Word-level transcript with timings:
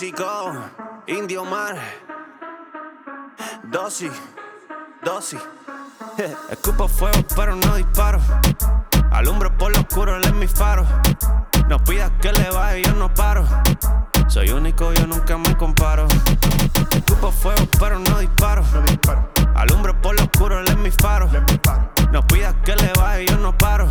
Músico, 0.00 0.54
Indio 1.08 1.44
Mar, 1.44 1.76
dosis, 3.64 4.10
dosis. 5.04 5.38
Escupo 6.50 6.88
fuego, 6.88 7.18
pero 7.36 7.54
no 7.54 7.74
disparo. 7.74 8.18
Alumbro 9.10 9.54
por 9.58 9.74
lo 9.74 9.80
oscuro, 9.80 10.16
él 10.16 10.24
es 10.24 10.32
mi 10.32 10.46
faro. 10.46 10.86
No 11.68 11.84
pidas 11.84 12.10
que 12.22 12.32
le 12.32 12.48
baje, 12.48 12.80
yo 12.82 12.94
no 12.94 13.12
paro. 13.12 13.46
Soy 14.28 14.48
único, 14.48 14.90
yo 14.94 15.06
nunca 15.06 15.36
me 15.36 15.54
comparo. 15.58 16.08
Escupo 16.92 17.30
fuego, 17.30 17.68
pero 17.78 17.98
no 17.98 18.20
disparo. 18.20 18.64
Alumbro 19.54 20.00
por 20.00 20.16
lo 20.16 20.22
oscuro, 20.22 20.60
él 20.60 20.68
es 20.68 20.78
mi 20.78 20.90
faro. 20.92 21.28
No 22.10 22.26
pidas 22.26 22.54
que 22.64 22.74
le 22.74 22.90
baje, 22.94 23.26
yo 23.26 23.36
no 23.36 23.54
paro. 23.58 23.86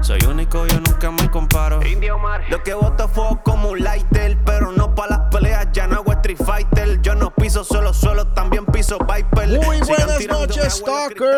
Soy 0.00 0.18
único, 0.28 0.66
yo 0.66 0.80
nunca 0.80 1.10
me 1.10 1.30
comparo. 1.30 1.86
Indio 1.86 2.18
Mar. 2.18 2.42
Lo 2.48 2.62
que 2.62 2.74
voto 2.74 3.06
fuego 3.06 3.40
como 3.44 3.68
un 3.68 3.80
lighter, 3.80 4.38
pero 4.44 4.72
no 4.72 4.79
peleas, 5.40 5.68
ya 5.72 5.86
no 5.86 5.96
hago 5.96 6.12
Street 6.12 6.38
Fighter. 6.44 7.00
Yo 7.02 7.14
no 7.14 7.34
piso 7.34 7.64
solo, 7.64 7.94
solo, 7.94 8.26
también 8.28 8.66
piso 8.66 8.98
Viper. 8.98 9.48
Muy 9.64 9.78
Sigan 9.78 10.06
buenas 10.06 10.26
noches, 10.28 10.74
Stalkers. 10.74 11.30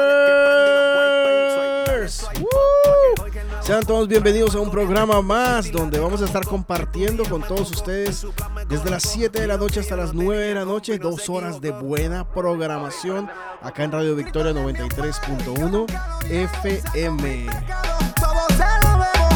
Sean 3.61 3.87
todos 3.87 4.09
bienvenidos 4.09 4.57
a 4.57 4.61
un 4.61 4.71
programa 4.71 5.23
más 5.23 5.71
donde 5.71 6.01
vamos 6.01 6.21
a 6.21 6.25
estar 6.25 6.45
compartiendo 6.45 7.25
con 7.25 7.43
todos 7.43 7.71
ustedes 7.71 8.27
desde 8.69 8.91
las 8.91 9.05
7 9.05 9.41
de 9.41 9.47
la 9.47 9.57
noche 9.57 9.79
hasta 9.81 9.95
las 9.95 10.13
9 10.13 10.47
de 10.47 10.55
la 10.55 10.65
noche, 10.65 10.99
dos 10.99 11.29
horas 11.29 11.61
de 11.61 11.71
buena 11.71 12.27
programación 12.29 13.31
acá 13.63 13.85
en 13.85 13.93
Radio 13.93 14.17
Victoria 14.17 14.53
93.1 14.53 15.87
FM. 16.29 17.47
Todo 18.17 18.49
se 18.49 18.65
lo 18.83 18.99
bebo. 18.99 19.29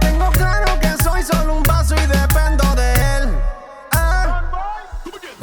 Tengo 0.00 0.30
claro 0.30 0.80
que 0.80 1.02
soy 1.02 1.22
solo 1.22 1.56
un 1.58 1.62
vaso 1.64 1.94
y 1.94 2.06
dependo 2.06 2.64
de 2.74 2.93
él. 2.93 2.93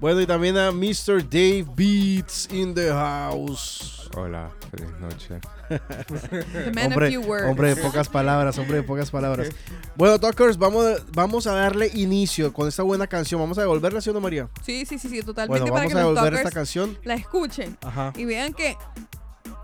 Bueno, 0.00 0.20
y 0.20 0.26
también 0.26 0.56
a 0.58 0.72
Mr. 0.72 1.22
Dave 1.22 1.64
Beats 1.76 2.48
in 2.52 2.74
the 2.74 2.88
house. 2.90 4.10
Hola, 4.16 4.50
feliz 4.70 4.90
noche. 4.98 5.38
The 5.68 6.72
man 6.74 6.86
of 6.86 6.92
Hombre, 6.92 7.08
few 7.10 7.20
words. 7.20 7.46
hombre 7.48 7.74
de 7.74 7.82
pocas 7.82 8.08
palabras, 8.08 8.58
hombre 8.58 8.78
de 8.78 8.82
pocas 8.82 9.10
palabras. 9.12 9.48
Bueno, 9.94 10.18
Talkers, 10.18 10.56
vamos, 10.58 11.04
vamos 11.12 11.46
a 11.46 11.52
darle 11.52 11.88
inicio 11.94 12.52
con 12.52 12.66
esta 12.66 12.82
buena 12.82 13.06
canción. 13.06 13.40
Vamos 13.40 13.58
a 13.58 13.60
devolverla, 13.60 14.00
¿sí 14.00 14.10
o 14.10 14.12
no, 14.12 14.20
María? 14.20 14.48
Sí, 14.62 14.84
sí, 14.86 14.98
sí, 14.98 15.08
sí, 15.08 15.22
totalmente 15.22 15.60
Bueno, 15.60 15.66
para 15.72 15.84
vamos 15.84 15.92
que 15.92 15.98
a 15.98 16.00
devolver 16.02 16.34
esta 16.34 16.50
canción. 16.50 16.98
la 17.04 17.14
escuchen 17.14 17.76
Ajá. 17.82 18.12
y 18.16 18.24
vean 18.24 18.52
que... 18.54 18.76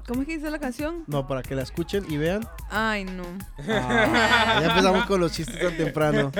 ¿Cómo 0.06 0.20
es 0.20 0.26
que 0.26 0.36
dice 0.36 0.50
la 0.50 0.58
canción? 0.58 1.04
No, 1.06 1.26
para 1.26 1.42
que 1.42 1.54
la 1.54 1.62
escuchen 1.62 2.04
y 2.08 2.18
vean. 2.18 2.46
Ay, 2.70 3.04
no. 3.04 3.24
Ah, 3.68 4.58
ya 4.60 4.66
empezamos 4.68 5.06
con 5.06 5.20
los 5.20 5.32
chistes 5.32 5.58
tan 5.58 5.76
temprano. 5.76 6.30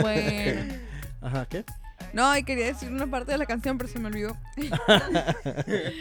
Bueno. 0.00 0.74
Ajá, 1.20 1.46
¿qué? 1.46 1.64
No, 2.12 2.36
y 2.36 2.42
quería 2.44 2.66
decir 2.66 2.90
una 2.90 3.06
parte 3.08 3.32
de 3.32 3.38
la 3.38 3.46
canción, 3.46 3.78
pero 3.78 3.88
se 3.90 3.98
me 3.98 4.08
olvidó. 4.08 4.36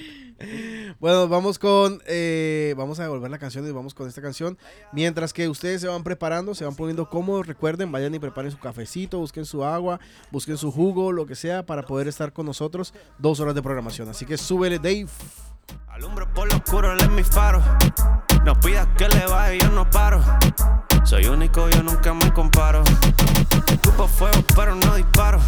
Bueno, 1.02 1.28
vamos 1.28 1.60
con. 1.60 2.02
eh, 2.06 2.74
vamos 2.78 2.98
a 3.00 3.04
devolver 3.04 3.30
la 3.30 3.38
canción 3.40 3.68
y 3.68 3.72
vamos 3.72 3.94
con 3.94 4.08
esta 4.08 4.22
canción. 4.22 4.58
Mientras 4.94 5.34
que 5.34 5.50
ustedes 5.50 5.82
se 5.82 5.88
van 5.90 6.02
preparando, 6.02 6.56
se 6.56 6.64
van 6.64 6.76
poniendo 6.78 7.10
cómodos. 7.10 7.46
Recuerden, 7.46 7.92
vayan 7.92 8.16
y 8.16 8.20
preparen 8.20 8.50
su 8.50 8.58
cafecito, 8.58 9.20
busquen 9.20 9.44
su 9.44 9.66
agua, 9.66 10.00
busquen 10.32 10.58
su 10.58 10.72
jugo, 10.72 11.12
lo 11.12 11.26
que 11.26 11.36
sea, 11.36 11.66
para 11.66 11.84
poder 11.84 12.08
estar 12.08 12.32
con 12.32 12.46
nosotros 12.46 12.94
dos 13.18 13.42
horas 13.42 13.54
de 13.54 13.62
programación. 13.62 14.08
Así 14.08 14.26
que 14.26 14.38
súbele, 14.38 14.78
Dave. 14.78 15.08
Alumbro 16.00 16.34
por 16.34 16.50
lo 16.50 16.56
oscuro, 16.56 16.94
él 16.94 17.02
es 17.02 17.10
mi 17.10 17.24
faro. 17.24 17.62
No 18.46 18.58
pidas 18.58 18.88
que 18.98 19.10
le 19.10 19.26
baje, 19.26 19.60
yo 19.60 19.70
no 19.70 19.90
paro. 19.90 20.24
Soy 21.04 21.26
único, 21.26 21.70
yo 21.70 21.84
nunca 21.84 22.14
me 22.14 22.32
comparo. 22.32 22.84
Escupo 23.68 24.08
fuego, 24.08 24.42
pero 24.56 24.76
no 24.76 24.96
disparo. 24.96 25.42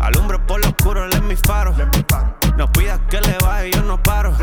Alumbro 0.00 0.44
por 0.46 0.60
lo 0.60 0.68
oscuro, 0.68 1.04
él 1.04 1.12
es 1.12 1.22
mi 1.22 1.36
faro. 1.36 1.74
No 2.56 2.70
pidas 2.72 3.00
que 3.08 3.20
le 3.20 3.36
baje, 3.38 3.70
yo 3.70 3.82
no 3.82 4.02
paro. 4.02 4.34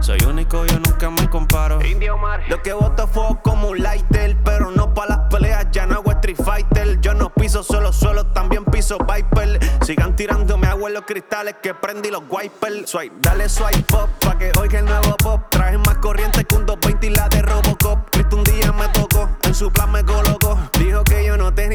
Soy 0.00 0.18
único, 0.28 0.66
yo 0.66 0.78
nunca 0.80 1.10
me 1.10 1.28
comparo. 1.30 1.84
Indio 1.84 2.16
Mar. 2.16 2.42
Lo 2.48 2.60
que 2.60 2.72
voto 2.72 3.06
fuego 3.06 3.40
como 3.42 3.68
un 3.68 3.82
lighter, 3.82 4.36
pero 4.44 4.70
no 4.70 4.92
para 4.94 5.16
las 5.16 5.18
peleas, 5.30 5.66
ya 5.70 5.86
no 5.86 5.96
hago 5.96 6.10
Street 6.12 6.36
Fighter. 6.44 7.00
Yo 7.00 7.14
no 7.14 7.30
piso 7.30 7.62
solo, 7.62 7.92
solo, 7.92 8.26
también 8.26 8.64
piso 8.64 8.98
Viper. 8.98 9.60
Sigan 9.84 10.16
tirándome 10.16 10.66
agua 10.66 10.88
en 10.88 10.94
los 10.94 11.04
cristales 11.04 11.56
que 11.62 11.74
prendí 11.74 12.10
los 12.10 12.22
wipers. 12.28 12.90
Swipe, 12.90 13.14
dale 13.20 13.48
swipe 13.48 13.82
pop 13.82 14.10
pa' 14.20 14.36
que 14.38 14.50
oiga 14.60 14.80
el 14.80 14.86
nuevo 14.86 15.16
pop. 15.18 15.42
Traje 15.50 15.78
más 15.78 15.98
corriente 15.98 16.44
que 16.44 16.54
un 16.56 16.66
220 16.66 17.06
y 17.06 17.10
la 17.10 17.28
de 17.28 17.42
Robocop. 17.42 18.10
Cristo 18.10 18.36
un 18.36 18.44
día 18.44 18.72
me 18.72 18.88
tocó, 18.88 19.28
en 19.42 19.54
su 19.54 19.70
plan 19.70 19.90
me 19.92 20.04
colocó. 20.04 20.41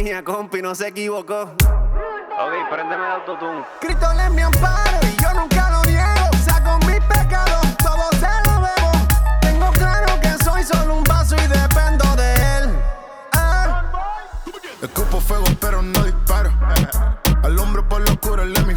Tenía 0.08 0.24
compi, 0.24 0.62
no 0.62 0.74
se 0.74 0.88
equivocó. 0.88 1.42
Ok, 1.42 2.70
préndeme 2.72 3.06
el 3.08 3.12
autotune. 3.12 3.62
Cristo 3.82 4.08
es 4.14 4.32
mi 4.32 4.42
amparo 4.42 5.00
y 5.02 5.22
yo 5.22 5.34
nunca 5.34 5.70
lo 5.70 5.84
niego. 5.84 6.30
Saco 6.46 6.78
mis 6.86 7.02
pecados, 7.02 7.76
todo 7.84 8.10
se 8.12 8.50
lo 8.50 8.62
bebo. 8.62 8.92
Tengo 9.42 9.70
claro 9.72 10.18
que 10.22 10.30
soy 10.46 10.64
solo 10.64 11.00
un 11.00 11.04
vaso 11.04 11.36
y 11.36 11.48
dependo 11.48 12.06
de 12.16 12.34
él. 12.58 12.80
Ah. 13.34 13.84
Escupo 14.82 15.20
fuego, 15.20 15.44
pero 15.60 15.82
no 15.82 16.02
disparo. 16.02 16.54
Al 17.44 17.60
hombro 17.60 17.86
por 17.90 18.00
lo 18.00 18.14
oscuro, 18.14 18.44
él 18.44 18.54
es 18.56 18.66
mi 18.66 18.76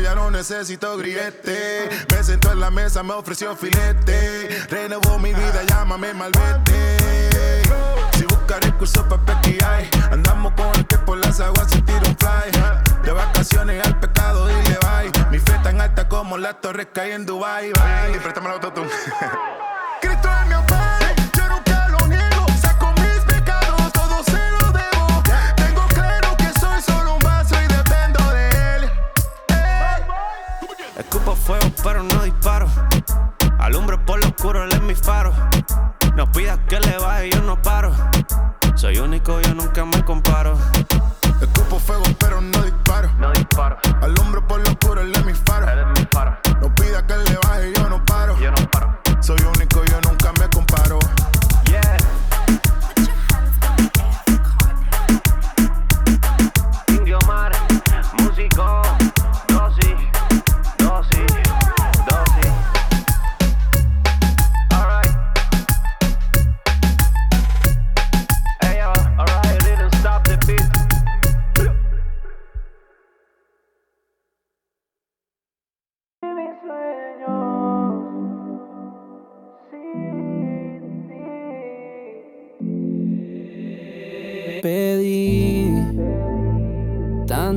Ya 0.00 0.14
no 0.14 0.30
necesito 0.30 0.96
grillete. 0.96 1.88
Me 2.10 2.22
sentó 2.22 2.52
en 2.52 2.60
la 2.60 2.70
mesa, 2.70 3.02
me 3.02 3.12
ofreció 3.12 3.54
filete. 3.54 4.48
Renovó 4.68 5.18
mi 5.18 5.32
vida, 5.32 5.62
llámame 5.68 6.12
malvete. 6.14 7.62
Si 8.16 8.24
busca 8.24 8.58
recursos 8.60 9.04
para 9.04 9.40
hay 9.40 9.90
andamos 10.10 10.52
con 10.54 10.68
el 10.74 10.86
que 10.86 10.98
por 10.98 11.18
las 11.18 11.38
aguas 11.40 11.70
se 11.70 11.80
tira 11.82 12.02
un 12.06 12.16
fly. 12.16 13.04
De 13.04 13.12
vacaciones 13.12 13.86
al 13.86 14.00
pecado, 14.00 14.46
dile 14.48 14.78
bye. 14.82 15.30
Mi 15.30 15.38
fe 15.38 15.52
tan 15.62 15.80
alta 15.80 16.08
como 16.08 16.38
las 16.38 16.60
torres 16.60 16.88
que 16.92 17.00
hay 17.00 17.12
en 17.12 17.26
Dubai. 17.26 17.72
Bye. 17.72 18.18
Préstame 18.20 18.48
autotune. 18.48 18.88
fuego, 31.44 31.70
pero 31.82 32.02
no 32.02 32.22
disparo. 32.22 32.66
Alumbro 33.58 34.04
por 34.04 34.18
lo 34.20 34.28
oscuro, 34.28 34.64
él 34.64 34.72
es 34.72 34.80
mi 34.80 34.94
faro. 34.94 35.32
No 36.16 36.30
pidas 36.32 36.58
que 36.68 36.80
le 36.80 36.96
baje, 36.96 37.30
yo 37.30 37.42
no 37.42 37.60
paro. 37.60 37.92
Soy 38.74 38.98
único, 38.98 39.40
yo 39.40 39.54
nunca 39.54 39.84
me 39.84 40.02
comparo. 40.04 40.56
Escupo 41.40 41.78
fuego, 41.78 42.03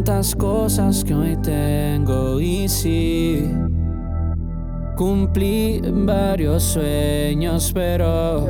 tantas 0.04 0.36
cosas 0.36 1.04
que 1.04 1.16
hoy 1.16 1.36
tengo 1.38 2.40
y 2.40 2.70
sí. 2.70 3.50
Cumplí 4.96 5.82
varios 6.06 6.62
sueños, 6.64 7.72
pero 7.74 8.46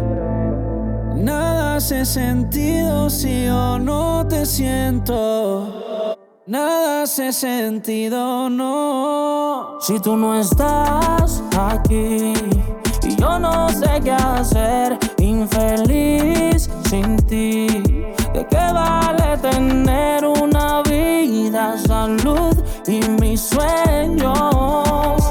nada 1.15 1.77
hace 1.77 2.03
sentido 2.05 3.09
si 3.09 3.45
yo 3.45 3.79
no 3.79 4.25
te 4.27 4.45
siento. 4.45 6.17
Nada 6.45 7.03
hace 7.03 7.31
sentido, 7.31 8.49
no. 8.49 9.77
Si 9.79 9.99
tú 10.01 10.17
no 10.17 10.35
estás 10.35 11.41
aquí 11.57 12.33
y 13.03 13.15
yo 13.15 13.39
no 13.39 13.69
sé 13.69 14.01
qué 14.03 14.11
hacer, 14.11 14.97
infeliz 15.17 16.69
sin 16.89 17.15
ti. 17.25 17.67
¿De 18.37 18.45
qué 18.45 18.71
vale 18.71 19.35
tener 19.39 20.23
una 20.23 20.83
vida, 20.83 21.75
salud 21.75 22.55
y 22.85 22.99
mis 23.19 23.41
sueños? 23.41 25.23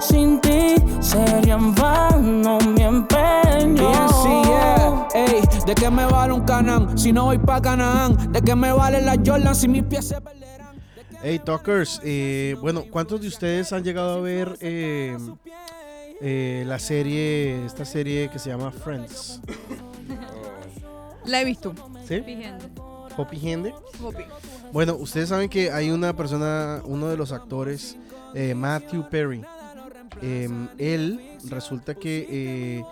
Sin 0.00 0.40
ti 0.40 0.76
serían 1.00 1.74
vano 1.74 2.58
mi 2.60 2.82
empeño. 2.82 3.90
Y 3.90 3.94
así 3.94 4.42
es, 4.44 5.12
ey, 5.12 5.42
¿de 5.66 5.74
qué 5.74 5.90
me 5.90 6.06
vale 6.06 6.34
un 6.34 6.42
canán 6.42 6.96
si 6.96 7.12
no 7.12 7.24
voy 7.24 7.38
pa' 7.38 7.60
Canaán? 7.60 8.30
¿De 8.30 8.40
qué 8.40 8.54
me 8.54 8.70
vale 8.70 9.02
la 9.02 9.16
Jordan 9.16 9.56
si 9.56 9.66
mis 9.66 9.82
pies 9.82 10.06
se 10.06 10.20
perderán? 10.20 10.76
Hey, 11.20 11.40
Talkers, 11.44 12.00
eh, 12.04 12.54
bueno, 12.60 12.84
¿cuántos 12.88 13.22
de 13.22 13.26
ustedes 13.26 13.72
han 13.72 13.82
llegado 13.82 14.18
a 14.18 14.20
ver 14.20 14.56
eh, 14.60 15.18
eh, 16.20 16.62
la 16.64 16.78
serie, 16.78 17.66
esta 17.66 17.84
serie 17.84 18.30
que 18.32 18.38
se 18.38 18.50
llama 18.50 18.70
Friends? 18.70 19.40
La 21.26 21.40
he 21.40 21.44
visto. 21.44 21.74
¿Sí? 22.06 22.22
Hopi 23.16 23.48
Hende. 23.48 23.74
Hopi. 24.02 24.24
Bueno, 24.72 24.94
ustedes 24.96 25.28
saben 25.28 25.48
que 25.48 25.70
hay 25.70 25.90
una 25.90 26.14
persona, 26.16 26.80
uno 26.84 27.08
de 27.08 27.16
los 27.16 27.32
actores, 27.32 27.96
eh, 28.34 28.54
Matthew 28.54 29.08
Perry. 29.10 29.44
Em, 30.20 30.68
él 30.78 31.20
resulta 31.48 31.94
que 31.94 32.26
eh, 32.30 32.84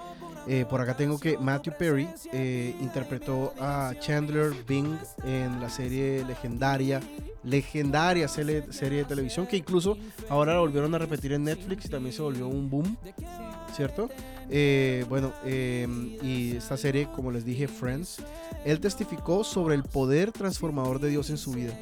eh, 0.46 0.64
por 0.68 0.80
acá 0.80 0.96
tengo 0.96 1.18
que 1.18 1.36
Matthew 1.36 1.74
Perry 1.78 2.08
eh, 2.32 2.74
interpretó 2.80 3.52
a 3.60 3.92
Chandler 4.00 4.52
Bing 4.66 4.96
en 5.24 5.60
la 5.60 5.68
serie 5.68 6.24
legendaria, 6.24 7.00
legendaria 7.44 8.26
serie, 8.26 8.64
serie 8.72 8.98
de 8.98 9.04
televisión 9.04 9.46
que 9.46 9.58
incluso 9.58 9.98
ahora 10.28 10.54
la 10.54 10.60
volvieron 10.60 10.94
a 10.94 10.98
repetir 10.98 11.32
en 11.34 11.44
Netflix 11.44 11.84
y 11.86 11.88
también 11.88 12.14
se 12.14 12.22
volvió 12.22 12.48
un 12.48 12.70
boom, 12.70 12.96
¿cierto? 13.76 14.08
Eh, 14.50 15.04
bueno, 15.08 15.32
em, 15.44 16.16
y 16.22 16.56
esta 16.56 16.76
serie, 16.76 17.08
como 17.14 17.30
les 17.30 17.44
dije, 17.44 17.68
Friends, 17.68 18.16
él 18.64 18.80
testificó 18.80 19.44
sobre 19.44 19.76
el 19.76 19.84
poder 19.84 20.32
transformador 20.32 20.98
de 21.00 21.08
Dios 21.08 21.30
en 21.30 21.38
su 21.38 21.52
vida. 21.52 21.78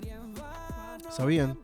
¿Sabían? 1.11 1.59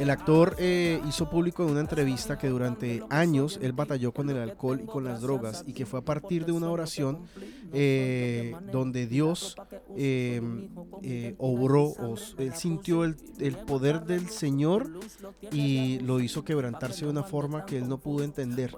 El 0.00 0.08
actor 0.08 0.56
eh, 0.58 0.98
hizo 1.06 1.28
público 1.28 1.62
en 1.62 1.72
una 1.72 1.80
entrevista 1.80 2.38
que 2.38 2.48
durante 2.48 3.02
años 3.10 3.58
él 3.60 3.72
batalló 3.72 4.12
con 4.12 4.30
el 4.30 4.38
alcohol 4.38 4.80
y 4.82 4.86
con 4.86 5.04
las 5.04 5.20
drogas 5.20 5.62
y 5.66 5.74
que 5.74 5.84
fue 5.84 6.00
a 6.00 6.02
partir 6.02 6.46
de 6.46 6.52
una 6.52 6.70
oración 6.70 7.26
eh, 7.74 8.54
donde 8.72 9.06
Dios 9.06 9.56
eh, 9.98 10.40
obró, 11.36 11.92
él 12.38 12.54
sintió 12.54 13.04
el, 13.04 13.14
poder 13.66 14.04
del 14.04 14.30
Señor 14.30 14.90
y 15.52 15.98
lo 15.98 16.20
hizo 16.20 16.46
quebrantarse 16.46 17.04
de 17.04 17.10
una 17.10 17.22
forma 17.22 17.66
que 17.66 17.76
él 17.76 17.86
no 17.86 17.98
pudo 17.98 18.24
entender. 18.24 18.74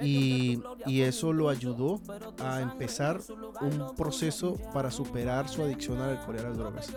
Y, 0.00 0.60
y 0.86 1.00
eso 1.00 1.32
lo 1.32 1.48
ayudó 1.48 2.00
a 2.38 2.60
empezar 2.60 3.20
un 3.60 3.96
proceso 3.96 4.56
para 4.72 4.92
superar 4.92 5.48
su 5.48 5.64
adicción 5.64 6.00
al 6.00 6.10
alcohol 6.10 6.36
y 6.36 6.38
a 6.38 6.42
las 6.44 6.56
drogas. 6.56 6.92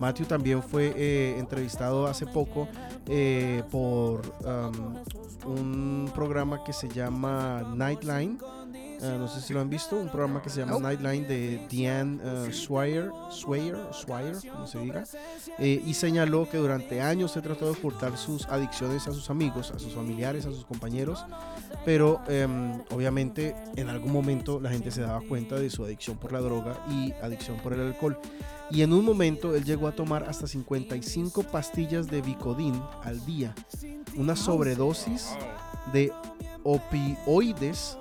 Matthew 0.00 0.26
también 0.26 0.60
fue 0.60 1.38
entrevistado 1.38 2.08
hace 2.08 2.26
poco 2.26 2.66
eh, 3.14 3.62
por 3.70 4.22
um, 4.42 4.96
un 5.44 6.10
programa 6.14 6.64
que 6.64 6.72
se 6.72 6.88
llama 6.88 7.62
Nightline. 7.76 8.38
Eh, 9.02 9.16
no 9.18 9.28
sé 9.28 9.42
si 9.42 9.52
lo 9.52 9.60
han 9.60 9.68
visto, 9.68 9.96
un 9.96 10.08
programa 10.08 10.40
que 10.40 10.48
se 10.48 10.60
llama. 10.60 10.78
Nightline 10.78 11.28
de 11.28 11.66
Diane 11.68 12.18
Swire, 12.52 13.10
Swire, 13.30 13.76
Swire, 13.90 14.38
como 14.50 14.66
se 14.66 14.78
diga, 14.78 15.04
eh, 15.58 15.82
y 15.84 15.92
señaló 15.92 16.48
que 16.48 16.56
durante 16.56 17.02
años 17.02 17.32
se 17.32 17.42
trató 17.42 17.66
de 17.66 17.72
ocultar 17.72 18.16
sus 18.16 18.46
adicciones 18.46 19.06
a 19.08 19.12
sus 19.12 19.28
amigos, 19.28 19.72
a 19.72 19.78
sus 19.78 19.92
familiares, 19.92 20.46
a 20.46 20.50
sus 20.50 20.64
compañeros, 20.64 21.26
pero 21.84 22.22
em, 22.28 22.80
obviamente 22.90 23.54
en 23.76 23.90
algún 23.90 24.12
momento 24.12 24.58
la 24.58 24.70
gente 24.70 24.90
se 24.90 25.02
daba 25.02 25.20
cuenta 25.20 25.56
de 25.56 25.68
su 25.68 25.84
adicción 25.84 26.16
por 26.16 26.32
la 26.32 26.40
droga 26.40 26.78
y 26.88 27.12
adicción 27.20 27.58
por 27.58 27.74
el 27.74 27.80
alcohol. 27.80 28.16
Y 28.72 28.82
en 28.82 28.92
un 28.92 29.04
momento 29.04 29.54
él 29.54 29.64
llegó 29.64 29.86
a 29.86 29.92
tomar 29.92 30.24
hasta 30.28 30.46
55 30.46 31.42
pastillas 31.44 32.06
de 32.08 32.22
Vicodin 32.22 32.80
al 33.04 33.24
día, 33.26 33.54
una 34.16 34.34
sobredosis 34.34 35.36
de 35.92 36.10
opioides, 36.64 37.98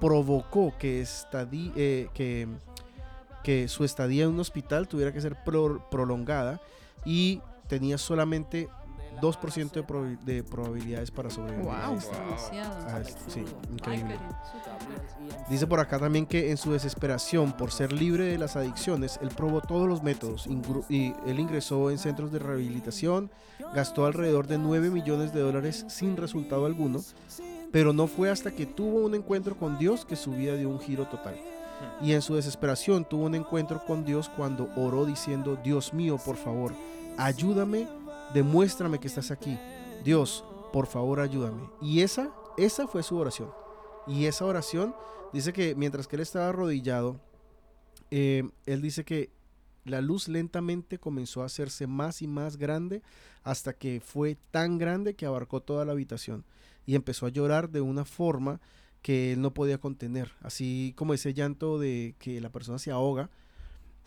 provocó 0.00 0.72
eh, 0.80 2.08
que, 3.42 3.68
su 3.68 3.84
estadía 3.84 4.24
en 4.24 4.30
un 4.30 4.40
hospital 4.40 4.86
tuviera 4.86 5.12
que 5.12 5.20
ser 5.20 5.36
pro- 5.44 5.84
prolongada 5.90 6.60
y 7.04 7.40
tenía 7.68 7.98
solamente 7.98 8.68
2% 9.22 9.70
de, 9.72 9.86
probabil- 9.86 10.18
de 10.24 10.42
probabilidades 10.42 11.10
para 11.10 11.30
sobrevivir. 11.30 11.64
Wow. 11.64 11.96
esta- 11.96 12.18
Demasiado. 12.24 12.88
a 12.88 13.00
este- 13.00 13.30
sí, 13.30 13.44
increíble. 13.72 14.16
Dice 15.48 15.66
por 15.66 15.80
acá 15.80 15.98
también 15.98 16.26
que 16.26 16.50
en 16.50 16.56
su 16.56 16.72
desesperación 16.72 17.52
por 17.52 17.70
ser 17.72 17.92
libre 17.92 18.24
de 18.24 18.38
las 18.38 18.56
adicciones, 18.56 19.18
él 19.22 19.28
probó 19.36 19.60
todos 19.60 19.88
los 19.88 20.02
métodos 20.02 20.46
y 20.88 21.14
él 21.26 21.38
ingresó 21.40 21.90
en 21.90 21.98
centros 21.98 22.32
de 22.32 22.38
rehabilitación, 22.40 23.30
gastó 23.74 24.06
alrededor 24.06 24.46
de 24.48 24.58
9 24.58 24.90
millones 24.90 25.32
de 25.32 25.40
dólares 25.40 25.84
sin 25.88 26.16
resultado 26.16 26.66
alguno, 26.66 27.00
pero 27.70 27.92
no 27.92 28.06
fue 28.08 28.28
hasta 28.30 28.50
que 28.50 28.66
tuvo 28.66 29.00
un 29.06 29.14
encuentro 29.14 29.56
con 29.56 29.78
Dios 29.78 30.04
que 30.04 30.16
su 30.16 30.32
vida 30.32 30.56
dio 30.56 30.68
un 30.68 30.80
giro 30.80 31.06
total. 31.06 31.36
Y 32.00 32.12
en 32.12 32.22
su 32.22 32.34
desesperación 32.36 33.04
tuvo 33.04 33.24
un 33.26 33.34
encuentro 33.34 33.84
con 33.84 34.04
Dios 34.04 34.28
cuando 34.36 34.68
oró 34.76 35.04
diciendo, 35.04 35.58
Dios 35.64 35.92
mío, 35.94 36.16
por 36.24 36.36
favor, 36.36 36.72
ayúdame, 37.18 37.88
demuéstrame 38.34 38.98
que 38.98 39.08
estás 39.08 39.30
aquí. 39.30 39.58
Dios, 40.04 40.44
por 40.72 40.86
favor, 40.86 41.20
ayúdame. 41.20 41.68
Y 41.80 42.00
esa, 42.00 42.32
esa 42.56 42.86
fue 42.86 43.02
su 43.02 43.16
oración. 43.16 43.50
Y 44.06 44.26
esa 44.26 44.44
oración 44.44 44.94
dice 45.32 45.52
que 45.52 45.74
mientras 45.74 46.08
que 46.08 46.16
él 46.16 46.22
estaba 46.22 46.48
arrodillado, 46.48 47.20
eh, 48.10 48.42
él 48.66 48.82
dice 48.82 49.04
que 49.04 49.30
la 49.84 50.00
luz 50.00 50.28
lentamente 50.28 50.98
comenzó 50.98 51.42
a 51.42 51.46
hacerse 51.46 51.86
más 51.86 52.22
y 52.22 52.26
más 52.26 52.56
grande 52.56 53.02
hasta 53.42 53.72
que 53.72 54.00
fue 54.00 54.36
tan 54.50 54.78
grande 54.78 55.14
que 55.14 55.26
abarcó 55.26 55.60
toda 55.60 55.84
la 55.84 55.92
habitación 55.92 56.44
y 56.86 56.94
empezó 56.94 57.26
a 57.26 57.30
llorar 57.30 57.70
de 57.70 57.80
una 57.80 58.04
forma 58.04 58.60
que 59.02 59.32
él 59.32 59.40
no 59.40 59.52
podía 59.52 59.78
contener, 59.78 60.32
así 60.42 60.94
como 60.96 61.14
ese 61.14 61.34
llanto 61.34 61.78
de 61.78 62.14
que 62.20 62.40
la 62.40 62.50
persona 62.50 62.78
se 62.78 62.92
ahoga 62.92 63.30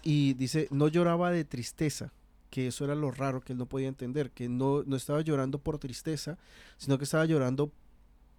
y 0.04 0.34
dice, 0.36 0.68
no 0.72 0.88
lloraba 0.88 1.32
de 1.32 1.44
tristeza, 1.44 2.14
que 2.56 2.68
eso 2.68 2.86
era 2.86 2.96
lo 2.96 3.12
raro 3.12 3.42
que 3.42 3.52
él 3.52 3.60
no 3.60 3.66
podía 3.66 3.90
entender, 3.90 4.32
que 4.32 4.48
no, 4.48 4.82
no 4.84 4.96
estaba 4.96 5.20
llorando 5.20 5.60
por 5.60 5.78
tristeza, 5.78 6.38
sino 6.78 6.98
que 6.98 7.04
estaba 7.04 7.26
llorando 7.26 7.70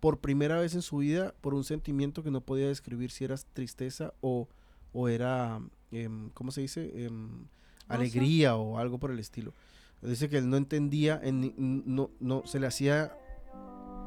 por 0.00 0.20
primera 0.20 0.58
vez 0.58 0.74
en 0.74 0.80
su 0.80 0.96
vida 0.96 1.34
por 1.42 1.52
un 1.52 1.64
sentimiento 1.64 2.22
que 2.22 2.30
no 2.30 2.40
podía 2.40 2.66
describir 2.66 3.10
si 3.10 3.24
era 3.24 3.36
tristeza 3.52 4.14
o, 4.22 4.48
o 4.94 5.08
era, 5.08 5.60
em, 5.90 6.30
¿cómo 6.30 6.50
se 6.50 6.62
dice? 6.62 7.04
Em, 7.04 7.44
alegría 7.88 8.56
o 8.56 8.78
algo 8.78 8.96
por 8.98 9.10
el 9.10 9.18
estilo. 9.18 9.52
Dice 10.00 10.30
que 10.30 10.38
él 10.38 10.48
no 10.48 10.56
entendía, 10.56 11.20
en 11.22 11.52
no, 11.84 12.10
no, 12.18 12.46
se 12.46 12.58
le 12.58 12.68
hacía 12.68 13.14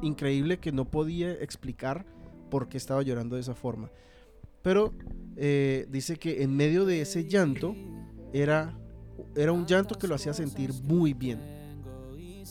increíble 0.02 0.58
que 0.58 0.72
no 0.72 0.86
podía 0.86 1.30
explicar 1.34 2.04
por 2.50 2.68
qué 2.68 2.78
estaba 2.78 3.02
llorando 3.02 3.36
de 3.36 3.42
esa 3.42 3.54
forma. 3.54 3.92
Pero 4.62 4.92
eh, 5.36 5.86
dice 5.88 6.16
que 6.16 6.42
en 6.42 6.56
medio 6.56 6.84
de 6.84 7.00
ese 7.00 7.28
llanto 7.28 7.76
era, 8.32 8.76
era 9.34 9.52
un 9.52 9.66
llanto 9.66 9.96
que 9.96 10.06
lo 10.06 10.14
hacía 10.14 10.32
sentir 10.34 10.72
muy 10.82 11.12
bien 11.14 11.40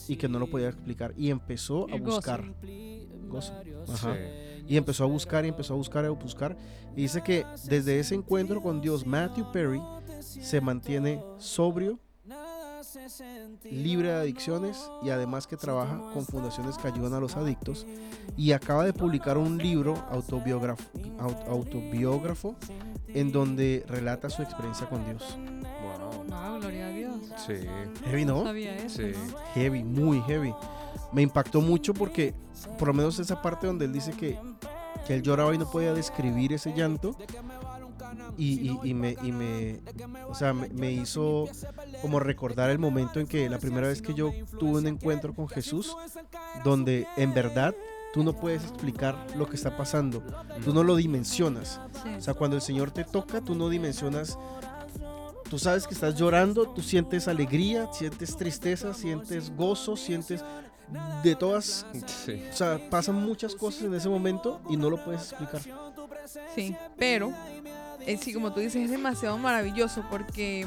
y 0.08 0.16
que 0.16 0.28
no 0.28 0.38
lo 0.38 0.48
podía 0.50 0.68
explicar. 0.68 1.14
Y 1.16 1.30
empezó 1.30 1.84
a 1.90 1.96
buscar. 1.98 2.54
Gozo. 3.28 3.52
Ajá. 3.88 4.16
Y 4.66 4.76
empezó 4.76 5.04
a 5.04 5.06
buscar 5.06 5.44
y 5.44 5.48
empezó 5.48 5.74
a 5.74 5.76
buscar 5.76 6.04
y 6.04 6.06
a 6.08 6.10
buscar. 6.10 6.56
Y 6.96 7.02
dice 7.02 7.22
que 7.22 7.44
desde 7.68 7.98
ese 7.98 8.14
encuentro 8.14 8.60
con 8.60 8.80
Dios, 8.80 9.06
Matthew 9.06 9.50
Perry 9.52 9.80
se 10.20 10.60
mantiene 10.60 11.22
sobrio, 11.38 11.98
libre 13.70 14.08
de 14.08 14.14
adicciones 14.14 14.90
y 15.02 15.10
además 15.10 15.46
que 15.46 15.56
trabaja 15.56 16.00
con 16.12 16.24
fundaciones 16.24 16.76
que 16.78 16.88
ayudan 16.88 17.14
a 17.14 17.20
los 17.20 17.36
adictos. 17.36 17.86
Y 18.36 18.52
acaba 18.52 18.84
de 18.84 18.92
publicar 18.92 19.38
un 19.38 19.58
libro 19.58 19.94
autobiógrafo, 20.10 20.84
au- 21.18 21.46
autobiógrafo 21.48 22.56
en 23.08 23.32
donde 23.32 23.84
relata 23.88 24.28
su 24.30 24.42
experiencia 24.42 24.88
con 24.88 25.04
Dios. 25.04 25.36
No, 26.30 26.58
gloria 26.60 26.86
a 26.86 26.90
Dios. 26.90 27.14
Sí, 27.46 27.54
Heavy, 28.04 28.24
¿no? 28.24 28.38
No 28.38 28.44
sabía 28.44 28.76
eso. 28.76 28.98
sí. 29.02 29.12
Heavy, 29.54 29.84
muy 29.84 30.20
heavy. 30.22 30.54
Me 31.12 31.22
impactó 31.22 31.60
mucho 31.60 31.92
porque, 31.92 32.34
por 32.78 32.88
lo 32.88 32.94
menos 32.94 33.18
esa 33.18 33.42
parte 33.42 33.66
donde 33.66 33.84
él 33.84 33.92
dice 33.92 34.12
que, 34.12 34.38
que 35.06 35.14
él 35.14 35.22
lloraba 35.22 35.54
y 35.54 35.58
no 35.58 35.68
podía 35.70 35.92
describir 35.92 36.52
ese 36.52 36.72
llanto, 36.72 37.16
y, 38.36 38.70
y- 38.70 38.78
y 38.90 38.94
me, 38.94 39.16
y 39.22 39.32
me, 39.32 39.80
o 40.28 40.34
sea, 40.34 40.52
me, 40.52 40.68
me 40.70 40.90
hizo 40.92 41.46
como 42.02 42.18
recordar 42.20 42.70
el 42.70 42.78
momento 42.78 43.20
en 43.20 43.26
que 43.26 43.48
la 43.48 43.58
primera 43.58 43.88
vez 43.88 44.00
que 44.02 44.14
yo 44.14 44.32
tuve 44.58 44.78
un 44.78 44.86
encuentro 44.86 45.34
con 45.34 45.48
Jesús, 45.48 45.96
donde 46.64 47.06
en 47.16 47.34
verdad 47.34 47.74
tú 48.12 48.24
no 48.24 48.32
puedes 48.32 48.62
explicar 48.64 49.16
lo 49.36 49.48
que 49.48 49.56
está 49.56 49.76
pasando, 49.76 50.22
tú 50.64 50.72
no 50.74 50.82
lo 50.82 50.96
dimensionas. 50.96 51.80
Sí. 52.02 52.08
O 52.18 52.20
sea, 52.20 52.34
cuando 52.34 52.56
el 52.56 52.62
Señor 52.62 52.90
te 52.90 53.04
toca, 53.04 53.40
tú 53.40 53.54
no 53.54 53.68
dimensionas. 53.68 54.38
Tú 55.50 55.58
sabes 55.58 55.84
que 55.84 55.94
estás 55.94 56.14
llorando, 56.14 56.68
tú 56.68 56.80
sientes 56.80 57.26
alegría, 57.26 57.92
sientes 57.92 58.36
tristeza, 58.36 58.94
sientes 58.94 59.50
gozo, 59.56 59.96
sientes 59.96 60.44
de 61.24 61.34
todas. 61.34 61.84
Sí. 62.24 62.40
O 62.52 62.56
sea, 62.56 62.78
pasan 62.88 63.16
muchas 63.16 63.56
cosas 63.56 63.82
en 63.82 63.94
ese 63.94 64.08
momento 64.08 64.60
y 64.70 64.76
no 64.76 64.88
lo 64.88 65.04
puedes 65.04 65.22
explicar. 65.22 65.60
Sí, 66.54 66.76
pero 66.96 67.32
eh, 68.06 68.16
sí, 68.16 68.32
como 68.32 68.52
tú 68.52 68.60
dices, 68.60 68.84
es 68.84 68.90
demasiado 68.92 69.38
maravilloso 69.38 70.04
porque 70.08 70.66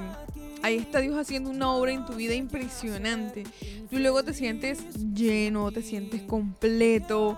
ahí 0.62 0.78
está 0.78 1.00
Dios 1.00 1.16
haciendo 1.18 1.50
una 1.50 1.72
obra 1.72 1.94
en 1.94 2.06
tu 2.06 2.16
vida 2.16 2.34
impresionante. 2.34 3.44
Tú 3.90 4.00
luego 4.00 4.22
te 4.24 4.34
sientes 4.34 4.80
lleno, 5.13 5.72
te 5.72 5.82
sientes 5.82 6.22
completo. 6.24 7.38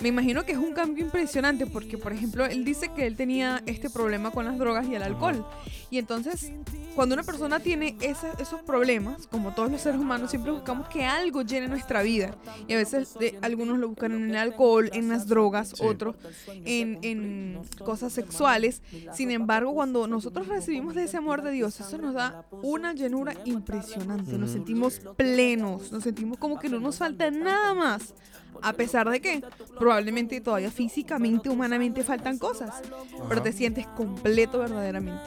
Me 0.00 0.08
imagino 0.08 0.44
que 0.44 0.52
es 0.52 0.58
un 0.58 0.72
cambio 0.72 1.04
impresionante 1.04 1.66
porque, 1.66 1.98
por 1.98 2.12
ejemplo, 2.12 2.44
él 2.46 2.64
dice 2.64 2.88
que 2.94 3.06
él 3.06 3.16
tenía 3.16 3.62
este 3.66 3.90
problema 3.90 4.30
con 4.30 4.44
las 4.44 4.56
drogas 4.58 4.86
y 4.88 4.94
el 4.94 5.02
alcohol. 5.02 5.44
Y 5.90 5.98
entonces, 5.98 6.52
cuando 6.94 7.14
una 7.14 7.24
persona 7.24 7.58
tiene 7.60 7.96
esos 8.00 8.60
problemas, 8.64 9.26
como 9.26 9.54
todos 9.54 9.70
los 9.70 9.80
seres 9.80 9.98
humanos, 10.00 10.30
siempre 10.30 10.52
buscamos 10.52 10.88
que 10.88 11.04
algo 11.04 11.42
llene 11.42 11.66
nuestra 11.66 12.02
vida. 12.02 12.36
Y 12.68 12.74
a 12.74 12.76
veces 12.76 13.16
eh, 13.20 13.38
algunos 13.42 13.78
lo 13.78 13.88
buscan 13.88 14.12
en 14.12 14.30
el 14.30 14.36
alcohol, 14.36 14.88
en 14.92 15.08
las 15.08 15.26
drogas, 15.26 15.70
Sí. 15.70 15.84
otros 15.84 16.16
en, 16.64 16.98
en 17.02 17.60
cosas 17.84 18.12
sexuales. 18.12 18.82
Sin 19.14 19.30
embargo, 19.30 19.74
cuando 19.74 20.06
nosotros 20.06 20.46
recibimos 20.46 20.94
de 20.94 21.04
ese 21.04 21.16
amor 21.16 21.42
de 21.42 21.50
Dios, 21.52 21.80
eso 21.80 21.98
nos 21.98 22.14
da 22.14 22.44
una 22.62 22.92
llenura 22.92 23.34
impresionante. 23.44 24.38
Nos 24.38 24.50
sentimos 24.50 25.00
plenos, 25.16 25.90
nos 25.90 26.04
sentimos 26.04 26.38
como 26.38 26.58
que 26.58 26.68
no 26.68 26.78
nos 26.78 26.98
falta 26.98 27.30
nada 27.30 27.74
más. 27.74 28.14
A 28.62 28.72
pesar 28.72 29.08
de 29.10 29.20
que 29.20 29.42
probablemente 29.78 30.40
todavía 30.40 30.70
físicamente, 30.70 31.48
humanamente 31.48 32.02
faltan 32.04 32.38
cosas. 32.38 32.82
Pero 33.28 33.42
te 33.42 33.52
sientes 33.52 33.86
completo 33.88 34.58
verdaderamente. 34.58 35.22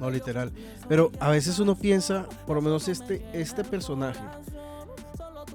No, 0.00 0.10
literal. 0.10 0.52
Pero 0.88 1.12
a 1.20 1.30
veces 1.30 1.58
uno 1.58 1.76
piensa, 1.76 2.26
por 2.46 2.56
lo 2.56 2.62
menos 2.62 2.88
este, 2.88 3.24
este 3.32 3.62
personaje 3.64 4.20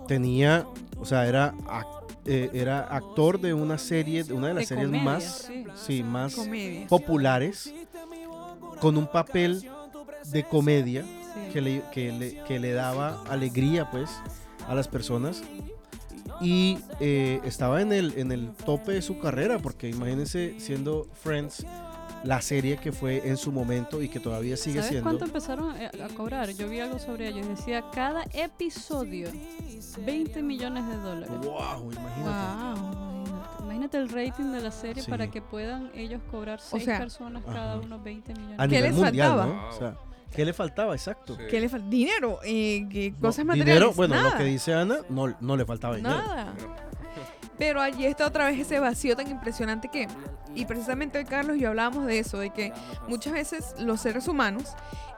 tenía, 0.07 0.65
o 1.00 1.05
sea, 1.05 1.27
era, 1.27 1.53
ac- 1.53 2.03
eh, 2.25 2.50
era 2.53 2.79
actor 2.81 3.39
de 3.39 3.53
una 3.53 3.77
serie, 3.77 4.24
de 4.24 4.33
una 4.33 4.47
de 4.50 4.53
las 4.53 4.62
De 4.63 4.67
series 4.67 4.86
comedia, 4.88 5.03
más, 5.03 5.24
sí. 5.47 5.65
sí, 5.75 6.03
más 6.03 6.36
populares, 6.88 7.74
con 8.79 8.97
un 8.97 9.07
papel 9.07 9.67
de 10.31 10.43
comedia 10.43 11.03
Sí. 11.38 11.53
que 11.53 11.62
le, 11.62 11.83
que 11.93 12.12
le, 12.12 12.43
que 12.45 12.59
le 12.59 12.74
daba 12.74 13.21
alegría, 13.29 13.89
pues, 13.91 14.09
a 14.67 14.74
las 14.74 14.88
personas. 14.88 15.43
Y 16.41 16.77
eh, 17.00 17.41
estaba 17.44 17.82
en 17.82 17.91
el, 17.94 18.13
en 18.17 18.32
el 18.32 18.51
tope 18.51 18.94
de 18.94 19.01
su 19.01 19.17
carrera, 19.20 19.58
porque 19.60 19.89
imagínense 19.89 20.60
siendo 20.60 21.08
Friends 21.13 21.65
la 22.24 22.41
serie 22.41 22.77
que 22.77 22.91
fue 22.91 23.27
en 23.27 23.38
su 23.38 23.51
momento 23.51 24.01
y 24.01 24.10
que 24.10 24.20
todavía 24.20 24.58
sigue 24.58 24.75
¿Sabes 24.77 24.89
siendo. 24.89 25.03
cuánto 25.10 25.25
empezaron 25.25 25.72
a, 25.72 26.06
a 26.06 26.08
cobrar? 26.15 26.50
Yo 26.51 26.67
vi 26.67 26.79
algo 26.79 27.00
sobre 27.00 27.27
ellos. 27.29 27.48
Decía 27.48 27.84
cada 27.94 28.24
episodio 28.34 29.29
20 30.06 30.41
millones 30.44 30.88
de 30.88 30.96
dólares. 30.98 31.29
Wow, 31.44 31.91
imagínate. 31.91 32.82
Wow. 32.82 33.63
Imagínate 33.63 33.98
el 33.98 34.10
rating 34.10 34.51
de 34.51 34.62
la 34.62 34.72
serie 34.72 35.03
Sí. 35.03 35.10
para 35.10 35.29
que 35.29 35.41
puedan 35.41 35.91
ellos 35.94 36.22
cobrar 36.32 36.60
seis 36.60 36.86
sea, 36.86 36.98
personas 37.00 37.44
ajá. 37.46 37.53
cada 37.53 37.77
uno 37.77 38.00
20 38.01 38.34
millones. 38.34 38.60
A 38.60 38.63
¿Qué 38.67 38.75
nivel 38.75 38.91
les 38.91 39.00
mundial, 39.01 39.27
faltaba? 39.29 39.53
¿no? 39.53 39.70
O 39.70 39.72
sea, 39.77 39.98
¿qué 40.36 40.46
le 40.46 40.53
faltaba? 40.53 40.93
Exacto. 40.93 41.36
Sí. 41.36 41.43
¿Qué 41.50 41.60
le 41.60 41.69
falta? 41.69 41.88
Dinero, 41.88 42.39
eh, 42.43 42.88
que 42.89 43.12
No, 43.12 43.27
cosas 43.27 43.46
materiales. 43.46 43.75
dinero, 43.75 43.93
bueno, 43.96 44.15
nada. 44.15 44.31
lo 44.31 44.38
que 44.38 44.43
dice 44.46 44.74
Ana, 44.74 44.98
no, 45.10 45.36
no 45.39 45.55
le 45.57 45.65
faltaba 45.65 45.96
dinero. 45.96 46.15
Nada. 46.17 46.53
Pero 47.57 47.81
allí 47.81 48.05
está 48.05 48.27
otra 48.27 48.46
vez 48.46 48.60
ese 48.60 48.79
vacío 48.79 49.15
tan 49.15 49.27
impresionante 49.29 49.89
que, 49.89 50.07
y 50.53 50.65
precisamente 50.65 51.17
hoy 51.17 51.25
Carlos 51.25 51.57
y 51.57 51.62
yo 51.62 51.69
hablábamos 51.69 52.05
de 52.05 52.19
eso, 52.19 52.38
de 52.38 52.51
que 52.51 52.72
muchas 53.07 53.34
veces 53.34 53.74
los 53.79 54.00
seres 54.00 54.27
humanos 54.27 54.65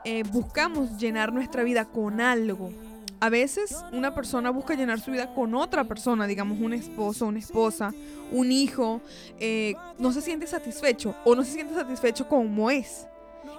eh, 0.06 0.24
buscamos 0.32 0.98
llenar 0.98 1.34
nuestra 1.34 1.64
vida 1.64 1.86
con 1.86 2.22
algo. 2.22 2.72
A 3.20 3.28
veces 3.30 3.76
una 3.92 4.16
persona 4.16 4.50
busca 4.52 4.76
llenar 4.76 5.02
su 5.02 5.12
vida 5.12 5.34
con 5.34 5.54
otra 5.54 5.84
persona, 5.84 6.26
digamos 6.28 6.62
un 6.62 6.72
esposo, 6.72 7.26
una 7.26 7.40
esposa, 7.40 7.94
un 8.32 8.50
hijo, 8.54 9.02
eh, 9.38 9.74
no 9.98 10.14
se 10.14 10.22
siente 10.22 10.48
satisfecho 10.48 11.16
o 11.26 11.36
no 11.36 11.44
se 11.44 11.52
siente 11.52 11.74
satisfecho 11.74 12.30
como 12.30 12.72
es 12.72 13.06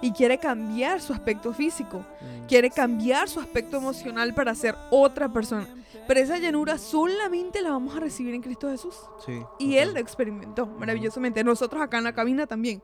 y 0.01 0.11
quiere 0.11 0.37
cambiar 0.37 1.01
su 1.01 1.13
aspecto 1.13 1.53
físico 1.53 2.05
Mm, 2.21 2.45
quiere 2.47 2.69
cambiar 2.69 3.29
su 3.29 3.39
aspecto 3.39 3.77
emocional 3.77 4.33
para 4.33 4.53
ser 4.55 4.75
otra 4.89 5.31
persona. 5.31 5.67
Pero 6.07 6.19
esa 6.19 6.37
llanura 6.37 6.77
solamente 6.77 7.61
la 7.61 7.71
vamos 7.71 7.95
a 7.95 7.99
recibir 7.99 8.33
en 8.33 8.41
Cristo 8.41 8.69
Jesús. 8.69 8.95
Sí. 9.25 9.41
Y 9.59 9.77
Él 9.77 9.93
lo 9.93 9.99
experimentó 9.99 10.65
maravillosamente. 10.65 11.43
Nosotros 11.43 11.81
acá 11.81 11.97
en 11.97 12.03
la 12.03 12.13
cabina 12.13 12.47
también. 12.47 12.81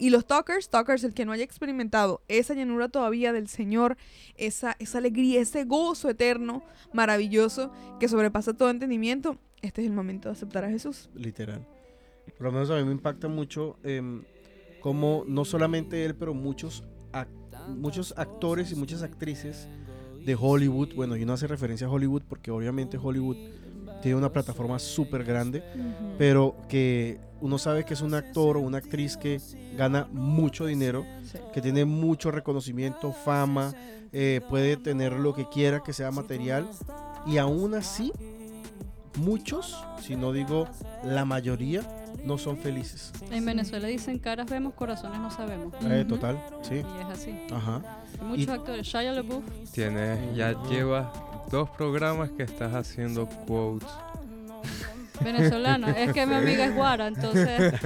Y 0.00 0.10
los 0.10 0.26
talkers, 0.26 0.68
talkers, 0.68 1.02
el 1.02 1.12
que 1.12 1.24
no 1.24 1.32
haya 1.32 1.42
experimentado 1.42 2.22
esa 2.28 2.54
llanura 2.54 2.88
todavía 2.88 3.32
del 3.32 3.48
Señor, 3.48 3.96
esa, 4.36 4.76
esa 4.78 4.98
alegría, 4.98 5.40
ese 5.40 5.64
gozo 5.64 6.08
eterno, 6.08 6.62
maravilloso, 6.92 7.72
que 7.98 8.08
sobrepasa 8.08 8.54
todo 8.54 8.70
entendimiento, 8.70 9.38
este 9.60 9.80
es 9.80 9.88
el 9.88 9.92
momento 9.92 10.28
de 10.28 10.34
aceptar 10.34 10.64
a 10.64 10.70
Jesús. 10.70 11.10
Literal. 11.14 11.66
Por 12.36 12.46
lo 12.46 12.52
menos 12.52 12.70
a 12.70 12.76
mí 12.76 12.84
me 12.84 12.92
impacta 12.92 13.26
mucho 13.26 13.76
em, 13.82 14.22
como 14.80 15.24
no 15.26 15.44
solamente 15.44 16.04
él, 16.04 16.14
pero 16.14 16.34
muchos, 16.34 16.84
muchos 17.68 18.14
actores 18.16 18.72
y 18.72 18.76
muchas 18.76 19.02
actrices 19.02 19.68
de 20.24 20.36
Hollywood, 20.38 20.94
bueno, 20.94 21.16
y 21.16 21.24
no 21.24 21.32
hace 21.34 21.46
referencia 21.46 21.86
a 21.86 21.90
Hollywood 21.90 22.22
porque 22.28 22.50
obviamente 22.50 22.98
Hollywood 23.02 23.36
tiene 24.02 24.16
una 24.16 24.32
plataforma 24.32 24.78
súper 24.78 25.24
grande, 25.24 25.62
pero 26.18 26.56
que 26.68 27.18
uno 27.40 27.58
sabe 27.58 27.84
que 27.84 27.94
es 27.94 28.00
un 28.00 28.14
actor 28.14 28.56
o 28.56 28.60
una 28.60 28.78
actriz 28.78 29.16
que 29.16 29.40
gana 29.76 30.08
mucho 30.12 30.66
dinero, 30.66 31.04
Sí. 31.24 31.38
que 31.52 31.60
tiene 31.60 31.84
mucho 31.84 32.30
reconocimiento, 32.30 33.12
fama, 33.12 33.72
eh, 34.12 34.40
puede 34.48 34.76
tener 34.76 35.12
lo 35.14 35.34
que 35.34 35.48
quiera 35.48 35.82
que 35.82 35.92
sea 35.92 36.10
material, 36.10 36.66
y 37.26 37.36
aún 37.38 37.74
así, 37.74 38.12
muchos, 39.18 39.76
si 40.02 40.16
no 40.16 40.32
digo 40.32 40.66
la 41.04 41.24
mayoría, 41.24 41.82
no 42.24 42.38
son 42.38 42.56
felices. 42.56 43.12
En 43.30 43.44
Venezuela 43.44 43.86
dicen 43.88 44.18
caras 44.18 44.48
vemos, 44.50 44.74
corazones 44.74 45.20
no 45.20 45.30
sabemos. 45.30 45.72
Eh, 45.82 46.04
total, 46.08 46.38
sí. 46.62 46.76
Y 46.76 46.78
es 47.02 47.06
así. 47.12 47.38
Ajá. 47.52 47.82
Muchos 48.22 48.46
Y- 48.46 48.50
actores. 48.50 48.86
Shia 48.86 49.12
LaBeouf. 49.12 49.44
Tienes, 49.72 50.34
ya 50.36 50.52
llevas 50.68 51.06
dos 51.50 51.68
programas 51.70 52.30
que 52.30 52.42
estás 52.42 52.74
haciendo 52.74 53.26
quotes. 53.46 53.88
Venezolano. 55.22 55.88
es 55.88 56.12
que 56.12 56.26
mi 56.26 56.34
amiga 56.34 56.64
es 56.66 56.74
guara, 56.74 57.06
entonces. 57.08 57.74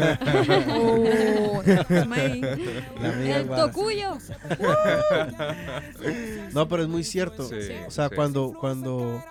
Oh, 0.74 1.62
May. 2.06 2.40
La 2.40 3.08
amiga 3.10 3.36
el 3.38 3.48
tocuyo. 3.48 4.16
No, 6.52 6.68
pero 6.68 6.82
es 6.82 6.88
muy 6.88 7.04
cierto. 7.04 7.48
Sí, 7.48 7.54
O 7.86 7.90
sea, 7.90 8.08
sí. 8.08 8.14
cuando, 8.14 8.52
cuando, 8.58 9.22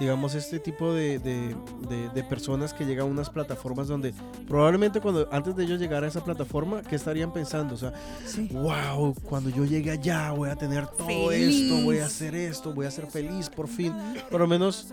digamos, 0.00 0.34
este 0.34 0.58
tipo 0.58 0.92
de, 0.92 1.18
de- 1.20 1.54
de- 1.88 2.08
de 2.12 2.24
personas 2.24 2.74
que 2.74 2.84
llegan 2.84 3.06
a 3.06 3.10
unas 3.10 3.30
plataformas 3.30 3.86
donde 3.86 4.12
probablemente 4.48 5.00
cuando 5.00 5.28
antes 5.30 5.54
de 5.54 5.64
ellos 5.64 5.78
llegar 5.78 6.02
a 6.04 6.08
esa 6.08 6.24
plataforma, 6.24 6.82
¿qué 6.82 6.96
estarían 6.96 7.32
pensando? 7.32 7.74
O 7.74 7.78
sea, 7.78 7.92
Sí. 8.26 8.48
wow, 8.52 9.14
cuando 9.22 9.50
yo 9.50 9.64
llegue 9.64 9.92
allá 9.92 10.32
voy 10.32 10.50
a 10.50 10.56
tener 10.56 10.86
todo 10.88 11.06
Feliz. 11.28 11.70
esto, 11.72 11.84
voy 11.84 11.98
a 11.98 12.06
hacer 12.06 12.34
esto, 12.34 12.72
voy 12.72 12.86
a 12.86 12.90
ser 12.90 13.06
feliz 13.06 13.48
por 13.48 13.68
fin. 13.68 13.92
Por 14.30 14.40
lo 14.40 14.46
menos, 14.48 14.88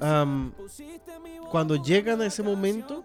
am, 0.00 0.52
cuando 1.50 1.76
llegan 1.76 2.20
a 2.20 2.26
ese 2.26 2.42
momento, 2.42 3.02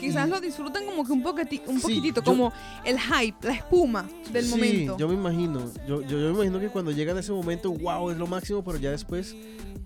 Quizás 0.00 0.26
Y- 0.26 0.30
lo 0.30 0.40
disfrutan 0.40 0.84
como 0.86 1.04
que 1.04 1.12
un, 1.12 1.22
poquiti- 1.22 1.62
un 1.66 1.76
Sí, 1.76 1.82
poquitito, 1.82 2.20
yo- 2.20 2.24
como 2.24 2.52
el 2.84 2.98
hype, 2.98 3.46
la 3.46 3.54
espuma 3.54 4.08
del 4.32 4.44
sí, 4.44 4.50
momento. 4.50 4.96
yo 4.98 5.08
me 5.08 5.14
imagino, 5.14 5.60
yo, 5.86 6.02
yo, 6.02 6.18
yo 6.18 6.28
me 6.28 6.34
imagino 6.34 6.60
que 6.60 6.68
cuando 6.68 6.90
llegan 6.90 7.16
a 7.16 7.20
ese 7.20 7.32
momento, 7.32 7.70
wow, 7.72 8.10
es 8.10 8.16
lo 8.16 8.26
máximo, 8.26 8.62
pero 8.64 8.78
ya 8.78 8.90
después, 8.90 9.34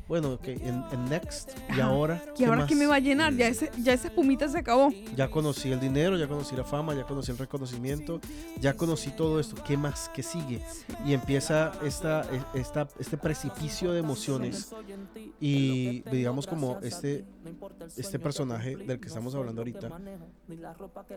bueno, 0.08 0.32
ok, 0.32 0.48
en, 0.48 0.82
en 0.92 1.04
next, 1.08 1.50
y 1.68 1.72
Ajá. 1.72 1.84
ahora, 1.84 2.22
¿Y 2.36 2.44
ahora 2.44 2.66
qué 2.66 2.74
me 2.74 2.84
más? 2.84 2.92
va 2.92 2.96
a 2.96 3.00
llenar? 3.00 3.34
Ya, 3.34 3.46
ese, 3.48 3.70
ya 3.80 3.92
esa 3.92 4.08
espumita 4.08 4.48
se 4.48 4.58
acabó. 4.58 4.90
Ya 5.14 5.30
conocí 5.30 5.70
el 5.70 5.78
dinero, 5.78 6.16
ya 6.18 6.26
conocí 6.26 6.56
la 6.56 6.64
fama, 6.64 6.94
ya 6.94 7.04
conocí 7.04 7.30
el 7.30 7.38
reconocimiento, 7.38 8.20
ya 8.60 8.74
conocí 8.74 9.10
todo 9.10 9.38
esto. 9.38 9.54
¿Qué 9.64 9.76
más? 9.76 10.10
¿Qué 10.14 10.22
sigue? 10.24 10.62
Y 11.06 11.12
empieza 11.12 11.72
esta, 11.84 12.22
e- 12.54 12.58
esta, 12.60 12.88
este 12.98 13.16
precipicio 13.16 13.92
de 13.92 14.00
emociones 14.00 14.72
y 15.40 16.00
digamos 16.10 16.46
como 16.46 16.78
este 16.82 17.24
este 17.96 18.18
personaje 18.18 18.76
del 18.76 19.00
que 19.00 19.08
estamos 19.08 19.34
hablando 19.34 19.49
ahorita, 19.58 19.90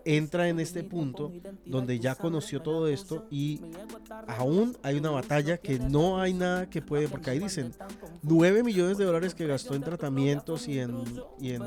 entra 0.05 0.49
en 0.49 0.59
este 0.59 0.83
punto 0.83 1.31
donde 1.65 1.99
ya 1.99 2.15
conoció 2.15 2.61
todo 2.61 2.87
esto 2.87 3.25
y 3.29 3.61
aún 4.27 4.77
hay 4.83 4.97
una 4.97 5.11
batalla 5.11 5.57
que 5.57 5.79
no 5.79 6.19
hay 6.19 6.33
nada 6.33 6.69
que 6.69 6.81
puede, 6.81 7.07
porque 7.07 7.29
ahí 7.29 7.39
dicen 7.39 7.73
9 8.21 8.63
millones 8.63 8.97
de 8.97 9.05
dólares 9.05 9.35
que 9.35 9.47
gastó 9.47 9.75
en 9.75 9.83
tratamientos 9.83 10.67
y 10.67 10.79
en, 10.79 11.03
y 11.39 11.51
en, 11.51 11.63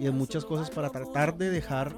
y 0.00 0.06
en 0.06 0.16
muchas 0.16 0.44
cosas 0.44 0.70
para 0.70 0.90
tratar 0.90 1.36
de 1.36 1.50
dejar 1.50 1.94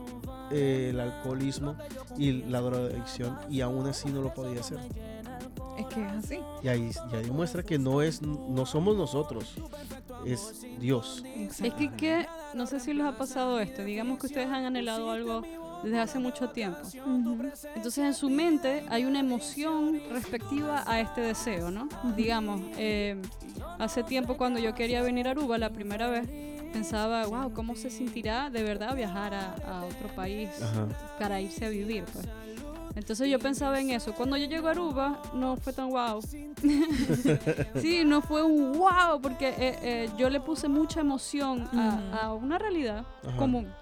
eh, 0.51 0.89
el 0.91 1.01
alcoholismo 1.01 1.77
y 2.17 2.43
la 2.45 2.61
drogadicción 2.61 3.39
y 3.49 3.61
aún 3.61 3.87
así 3.87 4.11
no 4.11 4.23
lo 4.23 4.33
podía 4.33 4.61
hacer. 4.61 4.79
Es 5.79 5.87
que 5.87 6.07
es 6.07 6.13
así. 6.13 6.39
Y 6.63 6.69
ahí, 6.69 6.91
y 7.13 7.17
ahí 7.17 7.31
muestra 7.31 7.63
que 7.63 7.79
no 7.79 8.03
es 8.03 8.23
no 8.23 8.67
somos 8.67 8.97
nosotros, 8.97 9.55
es 10.25 10.65
Dios. 10.79 11.25
Es 11.37 11.75
que, 11.75 11.93
que, 11.97 12.27
no 12.55 12.67
sé 12.67 12.81
si 12.81 12.95
les 12.95 13.07
ha 13.07 13.17
pasado 13.17 13.59
esto, 13.61 13.85
digamos 13.85 14.19
que 14.19 14.27
ustedes 14.27 14.49
han 14.49 14.65
anhelado 14.65 15.11
algo 15.11 15.43
desde 15.83 16.01
hace 16.01 16.19
mucho 16.19 16.49
tiempo. 16.51 16.81
Entonces 17.75 17.99
en 17.99 18.15
su 18.15 18.31
mente 18.31 18.85
hay 18.89 19.05
una 19.05 19.21
emoción 19.21 20.01
respectiva 20.11 20.83
a 20.87 21.01
este 21.01 21.21
deseo, 21.21 21.71
¿no? 21.71 21.89
Digamos, 22.17 22.61
eh, 22.79 23.21
hace 23.79 24.03
tiempo 24.03 24.37
cuando 24.37 24.59
yo 24.59 24.75
quería 24.75 25.03
venir 25.03 25.29
a 25.29 25.33
Aruba 25.33 25.59
la 25.59 25.71
primera 25.71 26.09
vez, 26.09 26.27
pensaba, 26.73 27.27
wow, 27.27 27.53
¿cómo 27.53 27.77
se 27.77 27.91
sentirá 27.91 28.51
de 28.51 28.63
verdad 28.63 28.97
viajar 28.97 29.35
a, 29.35 29.55
a 29.67 29.85
otro 29.85 30.09
país 30.15 30.51
Ajá. 30.61 30.89
para 31.19 31.41
irse 31.41 31.67
a 31.67 31.69
vivir? 31.69 32.05
Pues? 32.13 32.27
Entonces 32.97 33.29
yo 33.29 33.39
pensaba 33.39 33.81
en 33.81 33.91
eso. 33.91 34.15
Cuando 34.15 34.37
yo 34.37 34.47
llego 34.47 34.69
a 34.69 34.71
Aruba, 34.71 35.21
no 35.35 35.57
fue 35.57 35.73
tan 35.73 35.91
wow. 35.91 36.23
sí, 37.81 38.05
no 38.05 38.23
fue 38.23 38.43
un 38.43 38.73
wow, 38.73 39.21
porque 39.21 39.49
eh, 39.49 39.79
eh, 39.83 40.11
yo 40.17 40.31
le 40.31 40.41
puse 40.41 40.69
mucha 40.69 41.01
emoción 41.01 41.69
a, 41.73 42.23
a 42.23 42.35
una 42.35 42.59
realidad 42.59 43.05
Ajá. 43.27 43.37
común. 43.37 43.73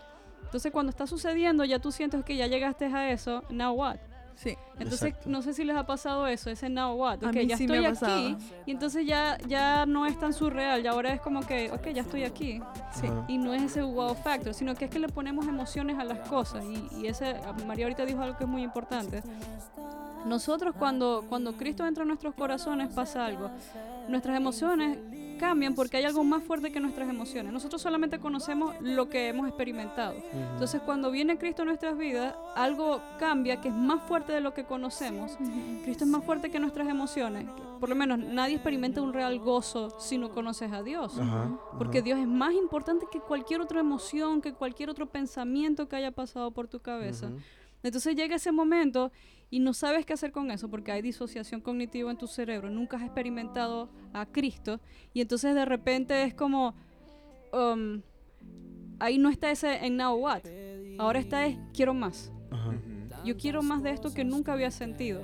Entonces 0.43 0.73
cuando 0.73 0.91
está 0.91 1.07
sucediendo, 1.07 1.65
ya 1.65 1.79
tú 1.79 1.93
sientes 1.93 2.25
que 2.25 2.37
ya 2.37 2.47
llegaste 2.47 2.87
a 2.87 3.11
eso, 3.11 3.43
now 3.51 3.73
what? 3.75 3.97
Sí. 4.35 4.57
Entonces, 4.79 5.03
Exacto. 5.03 5.31
no 5.31 5.43
sé 5.43 5.55
si 5.55 5.65
les 5.65 5.77
ha 5.77 5.87
pasado 5.87 6.27
eso, 6.27 6.51
ese 6.51 6.69
now 6.69 6.95
what. 6.95 7.19
Mí 7.21 7.47
ya 7.47 7.57
sí 7.57 7.67
me 7.67 7.87
estoy 7.87 8.09
aquí. 8.09 8.37
Y 8.67 8.71
entonces 8.73 9.07
ya, 9.07 9.39
ya 9.47 9.87
no 9.87 10.07
es 10.07 10.19
tan 10.19 10.33
surreal. 10.33 10.83
Y 10.83 10.87
ahora 10.87 11.13
es 11.13 11.21
como 11.21 11.41
que, 11.47 11.71
ok, 11.71 11.89
ya 11.89 12.03
estoy 12.03 12.25
aquí. 12.25 12.61
Sí. 12.93 13.07
Ajá. 13.07 13.25
Y 13.29 13.39
no 13.39 13.55
es 13.55 13.63
ese 13.63 13.83
wow 13.83 14.15
factor, 14.15 14.55
sino 14.55 14.75
que 14.75 14.87
es 14.87 14.91
que 14.91 14.99
le 14.99 15.09
ponemos 15.09 15.47
emociones 15.47 15.99
a 15.99 16.05
las 16.05 16.29
cosas. 16.29 16.65
Y, 16.65 17.03
y 17.03 17.07
ese, 17.07 17.37
María 17.67 17.87
ahorita 17.87 18.05
dijo 18.05 18.23
algo 18.23 18.37
que 18.37 18.45
es 18.45 18.51
muy 18.51 18.63
importante. 18.63 19.23
Nosotros 20.27 20.75
cuando, 20.79 21.25
cuando 21.29 21.53
Cristo 21.55 21.87
entra 21.87 22.03
en 22.03 22.09
nuestros 22.09 22.35
corazones 22.35 22.93
pasa 22.93 23.27
algo. 23.27 23.51
Nuestras 24.09 24.37
emociones 24.37 24.99
cambian 25.43 25.75
porque 25.75 25.97
hay 25.97 26.05
algo 26.05 26.23
más 26.23 26.45
fuerte 26.45 26.71
que 26.71 26.79
nuestras 26.79 27.11
emociones. 27.11 27.53
Nosotros 27.53 27.83
solamente 27.83 28.21
conocemos 28.21 28.77
lo 28.81 29.09
que 29.09 29.29
hemos 29.29 29.49
experimentado. 29.49 30.15
Entonces 30.53 30.81
cuando 30.83 31.11
viene 31.11 31.37
Cristo 31.37 31.63
a 31.63 31.65
nuestras 31.65 31.99
vidas, 31.99 32.37
algo 32.55 33.01
cambia 33.19 33.61
que 33.61 33.69
es 33.69 33.75
más 33.75 34.01
fuerte 34.05 34.33
de 34.33 34.41
lo 34.41 34.55
que 34.55 34.63
conocemos. 34.63 35.33
Cristo 35.83 36.05
es 36.05 36.11
más 36.11 36.25
fuerte 36.25 36.49
que 36.53 36.61
nuestras 36.61 36.89
emociones. 36.89 37.49
Por 37.81 37.89
lo 37.89 37.97
menos 37.97 38.21
nadie 38.21 38.55
experimenta 38.55 39.03
un 39.03 39.13
real 39.13 39.41
gozo 39.41 39.99
si 39.99 40.17
no 40.17 40.31
conoces 40.31 40.71
a 40.71 40.85
Dios. 40.85 41.21
Porque. 41.77 42.03
Dios 42.03 42.19
es 42.19 42.27
más 42.27 42.53
importante 42.55 43.07
que 43.13 43.21
cualquier 43.21 43.61
otra 43.61 43.79
emoción, 43.79 44.41
que 44.41 44.53
cualquier 44.53 44.91
otro 44.91 45.07
pensamiento 45.07 45.89
que 45.89 45.97
haya 45.97 46.11
pasado 46.11 46.51
por 46.53 46.69
tu 46.69 46.81
cabeza. 46.81 47.31
Entonces 47.83 48.15
llega 48.15 48.37
ese 48.37 48.53
momento 48.53 49.11
y 49.53 49.61
no 49.61 49.75
sabes 49.75 50.07
qué 50.07 50.15
hacer 50.15 50.33
con 50.33 50.51
eso 50.51 50.71
porque 50.71 50.93
hay 50.93 51.03
disociación 51.03 51.61
cognitiva 51.61 52.11
en 52.11 52.17
tu 52.17 52.27
cerebro. 52.27 52.71
Nunca 52.71 52.97
has 52.97 53.03
experimentado 53.03 53.91
a 54.15 54.25
Cristo 54.25 54.81
y 55.13 55.21
entonces 55.21 55.55
de 55.55 55.67
repente 55.67 56.25
es 56.25 56.33
como... 56.33 56.75
um, 57.53 58.01
ahí 58.99 59.19
no 59.19 59.29
está 59.29 59.51
ese 59.51 59.85
en 59.85 59.99
now 59.99 60.17
what. 60.17 60.41
Ahora 60.99 61.19
está 61.19 61.45
es 61.45 61.59
quiero 61.75 61.93
más. 61.93 62.33
Ajá. 62.51 62.73
Yo 63.27 63.37
quiero 63.37 63.63
más 63.63 63.83
de 63.83 63.91
esto 63.91 64.15
que 64.15 64.25
nunca 64.25 64.55
había 64.55 64.71
sentido. 64.71 65.21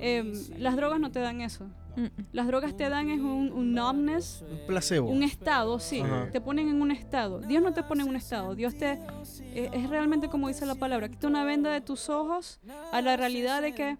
Em, 0.00 0.32
las 0.58 0.76
drogas 0.76 0.98
no 1.00 1.10
te 1.10 1.20
dan 1.20 1.40
eso. 1.40 1.66
Mm, 1.96 2.06
Las 2.32 2.46
drogas 2.46 2.76
te 2.76 2.88
dan 2.88 3.10
es 3.10 3.18
un, 3.20 3.50
un 3.52 3.74
numbness, 3.74 4.44
Un 4.48 4.66
placebo. 4.66 5.08
un 5.10 5.22
estado, 5.24 5.78
sí. 5.80 6.00
Ajá. 6.00 6.28
Te 6.30 6.40
ponen 6.40 6.68
en 6.68 6.80
un 6.80 6.92
estado. 6.92 7.40
Dios 7.40 7.62
no 7.62 7.72
te 7.72 7.82
pone 7.82 8.04
en 8.04 8.08
un 8.08 8.16
estado. 8.16 8.54
Dios 8.54 8.76
te. 8.76 8.92
eh, 9.40 9.70
es 9.72 9.90
realmente 9.90 10.28
como 10.28 10.46
dice 10.48 10.64
la 10.66 10.76
palabra. 10.76 11.08
Quita 11.08 11.26
una 11.26 11.42
venda 11.44 11.70
de 11.72 11.80
tus 11.80 12.08
ojos 12.08 12.60
a 12.92 13.02
la 13.02 13.16
realidad 13.16 13.60
de 13.60 13.74
que 13.74 13.96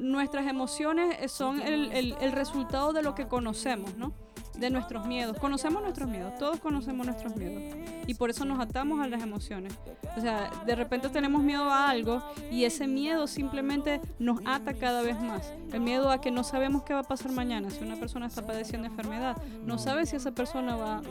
nuestras 0.00 0.46
emociones 0.46 1.30
son 1.32 1.60
el, 1.60 1.90
el- 1.92 2.14
el 2.20 2.32
resultado 2.32 2.92
de 2.92 3.02
lo 3.02 3.14
que 3.14 3.26
conocemos, 3.26 3.96
¿no? 3.96 4.12
De 4.58 4.70
nuestros 4.70 5.06
miedos. 5.06 5.36
Conocemos 5.38 5.82
nuestros 5.82 6.08
miedos. 6.08 6.36
Todos 6.38 6.60
conocemos 6.60 7.06
nuestros 7.06 7.36
miedos. 7.36 7.74
Y 8.06 8.14
por 8.14 8.30
eso 8.30 8.44
nos 8.44 8.58
atamos 8.60 9.00
a 9.00 9.08
las 9.08 9.22
emociones. 9.22 9.74
O 10.16 10.20
sea, 10.20 10.50
de 10.64 10.74
repente 10.74 11.08
tenemos 11.08 11.42
miedo 11.42 11.64
a 11.64 11.90
algo 11.90 12.22
y 12.50 12.64
ese 12.64 12.86
miedo 12.86 13.26
simplemente 13.26 14.00
nos 14.18 14.40
ata 14.46 14.74
cada 14.74 15.02
vez 15.02 15.20
más. 15.20 15.52
El 15.72 15.80
miedo 15.80 16.10
a 16.10 16.20
que 16.20 16.30
no 16.30 16.44
sabemos 16.44 16.84
qué 16.84 16.94
va 16.94 17.00
a 17.00 17.04
pasar 17.04 17.32
mañana. 17.32 17.70
Si 17.70 17.84
una 17.84 17.96
persona 17.96 18.26
está 18.26 18.46
padeciendo 18.46 18.86
enfermedad, 18.86 19.36
no 19.64 19.78
sabes 19.78 20.10
si 20.10 20.16
esa 20.16 20.32
persona 20.32 20.76
va 20.76 21.02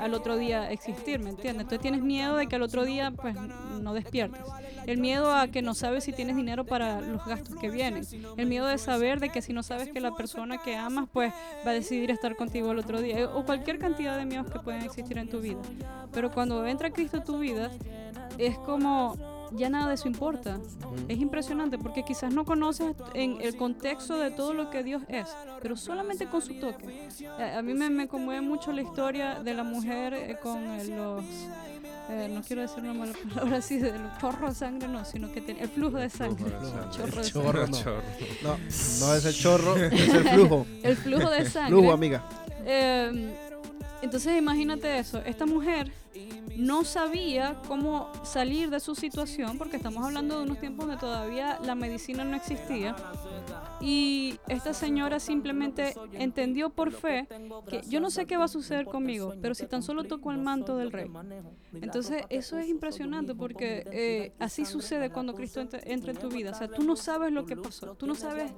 al 0.00 0.14
otro 0.14 0.36
día 0.36 0.62
a 0.62 0.70
existir, 0.70 1.20
¿me 1.20 1.30
entiendes? 1.30 1.62
Entonces 1.62 1.80
tienes 1.80 2.02
miedo 2.02 2.36
de 2.36 2.46
que 2.48 2.56
al 2.56 2.62
otro 2.62 2.84
día 2.84 3.10
pues 3.12 3.36
no 3.80 3.94
despiertes. 3.94 4.42
El 4.86 4.98
miedo 4.98 5.34
a 5.34 5.48
que 5.48 5.62
no 5.62 5.74
sabes 5.74 6.04
si 6.04 6.12
tienes 6.12 6.36
dinero 6.36 6.64
para 6.64 7.00
los 7.00 7.24
gastos 7.24 7.56
que 7.56 7.70
vienen. 7.70 8.04
El 8.36 8.46
miedo 8.46 8.66
de 8.66 8.78
saber 8.78 9.20
de 9.20 9.30
que 9.30 9.42
si 9.42 9.52
no 9.52 9.62
sabes 9.62 9.90
que 9.90 10.00
la 10.00 10.14
persona 10.14 10.58
que 10.58 10.76
amas 10.76 11.08
pues 11.12 11.32
va 11.66 11.70
a 11.70 11.74
decidir 11.74 12.10
estar 12.10 12.36
contigo 12.36 12.72
el 12.72 12.78
otro 12.78 13.00
día. 13.00 13.28
O 13.30 13.44
cualquier 13.44 13.78
cantidad 13.78 14.16
de 14.16 14.24
miedos 14.24 14.50
que 14.50 14.58
pueden 14.58 14.82
existir 14.82 15.18
en 15.18 15.28
tu 15.28 15.40
vida. 15.40 15.60
Pero 16.12 16.30
cuando 16.30 16.66
entra 16.66 16.90
Cristo 16.90 17.18
a 17.18 17.24
tu 17.24 17.38
vida, 17.38 17.70
es 18.38 18.56
como 18.58 19.16
ya 19.52 19.68
nada 19.68 19.88
de 19.88 19.94
eso 19.94 20.08
importa. 20.08 20.58
Es 21.08 21.18
impresionante 21.18 21.78
porque 21.78 22.04
quizás 22.04 22.32
no 22.32 22.44
conoces 22.44 22.94
en 23.14 23.40
el 23.40 23.56
contexto 23.56 24.18
de 24.18 24.30
todo 24.30 24.54
lo 24.54 24.70
que 24.70 24.82
Dios 24.82 25.02
es, 25.08 25.26
pero 25.62 25.76
solamente 25.76 26.26
con 26.26 26.40
su 26.42 26.54
toque. 26.54 27.08
A, 27.38 27.58
a 27.58 27.62
mí 27.62 27.74
me, 27.74 27.90
me 27.90 28.08
conmueve 28.08 28.40
mucho 28.40 28.72
la 28.72 28.82
historia 28.82 29.40
de 29.42 29.54
la 29.54 29.62
mujer 29.64 30.14
eh, 30.14 30.36
con 30.42 30.58
eh, 30.58 30.84
los... 30.86 31.24
eh, 32.10 32.28
no 32.32 32.42
quiero 32.42 32.62
decir 32.62 32.82
una 32.82 32.94
mala 32.94 33.12
palabra 33.34 33.58
así, 33.58 33.78
de 33.78 33.96
los 33.98 34.18
chorros 34.18 34.50
de 34.50 34.54
sangre, 34.56 34.88
no, 34.88 35.04
sino 35.04 35.32
que 35.32 35.40
tiene 35.40 35.62
el 35.62 35.68
flujo 35.68 35.96
de 35.98 36.08
sangre. 36.10 36.44
Chorro 36.90 37.10
de 37.20 37.22
El 37.22 37.24
sangre. 37.24 37.30
chorro 37.30 37.66
no. 37.66 37.76
Chorro. 37.76 38.02
No, 38.42 38.56
no 39.06 39.14
es 39.14 39.24
el 39.24 39.34
chorro, 39.34 39.76
es 39.76 40.08
el 40.14 40.28
flujo. 40.28 40.66
El 40.82 40.96
flujo 40.96 41.30
de 41.30 41.48
sangre. 41.50 41.70
Flujo, 41.70 41.92
amiga. 41.92 42.22
Eh, 42.64 43.34
entonces 44.02 44.38
imagínate 44.38 44.98
eso, 44.98 45.18
esta 45.24 45.44
mujer 45.46 45.92
no 46.60 46.84
sabía 46.84 47.56
cómo 47.66 48.10
salir 48.22 48.68
de 48.68 48.80
su 48.80 48.94
situación, 48.94 49.56
porque 49.56 49.76
estamos 49.76 50.04
hablando 50.04 50.38
de 50.38 50.44
unos 50.44 50.60
tiempos 50.60 50.86
donde 50.86 51.00
todavía 51.00 51.58
la 51.64 51.74
medicina 51.74 52.22
no 52.24 52.36
existía, 52.36 52.94
y 53.80 54.38
esta 54.48 54.74
señora 54.74 55.20
simplemente 55.20 55.94
entendió 56.12 56.70
por 56.70 56.92
fe 56.92 57.26
que 57.68 57.82
yo 57.88 58.00
no 58.00 58.10
sé 58.10 58.26
qué 58.26 58.36
va 58.36 58.44
a 58.44 58.48
suceder 58.48 58.86
conmigo, 58.86 59.34
pero 59.40 59.54
si 59.54 59.66
tan 59.66 59.82
solo 59.82 60.04
toco 60.04 60.30
el 60.32 60.38
manto 60.38 60.76
del 60.76 60.92
rey. 60.92 61.10
Entonces 61.74 62.24
eso 62.28 62.58
es 62.58 62.68
impresionante 62.68 63.34
porque 63.34 63.84
eh, 63.92 64.32
así 64.38 64.64
sucede 64.64 65.10
cuando 65.10 65.34
Cristo 65.34 65.60
entra, 65.60 65.80
entra 65.84 66.12
en 66.12 66.18
tu 66.18 66.28
vida, 66.28 66.50
o 66.50 66.54
sea, 66.54 66.68
tú 66.68 66.82
no 66.82 66.96
sabes 66.96 67.32
lo 67.32 67.46
que 67.46 67.56
pasó, 67.56 67.94
tú 67.94 68.06
no 68.06 68.14
sabes 68.14 68.52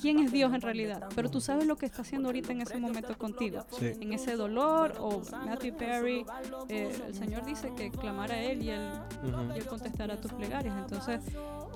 quién 0.00 0.18
es 0.18 0.32
Dios 0.32 0.52
en 0.54 0.60
realidad, 0.60 1.08
pero 1.14 1.30
tú 1.30 1.40
sabes 1.40 1.66
lo 1.66 1.76
que 1.76 1.86
está 1.86 2.02
haciendo 2.02 2.28
ahorita 2.28 2.52
en 2.52 2.62
ese 2.62 2.78
momento 2.78 3.16
contigo 3.16 3.64
Sí. 3.78 3.92
en 4.00 4.12
ese 4.12 4.36
dolor 4.36 4.94
o 4.98 5.22
Matthew 5.46 5.76
Perry 5.76 6.24
eh, 6.68 6.90
el 7.06 7.14
Señor 7.14 7.44
dice 7.44 7.72
que 7.76 7.90
clamar 7.90 8.32
a 8.32 8.40
él 8.42 8.62
y 8.62 8.70
él, 8.70 8.80
Ujú. 9.22 9.54
y 9.54 9.58
él 9.58 9.66
contestará 9.66 10.20
tus 10.20 10.32
plegarias 10.32 10.74
entonces 10.78 11.20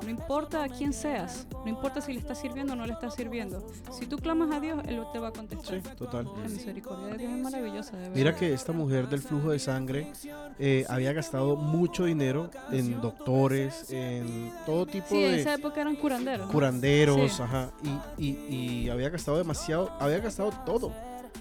no 0.02 0.08
importa 0.10 0.66
quién 0.68 0.92
seas 0.92 1.46
no 1.52 1.68
importa 1.68 2.00
si 2.00 2.12
le 2.12 2.18
estás 2.18 2.40
sirviendo 2.40 2.73
o 2.74 2.76
no 2.76 2.86
le 2.86 2.92
estás 2.92 3.14
sirviendo 3.14 3.66
si 3.90 4.06
tú 4.06 4.18
clamas 4.18 4.50
a 4.54 4.60
Dios 4.60 4.78
él 4.86 5.00
te 5.12 5.18
va 5.18 5.28
a 5.28 5.32
contestar 5.32 5.80
Sí, 5.80 5.88
total. 5.96 6.26
la 6.42 6.48
misericordia 6.48 7.06
de 7.08 7.18
Dios 7.18 7.32
es 7.32 7.38
maravillosa 7.42 7.96
de. 7.96 8.10
Mira 8.10 8.34
que 8.36 8.52
esta 8.52 8.72
mujer 8.72 9.08
del 9.08 9.20
flujo 9.20 9.50
de 9.50 9.58
sangre 9.58 10.12
eh, 10.58 10.84
había 10.88 11.12
gastado 11.12 11.56
mucho 11.56 12.04
dinero 12.04 12.50
en 12.70 13.00
doctores, 13.00 13.90
en 13.90 14.52
todo 14.66 14.86
tipo 14.86 15.06
sí 15.08 15.24
en 15.24 15.32
de 15.32 15.40
esa 15.40 15.54
época 15.54 15.80
eran 15.80 15.96
curanderos 15.96 16.50
curanderos, 16.50 17.32
Sí. 17.32 17.42
ajá, 17.42 17.70
y, 18.18 18.26
y- 18.26 18.54
y 18.84 18.90
había 18.90 19.08
gastado 19.08 19.38
demasiado, 19.38 19.90
había 20.00 20.18
gastado 20.18 20.50
todo, 20.66 20.92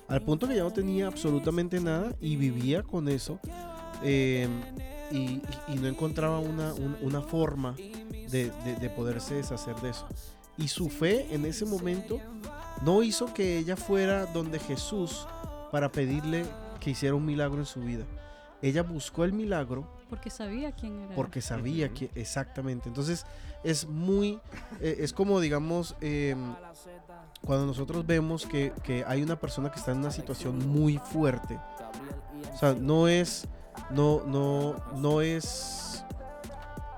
al 0.07 0.21
punto 0.21 0.47
que 0.47 0.55
ya 0.55 0.63
no 0.63 0.71
tenía 0.71 1.07
absolutamente 1.07 1.79
nada 1.79 2.13
y 2.21 2.35
vivía 2.35 2.83
con 2.83 3.07
eso 3.09 3.39
eh, 4.03 4.47
y, 5.11 5.17
y- 5.17 5.41
y 5.69 5.75
no 5.75 5.87
encontraba 5.87 6.39
una, 6.39 6.73
un- 6.73 6.97
una 7.01 7.21
forma 7.21 7.75
de, 7.77 8.51
de- 8.65 8.75
de 8.81 8.89
poderse 8.89 9.35
deshacer 9.35 9.75
de 9.77 9.89
eso. 9.91 10.07
Y 10.57 10.67
su 10.67 10.89
fe 10.89 11.27
en 11.33 11.45
ese 11.45 11.65
momento 11.65 12.19
no 12.83 13.01
hizo 13.03 13.33
que 13.33 13.57
ella 13.57 13.75
fuera 13.75 14.25
donde 14.27 14.59
Jesús 14.59 15.27
para 15.71 15.91
pedirle 15.91 16.45
que 16.79 16.91
hiciera 16.91 17.15
un 17.15 17.25
milagro 17.25 17.59
en 17.59 17.65
su 17.65 17.81
vida. 17.81 18.05
Ella 18.61 18.83
buscó 18.83 19.23
el 19.23 19.33
milagro 19.33 19.87
porque 20.09 20.29
sabía 20.29 20.71
quién 20.71 21.01
era 21.01 21.15
porque 21.15 21.41
sabía 21.41 21.89
que 21.89 22.11
exactamente. 22.15 22.87
Entonces 22.87 23.25
es 23.63 23.87
muy, 23.87 24.39
eh, 24.79 24.97
es 24.99 25.11
como 25.11 25.39
digamos, 25.39 25.95
eh, 26.01 26.35
cuando 27.45 27.65
nosotros 27.65 28.05
vemos 28.05 28.45
que, 28.45 28.71
que 28.83 29.03
hay 29.07 29.23
una 29.23 29.39
persona 29.39 29.71
que 29.71 29.79
está 29.79 29.91
en 29.91 29.97
una 29.97 30.11
situación 30.11 30.67
muy 30.67 30.97
fuerte. 30.97 31.59
O 32.53 32.57
sea, 32.57 32.73
no 32.73 33.07
es, 33.07 33.47
no, 33.89 34.23
no, 34.25 34.75
no 34.95 35.21
es 35.21 35.92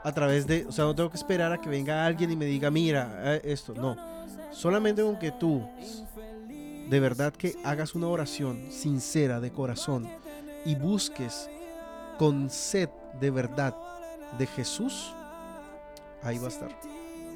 a 0.05 0.11
través 0.11 0.45
de, 0.45 0.67
o 0.67 0.71
sea, 0.71 0.85
no 0.85 0.93
tengo 0.93 1.09
que 1.09 1.17
esperar 1.17 1.51
a 1.51 1.59
que 1.59 1.67
venga 1.67 2.05
alguien 2.05 2.29
y 2.29 2.35
me 2.35 2.45
diga, 2.45 2.69
mira, 2.69 3.21
eh, 3.23 3.41
esto, 3.43 3.73
no. 3.73 3.97
Solamente 4.51 5.01
con 5.01 5.17
que 5.17 5.31
tú 5.31 5.67
de 6.87 6.99
verdad 6.99 7.33
que 7.33 7.55
hagas 7.63 7.95
una 7.95 8.07
oración 8.07 8.71
sincera 8.71 9.39
de 9.39 9.51
corazón 9.51 10.07
y 10.63 10.75
busques 10.75 11.49
con 12.19 12.51
sed 12.51 12.89
de 13.19 13.31
verdad 13.31 13.75
de 14.37 14.45
Jesús, 14.45 15.11
ahí 16.21 16.37
va 16.37 16.45
a 16.45 16.49
estar. 16.49 16.69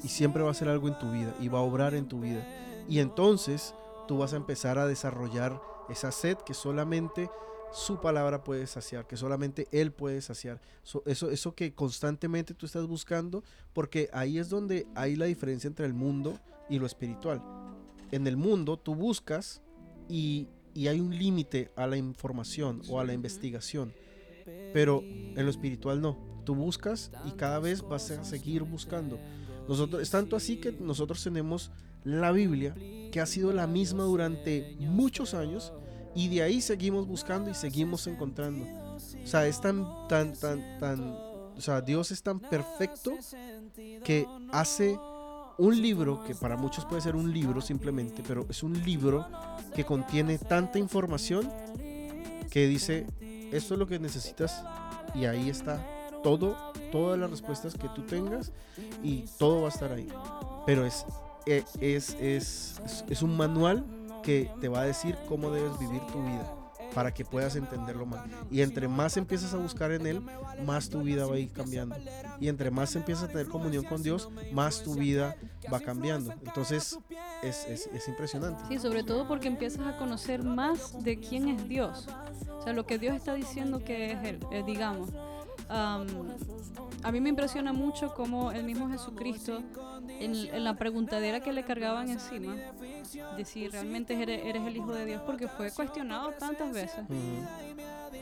Y 0.04 0.08
siempre 0.08 0.44
va 0.44 0.52
a 0.52 0.54
ser 0.54 0.68
algo 0.68 0.86
en 0.86 0.96
tu 0.96 1.10
vida 1.10 1.34
y 1.40 1.48
va 1.48 1.58
a 1.58 1.62
obrar 1.62 1.94
en 1.94 2.06
tu 2.06 2.20
vida. 2.20 2.46
Y 2.88 3.00
entonces 3.00 3.74
tú 4.06 4.18
vas 4.18 4.32
a 4.32 4.36
empezar 4.36 4.78
a 4.78 4.86
desarrollar 4.86 5.60
esa 5.88 6.12
sed 6.12 6.38
que 6.38 6.54
solamente 6.54 7.30
su 7.72 8.00
palabra 8.00 8.42
puede 8.44 8.66
saciar, 8.66 9.06
que 9.06 9.16
solamente 9.16 9.68
Él 9.72 9.92
puede 9.92 10.20
saciar. 10.22 10.60
So- 10.82 11.02
eso, 11.06 11.30
eso 11.30 11.54
que 11.54 11.72
constantemente 11.74 12.54
tú 12.54 12.66
estás 12.66 12.86
buscando, 12.86 13.44
porque 13.72 14.08
ahí 14.12 14.38
es 14.38 14.48
donde 14.48 14.86
hay 14.94 15.16
la 15.16 15.26
diferencia 15.26 15.68
entre 15.68 15.86
el 15.86 15.94
mundo 15.94 16.38
y 16.68 16.78
lo 16.78 16.86
espiritual. 16.86 17.42
En 18.10 18.26
el 18.26 18.36
mundo 18.36 18.76
tú 18.76 18.94
buscas 18.94 19.62
y, 20.08 20.48
y 20.74 20.88
hay 20.88 21.00
un 21.00 21.16
límite 21.16 21.70
a 21.76 21.86
la 21.86 21.96
información 21.96 22.82
o 22.88 22.98
a 22.98 23.04
la 23.04 23.12
investigación, 23.12 23.92
pero 24.72 25.02
en 25.04 25.44
lo 25.44 25.50
espiritual 25.50 26.00
no. 26.00 26.18
Tú 26.44 26.54
buscas 26.54 27.12
y 27.24 27.32
cada 27.32 27.60
vez 27.60 27.82
vas 27.82 28.10
a 28.10 28.24
seguir 28.24 28.62
buscando. 28.62 29.18
Nosotros, 29.68 30.02
es 30.02 30.10
tanto 30.10 30.34
así 30.34 30.56
que 30.56 30.72
nosotros 30.72 31.22
tenemos 31.22 31.70
la 32.02 32.32
Biblia, 32.32 32.74
que 33.12 33.20
ha 33.20 33.26
sido 33.26 33.52
la 33.52 33.66
misma 33.66 34.04
durante 34.04 34.76
muchos 34.80 35.34
años, 35.34 35.72
y 36.14 36.28
de 36.28 36.42
ahí 36.42 36.60
seguimos 36.60 37.06
buscando 37.06 37.50
y 37.50 37.54
seguimos 37.54 38.06
encontrando. 38.06 38.64
O 38.96 39.26
sea, 39.26 39.46
es 39.46 39.60
tan, 39.60 39.86
tan, 40.08 40.34
tan, 40.34 40.78
tan, 40.78 41.00
o 41.56 41.60
sea, 41.60 41.80
Dios 41.80 42.10
es 42.10 42.22
tan 42.22 42.40
perfecto 42.40 43.12
que 44.04 44.26
hace 44.52 44.98
un 45.58 45.80
libro, 45.80 46.24
que 46.24 46.34
para 46.34 46.56
muchos 46.56 46.84
puede 46.86 47.02
ser 47.02 47.16
un 47.16 47.32
libro 47.32 47.60
simplemente, 47.60 48.22
pero 48.26 48.46
es 48.48 48.62
un 48.62 48.82
libro 48.82 49.26
que 49.74 49.84
contiene 49.84 50.38
tanta 50.38 50.78
información 50.78 51.50
que 52.50 52.66
dice, 52.66 53.06
esto 53.52 53.74
es 53.74 53.78
lo 53.78 53.86
que 53.86 53.98
necesitas 53.98 54.64
y 55.14 55.26
ahí 55.26 55.50
está 55.50 55.86
todo, 56.22 56.56
todas 56.90 57.18
las 57.18 57.30
respuestas 57.30 57.74
que 57.74 57.88
tú 57.94 58.02
tengas 58.02 58.52
y 59.02 59.26
todo 59.38 59.62
va 59.62 59.68
a 59.68 59.70
estar 59.70 59.92
ahí. 59.92 60.08
Pero 60.66 60.84
es, 60.84 61.04
es, 61.46 61.64
es, 61.80 62.16
es, 62.20 63.04
es 63.08 63.22
un 63.22 63.36
manual 63.36 63.84
que 64.22 64.50
te 64.60 64.68
va 64.68 64.80
a 64.80 64.84
decir 64.84 65.16
cómo 65.28 65.50
debes 65.50 65.78
vivir 65.78 66.00
tu 66.12 66.22
vida 66.22 66.54
para 66.94 67.12
que 67.12 67.24
puedas 67.24 67.56
entenderlo 67.56 68.06
más. 68.06 68.28
Y 68.50 68.62
entre 68.62 68.88
más 68.88 69.16
empiezas 69.16 69.54
a 69.54 69.58
buscar 69.58 69.92
en 69.92 70.06
Él, 70.06 70.22
más 70.64 70.88
tu 70.88 71.02
vida 71.02 71.26
va 71.26 71.36
a 71.36 71.38
ir 71.38 71.52
cambiando. 71.52 71.96
Y 72.40 72.48
entre 72.48 72.70
más 72.70 72.94
empiezas 72.96 73.24
a 73.24 73.28
tener 73.28 73.48
comunión 73.48 73.84
con 73.84 74.02
Dios, 74.02 74.28
más 74.52 74.82
tu 74.82 74.94
vida 74.94 75.36
va 75.72 75.80
cambiando. 75.80 76.32
Entonces, 76.44 76.98
es, 77.42 77.64
es, 77.66 77.86
es 77.86 78.08
impresionante. 78.08 78.62
Sí, 78.68 78.78
sobre 78.78 79.02
todo 79.02 79.28
porque 79.28 79.48
empiezas 79.48 79.86
a 79.86 79.96
conocer 79.96 80.42
más 80.42 81.02
de 81.02 81.18
quién 81.18 81.48
es 81.48 81.68
Dios. 81.68 82.08
O 82.58 82.62
sea, 82.62 82.72
lo 82.72 82.86
que 82.86 82.98
Dios 82.98 83.14
está 83.14 83.34
diciendo 83.34 83.84
que 83.84 84.12
es 84.12 84.24
Él, 84.24 84.40
eh, 84.50 84.62
digamos. 84.66 85.10
Am, 85.70 86.06
a 87.04 87.12
mí 87.12 87.20
me 87.20 87.28
impresiona 87.28 87.72
mucho 87.72 88.12
cómo 88.12 88.50
el 88.50 88.64
mismo 88.64 88.88
Jesucristo, 88.90 89.62
en, 90.08 90.34
en 90.34 90.64
la 90.64 90.76
preguntadera 90.76 91.40
que 91.40 91.52
le 91.52 91.62
cargaban 91.62 92.10
encima, 92.10 92.56
de 93.36 93.44
si 93.44 93.68
realmente 93.68 94.20
eres, 94.20 94.44
eres 94.44 94.66
el 94.66 94.76
Hijo 94.76 94.92
de 94.92 95.06
Dios, 95.06 95.22
porque 95.24 95.46
fue 95.46 95.70
cuestionado 95.70 96.32
tantas 96.32 96.72
veces. 96.72 97.04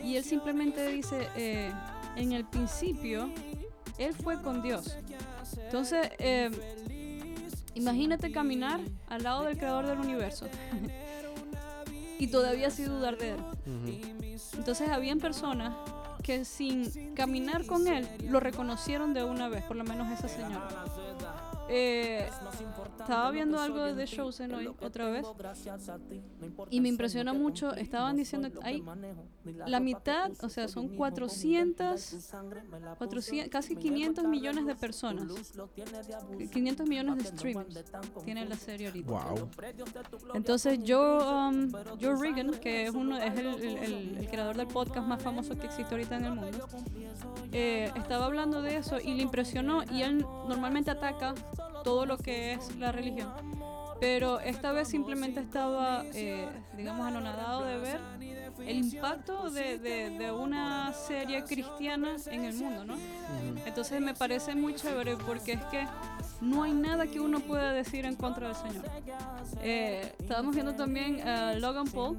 Y 0.05 0.17
él 0.17 0.25
simplemente 0.25 0.87
dice, 0.89 1.27
eh, 1.37 1.73
en 2.17 2.33
el 2.33 2.45
principio, 2.45 3.31
él 3.97 4.13
fue 4.15 4.41
con 4.43 4.61
Dios. 4.61 4.97
Entonces, 5.57 6.11
eh, 6.19 6.51
imagínate 7.75 8.31
caminar 8.31 8.81
al 9.09 9.23
lado 9.23 9.45
del 9.45 9.57
creador 9.57 9.87
del 9.87 10.01
universo 10.01 10.47
y 12.19 12.27
todavía 12.27 12.69
así 12.69 12.83
dudar 12.83 13.17
de 13.17 13.31
él. 13.31 13.39
Entonces, 14.55 14.91
habían 14.91 15.19
personas 15.19 15.75
que 16.29 16.45
sin 16.45 17.15
caminar 17.15 17.65
con 17.65 17.89
él 17.89 18.07
lo 18.29 18.39
reconocieron 18.39 19.15
de 19.15 19.25
una 19.25 19.49
vez, 19.49 19.65
por 19.65 19.79
lo 19.79 19.85
menos 19.85 20.13
esa 20.13 20.29
señora. 20.29 20.69
Eh, 21.71 22.27
estaba 23.01 23.31
viendo 23.31 23.61
algo 23.61 23.83
de 23.83 23.95
The 23.95 24.07
Chosen 24.07 24.55
hoy, 24.55 24.69
otra 24.81 25.11
vez, 25.11 25.27
y 26.71 26.81
me 26.81 26.89
impresiona 26.89 27.33
mucho. 27.33 27.75
Estaban 27.75 28.17
diciendo 28.17 28.51
que 28.51 28.59
hay 28.63 28.83
la 29.67 29.81
mitad, 29.81 30.31
o 30.43 30.49
sea, 30.49 30.67
son 30.69 30.89
400, 30.89 32.31
400 32.99 33.51
casi 33.51 33.77
500 33.77 34.25
millones 34.25 34.67
de 34.67 34.75
personas. 34.75 35.25
500 36.51 36.89
millones 36.89 37.17
de 37.19 37.25
streams 37.37 37.85
tiene 38.25 38.45
la 38.47 38.57
serie 38.57 38.87
ahorita. 38.89 39.11
Wow. 39.13 39.49
Entonces 40.35 40.79
Joe, 40.87 41.19
um, 41.49 41.71
Joe 42.01 42.17
Regan, 42.21 42.51
que 42.61 42.85
es, 42.85 42.91
uno, 42.95 43.17
es 43.19 43.39
el, 43.39 43.47
el- 43.47 43.79
el- 43.79 44.17
el 44.19 44.29
creador 44.29 44.57
del 44.57 44.67
podcast 44.69 45.07
más 45.07 45.23
famoso 45.23 45.57
que 45.59 45.67
existe 45.67 45.95
ahorita 45.95 46.17
en 46.17 46.25
el 46.25 46.33
mundo, 46.35 46.67
eh, 47.53 47.91
estaba 47.97 48.27
hablando 48.27 48.63
de 48.63 48.77
eso 48.77 48.99
y 49.01 49.15
le 49.15 49.23
impresionó 49.23 49.83
y 49.91 50.03
él 50.03 50.25
normalmente 50.49 50.91
ataca 50.91 51.35
todo 51.85 52.07
lo 52.07 52.19
que 52.19 52.53
es 52.55 52.77
la 52.77 52.93
religión. 52.93 53.31
Pero 54.01 54.39
esta 54.39 54.71
vez 54.73 54.89
simplemente 54.89 55.41
estaba, 55.41 56.05
eh, 56.15 56.49
digamos, 56.77 57.07
anonadado 57.07 57.65
de 57.65 57.79
ver 57.79 58.01
el 58.65 58.77
impacto 58.79 59.51
de, 59.51 59.79
de- 59.79 60.11
de 60.11 60.31
una 60.33 60.93
serie 60.93 61.43
cristiana 61.45 62.15
en 62.27 62.45
el 62.45 62.55
mundo, 62.55 62.85
¿no? 62.85 62.95
Entonces 63.67 64.01
me 64.01 64.15
parece 64.15 64.55
muy 64.55 64.75
chévere 64.77 65.17
porque 65.17 65.53
es 65.55 65.65
que 65.65 65.85
no 66.41 66.63
hay 66.63 66.73
nada 66.73 67.07
que 67.09 67.19
uno 67.19 67.41
pueda 67.41 67.73
decir 67.73 68.05
en 68.05 68.15
contra 68.15 68.47
del 68.49 68.57
Señor. 68.57 68.85
Eh, 69.63 70.13
estábamos 70.21 70.55
viendo 70.55 70.75
también 70.75 71.27
a 71.27 71.55
Logan 71.55 71.87
Paul, 71.89 72.17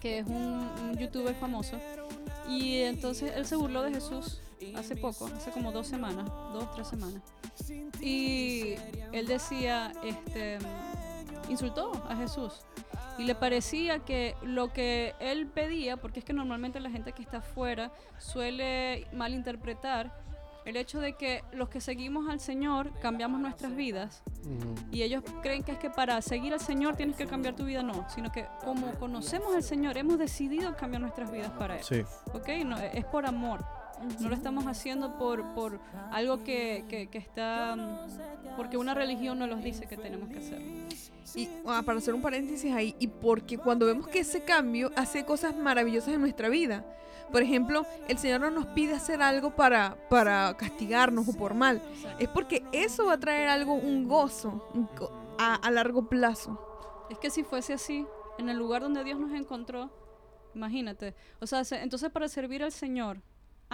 que 0.00 0.18
es 0.20 0.26
un, 0.26 0.34
un 0.82 0.96
youtuber 0.98 1.34
famoso, 1.34 1.76
y 2.48 2.78
entonces 2.78 3.32
él 3.36 3.44
se 3.46 3.56
burló 3.56 3.82
de 3.82 3.92
Jesús 3.92 4.40
hace 4.76 4.96
poco, 4.96 5.26
hace 5.26 5.50
como 5.50 5.72
dos 5.72 5.86
semanas, 5.86 6.28
dos, 6.52 6.72
tres 6.74 6.88
semanas. 6.88 7.22
Y 8.00 8.74
él 9.12 9.26
decía, 9.26 9.92
este, 10.04 10.58
insultó 11.48 11.92
a 12.08 12.16
Jesús. 12.16 12.64
Y 13.18 13.24
le 13.24 13.34
parecía 13.34 14.00
que 14.00 14.34
lo 14.42 14.72
que 14.72 15.14
él 15.20 15.46
pedía, 15.46 15.96
porque 15.96 16.20
es 16.20 16.24
que 16.24 16.32
normalmente 16.32 16.80
la 16.80 16.90
gente 16.90 17.12
que 17.12 17.22
está 17.22 17.38
afuera 17.38 17.92
suele 18.18 19.06
malinterpretar 19.12 20.22
el 20.64 20.76
hecho 20.76 21.00
de 21.00 21.14
que 21.14 21.42
los 21.52 21.68
que 21.68 21.80
seguimos 21.80 22.28
al 22.28 22.40
Señor 22.40 22.92
cambiamos 23.00 23.40
nuestras 23.40 23.74
vidas 23.74 24.22
y 24.90 25.02
ellos 25.02 25.24
creen 25.42 25.62
que 25.64 25.72
es 25.72 25.78
que 25.78 25.90
para 25.90 26.20
seguir 26.22 26.52
al 26.52 26.60
Señor 26.60 26.96
tienes 26.96 27.16
que 27.16 27.26
cambiar 27.26 27.56
tu 27.56 27.64
vida, 27.64 27.82
no, 27.82 28.08
sino 28.08 28.30
que 28.30 28.46
como 28.64 28.92
conocemos 28.94 29.54
al 29.54 29.62
Señor 29.62 29.96
hemos 29.98 30.18
decidido 30.18 30.76
cambiar 30.76 31.02
nuestras 31.02 31.30
vidas 31.32 31.50
para 31.58 31.78
Él. 31.78 31.84
Sí. 31.84 32.02
¿ok? 32.32 32.48
No, 32.64 32.78
es 32.78 33.04
por 33.06 33.26
amor. 33.26 33.64
No 34.20 34.28
lo 34.28 34.34
estamos 34.34 34.66
haciendo 34.66 35.16
por, 35.18 35.44
por 35.54 35.80
algo 36.10 36.42
que, 36.44 36.84
que- 36.88 37.08
que 37.08 37.18
está... 37.18 37.76
Porque 38.56 38.76
una 38.76 38.92
religión 38.94 39.38
nos 39.38 39.48
los 39.48 39.62
dice 39.62 39.86
que 39.86 39.96
tenemos 39.96 40.28
que 40.28 40.38
hacer. 40.38 40.60
Y 41.34 41.48
ah, 41.66 41.82
para 41.84 41.98
hacer 41.98 42.12
un 42.14 42.20
paréntesis 42.20 42.72
ahí, 42.74 42.94
y 42.98 43.06
porque 43.06 43.56
cuando 43.56 43.86
vemos 43.86 44.08
que 44.08 44.20
ese 44.20 44.42
cambio 44.44 44.90
hace 44.96 45.24
cosas 45.24 45.56
maravillosas 45.56 46.14
en 46.14 46.20
nuestra 46.20 46.48
vida. 46.48 46.84
Por 47.30 47.42
ejemplo, 47.42 47.86
el 48.08 48.18
Señor 48.18 48.40
no 48.42 48.50
nos 48.50 48.66
pide 48.66 48.92
hacer 48.94 49.22
algo 49.22 49.56
para, 49.56 49.96
para 50.10 50.54
castigarnos 50.58 51.26
o 51.28 51.32
por 51.32 51.54
mal. 51.54 51.80
Es 52.18 52.28
porque 52.28 52.62
eso 52.72 53.06
va 53.06 53.14
a 53.14 53.20
traer 53.20 53.48
algo, 53.48 53.72
un 53.72 54.06
gozo 54.06 54.68
a, 55.38 55.54
a 55.54 55.70
largo 55.70 56.08
plazo. 56.10 56.60
Es 57.08 57.16
que 57.18 57.30
si 57.30 57.42
fuese 57.42 57.72
así, 57.72 58.04
en 58.38 58.50
el 58.50 58.58
lugar 58.58 58.82
donde 58.82 59.02
Dios 59.02 59.18
nos 59.18 59.32
encontró, 59.32 59.90
imagínate. 60.54 61.14
O 61.40 61.46
sea, 61.46 61.64
se- 61.64 61.80
entonces 61.82 62.10
para 62.10 62.28
servir 62.28 62.62
al 62.62 62.72
Señor, 62.72 63.22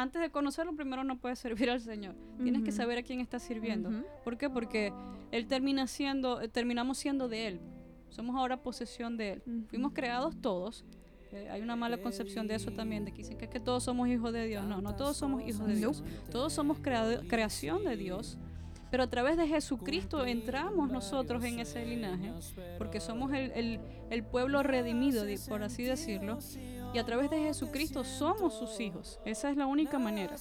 antes 0.00 0.22
de 0.22 0.30
conocerlo, 0.30 0.76
primero 0.76 1.02
no 1.02 1.18
puedes 1.18 1.40
servir 1.40 1.70
al 1.70 1.80
Señor. 1.80 2.14
Tienes 2.40 2.62
que 2.62 2.70
saber 2.70 2.98
a 2.98 3.02
quién 3.02 3.20
estás 3.20 3.42
sirviendo. 3.42 3.88
Ujú. 3.88 4.04
¿Por 4.22 4.38
qué? 4.38 4.48
Porque 4.48 4.92
Él 5.32 5.48
termina 5.48 5.88
siendo, 5.88 6.40
eh, 6.40 6.48
terminamos 6.48 6.98
siendo 6.98 7.28
de 7.28 7.48
Él. 7.48 7.60
Somos 8.08 8.36
ahora 8.36 8.62
posesión 8.62 9.16
de 9.16 9.32
Él. 9.32 9.42
Ujú. 9.44 9.66
Fuimos 9.70 9.92
creados 9.92 10.40
todos. 10.40 10.84
Eh, 11.32 11.48
hay 11.50 11.62
una 11.62 11.74
mala 11.74 11.98
concepción 11.98 12.46
de 12.46 12.54
eso 12.54 12.70
también, 12.70 13.04
de 13.04 13.10
que 13.10 13.18
dicen 13.18 13.36
que 13.38 13.46
es 13.46 13.50
que 13.50 13.58
todos 13.58 13.82
somos 13.82 14.08
hijos 14.08 14.32
de 14.32 14.46
Dios. 14.46 14.64
No, 14.66 14.80
no 14.80 14.94
todos 14.94 15.16
somos 15.16 15.42
hijos 15.42 15.66
de 15.66 15.74
Dios. 15.74 16.04
Todos 16.30 16.52
somos 16.52 16.78
creación 16.78 17.84
de 17.84 17.96
Dios. 17.96 18.38
Pero 18.90 19.02
a 19.02 19.06
través 19.06 19.36
de 19.36 19.46
Jesucristo 19.46 20.24
entramos 20.24 20.90
nosotros 20.90 21.44
en 21.44 21.60
ese 21.60 21.84
linaje, 21.84 22.32
porque 22.78 23.00
somos 23.00 23.32
el, 23.32 23.50
el- 23.52 23.80
el 24.10 24.24
pueblo 24.24 24.62
redimido, 24.62 25.24
di- 25.24 25.36
por 25.48 25.62
así 25.62 25.82
decirlo. 25.82 26.38
Y 26.94 26.98
a 26.98 27.04
través 27.04 27.28
de 27.28 27.38
Jesucristo 27.40 28.02
somos 28.02 28.54
sus 28.58 28.80
hijos. 28.80 29.20
Esa 29.26 29.50
es 29.50 29.58
la 29.58 29.66
única 29.66 29.98
manera. 29.98 30.34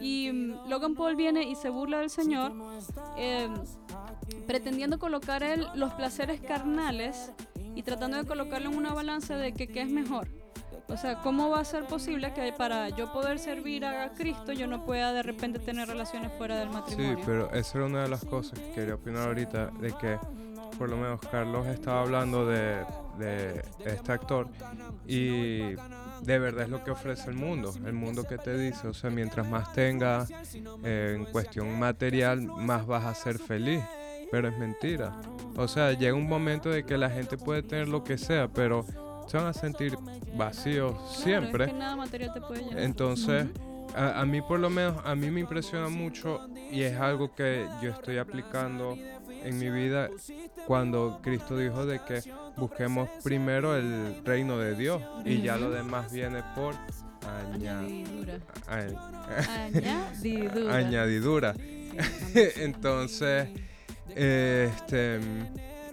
Y 0.00 0.30
mm, 0.32 0.68
Logan 0.68 0.96
Paul 0.96 1.14
viene 1.14 1.44
y 1.44 1.54
se 1.54 1.68
burla 1.70 2.00
del 2.00 2.10
Señor, 2.10 2.52
eh, 3.16 3.48
pretendiendo 4.46 4.98
colocar 4.98 5.42
él 5.44 5.66
los 5.74 5.92
placeres 5.94 6.40
carnales 6.40 7.32
y 7.76 7.82
tratando 7.84 8.16
de 8.16 8.24
colocarlo 8.26 8.70
en 8.70 8.76
una 8.76 8.92
balanza 8.92 9.36
de 9.36 9.52
que 9.52 9.68
qué 9.68 9.82
es 9.82 9.90
mejor. 9.90 10.28
O 10.88 10.96
sea, 10.96 11.16
¿cómo 11.22 11.48
va 11.50 11.60
a 11.60 11.64
ser 11.64 11.84
posible 11.86 12.32
que 12.34 12.52
para 12.52 12.90
yo 12.90 13.10
poder 13.12 13.38
servir 13.38 13.84
a 13.86 14.12
Cristo 14.12 14.52
yo 14.52 14.66
no 14.66 14.84
pueda 14.84 15.12
de 15.12 15.22
repente 15.22 15.58
tener 15.58 15.88
relaciones 15.88 16.30
fuera 16.36 16.56
del 16.58 16.68
Sí, 16.68 16.74
matrimonio? 16.74 17.18
pero 17.24 17.52
esa 17.52 17.78
era 17.78 17.86
una 17.86 18.02
de 18.02 18.08
las 18.08 18.24
cosas 18.24 18.58
que 18.58 18.70
quería 18.72 18.94
opinar 18.94 19.28
ahorita, 19.28 19.70
de 19.80 19.92
que 19.92 20.18
por 20.78 20.88
lo 20.90 20.96
menos 20.96 21.20
Carlos 21.30 21.66
estaba 21.68 22.02
hablando 22.02 22.46
de, 22.46 22.84
de 23.18 23.62
este 23.84 24.12
actor 24.12 24.48
y 25.06 25.58
de 26.22 26.38
verdad 26.38 26.64
es 26.64 26.68
lo 26.68 26.82
que 26.84 26.90
ofrece 26.90 27.30
el 27.30 27.36
mundo, 27.36 27.72
el 27.86 27.92
mundo 27.92 28.24
que 28.24 28.38
te 28.38 28.56
dice, 28.56 28.88
o 28.88 28.94
sea, 28.94 29.08
mientras 29.10 29.48
más 29.48 29.72
tengas 29.72 30.30
eh, 30.84 31.14
en 31.16 31.24
cuestión 31.26 31.78
material, 31.78 32.42
más 32.42 32.86
vas 32.86 33.04
a 33.04 33.14
ser 33.14 33.38
feliz, 33.38 33.82
pero 34.30 34.48
es 34.48 34.58
mentira. 34.58 35.12
O 35.56 35.68
sea, 35.68 35.92
llega 35.92 36.14
un 36.14 36.26
momento 36.28 36.70
de 36.70 36.84
que 36.84 36.98
la 36.98 37.08
gente 37.10 37.36
puede 37.38 37.62
tener 37.62 37.88
lo 37.88 38.02
que 38.04 38.18
sea, 38.18 38.48
pero 38.48 38.84
se 39.26 39.36
van 39.36 39.46
a 39.46 39.52
sentir 39.52 39.96
vacíos 40.36 40.92
Claro, 40.94 41.08
siempre. 41.14 41.64
Es 41.64 41.72
que 41.72 41.78
nada 41.78 41.96
material 41.96 42.32
te 42.34 42.40
puede 42.40 42.62
llenar. 42.64 42.78
Entonces, 42.80 43.46
a, 43.94 44.20
a 44.20 44.24
mí 44.26 44.40
por 44.42 44.60
lo 44.60 44.70
menos, 44.70 44.96
a 45.04 45.14
mí 45.14 45.30
me 45.30 45.40
impresiona 45.40 45.88
mucho 45.88 46.46
y 46.70 46.82
es 46.82 46.98
algo 46.98 47.34
que 47.34 47.66
yo 47.82 47.90
estoy 47.90 48.18
aplicando 48.18 48.96
en 49.44 49.58
mi 49.58 49.70
vida 49.70 50.08
cuando 50.66 51.20
Cristo 51.22 51.56
dijo 51.56 51.84
de 51.86 52.00
que 52.00 52.22
busquemos 52.56 53.08
primero 53.22 53.76
el 53.76 54.24
reino 54.24 54.58
de 54.58 54.74
Dios 54.74 55.02
y 55.24 55.42
ya 55.42 55.56
lo 55.56 55.70
demás 55.70 56.10
viene 56.12 56.42
por 56.54 56.74
Añadidura. 57.26 58.38
añadidura. 60.70 61.54
Entonces, 62.56 63.48
este, 64.14 65.20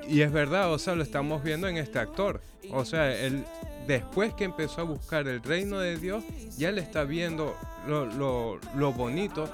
y 0.07 0.21
es 0.21 0.31
verdad, 0.31 0.71
o 0.73 0.79
sea, 0.79 0.95
lo 0.95 1.03
estamos 1.03 1.43
viendo 1.43 1.67
en 1.67 1.77
este 1.77 1.99
actor. 1.99 2.41
O 2.71 2.85
sea, 2.85 3.13
él 3.15 3.43
después 3.87 4.33
que 4.33 4.43
empezó 4.43 4.81
a 4.81 4.83
buscar 4.83 5.27
el 5.27 5.41
reino 5.41 5.79
de 5.79 5.97
Dios, 5.97 6.23
ya 6.57 6.71
le 6.71 6.81
está 6.81 7.03
viendo 7.03 7.55
lo, 7.87 8.05
lo- 8.05 8.59
lo 8.75 8.93
bonito 8.93 9.49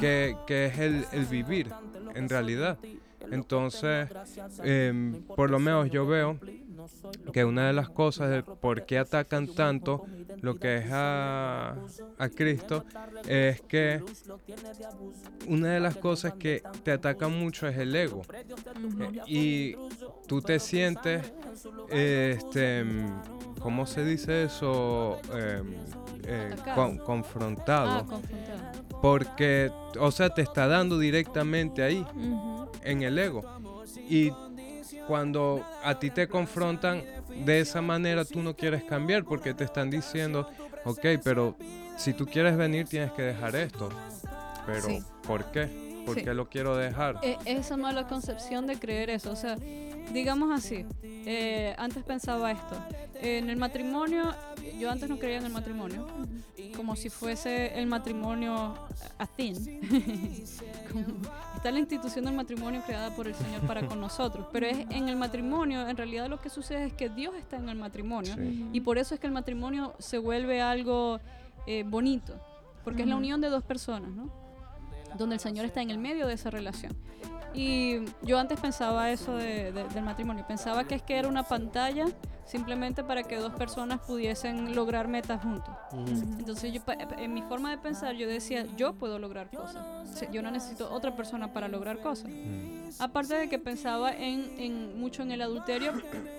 que, 0.00 0.36
que 0.46 0.66
es 0.66 0.78
el, 0.78 1.04
el 1.12 1.26
vivir 1.26 1.70
en 2.14 2.28
realidad. 2.28 2.78
Entonces, 3.30 4.08
em, 4.62 5.22
por 5.22 5.50
lo 5.50 5.58
menos 5.58 5.90
yo 5.90 6.06
veo 6.06 6.38
que 7.32 7.44
una 7.44 7.66
de 7.66 7.72
las 7.72 7.88
cosas 7.88 8.30
de 8.30 8.42
por 8.42 8.86
qué 8.86 8.98
atacan 8.98 9.48
tanto 9.48 10.04
lo 10.40 10.56
que 10.56 10.76
es 10.76 10.86
a, 10.90 11.76
a 12.18 12.28
Cristo 12.28 12.84
es 13.26 13.60
que 13.62 14.02
una 15.48 15.72
de 15.72 15.80
las 15.80 15.96
cosas 15.96 16.34
que 16.34 16.62
te 16.82 16.92
atacan 16.92 17.32
mucho 17.32 17.66
es 17.66 17.76
el 17.78 17.94
ego. 17.94 18.22
Eh, 19.00 19.20
y 19.26 19.76
tú 20.26 20.40
te 20.42 20.58
sientes, 20.58 21.32
este, 21.90 22.84
¿cómo 23.60 23.86
se 23.86 24.04
dice 24.04 24.44
eso? 24.44 25.18
Em, 25.32 25.74
eh, 26.26 26.50
Atacado. 26.52 26.74
con- 26.76 26.98
confrontado. 26.98 27.90
Ah, 27.90 28.04
confrontado. 28.06 29.00
porque, 29.02 29.70
o 30.00 30.10
sea, 30.10 30.30
te 30.30 30.42
está 30.42 30.66
dando 30.66 30.98
directamente 30.98 31.82
ahí 31.82 32.04
en 32.82 33.02
el 33.02 33.18
ego. 33.18 33.42
Y 34.08 34.32
cuando 35.06 35.64
a 35.84 35.98
ti 35.98 36.10
te 36.10 36.28
confrontan 36.28 37.02
de 37.44 37.60
esa 37.60 37.82
manera, 37.82 38.24
tú 38.24 38.42
no 38.42 38.56
quieres 38.56 38.82
cambiar 38.84 39.24
porque 39.24 39.54
te 39.54 39.64
están 39.64 39.90
diciendo, 39.90 40.48
ok, 40.84 41.04
pero 41.22 41.56
si 41.96 42.12
tú 42.12 42.26
quieres 42.26 42.56
venir 42.56 42.86
tienes 42.88 43.12
que 43.12 43.22
dejar 43.22 43.54
esto. 43.56 43.88
Pero, 44.66 44.88
Sí. 44.88 44.98
¿por 45.26 45.44
qué? 45.52 45.86
¿Por 46.06 46.14
Sí. 46.16 46.24
qué 46.24 46.34
lo 46.34 46.48
quiero 46.48 46.76
dejar? 46.76 47.18
E- 47.22 47.36
esa 47.44 47.76
mala 47.76 48.06
concepción 48.08 48.66
de 48.66 48.78
creer 48.78 49.10
eso. 49.10 49.30
O 49.32 49.36
sea, 49.36 49.56
digamos 50.12 50.50
así, 50.52 50.84
eh, 51.02 51.74
antes 51.78 52.02
pensaba 52.04 52.52
esto. 52.52 52.76
En 53.20 53.48
el 53.50 53.56
matrimonio, 53.56 54.34
yo 54.78 54.90
antes 54.90 55.08
no 55.08 55.18
creía 55.18 55.38
en 55.38 55.46
el 55.46 55.52
matrimonio, 55.52 56.06
como 56.76 56.94
si 56.96 57.08
fuese 57.08 57.78
el 57.78 57.86
matrimonio 57.86 58.74
a 59.18 59.26
thing. 59.26 59.54
Como- 60.92 61.06
Está 61.56 61.70
la 61.72 61.78
institución 61.80 62.24
del 62.26 62.34
matrimonio 62.34 62.82
creada 62.86 63.10
por 63.16 63.26
el 63.26 63.34
Señor 63.34 63.62
para 63.66 63.86
con 63.86 64.00
nosotros, 64.00 64.46
pero 64.52 64.66
es 64.66 64.78
en 64.90 65.08
el 65.08 65.16
matrimonio, 65.16 65.88
en 65.88 65.96
realidad 65.96 66.28
lo 66.28 66.40
que 66.40 66.48
sucede 66.50 66.84
es 66.86 66.92
que 66.92 67.08
Dios 67.08 67.34
está 67.34 67.56
en 67.56 67.68
el 67.68 67.76
matrimonio 67.78 68.34
Sí. 68.34 68.68
y 68.72 68.80
por 68.82 68.98
eso 68.98 69.14
es 69.14 69.20
que 69.20 69.26
el 69.26 69.32
matrimonio 69.32 69.94
se 69.98 70.18
vuelve 70.18 70.60
algo 70.60 71.18
eh, 71.66 71.82
bonito, 71.84 72.34
porque 72.84 73.02
es 73.02 73.08
la 73.08 73.16
unión 73.16 73.40
de 73.40 73.48
dos 73.48 73.64
personas, 73.64 74.10
¿no? 74.10 74.30
Donde 75.16 75.36
el 75.36 75.40
Señor 75.40 75.64
está 75.66 75.80
en 75.82 75.90
el 75.90 75.98
medio 75.98 76.26
de 76.26 76.34
esa 76.34 76.50
relación. 76.50 76.92
Y 77.54 78.00
yo 78.22 78.38
antes 78.38 78.60
pensaba 78.60 79.10
eso 79.10 79.34
de- 79.36 79.72
de- 79.72 79.84
del 79.88 80.04
matrimonio, 80.04 80.44
pensaba 80.46 80.84
que 80.84 80.94
es 80.96 81.02
que 81.02 81.16
era 81.18 81.26
una 81.28 81.42
pantalla 81.42 82.04
simplemente 82.44 83.02
para 83.02 83.22
que 83.24 83.36
dos 83.36 83.52
personas 83.54 84.00
pudiesen 84.00 84.74
lograr 84.74 85.08
metas 85.08 85.42
juntos. 85.42 85.74
Entonces 86.38 86.72
yo, 86.72 86.80
pa- 86.84 86.92
en 86.94 87.32
mi 87.34 87.42
forma 87.42 87.70
de 87.70 87.78
pensar 87.78 88.14
yo 88.14 88.28
decía, 88.28 88.66
yo 88.76 88.92
puedo 88.94 89.18
lograr 89.18 89.48
cosas, 89.50 89.82
yo 90.30 90.42
no 90.42 90.50
necesito 90.50 90.92
otra 90.92 91.16
persona 91.16 91.52
para 91.52 91.66
lograr 91.66 92.00
cosas. 92.00 92.30
Aparte 93.00 93.34
de 93.34 93.48
que 93.48 93.58
pensaba 93.58 94.12
en, 94.12 94.52
en 94.58 95.00
mucho 95.00 95.22
en 95.22 95.32
el 95.32 95.40
adulterio, 95.42 95.92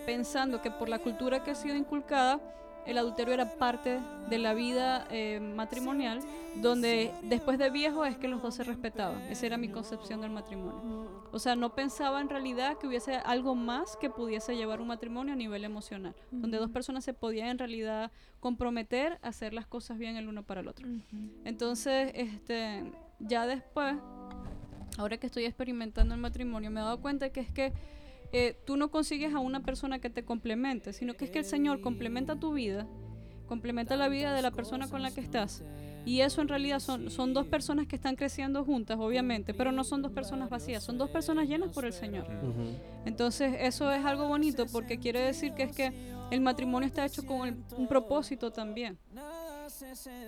pensando 0.05 0.61
que 0.61 0.69
por 0.71 0.87
la 0.87 0.99
cultura 0.99 1.43
que 1.43 1.51
ha 1.51 1.55
sido 1.55 1.75
inculcada, 1.75 2.39
el 2.87 2.97
adulterio 2.97 3.33
era 3.33 3.49
parte 3.57 3.99
de 4.29 4.37
la 4.37 4.53
vida 4.53 5.07
eh, 5.11 5.39
matrimonial, 5.39 6.19
donde 6.61 7.11
después 7.23 7.59
de 7.59 7.69
viejo 7.69 8.05
es 8.05 8.17
que 8.17 8.27
los 8.27 8.41
dos 8.41 8.55
se 8.55 8.63
respetaban. 8.63 9.21
Esa 9.23 9.45
era 9.45 9.57
mi 9.57 9.67
concepción 9.67 10.21
del 10.21 10.31
matrimonio. 10.31 11.07
O 11.31 11.39
sea, 11.39 11.55
no 11.55 11.75
pensaba 11.75 12.21
en 12.21 12.29
realidad 12.29 12.77
que 12.77 12.87
hubiese 12.87 13.15
algo 13.15 13.55
más 13.55 13.97
que 13.97 14.09
pudiese 14.09 14.55
llevar 14.55 14.79
un 14.79 14.87
matrimonio 14.87 15.33
a 15.33 15.35
nivel 15.35 15.65
emocional, 15.65 16.15
donde 16.31 16.57
dos 16.57 16.71
personas 16.71 17.03
se 17.03 17.13
podían 17.13 17.49
en 17.49 17.57
realidad 17.57 18.11
comprometer 18.39 19.19
a 19.21 19.27
hacer 19.27 19.53
las 19.53 19.67
cosas 19.67 19.97
bien 19.97 20.15
el 20.15 20.29
uno 20.29 20.43
para 20.43 20.61
el 20.61 20.67
otro. 20.69 20.87
Entonces, 21.43 22.11
este, 22.15 22.89
ya 23.19 23.45
después, 23.45 23.97
ahora 24.97 25.17
que 25.17 25.27
estoy 25.27 25.43
experimentando 25.43 26.15
el 26.15 26.21
matrimonio, 26.21 26.71
me 26.71 26.79
he 26.79 26.83
dado 26.83 27.01
cuenta 27.01 27.29
que 27.29 27.41
es 27.41 27.51
que 27.51 27.73
eh, 28.33 28.57
tú 28.65 28.77
no 28.77 28.89
consigues 28.91 29.33
a 29.33 29.39
una 29.39 29.61
persona 29.63 29.99
que 29.99 30.09
te 30.09 30.23
complemente, 30.23 30.93
sino 30.93 31.13
que 31.15 31.25
es 31.25 31.31
que 31.31 31.39
el 31.39 31.45
Señor 31.45 31.81
complementa 31.81 32.35
tu 32.35 32.53
vida, 32.53 32.87
complementa 33.47 33.95
la 33.95 34.09
vida 34.09 34.33
de 34.33 34.41
la 34.41 34.51
persona 34.51 34.87
con 34.89 35.01
la 35.01 35.11
que 35.11 35.21
estás. 35.21 35.63
Y 36.05 36.21
eso 36.21 36.41
en 36.41 36.47
realidad 36.47 36.79
son, 36.79 37.09
son 37.09 37.33
dos 37.33 37.47
personas 37.47 37.85
que 37.87 37.95
están 37.97 38.15
creciendo 38.15 38.63
juntas, 38.63 38.97
obviamente, 38.97 39.53
pero 39.53 39.71
no 39.73 39.83
son 39.83 40.01
dos 40.01 40.11
personas 40.13 40.49
vacías, 40.49 40.81
son 40.83 40.97
dos 40.97 41.09
personas 41.09 41.47
llenas 41.49 41.71
por 41.73 41.85
el 41.85 41.91
Señor. 41.93 42.25
Entonces 43.05 43.55
eso 43.59 43.91
es 43.91 44.05
algo 44.05 44.27
bonito 44.27 44.65
porque 44.71 44.99
quiere 44.99 45.19
decir 45.21 45.53
que 45.53 45.63
es 45.63 45.71
que 45.75 45.91
el 46.31 46.41
matrimonio 46.41 46.87
está 46.87 47.05
hecho 47.05 47.25
con 47.25 47.47
el- 47.47 47.57
un 47.77 47.87
propósito 47.87 48.51
también. 48.51 48.97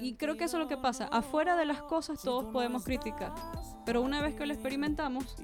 Y 0.02 0.14
creo 0.16 0.38
que 0.38 0.46
eso 0.46 0.58
es 0.58 0.64
lo 0.64 0.68
que 0.70 0.78
pasa. 0.78 1.06
Afuera 1.12 1.56
de 1.56 1.66
las 1.66 1.82
cosas 1.82 2.22
todos 2.22 2.46
podemos 2.52 2.84
criticar, 2.84 3.34
pero 3.86 4.02
una 4.02 4.22
vez 4.22 4.36
que 4.36 4.46
lo 4.46 4.54
experimentamos 4.54 5.36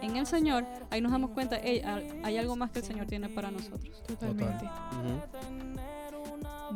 en 0.00 0.16
el 0.16 0.26
Señor, 0.26 0.66
ahí 0.90 1.00
nos 1.00 1.12
damos 1.12 1.30
cuenta, 1.30 1.56
"Ey, 1.56 1.80
hay 2.22 2.36
algo 2.38 2.56
más 2.56 2.70
que 2.70 2.80
el 2.80 2.84
Señor 2.84 3.06
tiene 3.06 3.28
para 3.28 3.50
nosotros. 3.50 4.02
Totalmente. 4.06 4.64
Ujú. 4.64 5.20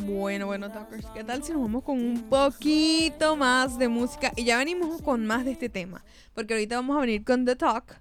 Bueno, 0.05 0.47
bueno, 0.47 0.71
Talkers, 0.71 1.07
¿qué 1.15 1.25
tal 1.25 1.43
si 1.43 1.53
nos 1.53 1.63
vamos 1.63 1.83
con 1.83 2.01
un 2.01 2.29
poquito 2.29 3.37
más 3.37 3.79
de 3.79 3.89
música? 3.89 4.33
Y 4.37 4.45
ya 4.45 4.57
venimos 4.59 5.03
con 5.03 5.27
más 5.27 5.45
de 5.45 5.53
este 5.53 5.69
tema, 5.69 6.05
porque 6.35 6.55
ahorita 6.55 6.77
vamos 6.77 6.97
a 6.97 7.01
venir 7.01 7.25
con 7.25 7.45
The 7.45 7.57
Talk. 7.57 8.01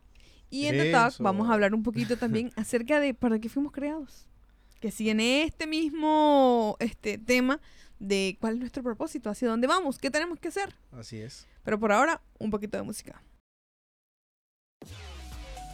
Y 0.49 0.67
en 0.67 0.77
The 0.77 0.91
Talk 0.91 1.13
Eso. 1.13 1.23
vamos 1.23 1.49
a 1.49 1.53
hablar 1.53 1.73
un 1.73 1.83
poquito 1.83 2.15
también 2.17 2.51
acerca 2.55 2.99
de 2.99 3.13
para 3.13 3.39
qué 3.39 3.49
fuimos 3.49 3.71
creados. 3.71 4.27
Que 4.79 4.91
si 4.91 5.09
en 5.09 5.19
este 5.19 5.65
mismo 5.65 6.77
este 6.79 7.17
tema 7.17 7.59
de 7.99 8.37
cuál 8.39 8.53
es 8.55 8.59
nuestro 8.59 8.83
propósito, 8.83 9.29
hacia 9.29 9.47
dónde 9.47 9.67
vamos, 9.67 9.97
qué 9.97 10.11
tenemos 10.11 10.39
que 10.39 10.49
hacer. 10.49 10.75
Así 10.91 11.19
es. 11.19 11.47
Pero 11.63 11.79
por 11.79 11.91
ahora, 11.91 12.21
un 12.39 12.51
poquito 12.51 12.77
de 12.77 12.83
música. 12.83 13.21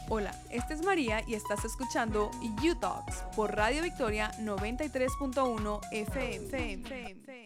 Hola, 0.10 0.38
esta 0.52 0.74
es 0.74 0.84
María 0.84 1.22
y 1.28 1.34
estás 1.34 1.64
escuchando 1.64 2.30
You 2.62 2.76
Talks 2.76 3.24
por 3.36 3.56
Radio 3.56 3.82
Victoria 3.82 4.32
93.1 4.40 5.80
FM. 5.92 7.43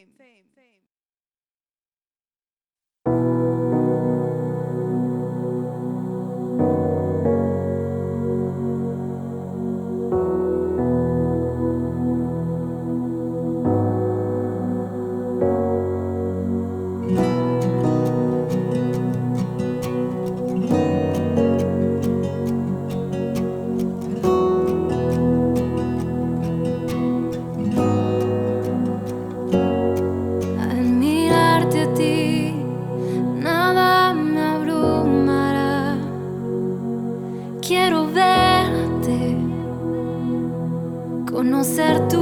Verte, 41.76 41.78
conocer 41.78 42.08
tu 42.08 42.17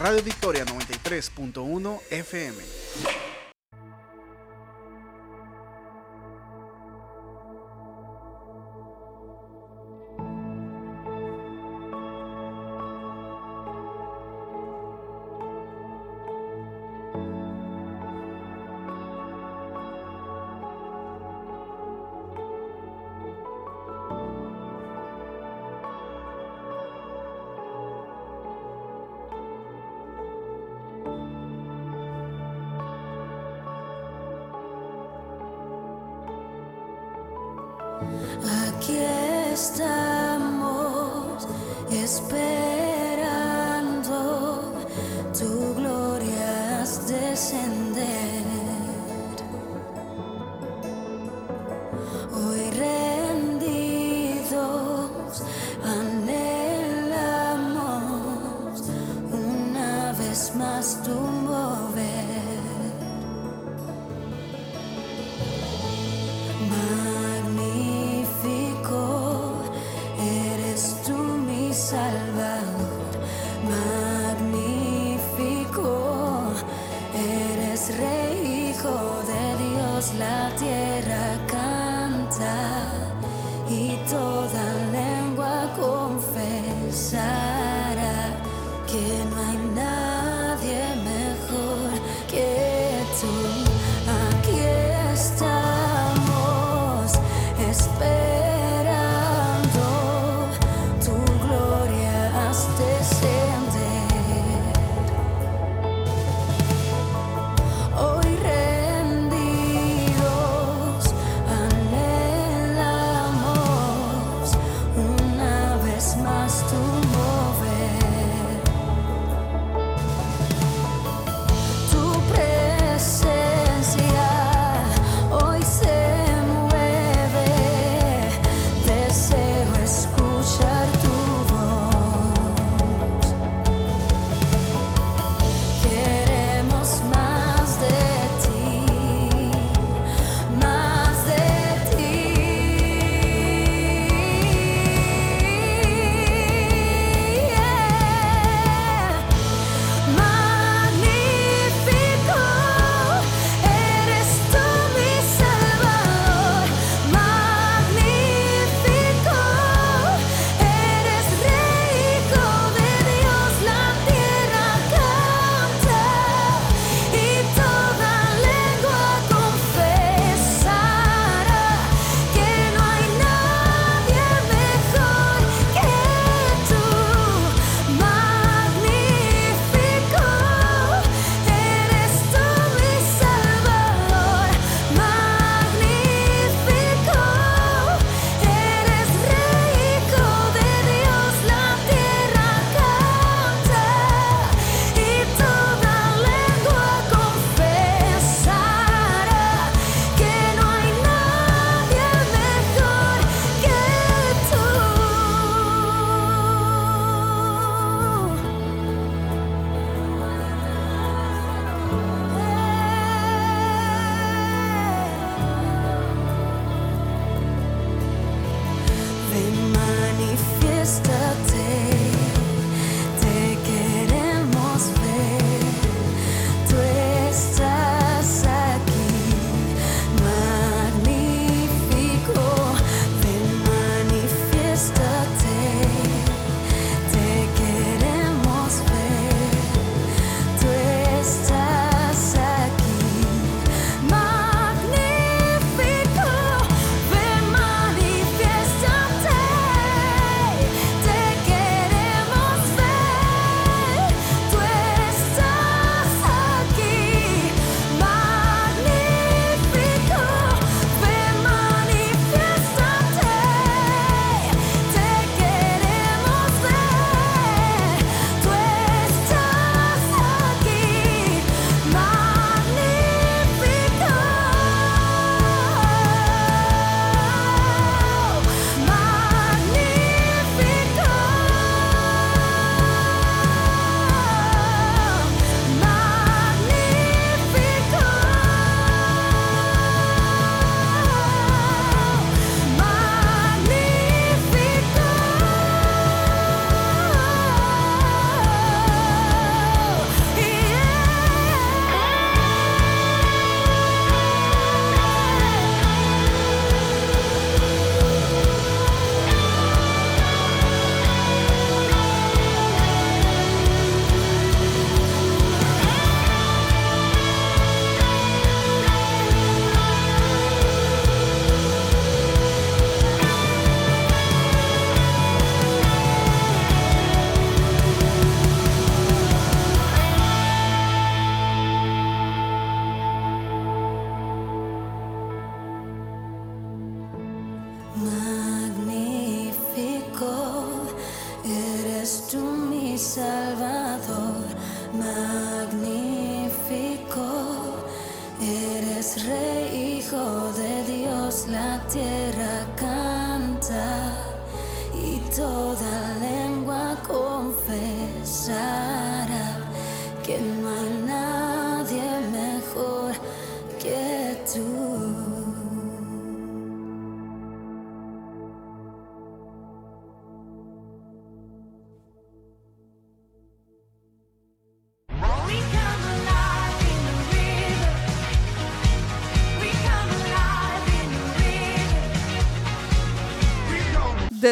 Radio 0.00 0.22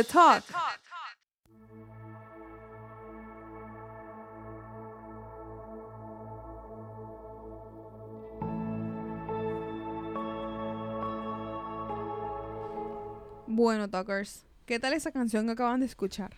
Talk. 0.05 0.45
Bueno, 13.47 13.89
Talkers, 13.89 14.45
¿qué 14.67 14.79
tal 14.79 14.93
esa 14.93 15.11
canción 15.11 15.47
que 15.47 15.53
acaban 15.53 15.81
de 15.81 15.87
escuchar? 15.87 16.37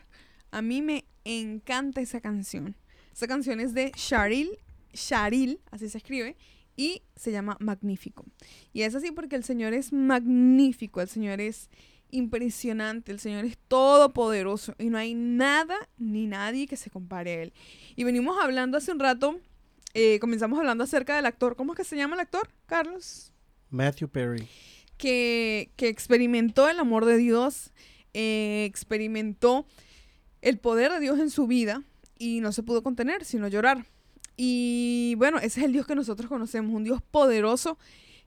A 0.52 0.62
mí 0.62 0.80
me 0.80 1.04
encanta 1.24 2.00
esa 2.00 2.20
canción. 2.20 2.76
Esa 3.12 3.26
canción 3.26 3.60
es 3.60 3.74
de 3.74 3.92
Sharil, 3.94 4.48
Sharil, 4.94 5.60
así 5.70 5.88
se 5.88 5.98
escribe, 5.98 6.36
y 6.76 7.02
se 7.16 7.30
llama 7.30 7.58
Magnífico. 7.60 8.24
Y 8.72 8.82
es 8.82 8.94
así 8.94 9.10
porque 9.10 9.36
el 9.36 9.44
Señor 9.44 9.74
es 9.74 9.92
magnífico, 9.92 11.02
el 11.02 11.08
Señor 11.08 11.40
es 11.40 11.68
impresionante, 12.12 13.12
el 13.12 13.20
Señor 13.20 13.44
es 13.44 13.58
todopoderoso 13.68 14.74
y 14.78 14.90
no 14.90 14.98
hay 14.98 15.14
nada 15.14 15.76
ni 15.98 16.26
nadie 16.26 16.66
que 16.66 16.76
se 16.76 16.90
compare 16.90 17.30
a 17.30 17.42
Él. 17.42 17.52
Y 17.96 18.04
venimos 18.04 18.36
hablando 18.42 18.78
hace 18.78 18.92
un 18.92 18.98
rato, 18.98 19.38
eh, 19.94 20.18
comenzamos 20.20 20.58
hablando 20.58 20.84
acerca 20.84 21.16
del 21.16 21.26
actor, 21.26 21.56
¿cómo 21.56 21.72
es 21.72 21.76
que 21.76 21.84
se 21.84 21.96
llama 21.96 22.14
el 22.14 22.20
actor, 22.20 22.48
Carlos? 22.66 23.32
Matthew 23.70 24.08
Perry. 24.08 24.48
que, 24.96 25.70
que 25.76 25.88
experimentó 25.88 26.68
el 26.68 26.78
amor 26.78 27.04
de 27.04 27.16
Dios, 27.16 27.72
eh, 28.12 28.64
experimentó 28.68 29.66
el 30.42 30.58
poder 30.58 30.92
de 30.92 31.00
Dios 31.00 31.18
en 31.18 31.30
su 31.30 31.46
vida 31.46 31.82
y 32.18 32.40
no 32.40 32.52
se 32.52 32.62
pudo 32.62 32.82
contener, 32.82 33.24
sino 33.24 33.48
llorar. 33.48 33.86
Y 34.36 35.14
bueno, 35.16 35.38
ese 35.38 35.60
es 35.60 35.66
el 35.66 35.72
Dios 35.72 35.86
que 35.86 35.94
nosotros 35.94 36.28
conocemos, 36.28 36.74
un 36.74 36.84
Dios 36.84 37.02
poderoso 37.02 37.78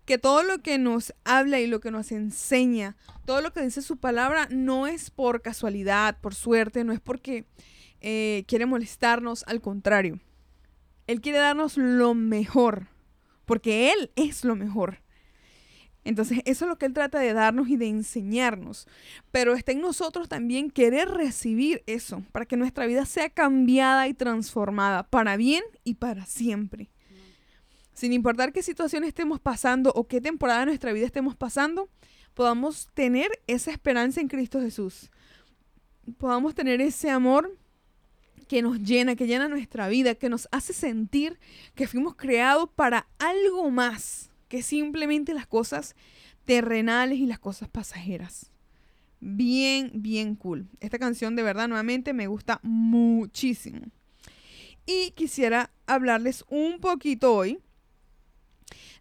que 0.05 0.17
todo 0.17 0.43
lo 0.43 0.61
que 0.61 0.77
nos 0.77 1.13
habla 1.23 1.59
y 1.59 1.67
lo 1.67 1.79
que 1.79 1.91
nos 1.91 2.11
enseña, 2.11 2.95
todo 3.25 3.41
lo 3.41 3.53
que 3.53 3.61
dice 3.61 3.81
su 3.81 3.97
palabra 3.97 4.47
no 4.49 4.87
es 4.87 5.09
por 5.09 5.41
casualidad, 5.41 6.17
por 6.19 6.35
suerte, 6.35 6.83
no 6.83 6.91
es 6.91 6.99
porque 6.99 7.45
eh, 8.01 8.43
quiere 8.47 8.65
molestarnos, 8.65 9.43
al 9.47 9.61
contrario. 9.61 10.19
Él 11.07 11.21
quiere 11.21 11.37
darnos 11.37 11.77
lo 11.77 12.13
mejor, 12.13 12.87
porque 13.45 13.91
Él 13.91 14.11
es 14.15 14.43
lo 14.43 14.55
mejor. 14.55 14.99
Entonces, 16.05 16.39
eso 16.45 16.65
es 16.65 16.69
lo 16.69 16.77
que 16.77 16.85
Él 16.85 16.93
trata 16.93 17.19
de 17.19 17.31
darnos 17.31 17.69
y 17.69 17.77
de 17.77 17.87
enseñarnos. 17.87 18.87
Pero 19.31 19.53
está 19.53 19.71
en 19.71 19.81
nosotros 19.81 20.27
también 20.27 20.69
querer 20.69 21.09
recibir 21.09 21.81
eso, 21.87 22.23
para 22.33 22.45
que 22.45 22.57
nuestra 22.57 22.85
vida 22.85 23.05
sea 23.05 23.29
cambiada 23.29 24.07
y 24.09 24.13
transformada, 24.13 25.03
para 25.03 25.37
bien 25.37 25.63
y 25.85 25.95
para 25.95 26.25
siempre. 26.25 26.89
Sin 27.93 28.13
importar 28.13 28.51
qué 28.53 28.63
situación 28.63 29.03
estemos 29.03 29.39
pasando 29.39 29.91
o 29.95 30.07
qué 30.07 30.19
temporada 30.19 30.61
de 30.61 30.65
nuestra 30.67 30.93
vida 30.93 31.05
estemos 31.05 31.35
pasando, 31.35 31.89
podamos 32.33 32.89
tener 32.93 33.29
esa 33.47 33.71
esperanza 33.71 34.19
en 34.19 34.27
Cristo 34.27 34.59
Jesús. 34.59 35.11
Podamos 36.17 36.55
tener 36.55 36.81
ese 36.81 37.09
amor 37.09 37.55
que 38.47 38.61
nos 38.61 38.79
llena, 38.81 39.15
que 39.15 39.27
llena 39.27 39.47
nuestra 39.47 39.87
vida, 39.87 40.15
que 40.15 40.29
nos 40.29 40.47
hace 40.51 40.73
sentir 40.73 41.39
que 41.75 41.87
fuimos 41.87 42.15
creados 42.15 42.69
para 42.75 43.07
algo 43.19 43.69
más 43.69 44.31
que 44.47 44.61
simplemente 44.61 45.33
las 45.33 45.47
cosas 45.47 45.95
terrenales 46.45 47.19
y 47.19 47.25
las 47.25 47.39
cosas 47.39 47.69
pasajeras. 47.69 48.51
Bien, 49.19 49.91
bien 49.95 50.35
cool. 50.35 50.67
Esta 50.81 50.99
canción 50.99 51.35
de 51.35 51.43
verdad 51.43 51.67
nuevamente 51.67 52.11
me 52.11 52.27
gusta 52.27 52.59
muchísimo. 52.63 53.85
Y 54.85 55.11
quisiera 55.11 55.71
hablarles 55.87 56.43
un 56.49 56.79
poquito 56.81 57.33
hoy 57.33 57.59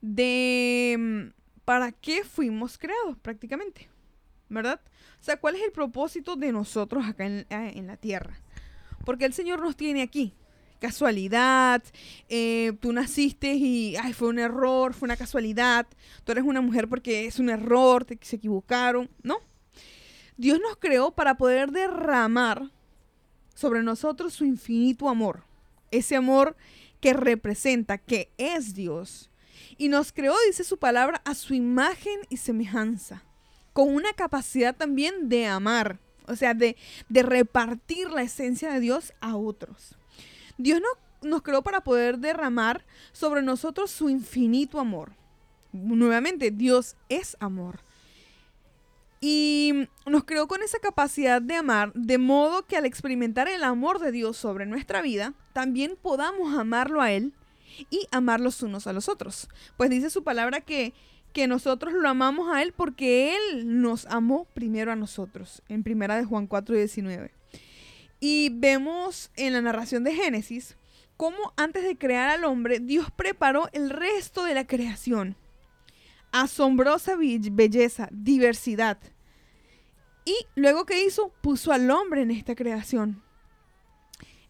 de 0.00 0.96
mm, 0.98 1.40
para 1.64 1.92
qué 1.92 2.24
fuimos 2.24 2.78
creados 2.78 3.16
prácticamente, 3.18 3.88
¿verdad? 4.48 4.80
O 5.20 5.24
sea, 5.24 5.38
¿cuál 5.38 5.56
es 5.56 5.62
el 5.62 5.72
propósito 5.72 6.36
de 6.36 6.52
nosotros 6.52 7.06
acá 7.06 7.26
en, 7.26 7.46
eh, 7.50 7.72
en 7.74 7.86
la 7.86 7.96
tierra? 7.96 8.40
Porque 9.04 9.24
el 9.24 9.32
Señor 9.32 9.60
nos 9.60 9.76
tiene 9.76 10.02
aquí. 10.02 10.34
Casualidad, 10.80 11.80
eh, 12.28 12.72
tú 12.80 12.92
naciste 12.92 13.54
y 13.54 13.94
ay, 13.94 14.12
fue 14.12 14.28
un 14.28 14.40
error, 14.40 14.94
fue 14.94 15.06
una 15.06 15.16
casualidad. 15.16 15.86
Tú 16.24 16.32
eres 16.32 16.42
una 16.42 16.60
mujer 16.60 16.88
porque 16.88 17.26
es 17.26 17.38
un 17.38 17.50
error, 17.50 18.04
te, 18.04 18.18
se 18.20 18.34
equivocaron. 18.34 19.08
No. 19.22 19.36
Dios 20.36 20.58
nos 20.60 20.76
creó 20.78 21.12
para 21.12 21.36
poder 21.36 21.70
derramar 21.70 22.72
sobre 23.54 23.84
nosotros 23.84 24.32
su 24.32 24.44
infinito 24.44 25.08
amor. 25.08 25.44
Ese 25.92 26.16
amor 26.16 26.56
que 27.00 27.12
representa, 27.12 27.98
que 27.98 28.32
es 28.36 28.74
Dios. 28.74 29.30
Y 29.78 29.88
nos 29.88 30.12
creó, 30.12 30.34
dice 30.46 30.64
su 30.64 30.78
palabra, 30.78 31.20
a 31.24 31.34
su 31.34 31.54
imagen 31.54 32.20
y 32.28 32.36
semejanza. 32.36 33.22
Con 33.72 33.94
una 33.94 34.12
capacidad 34.12 34.76
también 34.76 35.28
de 35.28 35.46
amar. 35.46 35.98
O 36.26 36.36
sea, 36.36 36.54
de, 36.54 36.76
de 37.08 37.22
repartir 37.22 38.10
la 38.10 38.22
esencia 38.22 38.72
de 38.72 38.80
Dios 38.80 39.12
a 39.20 39.36
otros. 39.36 39.96
Dios 40.58 40.80
no- 40.80 41.28
nos 41.28 41.42
creó 41.42 41.62
para 41.62 41.82
poder 41.82 42.18
derramar 42.18 42.84
sobre 43.12 43.42
nosotros 43.42 43.90
su 43.90 44.08
infinito 44.08 44.78
amor. 44.78 45.12
Nuevamente, 45.72 46.50
Dios 46.50 46.96
es 47.08 47.36
amor. 47.40 47.80
Y 49.20 49.88
nos 50.04 50.24
creó 50.24 50.48
con 50.48 50.62
esa 50.62 50.78
capacidad 50.80 51.40
de 51.40 51.54
amar, 51.54 51.92
de 51.94 52.18
modo 52.18 52.66
que 52.66 52.76
al 52.76 52.84
experimentar 52.86 53.48
el 53.48 53.62
amor 53.62 54.00
de 54.00 54.10
Dios 54.10 54.36
sobre 54.36 54.66
nuestra 54.66 55.00
vida, 55.00 55.34
también 55.52 55.96
podamos 56.00 56.58
amarlo 56.58 57.00
a 57.00 57.12
Él 57.12 57.32
y 57.90 58.06
amar 58.10 58.40
los 58.40 58.62
unos 58.62 58.86
a 58.86 58.92
los 58.92 59.08
otros. 59.08 59.48
Pues 59.76 59.90
dice 59.90 60.10
su 60.10 60.22
palabra 60.24 60.60
que, 60.60 60.92
que 61.32 61.46
nosotros 61.46 61.92
lo 61.94 62.08
amamos 62.08 62.52
a 62.54 62.62
Él 62.62 62.72
porque 62.76 63.34
Él 63.36 63.80
nos 63.80 64.06
amó 64.06 64.46
primero 64.54 64.92
a 64.92 64.96
nosotros, 64.96 65.62
en 65.68 65.82
primera 65.82 66.16
de 66.16 66.24
Juan 66.24 66.46
4, 66.46 66.74
19. 66.76 67.32
Y 68.20 68.50
vemos 68.50 69.30
en 69.36 69.52
la 69.52 69.60
narración 69.62 70.04
de 70.04 70.14
Génesis 70.14 70.76
cómo 71.16 71.52
antes 71.56 71.84
de 71.84 71.96
crear 71.96 72.30
al 72.30 72.44
hombre, 72.44 72.80
Dios 72.80 73.06
preparó 73.14 73.68
el 73.72 73.90
resto 73.90 74.44
de 74.44 74.54
la 74.54 74.66
creación. 74.66 75.36
Asombrosa 76.32 77.16
be- 77.16 77.40
belleza, 77.52 78.08
diversidad. 78.10 78.98
Y 80.24 80.34
luego 80.54 80.86
que 80.86 81.04
hizo, 81.04 81.32
puso 81.42 81.72
al 81.72 81.90
hombre 81.90 82.22
en 82.22 82.30
esta 82.30 82.54
creación. 82.54 83.22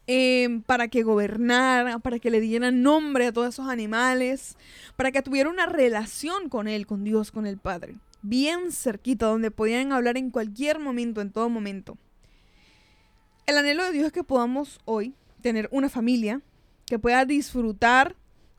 Em, 0.08 0.62
para 0.62 0.88
que 0.88 1.04
gobernara, 1.04 2.00
para 2.00 2.18
que 2.18 2.30
le 2.30 2.40
diera 2.40 2.72
nombre 2.72 3.26
a 3.26 3.32
todos 3.32 3.50
esos 3.50 3.68
animales, 3.68 4.56
para 4.96 5.12
que 5.12 5.22
tuviera 5.22 5.48
una 5.48 5.66
relación 5.66 6.48
con 6.48 6.66
él, 6.66 6.86
con 6.86 7.04
Dios, 7.04 7.30
con 7.30 7.46
el 7.46 7.56
Padre. 7.56 7.96
Bien 8.20 8.72
cerquita, 8.72 9.26
donde 9.26 9.52
podían 9.52 9.92
hablar 9.92 10.16
en 10.16 10.30
cualquier 10.30 10.80
momento, 10.80 11.20
en 11.20 11.30
todo 11.30 11.48
momento. 11.48 11.98
El 13.46 13.58
anhelo 13.58 13.84
de 13.84 13.92
Dios 13.92 14.06
es 14.06 14.12
que 14.12 14.24
podamos 14.24 14.80
hoy 14.86 15.14
tener 15.40 15.68
una 15.70 15.88
familia 15.88 16.40
que 16.86 16.98
pueda 16.98 17.24
disfrutar 17.24 18.16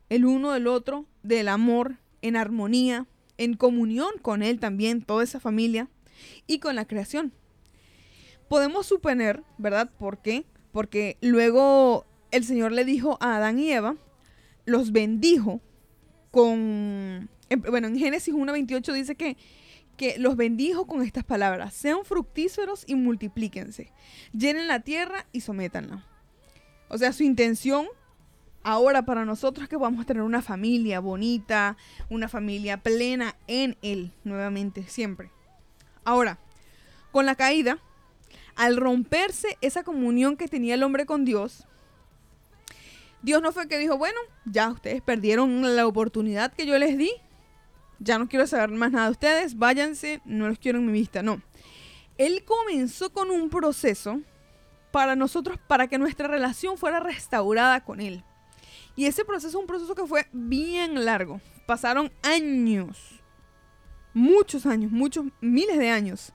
el 0.08 0.24
uno 0.24 0.52
del 0.52 0.66
otro, 0.66 1.04
del 1.22 1.48
amor, 1.48 1.96
en 2.22 2.36
armonía, 2.36 3.06
en 3.36 3.54
comunión 3.54 4.12
con 4.22 4.42
Él 4.42 4.60
también, 4.60 5.02
toda 5.02 5.24
esa 5.24 5.40
familia, 5.40 5.88
y 6.46 6.58
con 6.58 6.74
la 6.74 6.86
creación. 6.86 7.32
Podemos 8.48 8.86
suponer, 8.86 9.42
¿verdad? 9.58 9.90
¿Por 9.98 10.22
qué? 10.22 10.46
Porque 10.74 11.16
luego 11.20 12.04
el 12.32 12.42
Señor 12.44 12.72
le 12.72 12.84
dijo 12.84 13.16
a 13.20 13.36
Adán 13.36 13.60
y 13.60 13.70
Eva, 13.70 13.94
los 14.66 14.90
bendijo 14.90 15.60
con... 16.32 17.30
en- 17.48 17.62
Bueno, 17.70 17.86
en 17.86 17.96
Génesis 17.96 18.34
1.28 18.34 18.92
dice 18.92 19.14
que, 19.14 19.36
que 19.96 20.18
los 20.18 20.34
bendijo 20.36 20.84
con 20.88 21.02
estas 21.02 21.22
palabras, 21.22 21.74
sean 21.74 22.04
fructíferos 22.04 22.82
y 22.88 22.96
multiplíquense, 22.96 23.92
llenen 24.32 24.66
la 24.66 24.80
tierra 24.80 25.26
y 25.30 25.42
sométanla. 25.42 26.04
O 26.88 26.98
sea, 26.98 27.12
su 27.12 27.22
intención 27.22 27.86
ahora 28.64 29.04
para 29.04 29.24
nosotros 29.24 29.68
que 29.68 29.76
vamos 29.76 30.02
a 30.02 30.06
tener 30.06 30.24
una 30.24 30.42
familia 30.42 30.98
bonita, 30.98 31.76
una 32.10 32.28
familia 32.28 32.78
plena 32.82 33.36
en 33.46 33.76
Él, 33.80 34.10
nuevamente, 34.24 34.82
siempre. 34.88 35.30
Ahora, 36.04 36.38
con 37.12 37.26
la 37.26 37.36
caída, 37.36 37.78
al 38.56 38.76
romperse 38.76 39.58
esa 39.60 39.82
comunión 39.82 40.36
que 40.36 40.48
tenía 40.48 40.74
el 40.74 40.82
hombre 40.82 41.06
con 41.06 41.24
Dios, 41.24 41.66
Dios 43.22 43.40
no 43.40 43.52
fue 43.52 43.68
que 43.68 43.78
dijo, 43.78 43.96
bueno, 43.96 44.18
ya 44.44 44.70
ustedes 44.70 45.00
perdieron 45.00 45.74
la 45.76 45.86
oportunidad 45.86 46.52
que 46.52 46.66
yo 46.66 46.78
les 46.78 46.98
di, 46.98 47.10
ya 47.98 48.18
no 48.18 48.28
quiero 48.28 48.46
saber 48.46 48.70
más 48.70 48.92
nada 48.92 49.06
de 49.06 49.12
ustedes, 49.12 49.56
váyanse, 49.56 50.20
no 50.24 50.48
los 50.48 50.58
quiero 50.58 50.78
en 50.78 50.86
mi 50.86 50.92
vista, 50.92 51.22
no. 51.22 51.40
Él 52.18 52.44
comenzó 52.44 53.12
con 53.12 53.30
un 53.30 53.48
proceso 53.48 54.20
para 54.90 55.16
nosotros, 55.16 55.58
para 55.66 55.88
que 55.88 55.98
nuestra 55.98 56.28
relación 56.28 56.78
fuera 56.78 57.00
restaurada 57.00 57.82
con 57.82 58.00
Él. 58.00 58.22
Y 58.94 59.06
ese 59.06 59.24
proceso 59.24 59.48
es 59.48 59.54
un 59.54 59.66
proceso 59.66 59.94
que 59.94 60.06
fue 60.06 60.26
bien 60.32 61.04
largo. 61.04 61.40
Pasaron 61.66 62.12
años, 62.22 63.20
muchos 64.12 64.66
años, 64.66 64.92
muchos, 64.92 65.26
miles 65.40 65.78
de 65.78 65.90
años. 65.90 66.32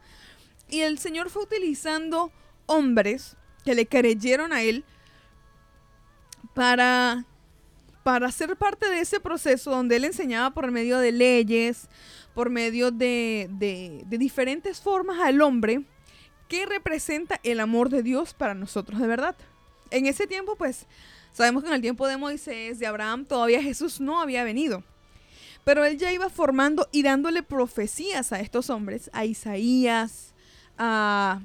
Y 0.70 0.82
el 0.82 1.00
Señor 1.00 1.30
fue 1.30 1.44
utilizando 1.44 2.32
hombres 2.66 3.36
que 3.66 3.76
le 3.76 3.88
creyeron 3.88 4.54
a 4.54 4.62
Él 4.62 4.84
para, 6.54 7.26
para 8.04 8.32
ser 8.32 8.56
parte 8.56 8.90
de 8.90 9.00
ese 9.02 9.20
proceso 9.20 9.72
donde 9.72 9.96
Él 9.98 10.06
enseñaba 10.06 10.52
por 10.52 10.70
medio 10.72 11.00
de 11.00 11.12
leyes, 11.12 11.88
por 12.34 12.50
medio 12.50 12.92
de, 12.92 13.48
de- 13.52 14.04
de 14.06 14.18
diferentes 14.18 14.80
formas 14.82 15.20
al 15.20 15.42
hombre 15.42 15.84
que 16.48 16.66
representa 16.66 17.40
el 17.44 17.60
amor 17.60 17.90
de 17.90 18.02
Dios 18.04 18.34
para 18.34 18.54
nosotros 18.54 19.00
de 19.00 19.08
verdad. 19.08 19.36
En 19.92 20.06
ese 20.06 20.28
tiempo, 20.28 20.56
pues, 20.56 20.86
sabemos 21.34 21.64
que 21.64 21.70
en 21.70 21.76
el 21.76 21.82
tiempo 21.82 22.08
de 22.08 22.18
Moisés, 22.18 22.80
de 22.80 22.88
Abraham, 22.88 23.26
todavía 23.26 23.62
Jesús 23.62 24.00
no 24.00 24.20
había 24.22 24.44
venido. 24.44 24.84
Pero 25.64 25.84
él 25.86 25.98
ya 25.98 26.12
iba 26.12 26.30
formando 26.30 26.88
y 26.92 27.04
dándole 27.04 27.44
profecías 27.44 28.32
a 28.32 28.40
estos 28.40 28.70
hombres, 28.70 29.10
a 29.14 29.26
Isaías, 29.26 30.34
a, 30.80 31.42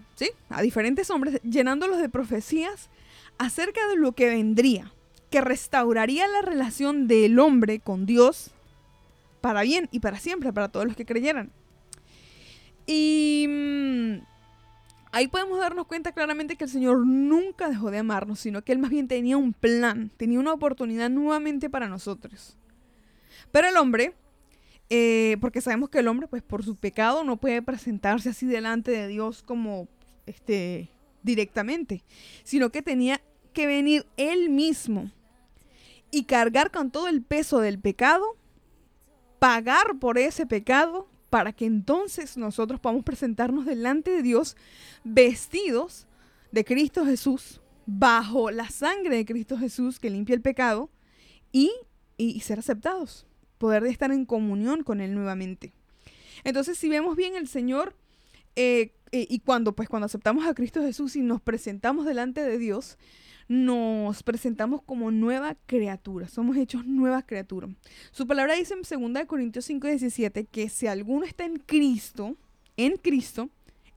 diferentes 0.62 1.10
hombres, 1.10 1.40
llenándolos 1.42 1.98
de 1.98 2.08
profecías 2.08 2.88
acerca 3.36 3.86
de 3.88 3.96
lo 3.96 4.12
que 4.12 4.28
vendría, 4.28 4.92
que 5.30 5.40
restauraría 5.40 6.26
la 6.28 6.42
relación 6.42 7.08
del 7.08 7.38
hombre 7.40 7.80
con 7.80 8.06
Dios 8.06 8.52
para 9.40 9.62
bien 9.62 9.88
y 9.90 10.00
para 10.00 10.18
siempre, 10.18 10.52
para 10.52 10.68
todos 10.68 10.86
los 10.86 10.96
que 10.96 11.04
creyeran. 11.04 11.50
Y 12.86 13.46
mm, 13.48 14.14
ahí 15.10 15.26
podemos 15.28 15.58
darnos 15.58 15.86
cuenta 15.86 16.12
claramente 16.12 16.56
que 16.56 16.64
el 16.64 16.70
Señor 16.70 17.04
nunca 17.04 17.68
dejó 17.68 17.90
de 17.90 17.98
amarnos, 17.98 18.38
sino 18.40 18.62
que 18.62 18.72
Él 18.72 18.78
más 18.78 18.90
bien 18.90 19.08
tenía 19.08 19.36
un 19.36 19.52
plan, 19.52 20.10
tenía 20.16 20.38
una 20.38 20.52
oportunidad 20.52 21.10
nuevamente 21.10 21.68
para 21.68 21.88
nosotros. 21.88 22.56
Pero 23.50 23.68
el 23.68 23.76
hombre, 23.76 24.14
eh, 24.90 25.36
porque 25.40 25.60
sabemos 25.60 25.90
que 25.90 25.98
el 25.98 26.08
hombre, 26.08 26.28
pues 26.28 26.42
por 26.42 26.64
su 26.64 26.76
pecado, 26.76 27.24
no 27.24 27.36
puede 27.36 27.62
presentarse 27.62 28.30
así 28.30 28.46
delante 28.46 28.90
de 28.90 29.08
Dios 29.08 29.42
como 29.42 29.88
este 30.26 30.90
directamente, 31.22 32.04
sino 32.44 32.70
que 32.70 32.82
tenía 32.82 33.20
que 33.52 33.66
venir 33.66 34.06
él 34.16 34.50
mismo 34.50 35.10
y 36.10 36.24
cargar 36.24 36.70
con 36.70 36.90
todo 36.90 37.08
el 37.08 37.22
peso 37.22 37.60
del 37.60 37.78
pecado, 37.78 38.36
pagar 39.38 39.98
por 39.98 40.18
ese 40.18 40.46
pecado, 40.46 41.08
para 41.30 41.52
que 41.52 41.66
entonces 41.66 42.36
nosotros 42.36 42.78
podamos 42.78 43.02
presentarnos 43.02 43.66
delante 43.66 44.12
de 44.12 44.22
Dios 44.22 44.56
vestidos 45.02 46.06
de 46.52 46.64
Cristo 46.64 47.04
Jesús, 47.04 47.60
bajo 47.86 48.52
la 48.52 48.70
sangre 48.70 49.16
de 49.16 49.24
Cristo 49.24 49.58
Jesús 49.58 49.98
que 49.98 50.10
limpia 50.10 50.34
el 50.34 50.42
pecado 50.42 50.90
y, 51.50 51.72
y 52.16 52.38
ser 52.40 52.60
aceptados, 52.60 53.26
poder 53.58 53.84
estar 53.86 54.12
en 54.12 54.24
comunión 54.24 54.82
con 54.82 55.00
Él 55.00 55.14
nuevamente. 55.14 55.72
Entonces, 56.44 56.78
si 56.78 56.88
vemos 56.88 57.16
bien, 57.16 57.36
el 57.36 57.48
Señor, 57.48 57.94
eh, 58.56 58.92
eh, 59.12 59.26
y 59.28 59.40
cuando, 59.40 59.74
pues, 59.74 59.88
cuando 59.88 60.06
aceptamos 60.06 60.46
a 60.46 60.54
Cristo 60.54 60.82
Jesús 60.82 61.16
y 61.16 61.20
nos 61.20 61.40
presentamos 61.40 62.06
delante 62.06 62.42
de 62.42 62.58
Dios, 62.58 62.98
nos 63.48 64.22
presentamos 64.22 64.82
como 64.82 65.10
nueva 65.10 65.56
criatura, 65.66 66.28
somos 66.28 66.56
hechos 66.56 66.86
nueva 66.86 67.22
criatura. 67.22 67.68
Su 68.10 68.26
palabra 68.26 68.54
dice 68.54 68.74
en 68.74 69.12
2 69.12 69.24
Corintios 69.26 69.66
5, 69.66 69.86
17 69.86 70.44
que 70.44 70.68
si 70.68 70.86
alguno 70.86 71.24
está 71.26 71.44
en 71.44 71.58
Cristo, 71.58 72.36
en 72.76 72.96
Cristo, 72.96 73.50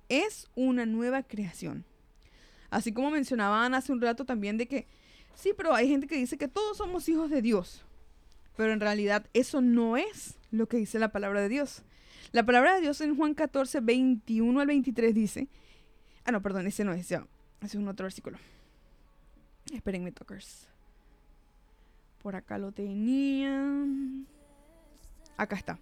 es 0.09 0.47
una 0.55 0.85
nueva 0.85 1.23
creación. 1.23 1.85
Así 2.69 2.91
como 2.91 3.11
mencionaban 3.11 3.73
hace 3.73 3.91
un 3.91 4.01
rato 4.01 4.25
también 4.25 4.57
de 4.57 4.67
que, 4.67 4.87
sí, 5.33 5.51
pero 5.55 5.73
hay 5.73 5.87
gente 5.87 6.07
que 6.07 6.17
dice 6.17 6.37
que 6.37 6.47
todos 6.47 6.77
somos 6.77 7.07
hijos 7.07 7.29
de 7.29 7.41
Dios. 7.41 7.85
Pero 8.57 8.73
en 8.73 8.79
realidad 8.79 9.25
eso 9.33 9.61
no 9.61 9.95
es 9.95 10.35
lo 10.51 10.67
que 10.67 10.77
dice 10.77 10.99
la 10.99 11.11
palabra 11.11 11.41
de 11.41 11.47
Dios. 11.47 11.83
La 12.31 12.45
palabra 12.45 12.75
de 12.75 12.81
Dios 12.81 12.99
en 12.99 13.15
Juan 13.15 13.33
14, 13.35 13.79
21 13.79 14.59
al 14.59 14.67
23 14.67 15.13
dice, 15.13 15.47
ah, 16.25 16.31
no, 16.31 16.41
perdón, 16.41 16.67
ese 16.67 16.83
no 16.83 16.91
es, 16.91 17.07
ya, 17.07 17.25
ese 17.61 17.77
es 17.77 17.81
un 17.81 17.87
otro 17.87 18.03
versículo. 18.03 18.37
Espérenme, 19.71 20.11
talkers. 20.11 20.67
Por 22.21 22.35
acá 22.35 22.57
lo 22.57 22.71
tenía. 22.71 23.63
Acá 25.37 25.55
está. 25.55 25.79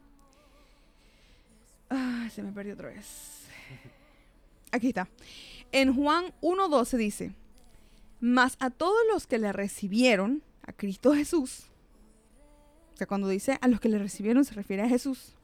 Ah, 1.89 2.28
se 2.32 2.43
me 2.43 2.51
perdió 2.51 2.73
otra 2.73 2.89
vez. 2.89 3.45
Aquí 4.71 4.89
está. 4.89 5.07
En 5.71 5.95
Juan 5.95 6.34
1.12 6.41 6.97
dice, 6.97 7.36
Mas 8.19 8.57
a 8.59 8.69
todos 8.69 8.99
los 9.11 9.28
que 9.28 9.39
le 9.39 9.53
recibieron, 9.53 10.43
a 10.63 10.73
Cristo 10.73 11.13
Jesús, 11.13 11.69
o 12.96 12.98
sea, 12.98 13.08
cuando 13.08 13.28
dice 13.28 13.58
a 13.60 13.68
los 13.68 13.82
que 13.82 13.89
le 13.89 14.00
recibieron 14.00 14.46
se 14.46 14.54
refiere 14.54 14.82
a 14.82 14.88
Jesús, 14.88 15.36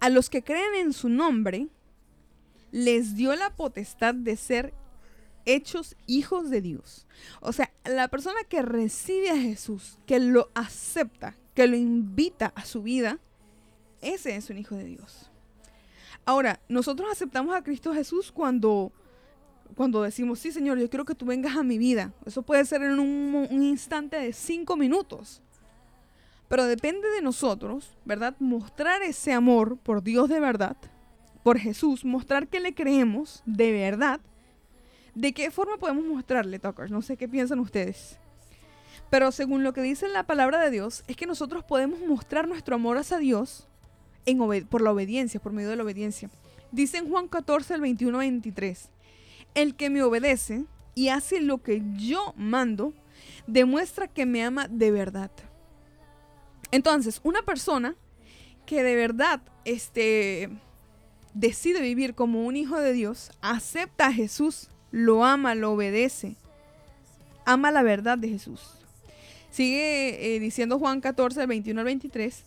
a 0.00 0.08
los 0.08 0.28
que 0.28 0.42
creen 0.42 0.74
en 0.74 0.92
su 0.92 1.08
nombre, 1.08 1.68
les 2.72 3.14
dio 3.14 3.34
la 3.36 3.54
potestad 3.54 4.12
de 4.12 4.36
ser 4.36 4.74
hechos 5.44 5.96
hijos 6.08 6.50
de 6.50 6.60
Dios. 6.60 7.06
O 7.40 7.52
sea, 7.52 7.72
la 7.84 8.08
persona 8.08 8.40
que 8.48 8.60
recibe 8.60 9.30
a 9.30 9.36
Jesús, 9.38 9.98
que 10.04 10.18
lo 10.18 10.50
acepta, 10.54 11.36
que 11.54 11.68
lo 11.68 11.76
invita 11.76 12.52
a 12.56 12.64
su 12.64 12.82
vida, 12.82 13.20
ese 14.00 14.34
es 14.34 14.50
un 14.50 14.58
hijo 14.58 14.74
de 14.74 14.84
Dios. 14.84 15.30
Ahora, 16.24 16.60
nosotros 16.68 17.08
aceptamos 17.10 17.56
a 17.56 17.62
Cristo 17.62 17.94
Jesús 17.94 18.32
cuando, 18.32 18.92
cuando 19.76 20.02
decimos, 20.02 20.40
sí, 20.40 20.50
Señor, 20.50 20.78
yo 20.78 20.90
quiero 20.90 21.04
que 21.04 21.14
tú 21.14 21.24
vengas 21.24 21.56
a 21.56 21.62
mi 21.62 21.78
vida. 21.78 22.12
Eso 22.26 22.42
puede 22.42 22.64
ser 22.64 22.82
en 22.82 22.98
un, 22.98 23.62
instante 23.62 24.16
de 24.16 24.32
cinco 24.32 24.76
minutos. 24.76 25.40
Pero 26.48 26.64
depende 26.64 27.08
de 27.10 27.22
nosotros, 27.22 27.96
¿verdad? 28.04 28.34
Mostrar 28.38 29.02
ese 29.02 29.32
amor 29.32 29.76
por 29.78 30.02
Dios 30.02 30.28
de 30.28 30.40
verdad, 30.40 30.76
por 31.42 31.58
Jesús, 31.58 32.04
mostrar 32.04 32.48
que 32.48 32.60
le 32.60 32.74
creemos 32.74 33.42
de 33.46 33.72
verdad. 33.72 34.20
¿De 35.14 35.32
qué 35.32 35.50
forma 35.50 35.76
podemos 35.76 36.04
mostrarle, 36.04 36.58
Talkers? 36.58 36.90
No 36.90 37.02
sé 37.02 37.16
qué 37.16 37.28
piensan 37.28 37.58
ustedes. 37.58 38.18
Pero 39.10 39.32
según 39.32 39.62
lo 39.62 39.72
que 39.72 39.82
dice 39.82 40.08
la 40.08 40.24
palabra 40.24 40.60
de 40.60 40.70
Dios, 40.70 41.04
es 41.06 41.16
que 41.16 41.26
nosotros 41.26 41.64
podemos 41.64 42.00
mostrar 42.00 42.46
nuestro 42.48 42.74
amor 42.74 42.98
hacia 42.98 43.18
Dios 43.18 43.66
por 44.68 44.82
la 44.82 44.92
obediencia, 44.92 45.40
por 45.40 45.52
medio 45.52 45.70
de 45.70 45.76
la 45.76 45.84
obediencia. 45.84 46.28
Dice 46.70 46.98
en 46.98 47.08
Juan 47.08 47.28
14, 47.28 47.74
el 47.74 47.80
21 47.80 48.18
23, 48.18 48.90
el 49.54 49.74
que 49.74 49.88
me 49.88 50.02
obedece 50.02 50.66
y 50.94 51.08
hace 51.08 51.40
lo 51.40 51.62
que 51.62 51.82
yo 51.96 52.34
mando, 52.36 52.92
demuestra 53.46 54.06
que 54.06 54.26
me 54.26 54.44
ama 54.44 54.68
de 54.68 54.90
verdad. 54.90 55.30
Entonces, 56.70 57.20
una 57.22 57.42
persona 57.42 57.96
que 58.66 58.82
de 58.82 58.94
verdad 58.94 59.40
este, 59.64 60.50
decide 61.34 61.80
vivir 61.80 62.14
como 62.14 62.46
un 62.46 62.56
hijo 62.56 62.78
de 62.78 62.92
Dios, 62.92 63.30
acepta 63.40 64.08
a 64.08 64.12
Jesús, 64.12 64.68
lo 64.90 65.24
ama, 65.24 65.54
lo 65.54 65.72
obedece, 65.72 66.36
ama 67.46 67.70
la 67.70 67.82
verdad 67.82 68.18
de 68.18 68.28
Jesús. 68.28 68.60
Sigue 69.50 70.36
eh, 70.36 70.40
diciendo 70.40 70.78
Juan 70.78 71.00
14, 71.00 71.46
21 71.46 71.80
al 71.80 71.84
23, 71.86 72.44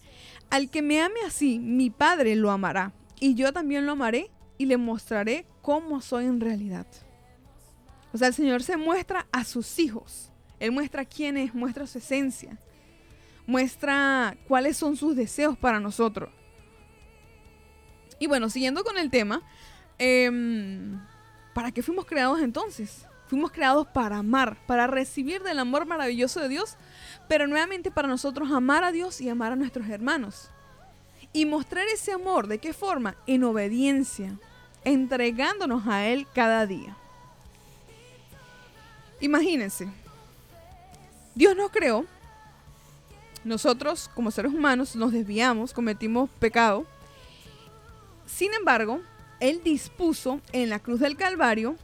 al 0.49 0.69
que 0.69 0.81
me 0.81 1.01
ame 1.01 1.21
así, 1.25 1.59
mi 1.59 1.89
Padre 1.89 2.35
lo 2.35 2.51
amará, 2.51 2.93
y 3.19 3.35
yo 3.35 3.51
también 3.53 3.85
lo 3.85 3.93
amaré 3.93 4.29
y 4.57 4.65
le 4.65 4.77
mostraré 4.77 5.45
cómo 5.61 6.01
soy 6.01 6.25
en 6.25 6.39
realidad. 6.39 6.85
O 8.13 8.17
sea, 8.17 8.27
el 8.27 8.33
Señor 8.33 8.61
se 8.61 8.77
muestra 8.77 9.27
a 9.31 9.43
sus 9.43 9.79
hijos, 9.79 10.31
Él 10.59 10.71
muestra 10.71 11.05
quién 11.05 11.37
es, 11.37 11.53
muestra 11.55 11.87
su 11.87 11.97
esencia, 11.97 12.59
muestra 13.51 14.37
cuáles 14.47 14.77
son 14.77 14.95
sus 14.95 15.13
deseos 15.13 15.57
para 15.57 15.81
nosotros. 15.81 16.29
Y 18.17 18.27
bueno, 18.27 18.49
siguiendo 18.49 18.83
con 18.85 18.97
el 18.97 19.09
tema, 19.09 19.41
em, 19.97 20.97
¿para 21.53 21.71
qué 21.71 21.83
fuimos 21.83 22.05
creados 22.05 22.39
entonces? 22.39 23.05
Fuimos 23.27 23.51
creados 23.51 23.87
para 23.87 24.17
amar, 24.17 24.57
para 24.67 24.87
recibir 24.87 25.43
del 25.43 25.59
amor 25.59 25.85
maravilloso 25.85 26.39
de 26.39 26.47
Dios, 26.47 26.77
pero 27.27 27.45
nuevamente 27.45 27.91
para 27.91 28.07
nosotros 28.07 28.51
amar 28.51 28.85
a 28.85 28.93
Dios 28.93 29.19
y 29.19 29.27
amar 29.27 29.51
a 29.51 29.57
nuestros 29.57 29.89
hermanos. 29.89 30.49
Y 31.33 31.45
mostrar 31.45 31.85
ese 31.93 32.13
amor, 32.13 32.47
¿de 32.47 32.59
qué 32.59 32.71
forma? 32.71 33.15
En 33.27 33.43
obediencia, 33.43 34.37
entregándonos 34.85 35.87
a 35.87 36.05
Él 36.07 36.25
cada 36.33 36.65
día. 36.67 36.95
Imagínense, 39.19 39.89
Dios 41.35 41.55
nos 41.55 41.69
creó, 41.69 42.05
nosotros 43.43 44.09
como 44.13 44.31
seres 44.31 44.53
humanos 44.53 44.95
nos 44.95 45.11
desviamos, 45.11 45.73
cometimos 45.73 46.29
pecado, 46.39 46.85
sin 48.25 48.53
embargo, 48.53 49.01
Él 49.39 49.61
dispuso 49.63 50.39
en 50.53 50.69
la 50.69 50.79
cruz 50.79 50.99
del 50.99 51.17
Calvario 51.17 51.75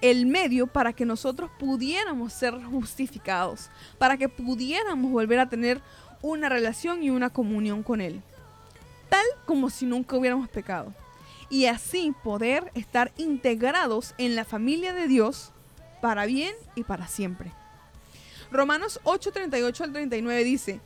el 0.00 0.26
medio 0.26 0.66
para 0.66 0.92
que 0.92 1.04
nosotros 1.04 1.50
pudiéramos 1.58 2.32
ser 2.32 2.54
justificados, 2.64 3.70
para 3.98 4.16
que 4.16 4.28
pudiéramos 4.28 5.10
volver 5.10 5.38
a 5.38 5.48
tener 5.48 5.80
una 6.22 6.48
relación 6.48 7.02
y 7.02 7.10
una 7.10 7.30
comunión 7.30 7.82
con 7.82 8.00
Él, 8.00 8.22
tal 9.08 9.24
como 9.46 9.70
si 9.70 9.86
nunca 9.86 10.16
hubiéramos 10.16 10.48
pecado, 10.48 10.92
y 11.50 11.66
así 11.66 12.14
poder 12.22 12.70
estar 12.74 13.12
integrados 13.16 14.14
en 14.18 14.34
la 14.34 14.44
familia 14.44 14.92
de 14.92 15.08
Dios 15.08 15.52
para 16.00 16.26
bien 16.26 16.54
y 16.74 16.84
para 16.84 17.06
siempre. 17.06 17.52
Romanos 18.56 19.00
8, 19.04 19.32
38 19.32 19.84
al 19.84 19.92
39 19.92 20.44
dice, 20.44 20.80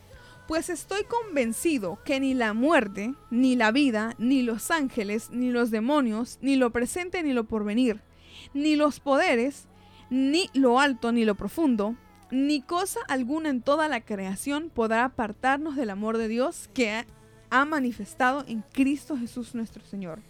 pues 0.48 0.68
estoy 0.68 1.04
convencido 1.04 1.98
que 2.04 2.18
ni 2.20 2.34
la 2.34 2.52
muerte, 2.54 3.14
ni 3.30 3.54
la 3.56 3.70
vida, 3.70 4.14
ni 4.18 4.42
los 4.42 4.70
ángeles, 4.70 5.30
ni 5.30 5.50
los 5.50 5.70
demonios, 5.70 6.38
ni 6.42 6.56
lo 6.56 6.70
presente, 6.70 7.22
ni 7.22 7.32
lo 7.32 7.44
porvenir, 7.44 8.00
ni 8.52 8.74
los 8.76 8.98
poderes, 9.00 9.66
ni 10.10 10.50
lo 10.54 10.80
alto, 10.80 11.12
ni 11.12 11.24
lo 11.24 11.36
profundo, 11.36 11.94
ni 12.32 12.62
cosa 12.62 13.00
alguna 13.08 13.48
en 13.48 13.62
toda 13.62 13.88
la 13.88 14.00
creación 14.00 14.70
podrá 14.70 15.04
apartarnos 15.04 15.76
del 15.76 15.90
amor 15.90 16.16
de 16.18 16.28
Dios 16.28 16.68
que 16.74 16.90
ha- 17.50 17.64
manifestado 17.64 18.44
en 18.46 18.62
Cristo 18.72 19.16
Jesús 19.16 19.54
nuestro 19.54 19.84
Señor. 19.84 20.20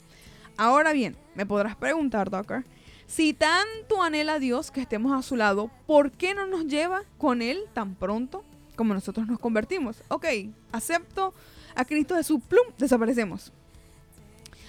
Ahora 0.56 0.92
bien, 0.92 1.16
me 1.34 1.44
podrás 1.46 1.76
preguntar, 1.76 2.30
Docker, 2.30 2.64
si 3.10 3.32
tanto 3.32 4.04
anhela 4.04 4.38
Dios 4.38 4.70
que 4.70 4.80
estemos 4.80 5.12
a 5.12 5.22
su 5.22 5.34
lado, 5.34 5.68
¿por 5.88 6.12
qué 6.12 6.32
no 6.32 6.46
nos 6.46 6.66
lleva 6.66 7.02
con 7.18 7.42
Él 7.42 7.64
tan 7.74 7.96
pronto 7.96 8.44
como 8.76 8.94
nosotros 8.94 9.26
nos 9.26 9.40
convertimos? 9.40 9.96
Ok, 10.06 10.26
acepto 10.70 11.34
a 11.74 11.84
Cristo 11.84 12.14
Jesús, 12.14 12.40
plum, 12.48 12.62
desaparecemos. 12.78 13.52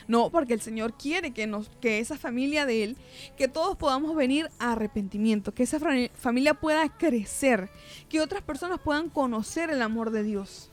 No, 0.07 0.31
porque 0.31 0.55
el 0.55 0.61
Señor 0.61 0.97
quiere 0.97 1.31
que, 1.31 1.45
nos, 1.45 1.69
que 1.81 1.99
esa 1.99 2.17
familia 2.17 2.65
de 2.65 2.83
Él, 2.83 2.97
que 3.37 3.47
todos 3.47 3.77
podamos 3.77 4.15
venir 4.15 4.49
a 4.57 4.71
arrepentimiento, 4.71 5.53
que 5.53 5.61
esa 5.61 5.77
familia 6.15 6.55
pueda 6.55 6.89
crecer, 6.89 7.69
que 8.09 8.21
otras 8.21 8.41
personas 8.41 8.79
puedan 8.79 9.09
conocer 9.09 9.69
el 9.69 9.83
amor 9.83 10.09
de 10.09 10.23
Dios. 10.23 10.71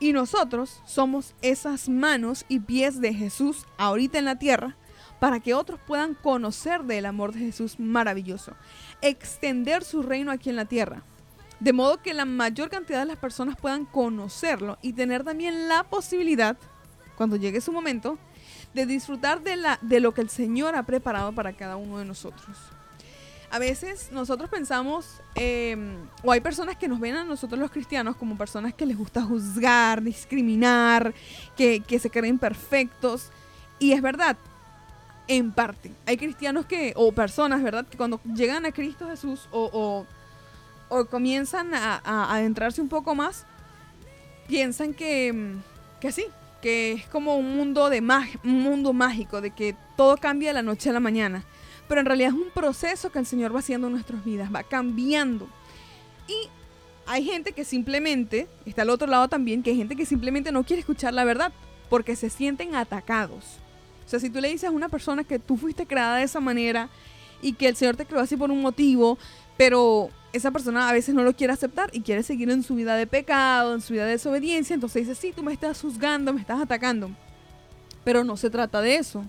Y 0.00 0.12
nosotros 0.12 0.82
somos 0.86 1.36
esas 1.40 1.88
manos 1.88 2.44
y 2.48 2.58
pies 2.58 3.00
de 3.00 3.14
Jesús 3.14 3.64
ahorita 3.78 4.18
en 4.18 4.24
la 4.24 4.40
tierra 4.40 4.76
para 5.22 5.38
que 5.38 5.54
otros 5.54 5.78
puedan 5.86 6.14
conocer 6.14 6.82
del 6.82 7.06
amor 7.06 7.32
de 7.32 7.38
Jesús 7.38 7.78
maravilloso, 7.78 8.56
extender 9.02 9.84
su 9.84 10.02
reino 10.02 10.32
aquí 10.32 10.50
en 10.50 10.56
la 10.56 10.64
tierra. 10.64 11.04
De 11.60 11.72
modo 11.72 12.02
que 12.02 12.12
la 12.12 12.24
mayor 12.24 12.70
cantidad 12.70 12.98
de 12.98 13.06
las 13.06 13.18
personas 13.18 13.54
puedan 13.56 13.84
conocerlo 13.84 14.78
y 14.82 14.94
tener 14.94 15.22
también 15.22 15.68
la 15.68 15.84
posibilidad, 15.84 16.56
cuando 17.16 17.36
llegue 17.36 17.60
su 17.60 17.70
momento, 17.70 18.18
de 18.74 18.84
disfrutar 18.84 19.42
de, 19.44 19.54
la, 19.54 19.78
de 19.80 20.00
lo 20.00 20.12
que 20.12 20.22
el 20.22 20.28
Señor 20.28 20.74
ha 20.74 20.82
preparado 20.82 21.30
para 21.32 21.52
cada 21.52 21.76
uno 21.76 21.98
de 21.98 22.04
nosotros. 22.04 22.56
A 23.52 23.60
veces 23.60 24.10
nosotros 24.10 24.50
pensamos, 24.50 25.20
eh, 25.36 25.76
o 26.24 26.32
hay 26.32 26.40
personas 26.40 26.76
que 26.76 26.88
nos 26.88 26.98
ven 26.98 27.14
a 27.14 27.22
nosotros 27.22 27.60
los 27.60 27.70
cristianos 27.70 28.16
como 28.16 28.36
personas 28.36 28.74
que 28.74 28.86
les 28.86 28.98
gusta 28.98 29.22
juzgar, 29.22 30.02
discriminar, 30.02 31.14
que, 31.56 31.78
que 31.78 32.00
se 32.00 32.10
creen 32.10 32.40
perfectos. 32.40 33.30
Y 33.78 33.92
es 33.92 34.02
verdad, 34.02 34.36
en 35.28 35.52
parte. 35.52 35.92
Hay 36.06 36.16
cristianos 36.16 36.66
que, 36.66 36.92
o 36.96 37.12
personas, 37.12 37.62
¿verdad? 37.62 37.86
Que 37.86 37.96
cuando 37.96 38.20
llegan 38.34 38.66
a 38.66 38.72
Cristo 38.72 39.08
Jesús 39.08 39.48
o, 39.52 40.06
o- 40.88 41.04
comienzan 41.06 41.74
a, 41.74 41.94
a- 41.96 42.24
a 42.24 42.34
adentrarse 42.36 42.80
un 42.82 42.88
poco 42.88 43.14
más, 43.14 43.46
piensan 44.46 44.92
que, 44.94 45.32
mm, 45.32 46.00
que 46.00 46.12
sí, 46.12 46.24
que 46.60 46.92
es 46.92 47.06
como 47.08 47.36
un 47.36 47.56
mundo, 47.56 47.88
de 47.88 48.02
mag- 48.02 48.38
un 48.44 48.60
mundo 48.60 48.92
mágico, 48.92 49.40
de 49.40 49.50
que 49.52 49.74
todo 49.96 50.16
cambia 50.16 50.50
de 50.50 50.54
la 50.54 50.62
noche 50.62 50.90
a 50.90 50.92
la 50.92 51.00
mañana. 51.00 51.44
Pero 51.88 52.00
en 52.00 52.06
realidad 52.06 52.30
es 52.30 52.34
un 52.36 52.50
proceso 52.54 53.10
que 53.10 53.18
el 53.18 53.26
Señor 53.26 53.54
va 53.54 53.60
haciendo 53.60 53.86
en 53.88 53.94
nuestras 53.94 54.24
vidas, 54.24 54.50
va 54.54 54.62
cambiando. 54.62 55.48
Y 56.28 56.48
hay 57.06 57.24
gente 57.24 57.52
que 57.52 57.64
simplemente, 57.64 58.48
está 58.66 58.82
al 58.82 58.90
otro 58.90 59.06
lado 59.08 59.28
también, 59.28 59.62
que 59.62 59.70
hay 59.70 59.76
gente 59.76 59.96
que 59.96 60.06
simplemente 60.06 60.52
no 60.52 60.62
quiere 60.64 60.80
escuchar 60.80 61.12
la 61.14 61.24
verdad 61.24 61.52
porque 61.90 62.16
se 62.16 62.30
sienten 62.30 62.74
atacados. 62.74 63.58
O 64.04 64.08
sea, 64.08 64.20
si 64.20 64.30
tú 64.30 64.40
le 64.40 64.48
dices 64.48 64.68
a 64.68 64.72
una 64.72 64.88
persona 64.88 65.24
que 65.24 65.38
tú 65.38 65.56
fuiste 65.56 65.86
creada 65.86 66.16
de 66.16 66.24
esa 66.24 66.40
manera 66.40 66.88
y 67.40 67.54
que 67.54 67.68
el 67.68 67.76
Señor 67.76 67.96
te 67.96 68.06
creó 68.06 68.20
así 68.20 68.36
por 68.36 68.50
un 68.50 68.60
motivo, 68.60 69.18
pero 69.56 70.10
esa 70.32 70.50
persona 70.50 70.88
a 70.88 70.92
veces 70.92 71.14
no 71.14 71.22
lo 71.22 71.34
quiere 71.34 71.52
aceptar 71.52 71.90
y 71.92 72.00
quiere 72.00 72.22
seguir 72.22 72.50
en 72.50 72.62
su 72.62 72.74
vida 72.74 72.96
de 72.96 73.06
pecado, 73.06 73.74
en 73.74 73.80
su 73.80 73.92
vida 73.92 74.04
de 74.04 74.12
desobediencia, 74.12 74.74
entonces 74.74 75.06
dice, 75.06 75.20
sí, 75.20 75.32
tú 75.34 75.42
me 75.42 75.52
estás 75.52 75.80
juzgando, 75.80 76.32
me 76.32 76.40
estás 76.40 76.60
atacando. 76.60 77.10
Pero 78.04 78.24
no 78.24 78.36
se 78.36 78.50
trata 78.50 78.80
de 78.80 78.96
eso. 78.96 79.24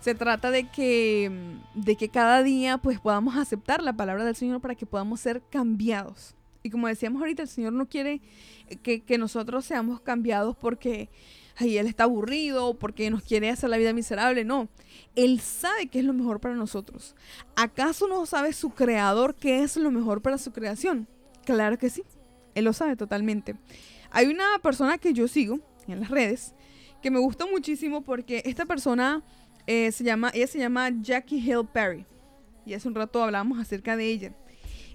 Se 0.00 0.14
trata 0.14 0.50
de 0.50 0.68
que, 0.68 1.30
de 1.74 1.96
que 1.96 2.08
cada 2.08 2.42
día 2.42 2.78
pues 2.78 3.00
podamos 3.00 3.36
aceptar 3.36 3.82
la 3.82 3.92
palabra 3.92 4.24
del 4.24 4.36
Señor 4.36 4.60
para 4.60 4.74
que 4.74 4.86
podamos 4.86 5.20
ser 5.20 5.42
cambiados. 5.50 6.34
Y 6.62 6.70
como 6.70 6.88
decíamos 6.88 7.20
ahorita, 7.20 7.42
el 7.42 7.48
Señor 7.48 7.72
no 7.72 7.86
quiere 7.86 8.20
que, 8.82 9.00
que 9.00 9.18
nosotros 9.18 9.64
seamos 9.64 10.00
cambiados 10.00 10.56
porque 10.56 11.08
ay, 11.56 11.78
Él 11.78 11.86
está 11.86 12.04
aburrido, 12.04 12.74
porque 12.74 13.10
nos 13.10 13.22
quiere 13.22 13.50
hacer 13.50 13.70
la 13.70 13.76
vida 13.76 13.92
miserable. 13.92 14.44
No, 14.44 14.68
Él 15.14 15.40
sabe 15.40 15.88
qué 15.88 16.00
es 16.00 16.04
lo 16.04 16.12
mejor 16.12 16.40
para 16.40 16.54
nosotros. 16.54 17.14
¿Acaso 17.56 18.08
no 18.08 18.24
sabe 18.26 18.52
su 18.52 18.70
creador 18.70 19.34
qué 19.34 19.62
es 19.62 19.76
lo 19.76 19.90
mejor 19.90 20.22
para 20.22 20.38
su 20.38 20.52
creación? 20.52 21.08
Claro 21.44 21.78
que 21.78 21.90
sí, 21.90 22.02
Él 22.54 22.64
lo 22.64 22.72
sabe 22.72 22.96
totalmente. 22.96 23.56
Hay 24.10 24.26
una 24.26 24.44
persona 24.62 24.98
que 24.98 25.12
yo 25.12 25.28
sigo 25.28 25.60
en 25.88 26.00
las 26.00 26.10
redes 26.10 26.54
que 27.02 27.10
me 27.10 27.18
gusta 27.18 27.46
muchísimo 27.46 28.02
porque 28.02 28.42
esta 28.46 28.64
persona 28.64 29.22
eh, 29.66 29.92
se 29.92 30.04
llama, 30.04 30.30
ella 30.34 30.46
se 30.46 30.58
llama 30.58 30.90
Jackie 31.00 31.38
Hill 31.38 31.66
Perry. 31.72 32.04
Y 32.64 32.74
hace 32.74 32.88
un 32.88 32.94
rato 32.94 33.22
hablamos 33.22 33.58
acerca 33.58 33.96
de 33.96 34.06
ella. 34.06 34.32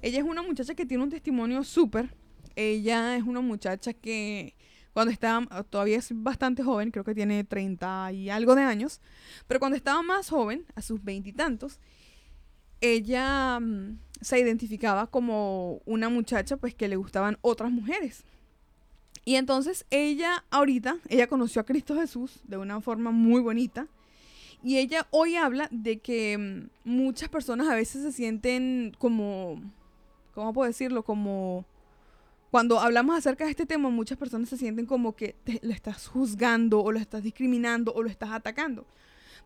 Ella 0.01 0.19
es 0.19 0.25
una 0.25 0.41
muchacha 0.41 0.75
que 0.75 0.85
tiene 0.85 1.03
un 1.03 1.09
testimonio 1.09 1.63
súper. 1.63 2.13
Ella 2.55 3.15
es 3.15 3.23
una 3.23 3.39
muchacha 3.39 3.93
que 3.93 4.55
cuando 4.93 5.11
estaba, 5.11 5.63
todavía 5.63 5.97
es 5.97 6.09
bastante 6.11 6.63
joven, 6.63 6.91
creo 6.91 7.03
que 7.03 7.15
tiene 7.15 7.43
30 7.43 8.11
y 8.11 8.29
algo 8.29 8.55
de 8.55 8.63
años, 8.63 8.99
pero 9.47 9.59
cuando 9.59 9.77
estaba 9.77 10.01
más 10.01 10.29
joven, 10.29 10.65
a 10.75 10.81
sus 10.81 11.03
veintitantos, 11.03 11.79
ella 12.81 13.59
mm, 13.59 13.99
se 14.19 14.39
identificaba 14.39 15.07
como 15.07 15.81
una 15.85 16.09
muchacha 16.09 16.57
pues 16.57 16.75
que 16.75 16.87
le 16.87 16.95
gustaban 16.95 17.37
otras 17.41 17.71
mujeres. 17.71 18.23
Y 19.23 19.35
entonces 19.35 19.85
ella 19.91 20.43
ahorita, 20.49 20.97
ella 21.07 21.27
conoció 21.27 21.61
a 21.61 21.65
Cristo 21.65 21.95
Jesús 21.95 22.39
de 22.43 22.57
una 22.57 22.81
forma 22.81 23.11
muy 23.11 23.41
bonita. 23.41 23.87
Y 24.63 24.77
ella 24.77 25.07
hoy 25.11 25.35
habla 25.35 25.67
de 25.71 25.99
que 25.99 26.37
mm, 26.37 26.89
muchas 26.89 27.29
personas 27.29 27.69
a 27.69 27.75
veces 27.75 28.03
se 28.03 28.11
sienten 28.11 28.93
como, 28.97 29.61
¿cómo 30.33 30.53
puedo 30.53 30.67
decirlo? 30.67 31.03
Como 31.03 31.65
cuando 32.51 32.81
hablamos 32.81 33.17
acerca 33.17 33.45
de 33.45 33.51
este 33.51 33.65
tema, 33.65 33.89
muchas 33.89 34.17
personas 34.17 34.49
se 34.49 34.57
sienten 34.57 34.85
como 34.85 35.15
que 35.15 35.37
te, 35.45 35.61
lo 35.63 35.71
estás 35.71 36.07
juzgando 36.07 36.83
o 36.83 36.91
lo 36.91 36.99
estás 36.99 37.23
discriminando 37.23 37.93
o 37.93 38.03
lo 38.03 38.09
estás 38.09 38.31
atacando. 38.31 38.85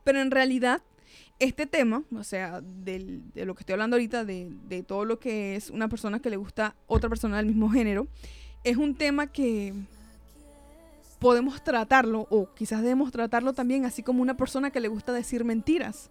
Pero 0.03 0.21
en 0.21 0.31
realidad, 0.31 0.81
este 1.37 1.67
tema, 1.67 2.01
o 2.15 2.23
sea, 2.23 2.61
de 2.61 3.21
lo 3.35 3.53
que 3.53 3.61
estoy 3.61 3.73
hablando 3.73 3.95
ahorita, 3.95 4.25
de, 4.25 4.51
de 4.67 4.81
todo 4.81 5.05
lo 5.05 5.19
que 5.19 5.55
es 5.55 5.69
una 5.69 5.87
persona 5.87 6.19
que 6.19 6.31
le 6.31 6.37
gusta 6.37 6.75
otra 6.87 7.07
persona 7.07 7.37
del 7.37 7.45
mismo 7.45 7.69
género, 7.69 8.07
es 8.63 8.75
un 8.75 8.95
tema 8.95 9.27
que 9.27 9.73
podemos 11.19 11.63
tratarlo, 11.63 12.25
o 12.31 12.55
quizás 12.55 12.81
debemos 12.81 13.11
tratarlo 13.11 13.53
también 13.53 13.85
así 13.85 14.01
como 14.01 14.23
una 14.23 14.35
persona 14.35 14.71
que 14.71 14.79
le 14.79 14.87
gusta 14.87 15.13
decir 15.13 15.45
mentiras, 15.45 16.09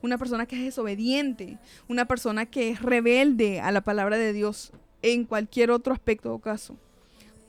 una 0.00 0.16
persona 0.16 0.46
que 0.46 0.56
es 0.56 0.62
desobediente, 0.62 1.58
una 1.86 2.06
persona 2.06 2.46
que 2.46 2.70
es 2.70 2.80
rebelde 2.80 3.60
a 3.60 3.70
la 3.72 3.82
palabra 3.82 4.16
de 4.16 4.32
Dios 4.32 4.72
en 5.02 5.24
cualquier 5.24 5.70
otro 5.70 5.92
aspecto 5.92 6.32
o 6.32 6.38
caso. 6.38 6.76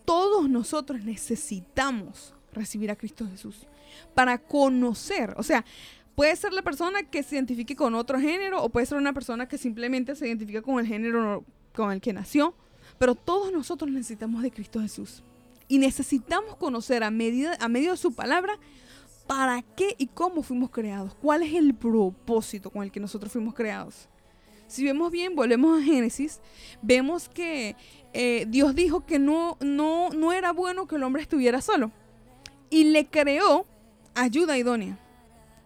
Todos 0.06 0.50
nosotros 0.50 1.04
necesitamos 1.04 2.34
recibir 2.54 2.92
a 2.92 2.96
Cristo 2.96 3.28
Jesús 3.30 3.68
para 4.14 4.38
conocer, 4.38 5.34
o 5.38 5.44
sea, 5.44 5.66
puede 6.16 6.36
ser 6.36 6.54
la 6.54 6.62
persona 6.62 7.04
que 7.04 7.24
se 7.24 7.36
identifique 7.36 7.76
con 7.76 7.96
otro 7.96 8.20
género 8.20 8.64
o 8.64 8.70
puede 8.70 8.86
ser 8.86 8.98
una 8.98 9.14
persona 9.14 9.48
que 9.48 9.58
simplemente 9.58 10.16
se 10.16 10.28
identifica 10.28 10.62
con 10.62 10.80
el 10.80 10.88
género 10.88 11.44
con 11.74 11.92
el 11.92 12.02
que 12.02 12.14
nació, 12.14 12.54
pero 12.98 13.16
todos 13.16 13.52
nosotros 13.52 13.90
necesitamos 13.92 14.44
de 14.44 14.52
Cristo 14.52 14.82
Jesús. 14.82 15.24
Y 15.68 15.78
necesitamos 15.78 16.58
conocer 16.58 17.04
a, 17.04 17.12
medida, 17.12 17.58
a 17.62 17.70
medio 17.70 17.92
de 17.92 17.98
su 17.98 18.14
palabra 18.14 18.54
para 19.26 19.62
qué 19.62 19.96
y 19.98 20.08
cómo 20.08 20.44
fuimos 20.44 20.70
creados, 20.70 21.16
cuál 21.16 21.44
es 21.44 21.54
el 21.54 21.74
propósito 21.74 22.70
con 22.70 22.84
el 22.84 22.92
que 22.92 23.00
nosotros 23.00 23.32
fuimos 23.32 23.54
creados. 23.54 24.10
Si 24.72 24.86
vemos 24.86 25.12
bien, 25.12 25.36
volvemos 25.36 25.78
a 25.78 25.84
Génesis, 25.84 26.40
vemos 26.82 27.28
que 27.28 27.76
eh, 28.14 28.46
Dios 28.48 28.74
dijo 28.74 29.06
que 29.06 29.20
no, 29.20 29.58
no, 29.60 30.10
no 30.12 30.32
era 30.32 30.54
bueno 30.54 30.88
que 30.88 30.96
el 30.96 31.04
hombre 31.04 31.22
estuviera 31.22 31.60
solo. 31.60 31.92
Y 32.70 32.86
le 32.86 33.06
creó 33.08 33.66
ayuda 34.16 34.58
idónea 34.58 34.98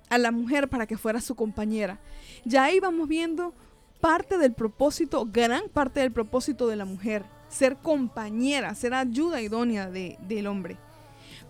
a 0.09 0.17
la 0.17 0.31
mujer 0.31 0.69
para 0.69 0.87
que 0.87 0.97
fuera 0.97 1.21
su 1.21 1.35
compañera. 1.35 1.99
Ya 2.45 2.63
ahí 2.63 2.79
vamos 2.79 3.07
viendo 3.07 3.53
parte 4.01 4.39
del 4.39 4.53
propósito, 4.53 5.27
gran 5.31 5.69
parte 5.69 5.99
del 5.99 6.11
propósito 6.11 6.65
de 6.67 6.75
la 6.75 6.85
mujer, 6.85 7.23
ser 7.47 7.77
compañera, 7.77 8.73
ser 8.73 8.95
ayuda 8.95 9.39
idónea 9.39 9.89
de- 9.91 10.17
del 10.27 10.47
hombre. 10.47 10.77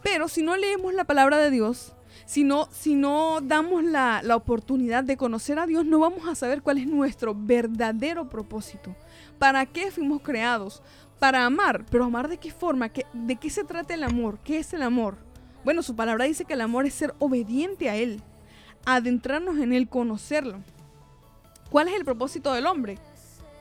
Pero 0.03 0.27
si 0.27 0.43
no 0.43 0.57
leemos 0.57 0.93
la 0.93 1.05
palabra 1.05 1.37
de 1.37 1.51
Dios, 1.51 1.94
si 2.25 2.43
no, 2.43 2.67
si 2.71 2.95
no 2.95 3.39
damos 3.41 3.83
la, 3.83 4.21
la 4.23 4.35
oportunidad 4.35 5.03
de 5.03 5.17
conocer 5.17 5.59
a 5.59 5.67
Dios, 5.67 5.85
no 5.85 5.99
vamos 5.99 6.27
a 6.27 6.35
saber 6.35 6.61
cuál 6.61 6.77
es 6.79 6.87
nuestro 6.87 7.35
verdadero 7.35 8.29
propósito. 8.29 8.95
¿Para 9.39 9.65
qué 9.65 9.91
fuimos 9.91 10.21
creados? 10.21 10.81
Para 11.19 11.45
amar, 11.45 11.85
pero 11.89 12.03
amar 12.05 12.27
de 12.27 12.37
qué 12.37 12.51
forma, 12.51 12.89
¿Qué- 12.89 13.05
¿de 13.13 13.35
qué 13.35 13.49
se 13.49 13.63
trata 13.63 13.93
el 13.93 14.03
amor? 14.03 14.39
¿Qué 14.43 14.59
es 14.59 14.73
el 14.73 14.81
amor? 14.81 15.17
Bueno, 15.63 15.81
su 15.83 15.95
palabra 15.95 16.25
dice 16.25 16.45
que 16.45 16.53
el 16.53 16.61
amor 16.61 16.85
es 16.85 16.93
ser 16.93 17.13
obediente 17.19 17.89
a 17.89 17.95
Él, 17.95 18.21
adentrarnos 18.85 19.57
en 19.59 19.73
Él, 19.73 19.87
conocerlo. 19.87 20.59
¿Cuál 21.69 21.87
es 21.87 21.95
el 21.95 22.05
propósito 22.05 22.53
del 22.53 22.65
hombre? 22.67 22.97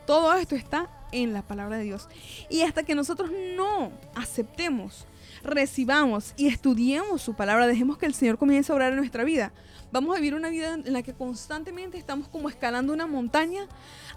Todo 0.07 0.35
esto 0.35 0.55
está 0.55 0.91
en 1.13 1.33
la 1.33 1.43
palabra 1.43 1.79
de 1.79 1.85
Dios. 1.85 2.09
Y 2.51 2.63
hasta 2.63 2.83
que 2.83 2.95
nosotros 2.95 3.31
no 3.57 3.91
aceptemos, 4.15 5.07
recibamos 5.45 6.35
y 6.37 6.49
estudiemos 6.49 7.23
su 7.23 7.35
palabra, 7.35 7.67
dejemos 7.67 7.99
que 7.99 8.07
el 8.07 8.15
Señor 8.15 8.39
comience 8.39 8.73
a 8.73 8.75
obrar 8.75 8.93
en 8.93 8.99
nuestra 8.99 9.25
vida. 9.25 9.53
Vamos 9.93 10.17
a 10.17 10.19
vivir 10.19 10.35
una 10.35 10.49
vida 10.49 10.75
en 10.75 10.93
la 10.93 11.05
que 11.05 11.13
constantemente 11.13 11.97
estamos 11.99 12.27
como 12.27 12.49
escalando 12.49 12.93
una 12.93 13.07
montaña 13.07 13.69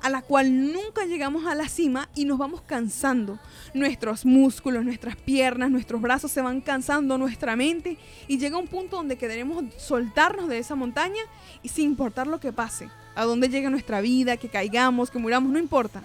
a 0.01 0.09
la 0.09 0.23
cual 0.23 0.71
nunca 0.71 1.05
llegamos 1.05 1.45
a 1.45 1.53
la 1.53 1.67
cima 1.67 2.09
y 2.15 2.25
nos 2.25 2.39
vamos 2.39 2.61
cansando. 2.61 3.37
Nuestros 3.75 4.25
músculos, 4.25 4.83
nuestras 4.83 5.15
piernas, 5.17 5.69
nuestros 5.69 6.01
brazos 6.01 6.31
se 6.31 6.41
van 6.41 6.61
cansando, 6.61 7.19
nuestra 7.19 7.55
mente 7.55 7.99
y 8.27 8.39
llega 8.39 8.57
un 8.57 8.67
punto 8.67 8.95
donde 8.95 9.17
queremos 9.17 9.65
soltarnos 9.77 10.49
de 10.49 10.57
esa 10.57 10.73
montaña 10.73 11.21
y 11.61 11.69
sin 11.69 11.89
importar 11.89 12.25
lo 12.25 12.39
que 12.39 12.51
pase, 12.51 12.89
a 13.13 13.25
dónde 13.25 13.49
llegue 13.49 13.69
nuestra 13.69 14.01
vida, 14.01 14.37
que 14.37 14.49
caigamos, 14.49 15.11
que 15.11 15.19
muramos, 15.19 15.51
no 15.51 15.59
importa. 15.59 16.01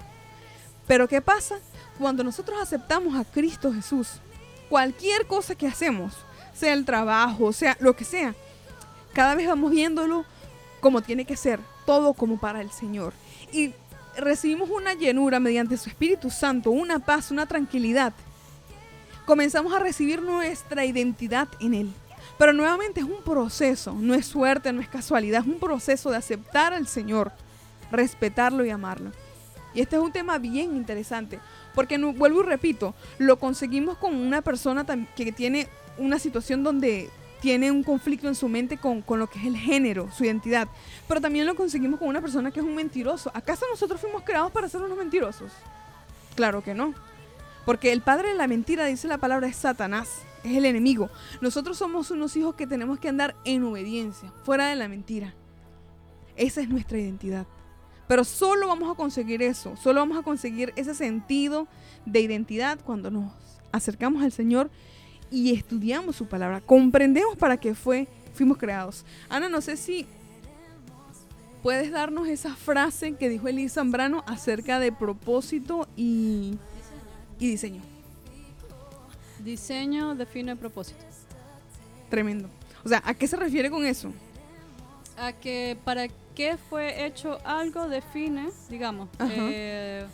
Pero 0.86 1.08
¿qué 1.08 1.22
pasa? 1.22 1.60
Cuando 1.98 2.24
nosotros 2.24 2.60
aceptamos 2.60 3.14
a 3.14 3.24
Cristo 3.24 3.72
Jesús, 3.72 4.20
cualquier 4.72 5.26
cosa 5.26 5.54
que 5.54 5.66
hacemos, 5.66 6.14
sea 6.54 6.72
el 6.72 6.86
trabajo, 6.86 7.52
sea 7.52 7.76
lo 7.78 7.94
que 7.94 8.06
sea, 8.06 8.34
cada 9.12 9.34
vez 9.34 9.46
vamos 9.46 9.70
viéndolo 9.70 10.24
como 10.80 11.02
tiene 11.02 11.26
que 11.26 11.36
ser, 11.36 11.60
todo 11.84 12.14
como 12.14 12.40
para 12.40 12.62
el 12.62 12.70
Señor. 12.70 13.12
Y 13.52 13.74
recibimos 14.16 14.70
una 14.70 14.94
llenura 14.94 15.40
mediante 15.40 15.76
su 15.76 15.90
Espíritu 15.90 16.30
Santo, 16.30 16.70
una 16.70 17.00
paz, 17.00 17.30
una 17.30 17.44
tranquilidad. 17.44 18.14
Comenzamos 19.26 19.74
a 19.74 19.78
recibir 19.78 20.22
nuestra 20.22 20.86
identidad 20.86 21.48
en 21.60 21.74
Él. 21.74 21.92
Pero 22.38 22.54
nuevamente 22.54 23.00
es 23.00 23.06
un 23.06 23.22
proceso, 23.22 23.92
no 23.92 24.14
es 24.14 24.24
suerte, 24.24 24.72
no 24.72 24.80
es 24.80 24.88
casualidad, 24.88 25.42
es 25.42 25.46
un 25.46 25.60
proceso 25.60 26.10
de 26.10 26.16
aceptar 26.16 26.72
al 26.72 26.86
Señor, 26.86 27.30
respetarlo 27.90 28.64
y 28.64 28.70
amarlo. 28.70 29.12
Y 29.74 29.80
este 29.80 29.96
es 29.96 30.02
un 30.02 30.12
tema 30.12 30.38
bien 30.38 30.76
interesante, 30.76 31.40
porque 31.74 31.98
no- 31.98 32.12
vuelvo 32.12 32.40
y 32.42 32.44
repito, 32.44 32.94
lo 33.18 33.38
conseguimos 33.38 33.96
con 33.98 34.14
una 34.14 34.42
persona 34.42 34.84
que 35.16 35.32
tiene 35.32 35.68
una 35.98 36.18
situación 36.18 36.62
donde 36.62 37.10
tiene 37.40 37.70
un 37.72 37.82
conflicto 37.82 38.28
en 38.28 38.34
su 38.36 38.48
mente 38.48 38.76
con, 38.76 39.02
con 39.02 39.18
lo 39.18 39.28
que 39.28 39.38
es 39.40 39.46
el 39.46 39.56
género, 39.56 40.08
su 40.12 40.24
identidad, 40.24 40.68
pero 41.08 41.20
también 41.20 41.44
lo 41.46 41.54
conseguimos 41.56 41.98
con 41.98 42.08
una 42.08 42.20
persona 42.20 42.50
que 42.52 42.60
es 42.60 42.66
un 42.66 42.74
mentiroso. 42.74 43.30
¿Acaso 43.34 43.66
nosotros 43.70 44.00
fuimos 44.00 44.22
creados 44.22 44.52
para 44.52 44.68
ser 44.68 44.80
unos 44.82 44.96
mentirosos? 44.96 45.50
Claro 46.36 46.62
que 46.62 46.72
no. 46.74 46.94
Porque 47.66 47.92
el 47.92 48.00
padre 48.00 48.28
de 48.28 48.34
la 48.34 48.46
mentira, 48.46 48.84
dice 48.86 49.08
la 49.08 49.18
palabra, 49.18 49.46
es 49.48 49.56
Satanás, 49.56 50.08
es 50.44 50.56
el 50.56 50.64
enemigo. 50.66 51.10
Nosotros 51.40 51.78
somos 51.78 52.10
unos 52.10 52.36
hijos 52.36 52.54
que 52.54 52.66
tenemos 52.66 52.98
que 53.00 53.08
andar 53.08 53.34
en 53.44 53.64
obediencia, 53.64 54.32
fuera 54.44 54.68
de 54.68 54.76
la 54.76 54.88
mentira. 54.88 55.34
Esa 56.36 56.60
es 56.60 56.68
nuestra 56.68 56.98
identidad. 56.98 57.46
Pero 58.12 58.24
solo 58.24 58.68
vamos 58.68 58.92
a 58.92 58.94
conseguir 58.94 59.40
eso, 59.40 59.74
solo 59.74 60.00
vamos 60.00 60.18
a 60.18 60.22
conseguir 60.22 60.74
ese 60.76 60.94
sentido 60.94 61.66
de 62.04 62.20
identidad 62.20 62.78
cuando 62.84 63.10
nos 63.10 63.32
acercamos 63.72 64.22
al 64.22 64.30
Señor 64.32 64.68
y 65.30 65.54
estudiamos 65.54 66.16
su 66.16 66.26
palabra, 66.26 66.60
comprendemos 66.60 67.38
para 67.38 67.56
qué 67.56 67.74
fue, 67.74 68.08
fuimos 68.34 68.58
creados. 68.58 69.06
Ana, 69.30 69.48
no 69.48 69.62
sé 69.62 69.78
si 69.78 70.04
puedes 71.62 71.90
darnos 71.90 72.28
esa 72.28 72.54
frase 72.54 73.14
que 73.14 73.30
dijo 73.30 73.48
Elisa 73.48 73.76
Zambrano 73.76 74.24
acerca 74.26 74.78
de 74.78 74.92
propósito 74.92 75.88
y, 75.96 76.58
y 77.38 77.48
diseño. 77.48 77.80
Diseño 79.42 80.14
define 80.16 80.54
propósito. 80.54 81.02
Tremendo. 82.10 82.50
O 82.84 82.90
sea, 82.90 83.02
¿a 83.06 83.14
qué 83.14 83.26
se 83.26 83.36
refiere 83.36 83.70
con 83.70 83.86
eso? 83.86 84.12
A 85.18 85.32
que 85.32 85.76
para 85.84 86.08
qué 86.34 86.56
fue 86.56 87.04
hecho 87.06 87.38
algo 87.44 87.88
define, 87.88 88.50
digamos, 88.68 89.08
eh, 89.20 90.06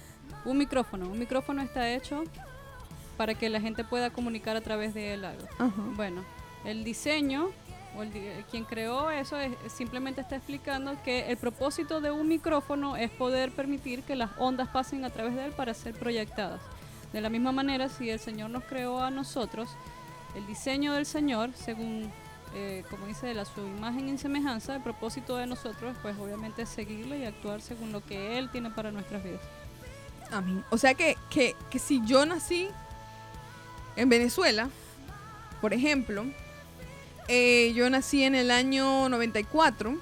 un 0.44 0.58
micrófono. 0.58 1.06
Un 1.08 1.18
micrófono 1.18 1.62
está 1.62 1.88
hecho 1.90 2.24
para 3.16 3.34
que 3.34 3.48
la 3.48 3.60
gente 3.60 3.84
pueda 3.84 4.10
comunicar 4.10 4.56
a 4.56 4.60
través 4.60 4.94
de 4.94 5.14
él 5.14 5.24
algo. 5.24 5.46
Ajá. 5.58 5.72
Bueno, 5.96 6.24
el 6.64 6.84
diseño, 6.84 7.50
o 7.96 8.02
el 8.02 8.12
di- 8.12 8.28
quien 8.50 8.64
creó 8.64 9.10
eso, 9.10 9.38
es, 9.38 9.52
simplemente 9.72 10.20
está 10.20 10.36
explicando 10.36 10.96
que 11.04 11.30
el 11.30 11.36
propósito 11.36 12.00
de 12.00 12.10
un 12.10 12.28
micrófono 12.28 12.96
es 12.96 13.10
poder 13.10 13.50
permitir 13.52 14.02
que 14.02 14.14
las 14.16 14.30
ondas 14.38 14.68
pasen 14.68 15.04
a 15.04 15.10
través 15.10 15.34
de 15.34 15.46
él 15.46 15.52
para 15.52 15.74
ser 15.74 15.94
proyectadas. 15.94 16.60
De 17.12 17.20
la 17.20 17.28
misma 17.30 17.52
manera, 17.52 17.88
si 17.88 18.10
el 18.10 18.18
Señor 18.20 18.50
nos 18.50 18.64
creó 18.64 19.00
a 19.00 19.10
nosotros, 19.10 19.70
el 20.36 20.46
diseño 20.46 20.92
del 20.92 21.06
Señor, 21.06 21.50
según, 21.54 22.10
eh, 22.54 22.84
como 22.90 23.06
dice 23.06 23.30
él, 23.30 23.38
a 23.38 23.44
su 23.44 23.60
imagen 23.60 24.08
y 24.08 24.18
semejanza, 24.18 24.76
el 24.76 24.82
propósito 24.82 25.36
de 25.36 25.46
nosotros, 25.46 25.96
pues 26.02 26.16
obviamente 26.18 26.62
es 26.62 26.68
seguirle 26.68 27.18
y 27.18 27.24
actuar 27.24 27.60
según 27.60 27.92
lo 27.92 28.04
que 28.04 28.38
Él 28.38 28.50
tiene 28.50 28.70
para 28.70 28.90
nuestras 28.90 29.22
vidas. 29.22 29.40
O 30.70 30.78
sea 30.78 30.94
que, 30.94 31.16
que, 31.30 31.56
que 31.70 31.78
si 31.78 32.04
yo 32.04 32.26
nací 32.26 32.68
en 33.96 34.08
Venezuela, 34.08 34.68
por 35.60 35.72
ejemplo, 35.72 36.26
eh, 37.28 37.72
yo 37.74 37.88
nací 37.90 38.24
en 38.24 38.34
el 38.34 38.50
año 38.50 39.08
94, 39.08 39.98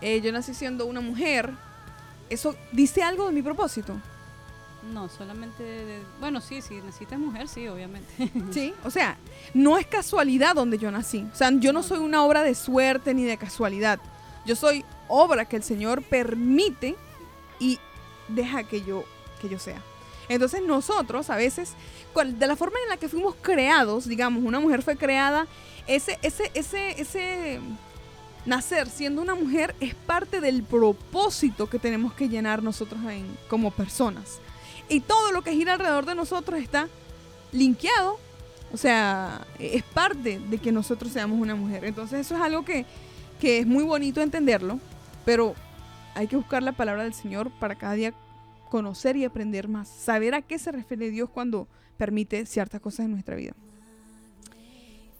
eh, 0.00 0.20
yo 0.20 0.32
nací 0.32 0.54
siendo 0.54 0.86
una 0.86 1.00
mujer, 1.00 1.52
¿eso 2.30 2.54
dice 2.72 3.02
algo 3.02 3.26
de 3.26 3.32
mi 3.32 3.42
propósito? 3.42 3.96
No, 4.92 5.08
solamente, 5.08 5.62
de- 5.62 6.02
bueno, 6.20 6.40
sí, 6.40 6.62
si 6.62 6.74
necesitas 6.80 7.18
mujer, 7.18 7.48
sí, 7.48 7.66
obviamente. 7.68 8.30
Sí, 8.52 8.72
o 8.84 8.90
sea, 8.90 9.18
no 9.54 9.76
es 9.78 9.86
casualidad 9.86 10.54
donde 10.54 10.78
yo 10.78 10.90
nací. 10.90 11.26
O 11.32 11.36
sea, 11.36 11.50
yo 11.52 11.72
no 11.72 11.82
soy 11.82 11.98
una 11.98 12.24
obra 12.24 12.42
de 12.42 12.54
suerte 12.54 13.12
ni 13.14 13.24
de 13.24 13.36
casualidad. 13.36 13.98
Yo 14.46 14.54
soy 14.56 14.84
obra 15.08 15.44
que 15.46 15.56
el 15.56 15.62
Señor 15.62 16.02
permite 16.02 16.96
y 17.58 17.78
deja 18.28 18.62
que 18.64 18.82
yo, 18.82 19.04
que 19.40 19.48
yo 19.48 19.58
sea. 19.58 19.82
Entonces 20.28 20.62
nosotros 20.62 21.28
a 21.30 21.36
veces, 21.36 21.72
de 22.14 22.46
la 22.46 22.54
forma 22.56 22.76
en 22.84 22.90
la 22.90 22.96
que 22.98 23.08
fuimos 23.08 23.34
creados, 23.40 24.06
digamos, 24.06 24.44
una 24.44 24.60
mujer 24.60 24.82
fue 24.82 24.96
creada, 24.96 25.46
ese, 25.86 26.18
ese, 26.22 26.50
ese, 26.54 27.00
ese 27.00 27.60
nacer 28.46 28.88
siendo 28.88 29.22
una 29.22 29.34
mujer 29.34 29.74
es 29.80 29.94
parte 29.94 30.40
del 30.40 30.62
propósito 30.62 31.68
que 31.68 31.78
tenemos 31.78 32.12
que 32.12 32.28
llenar 32.28 32.62
nosotros 32.62 33.00
en- 33.10 33.36
como 33.48 33.70
personas. 33.70 34.38
Y 34.88 35.00
todo 35.00 35.32
lo 35.32 35.42
que 35.42 35.52
gira 35.52 35.74
alrededor 35.74 36.06
de 36.06 36.14
nosotros 36.14 36.60
está 36.60 36.88
linkeado, 37.52 38.18
o 38.72 38.76
sea, 38.76 39.46
es 39.58 39.82
parte 39.82 40.38
de 40.38 40.58
que 40.58 40.72
nosotros 40.72 41.12
seamos 41.12 41.38
una 41.40 41.54
mujer. 41.54 41.84
Entonces 41.84 42.20
eso 42.20 42.36
es 42.36 42.40
algo 42.40 42.64
que, 42.64 42.84
que 43.40 43.58
es 43.58 43.66
muy 43.66 43.84
bonito 43.84 44.20
entenderlo, 44.20 44.80
pero 45.24 45.54
hay 46.14 46.26
que 46.26 46.36
buscar 46.36 46.62
la 46.62 46.72
palabra 46.72 47.04
del 47.04 47.14
Señor 47.14 47.50
para 47.58 47.76
cada 47.76 47.94
día 47.94 48.14
conocer 48.70 49.16
y 49.16 49.24
aprender 49.24 49.68
más, 49.68 49.88
saber 49.88 50.34
a 50.34 50.42
qué 50.42 50.58
se 50.58 50.72
refiere 50.72 51.10
Dios 51.10 51.30
cuando 51.30 51.68
permite 51.96 52.44
ciertas 52.46 52.80
cosas 52.80 53.06
en 53.06 53.12
nuestra 53.12 53.36
vida. 53.36 53.52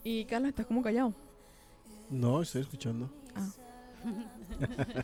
Y 0.04 0.24
Carlos, 0.24 0.50
estás 0.50 0.66
como 0.66 0.82
callado. 0.82 1.14
No, 2.10 2.40
estoy 2.40 2.62
escuchando. 2.62 3.10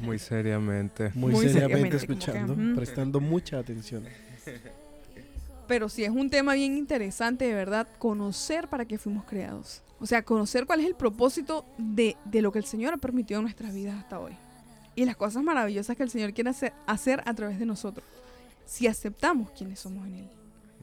Muy 0.01 0.19
seriamente. 0.19 1.11
Muy, 1.15 1.33
Muy 1.33 1.49
seriamente, 1.49 1.53
seriamente, 1.53 1.79
como 1.79 1.91
que, 1.91 1.97
escuchando, 1.97 2.53
ujú. 2.55 2.75
prestando 2.77 3.21
mucha 3.21 3.59
atención. 3.59 4.05
Pero 5.67 5.89
sí 5.89 6.05
es 6.05 6.11
un 6.11 6.29
tema 6.29 6.55
bien 6.55 6.77
interesante, 6.77 7.47
de 7.47 7.55
verdad, 7.55 7.89
conocer 7.99 8.69
para 8.69 8.85
qué 8.85 8.99
fuimos 8.99 9.25
creados. 9.25 9.83
O 9.99 10.07
sea, 10.07 10.23
conocer 10.23 10.67
cuál 10.67 10.81
es 10.81 10.87
el 10.87 10.95
propósito 10.95 11.65
de, 11.79 12.17
de 12.27 12.43
lo 12.43 12.53
que 12.53 12.59
el 12.59 12.67
Señor 12.67 12.93
ha 12.93 12.99
permitido 12.99 13.41
en 13.41 13.45
nuestras 13.45 13.75
vidas 13.75 13.97
hasta 13.97 14.21
hoy. 14.21 14.33
Y 14.95 15.07
las 15.07 15.17
cosas 15.17 15.43
maravillosas 15.43 15.97
que 15.97 16.03
el 16.03 16.11
Señor 16.11 16.35
quiere 16.35 16.51
hacer, 16.51 16.73
hacer 16.87 17.23
a 17.25 17.35
través 17.35 17.59
de 17.59 17.67
nosotros. 17.67 18.07
Si 18.67 18.87
aceptamos 18.87 19.51
quiénes 19.51 19.81
somos 19.81 20.07
en 20.07 20.15
Él. 20.17 20.31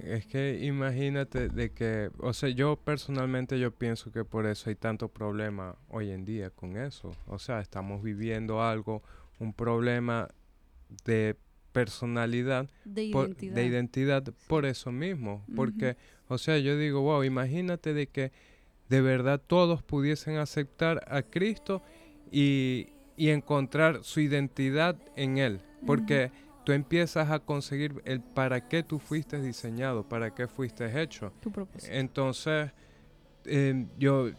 Es 0.04 0.26
que 0.26 0.60
imagínate 0.64 1.50
de 1.50 1.72
que, 1.72 2.10
o 2.20 2.34
sea, 2.34 2.50
yo 2.50 2.76
personalmente 2.76 3.60
yo 3.60 3.72
pienso 3.72 4.12
que 4.12 4.26
por 4.26 4.48
eso 4.48 4.70
hay 4.70 4.76
tanto 4.76 5.10
problema 5.10 5.76
hoy 5.90 6.10
en 6.10 6.26
día 6.26 6.50
con 6.50 6.76
eso. 6.78 7.16
O 7.28 7.38
sea, 7.38 7.60
estamos 7.60 8.02
viviendo 8.02 8.64
algo, 8.64 9.04
un 9.40 9.54
problema 9.54 10.28
de 11.06 11.38
personalidad, 11.72 12.70
De 12.86 13.10
por- 13.12 13.28
identidad. 13.28 13.56
de 13.56 13.66
identidad 13.66 14.24
por 14.48 14.66
eso 14.66 14.92
mismo. 14.92 15.44
Porque, 15.56 15.98
o 16.28 16.38
sea, 16.38 16.58
yo 16.58 16.78
digo, 16.78 17.02
wow, 17.02 17.24
imagínate 17.24 17.94
de 17.94 18.08
que 18.08 18.32
de 18.90 19.02
verdad 19.02 19.42
todos 19.46 19.84
pudiesen 19.84 20.38
aceptar 20.38 21.04
a 21.08 21.22
Cristo 21.22 21.82
y, 22.32 22.90
y 23.18 23.30
encontrar 23.30 24.04
su 24.04 24.20
identidad 24.20 24.96
en 25.16 25.38
Él. 25.38 25.62
Porque 25.86 26.32
tú 26.64 26.74
empiezas 26.74 27.32
a 27.32 27.40
conseguir 27.40 28.02
el 28.06 28.22
para 28.22 28.68
qué 28.68 28.84
tú 28.84 29.00
fuiste 29.00 29.42
diseñado, 29.42 30.04
para 30.04 30.34
qué 30.34 30.48
fuiste 30.48 31.02
hecho. 31.02 31.32
Tu 31.42 31.52
propósito. 31.52 31.94
Entonces, 31.94 32.72
eh, 33.46 33.86
yo 33.98 34.30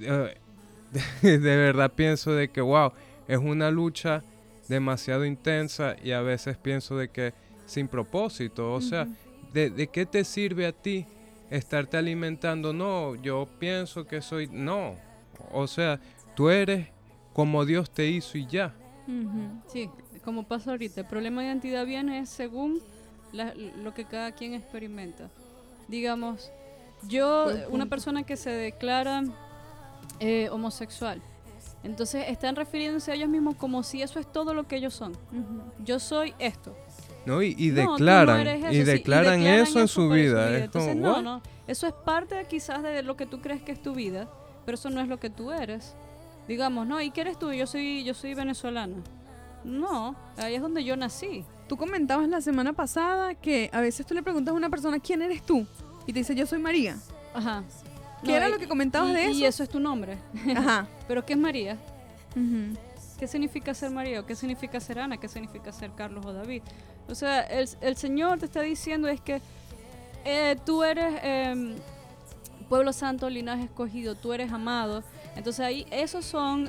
eh, 0.00 0.34
de, 1.22 1.38
verdad 1.38 1.92
pienso 1.94 2.32
de 2.32 2.48
que, 2.48 2.60
wow, 2.60 2.92
es 3.28 3.38
una 3.38 3.70
lucha 3.70 4.22
demasiado 4.68 5.24
intensa 5.24 5.96
y 6.02 6.12
a 6.12 6.20
veces 6.22 6.56
pienso 6.56 6.96
de 6.96 7.08
que 7.08 7.32
sin 7.66 7.88
propósito, 7.88 8.72
o 8.72 8.80
sea, 8.80 9.06
¿de, 9.52 9.70
de 9.70 9.86
qué 9.88 10.06
te 10.06 10.24
sirve 10.24 10.66
a 10.66 10.72
ti 10.72 11.06
estarte 11.50 11.96
alimentando? 11.96 12.72
No, 12.72 13.14
yo 13.16 13.48
pienso 13.58 14.06
que 14.06 14.20
soy, 14.22 14.48
no, 14.48 14.94
o 15.52 15.66
sea, 15.66 16.00
tú 16.34 16.48
eres 16.50 16.88
como 17.32 17.64
Dios 17.64 17.90
te 17.90 18.06
hizo 18.08 18.38
y 18.38 18.46
ya. 18.46 18.74
Sí, 19.68 19.88
como 20.24 20.44
pasa 20.44 20.70
ahorita, 20.72 21.00
el 21.02 21.06
problema 21.06 21.42
de 21.42 21.48
identidad 21.48 21.86
viene 21.86 22.18
es 22.20 22.28
según 22.28 22.80
la- 23.32 23.54
lo 23.54 23.94
que 23.94 24.04
cada 24.04 24.32
quien 24.32 24.54
experimenta. 24.54 25.28
Digamos, 25.88 26.50
yo, 27.08 27.46
una 27.70 27.86
persona 27.86 28.22
que 28.24 28.36
se 28.36 28.50
declara 28.50 29.22
eh, 30.18 30.48
homosexual, 30.50 31.20
entonces 31.82 32.24
están 32.28 32.56
refiriéndose 32.56 33.12
a 33.12 33.14
ellos 33.14 33.28
mismos 33.28 33.56
como 33.56 33.82
si 33.82 34.02
eso 34.02 34.18
es 34.18 34.30
todo 34.30 34.54
lo 34.54 34.66
que 34.66 34.76
ellos 34.76 34.94
son. 34.94 35.12
Yo 35.84 35.98
soy 35.98 36.34
esto. 36.38 36.76
¿no? 37.26 37.42
Y, 37.42 37.54
y 37.58 37.70
No, 37.70 37.82
tú 37.82 37.82
no 37.84 37.92
declaran, 37.94 38.46
eso, 38.46 38.70
y 38.70 38.76
sí, 38.76 38.82
declaran 38.84 39.40
eso 39.46 39.80
en 39.80 39.88
su 39.88 40.08
vida. 40.08 40.56
Es 40.56 40.64
Entonces, 40.64 40.94
como, 40.94 41.06
no, 41.06 41.12
¿what? 41.14 41.22
no. 41.22 41.42
Eso 41.66 41.86
es 41.86 41.92
parte 41.92 42.44
quizás 42.48 42.82
de 42.82 43.02
lo 43.02 43.16
que 43.16 43.26
tú 43.26 43.40
crees 43.40 43.62
que 43.62 43.72
es 43.72 43.82
tu 43.82 43.94
vida, 43.94 44.28
pero 44.64 44.76
eso 44.76 44.88
no 44.90 45.00
es 45.00 45.08
lo 45.08 45.18
que 45.18 45.28
tú 45.28 45.50
eres. 45.50 45.96
Digamos, 46.46 46.86
no, 46.86 47.00
¿y 47.02 47.10
qué 47.10 47.22
eres 47.22 47.38
tú? 47.38 47.52
Yo 47.52 47.66
soy, 47.66 48.04
yo 48.04 48.14
soy 48.14 48.34
venezolana. 48.34 48.96
No, 49.64 50.14
ahí 50.36 50.54
es 50.54 50.62
donde 50.62 50.84
yo 50.84 50.96
nací. 50.96 51.44
Tú 51.68 51.76
comentabas 51.76 52.28
la 52.28 52.40
semana 52.40 52.72
pasada 52.72 53.34
que 53.34 53.68
a 53.72 53.80
veces 53.80 54.06
tú 54.06 54.14
le 54.14 54.22
preguntas 54.22 54.52
a 54.52 54.56
una 54.56 54.70
persona 54.70 55.00
quién 55.00 55.22
eres 55.22 55.42
tú 55.42 55.66
y 56.06 56.12
te 56.12 56.20
dice 56.20 56.36
yo 56.36 56.46
soy 56.46 56.60
María. 56.60 56.96
Ajá. 57.34 57.64
¿Qué 58.22 58.28
No, 58.30 58.36
era 58.36 58.48
y- 58.48 58.52
lo 58.52 58.58
que 58.58 58.66
comentabas 58.68 59.10
y- 59.10 59.14
de 59.14 59.24
Y 59.30 59.44
eso? 59.44 59.46
eso 59.46 59.62
es 59.64 59.68
tu 59.68 59.80
nombre. 59.80 60.18
Ajá. 60.56 60.86
Pero 61.08 61.24
¿qué 61.26 61.34
es 61.34 61.38
María? 61.38 61.76
Ujú. 62.34 62.76
¿Qué 63.18 63.26
significa 63.26 63.72
ser 63.74 63.90
María? 63.90 64.20
¿O 64.20 64.26
¿Qué 64.26 64.34
significa 64.36 64.78
ser 64.80 64.98
Ana? 64.98 65.16
¿Qué 65.18 65.28
significa 65.28 65.72
ser 65.72 65.90
Carlos 65.96 66.24
o 66.26 66.32
David? 66.32 66.62
O 67.08 67.14
sea, 67.14 67.40
el, 67.42 67.68
el 67.80 67.96
Señor 67.96 68.38
te 68.38 68.46
está 68.46 68.60
diciendo 68.60 69.08
es 69.08 69.20
que 69.20 69.40
eh, 70.24 70.56
tú 70.66 70.82
eres 70.82 71.14
em, 71.22 71.76
pueblo 72.68 72.92
santo, 72.92 73.30
linaje 73.30 73.64
escogido, 73.64 74.14
tú 74.16 74.32
eres 74.32 74.52
amado. 74.52 75.02
Entonces 75.36 75.60
ahí 75.60 75.86
esos 75.90 76.24
son 76.24 76.68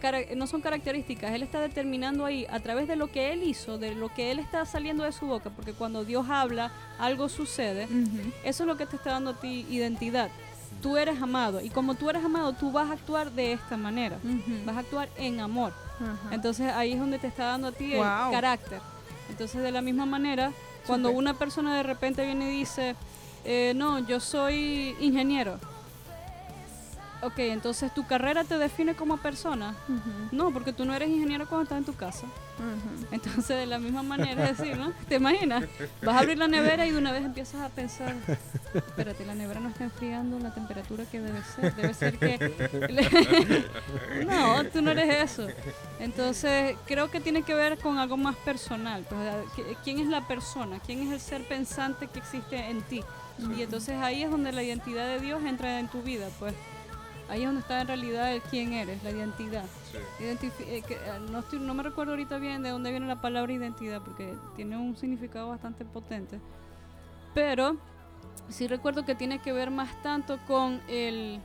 cara- 0.00 0.20
no 0.36 0.46
son 0.46 0.60
características. 0.60 1.32
Él 1.32 1.42
está 1.42 1.60
determinando 1.60 2.24
ahí 2.26 2.46
a 2.50 2.60
través 2.60 2.86
de 2.86 2.94
lo 2.96 3.10
que 3.10 3.32
él 3.32 3.42
hizo, 3.42 3.76
de 3.78 3.94
lo 3.94 4.08
que 4.14 4.30
él 4.30 4.38
está 4.38 4.64
saliendo 4.66 5.02
de 5.04 5.12
su 5.12 5.26
boca, 5.26 5.50
porque 5.50 5.72
cuando 5.72 6.04
Dios 6.04 6.26
habla 6.28 6.70
algo 6.98 7.28
sucede. 7.28 7.84
Ujú. 7.86 8.30
Eso 8.44 8.62
es 8.62 8.66
lo 8.66 8.76
que 8.76 8.86
te 8.86 8.96
está 8.96 9.10
dando 9.12 9.30
a 9.30 9.40
ti 9.40 9.66
identidad. 9.70 10.30
Tú 10.82 10.96
eres 10.96 11.20
amado 11.20 11.60
y 11.60 11.68
como 11.70 11.94
tú 11.94 12.08
eres 12.10 12.24
amado, 12.24 12.52
tú 12.54 12.72
vas 12.72 12.88
a 12.90 12.92
actuar 12.94 13.30
de 13.32 13.52
esta 13.52 13.76
manera. 13.76 14.18
Vas 14.64 14.76
a 14.76 14.80
actuar 14.80 15.08
en 15.16 15.40
amor. 15.40 15.72
Entonces 16.30 16.72
ahí 16.72 16.92
es 16.92 16.98
donde 17.00 17.18
te 17.18 17.26
está 17.26 17.44
dando 17.46 17.68
a 17.68 17.72
ti 17.72 17.94
Wow. 17.94 18.02
el 18.26 18.30
carácter. 18.32 18.80
Entonces 19.28 19.62
de 19.62 19.70
la 19.70 19.82
misma 19.82 20.06
manera, 20.06 20.52
cuando 20.86 21.10
una 21.10 21.34
persona 21.34 21.76
de 21.76 21.82
repente 21.82 22.24
viene 22.24 22.52
y 22.52 22.58
dice, 22.60 22.96
eh, 23.44 23.72
no, 23.76 23.98
yo 23.98 24.18
soy 24.20 24.96
ingeniero. 25.00 25.58
Ok, 27.22 27.38
entonces 27.38 27.92
tu 27.92 28.06
carrera 28.06 28.44
te 28.44 28.56
define 28.56 28.94
como 28.94 29.18
persona. 29.18 29.74
No, 30.32 30.52
porque 30.52 30.72
tú 30.72 30.84
no 30.84 30.94
eres 30.94 31.08
ingeniero 31.08 31.46
cuando 31.46 31.64
estás 31.64 31.78
en 31.78 31.84
tu 31.84 31.94
casa. 31.94 32.26
Entonces, 33.10 33.48
de 33.48 33.66
la 33.66 33.78
misma 33.78 34.02
manera 34.10 34.50
es 34.50 34.58
decir, 34.58 34.76
¿no? 34.76 34.92
¿Te 35.08 35.16
imaginas? 35.16 35.64
Vas 36.02 36.16
a 36.16 36.18
abrir 36.20 36.38
la 36.38 36.48
nevera 36.48 36.86
y 36.86 36.92
de 36.92 36.98
una 36.98 37.12
vez 37.12 37.24
empiezas 37.24 37.60
a 37.62 37.68
pensar, 37.68 38.14
espérate, 38.74 39.24
la 39.26 39.34
nevera 39.34 39.60
no 39.60 39.68
está 39.68 39.84
enfriando 39.84 40.38
la 40.38 40.52
temperatura 40.54 41.04
que 41.04 41.20
debe 41.20 41.42
ser. 41.42 41.74
Debe 41.74 41.94
ser 41.94 42.18
que... 42.18 43.64
no, 44.26 44.64
tú 44.66 44.82
no 44.82 44.90
eres 44.90 45.30
eso. 45.30 45.46
Entonces, 45.98 46.76
creo 46.86 47.10
que 47.10 47.20
tiene 47.20 47.42
que 47.42 47.54
ver 47.54 47.78
con 47.78 47.98
algo 47.98 48.16
más 48.16 48.36
personal. 48.36 49.04
Pues, 49.08 49.76
¿Quién 49.84 49.98
es 49.98 50.08
la 50.08 50.26
persona? 50.26 50.80
¿Quién 50.80 51.02
es 51.02 51.12
el 51.12 51.20
ser 51.20 51.46
pensante 51.46 52.06
que 52.06 52.18
existe 52.18 52.56
en 52.56 52.82
ti? 52.82 53.02
Y 53.56 53.62
entonces 53.62 53.96
ahí 53.96 54.22
es 54.22 54.30
donde 54.30 54.52
la 54.52 54.62
identidad 54.62 55.06
de 55.06 55.20
Dios 55.20 55.42
entra 55.44 55.80
en 55.80 55.88
tu 55.88 56.02
vida, 56.02 56.28
pues. 56.38 56.54
Ahí 57.30 57.42
es 57.42 57.46
donde 57.46 57.60
está 57.60 57.80
en 57.80 57.86
realidad 57.86 58.34
el 58.34 58.42
quién 58.42 58.72
eres, 58.72 59.02
la 59.04 59.10
identidad. 59.10 59.64
Eh, 60.18 60.82
que, 60.86 60.94
eh, 60.94 61.00
no, 61.30 61.38
estoy- 61.38 61.60
no 61.60 61.74
me 61.74 61.82
recuerdo 61.84 62.12
ahorita 62.12 62.38
bien 62.38 62.62
de 62.62 62.70
dónde 62.70 62.90
viene 62.90 63.06
la 63.06 63.20
palabra 63.20 63.52
identidad, 63.52 64.02
porque 64.02 64.34
tiene 64.56 64.76
un 64.76 64.96
significado 64.96 65.48
bastante 65.48 65.84
potente. 65.84 66.40
Pero 67.32 67.76
sí 68.48 68.66
recuerdo 68.66 69.04
que 69.04 69.14
tiene 69.14 69.38
que 69.38 69.52
ver 69.52 69.70
más 69.70 69.90
tanto 70.02 70.38
con 70.48 70.80
el, 70.88 71.38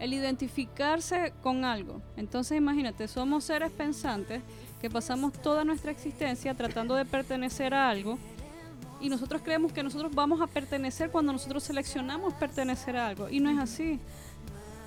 el 0.00 0.12
identificarse 0.14 1.34
con 1.42 1.64
algo. 1.64 2.00
Entonces 2.16 2.56
imagínate, 2.56 3.06
somos 3.06 3.44
seres 3.44 3.70
pensantes 3.70 4.40
que 4.80 4.88
pasamos 4.88 5.34
toda 5.34 5.62
nuestra 5.64 5.90
existencia 5.90 6.54
tratando 6.54 6.94
de 6.94 7.04
pertenecer 7.04 7.74
a 7.74 7.90
algo. 7.90 8.18
Y 9.00 9.10
nosotros 9.10 9.42
creemos 9.44 9.72
que 9.72 9.82
nosotros 9.82 10.12
vamos 10.14 10.40
a 10.40 10.46
pertenecer 10.48 11.10
cuando 11.10 11.32
nosotros 11.32 11.62
seleccionamos 11.62 12.34
pertenecer 12.34 12.96
a 12.96 13.06
algo. 13.08 13.28
Y 13.28 13.38
no 13.40 13.50
es 13.50 13.58
así. 13.58 14.00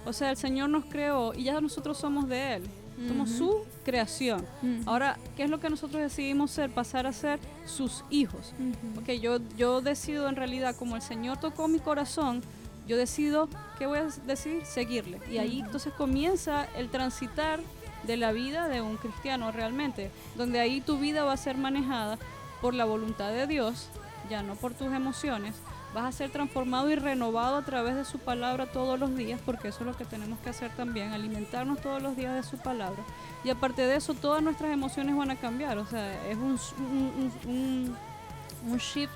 O 0.06 0.14
sea, 0.14 0.32
el 0.32 0.38
Señor 0.38 0.70
nos 0.70 0.86
creó 0.86 1.34
y 1.34 1.44
ya 1.44 1.62
nosotros 1.62 1.98
somos 1.98 2.28
de 2.28 2.56
Él. 2.56 2.64
Somos 3.08 3.32
su 3.32 3.66
creación. 3.84 4.46
Ahora, 4.86 5.18
¿qué 5.36 5.44
es 5.44 5.50
lo 5.50 5.60
que 5.60 5.72
nosotros 5.72 6.00
decidimos 6.02 6.52
ser? 6.52 6.70
Pasar 6.70 7.08
a 7.08 7.14
ser 7.14 7.40
sus 7.66 8.04
hijos. 8.12 8.54
Ujú. 8.60 9.02
Ok, 9.02 9.10
yo, 9.20 9.40
yo 9.58 9.82
decido 9.82 10.30
en 10.30 10.36
realidad, 10.36 10.76
como 10.76 10.96
el 10.96 11.02
Señor 11.02 11.40
tocó 11.40 11.68
mi 11.68 11.80
corazón, 11.80 12.44
yo 12.88 12.98
decido, 12.98 13.50
¿qué 13.80 13.88
voy 13.88 14.00
a 14.00 14.08
decidir? 14.28 14.66
Seguirle. 14.66 15.20
Y 15.32 15.40
ahí 15.40 15.62
entonces 15.62 15.94
comienza 15.94 16.66
el 16.78 16.90
transitar 16.90 17.60
de 18.04 18.18
la 18.18 18.32
vida 18.32 18.68
de 18.68 18.82
un 18.82 18.98
cristiano 18.98 19.52
realmente, 19.52 20.12
donde 20.36 20.60
ahí 20.60 20.82
tu 20.82 21.00
vida 21.00 21.24
va 21.24 21.34
a 21.34 21.38
ser 21.38 21.58
manejada 21.58 22.20
por 22.62 22.74
la 22.74 22.86
voluntad 22.86 23.32
de 23.32 23.48
Dios, 23.48 23.88
ya 24.30 24.44
no 24.44 24.56
por 24.56 24.74
tus 24.74 24.94
emociones. 24.94 25.56
Vas 25.94 26.06
a 26.06 26.12
ser 26.14 26.30
transformado 26.30 26.90
y 26.90 26.96
renovado 26.96 27.58
a 27.58 27.62
través 27.64 27.96
de 27.96 28.06
su 28.06 28.18
palabra 28.18 28.66
todos 28.66 28.98
los 28.98 29.14
días, 29.16 29.42
porque 29.46 29.68
eso 29.68 29.80
es 29.82 29.86
lo 29.88 29.98
que 29.98 30.06
tenemos 30.06 30.40
que 30.40 30.50
hacer 30.52 30.72
también, 30.72 31.12
alimentarnos 31.12 31.82
todos 31.82 32.02
los 32.02 32.16
días 32.16 32.34
de 32.34 32.44
su 32.44 32.58
palabra. 32.58 33.04
Y 33.44 33.50
aparte 33.50 33.82
de 33.82 33.98
eso, 33.98 34.14
todas 34.14 34.42
nuestras 34.42 34.72
emociones 34.72 35.18
van 35.18 35.32
a 35.32 35.36
cambiar. 35.36 35.78
O 35.78 35.86
sea, 35.86 36.14
es 36.30 36.38
un, 36.38 36.58
un, 36.80 37.96
un- 38.66 38.78
shift 38.78 39.12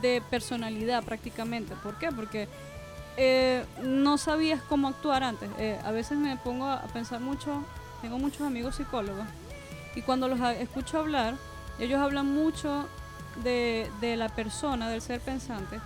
de 0.00 0.22
personalidad 0.30 1.02
prácticamente. 1.04 1.74
¿Por 1.82 1.98
qué? 1.98 2.10
Porque 2.10 2.48
eh, 3.18 3.64
no 3.82 4.16
sabías 4.16 4.62
cómo 4.62 4.88
actuar 4.88 5.22
antes. 5.22 5.50
Eh, 5.58 5.78
a 5.84 5.90
veces 5.90 6.16
me 6.16 6.36
pongo 6.38 6.66
a 6.66 6.80
pensar 6.92 7.20
mucho, 7.20 7.62
tengo 8.00 8.18
muchos 8.18 8.42
amigos 8.46 8.76
psicólogos, 8.76 9.26
y 9.94 10.02
cuando 10.02 10.26
los 10.28 10.40
escucho 10.40 10.98
hablar, 10.98 11.34
ellos 11.78 12.00
hablan 12.00 12.26
mucho 12.32 12.86
de, 13.42 13.90
de 14.00 14.16
la 14.16 14.28
persona, 14.28 14.88
del 14.88 15.00
ser 15.00 15.20
pensante, 15.20 15.80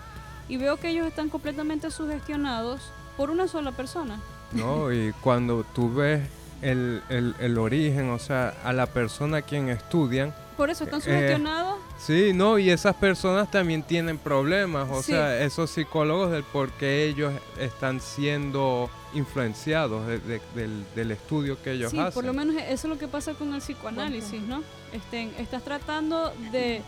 y 0.48 0.56
veo 0.56 0.76
que 0.76 0.88
ellos 0.90 1.06
están 1.06 1.28
completamente 1.28 1.90
sugestionados 1.90 2.80
por 3.16 3.30
una 3.30 3.48
sola 3.48 3.72
persona. 3.72 4.18
¿no? 4.52 4.92
Y 4.92 5.12
cuando 5.22 5.64
tú 5.74 5.92
ves 5.94 6.22
el, 6.62 7.02
el- 7.08 7.34
el 7.38 7.58
origen, 7.58 8.10
o 8.10 8.18
sea, 8.18 8.54
a 8.64 8.72
la 8.72 8.86
persona 8.86 9.38
a 9.38 9.42
quien 9.42 9.68
estudian, 9.68 10.34
Por 10.56 10.70
eso 10.70 10.82
están 10.84 10.98
Eh, 11.00 11.04
sugestionados. 11.04 11.76
sí, 12.00 12.32
no, 12.34 12.58
y 12.58 12.70
esas 12.70 12.96
personas 12.96 13.48
también 13.48 13.84
tienen 13.84 14.18
problemas, 14.18 14.88
o 14.90 15.02
Sí. 15.02 15.12
sea, 15.12 15.40
esos 15.44 15.70
psicólogos 15.70 16.32
del 16.32 16.42
por 16.42 16.70
qué 16.72 17.04
ellos 17.04 17.32
están 17.60 18.00
siendo 18.00 18.90
influenciados 19.14 20.04
de- 20.08 20.18
de- 20.18 20.40
del, 20.56 20.84
del 20.96 21.10
estudio 21.12 21.62
que 21.62 21.72
ellos 21.72 21.92
Sí, 21.92 21.98
hacen. 22.00 22.12
por 22.12 22.24
lo 22.24 22.32
menos 22.32 22.56
eso 22.56 22.72
es 22.72 22.84
lo 22.86 22.98
que 22.98 23.06
pasa 23.06 23.34
con 23.34 23.54
el 23.54 23.60
psicoanálisis, 23.60 24.42
¿no? 24.42 24.62
Este, 24.92 25.30
estás 25.40 25.62
tratando 25.62 26.32
de, 26.50 26.82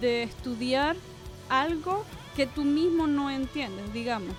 de 0.00 0.24
estudiar 0.24 0.96
algo 1.48 2.04
que 2.38 2.46
tú 2.46 2.62
mismo 2.62 3.08
no 3.08 3.30
entiendes, 3.30 3.92
digamos. 3.92 4.32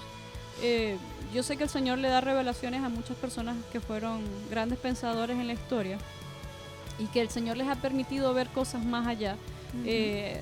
Eh, 0.64 0.96
yo 1.34 1.44
sé 1.44 1.58
que 1.58 1.64
el 1.64 1.70
Señor 1.70 1.98
le 1.98 2.08
da 2.08 2.22
revelaciones 2.22 2.82
a 2.82 2.88
muchas 2.88 3.18
personas 3.18 3.58
que 3.74 3.82
fueron 3.82 4.22
grandes 4.50 4.80
pensadores 4.80 5.38
en 5.38 5.48
la 5.48 5.54
historia 5.54 5.98
y 6.98 7.08
que 7.08 7.20
el 7.20 7.30
Señor 7.30 7.58
les 7.58 7.68
ha 7.68 7.76
permitido 7.76 8.34
ver 8.34 8.48
cosas 8.48 8.86
más 8.86 9.06
allá, 9.06 9.36
eh, 9.86 10.40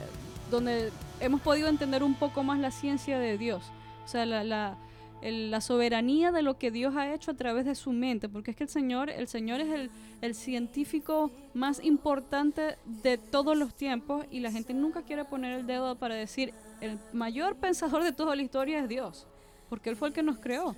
donde 0.51 0.91
hemos 1.19 1.41
podido 1.41 1.67
entender 1.67 2.03
un 2.03 2.13
poco 2.13 2.43
más 2.43 2.59
la 2.59 2.69
ciencia 2.69 3.17
de 3.17 3.39
Dios, 3.39 3.63
o 4.05 4.07
sea, 4.07 4.25
la, 4.27 4.43
la, 4.43 4.77
el- 5.23 5.49
la 5.49 5.59
soberanía 5.61 6.31
de 6.31 6.43
lo 6.43 6.59
que 6.59 6.69
Dios 6.69 6.95
ha 6.95 7.11
hecho 7.11 7.31
a 7.31 7.33
través 7.33 7.65
de 7.65 7.73
su 7.73 7.91
mente, 7.91 8.29
porque 8.29 8.51
es 8.51 8.57
que 8.57 8.63
el 8.65 8.69
Señor, 8.69 9.09
el 9.09 9.27
Señor 9.27 9.61
es 9.61 9.69
el, 9.73 9.89
el 10.21 10.35
científico 10.35 11.31
más 11.55 11.83
importante 11.83 12.77
de 12.85 13.17
todos 13.17 13.57
los 13.57 13.73
tiempos 13.73 14.25
y 14.31 14.41
la 14.41 14.51
gente 14.51 14.73
nunca 14.75 15.01
quiere 15.01 15.25
poner 15.25 15.53
el 15.59 15.65
dedo 15.67 15.95
para 15.95 16.13
decir 16.15 16.53
el 16.79 16.99
mayor 17.11 17.57
pensador 17.57 18.03
de 18.03 18.13
toda 18.13 18.35
la 18.35 18.41
historia 18.41 18.79
es 18.79 18.87
Dios, 18.89 19.27
porque 19.69 19.89
Él 19.89 19.95
fue 19.95 20.09
el 20.09 20.13
que 20.13 20.23
nos 20.23 20.39
creó. 20.39 20.75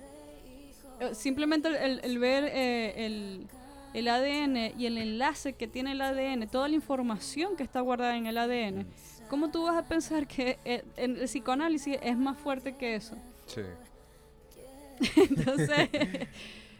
Eh, 1.00 1.14
Simplemente 1.14 1.68
el, 1.68 1.76
el- 1.76 2.00
el 2.04 2.18
ver 2.18 2.44
eh, 2.44 3.06
el, 3.06 3.48
el 3.92 4.08
ADN 4.08 4.72
y 4.78 4.86
el 4.86 4.98
enlace 4.98 5.54
que 5.54 5.68
tiene 5.68 5.92
el 5.92 6.00
ADN, 6.02 6.48
toda 6.48 6.68
la 6.68 6.74
información 6.74 7.56
que 7.56 7.62
está 7.62 7.80
guardada 7.80 8.16
en 8.16 8.26
el 8.26 8.38
ADN, 8.38 8.86
¿cómo 9.26 9.50
tú 9.50 9.64
vas 9.64 9.76
a 9.76 9.86
pensar 9.88 10.26
que 10.26 10.60
eh, 10.64 10.84
en 10.96 11.16
el 11.16 11.24
psicoanálisis 11.26 11.98
es 12.02 12.16
más 12.16 12.38
fuerte 12.38 12.76
que 12.76 12.94
eso? 12.96 13.22
Sí. 13.46 13.62
Entonces, 15.16 15.88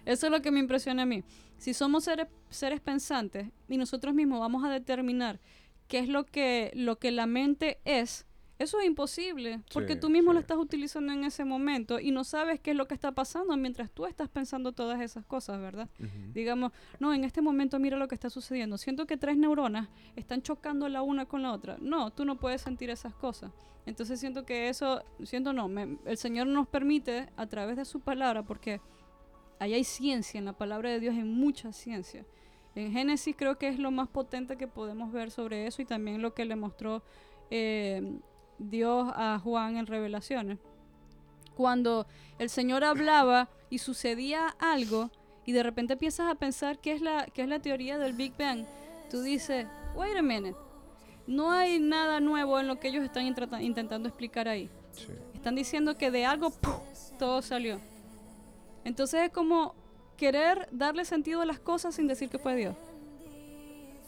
eso 0.05 0.27
es 0.27 0.33
lo 0.33 0.43
que 0.43 0.51
me 0.51 0.61
impresiona 0.61 1.03
a 1.03 1.07
mí. 1.07 1.25
Si 1.57 1.75
somos 1.75 2.05
seres, 2.05 2.27
seres 2.49 2.81
pensantes 2.81 3.49
y 3.69 3.77
nosotros 3.77 4.15
mismos 4.15 4.41
vamos 4.41 4.65
a 4.65 4.71
determinar 4.71 5.41
qué 5.89 5.99
es 5.99 6.09
lo 6.09 6.25
que, 6.25 6.71
lo 6.75 6.99
que 6.99 7.11
la 7.11 7.27
mente 7.27 7.81
es, 7.85 8.27
Eso 8.61 8.79
es 8.79 8.87
imposible, 8.87 9.61
porque 9.73 9.95
Sí, 9.95 10.01
tú 10.01 10.11
mismo 10.11 10.35
lo 10.35 10.39
estás 10.39 10.59
utilizando 10.59 11.13
en 11.15 11.25
ese 11.25 11.45
momento 11.47 11.99
y 11.99 12.11
no 12.11 12.25
sabes 12.25 12.61
qué 12.61 12.73
es 12.73 12.77
lo 12.77 12.87
que 12.87 12.93
está 12.95 13.11
pasando 13.13 13.57
mientras 13.57 13.91
tú 13.91 14.05
estás 14.05 14.29
pensando 14.29 14.73
todas 14.73 15.01
esas 15.01 15.25
cosas, 15.25 15.59
¿verdad? 15.61 15.89
Digamos, 16.35 16.71
no, 16.99 17.15
en 17.15 17.25
este 17.25 17.41
momento 17.41 17.79
mira 17.79 17.97
lo 17.97 18.07
que 18.07 18.15
está 18.15 18.29
sucediendo. 18.29 18.77
Siento 18.77 19.07
que 19.07 19.17
tres 19.17 19.39
neuronas 19.39 19.89
están 20.15 20.43
chocando 20.43 20.91
la 20.91 21.01
una 21.01 21.25
con 21.25 21.41
la 21.43 21.53
otra. 21.53 21.79
No, 21.81 22.13
tú 22.13 22.27
no 22.27 22.37
puedes 22.39 22.61
sentir 22.61 22.91
esas 22.91 23.15
cosas. 23.15 23.51
Entonces 23.87 24.21
siento 24.21 24.45
que 24.45 24.69
eso, 24.69 25.03
siento 25.25 25.55
no, 25.55 25.67
me- 25.67 25.97
el 26.05 26.19
Señor 26.19 26.47
nos 26.47 26.69
permite 26.69 27.31
a 27.37 27.47
través 27.47 27.79
de 27.79 27.87
su 27.87 28.01
palabra, 28.01 28.43
porque 28.43 28.83
ahí 29.59 29.73
hay 29.73 29.85
ciencia, 29.85 30.37
en 30.39 30.45
la 30.45 30.53
palabra 30.53 30.91
de 30.91 31.01
Dios 31.01 31.15
hay 31.15 31.25
mucha 31.25 31.73
ciencia. 31.73 32.27
En 32.75 32.93
Génesis 32.93 33.35
creo 33.37 33.57
que 33.57 33.69
es 33.69 33.79
lo 33.79 33.91
más 33.91 34.09
potente 34.09 34.57
que 34.59 34.69
podemos 34.69 35.13
ver 35.13 35.31
sobre 35.31 35.67
eso 35.67 35.81
y 35.81 35.87
también 35.87 36.21
lo 36.21 36.35
que 36.35 36.45
le 36.45 36.57
mostró 36.57 37.03
eh, 37.51 38.21
Dios 38.61 39.11
a 39.17 39.39
Juan 39.43 39.77
en 39.77 39.87
Revelaciones. 39.87 40.59
Cuando 41.57 42.07
el 42.39 42.49
Señor 42.51 42.85
hablaba 42.85 43.49
y 43.69 43.79
sucedía 43.79 44.55
algo 44.59 45.11
y 45.45 45.53
de 45.53 45.63
repente 45.63 45.95
empiezas 45.95 46.31
a 46.31 46.35
pensar 46.37 46.79
qué 46.79 46.93
es 46.93 47.01
la, 47.01 47.27
qué 47.27 47.43
es 47.43 47.49
la 47.49 47.59
teoría 47.59 47.99
del 47.99 48.13
Big 48.13 48.37
Bang, 48.39 48.65
tú 49.11 49.23
dices, 49.23 49.67
wait 49.95 50.17
a 50.17 50.23
minute, 50.23 50.57
no 51.27 51.51
hay 51.51 51.79
nada 51.79 52.21
nuevo 52.21 52.61
en 52.61 52.67
lo 52.67 52.79
que 52.79 52.89
ellos 52.89 53.05
están 53.05 53.25
intentando 53.25 54.09
explicar 54.09 54.49
ahí. 54.49 54.71
Sí. 54.93 55.13
Están 55.35 55.55
diciendo 55.55 55.97
que 55.97 56.11
de 56.11 56.27
algo 56.27 56.51
¡puf! 56.51 56.77
todo 57.19 57.43
salió. 57.43 57.81
Entonces 58.85 59.23
es 59.23 59.31
como 59.31 59.75
querer 60.17 60.69
darle 60.71 61.05
sentido 61.05 61.41
a 61.41 61.47
las 61.47 61.59
cosas 61.59 61.95
sin 61.95 62.07
decir 62.07 62.29
que 62.29 62.39
fue 62.39 62.57
Dios. 62.57 62.77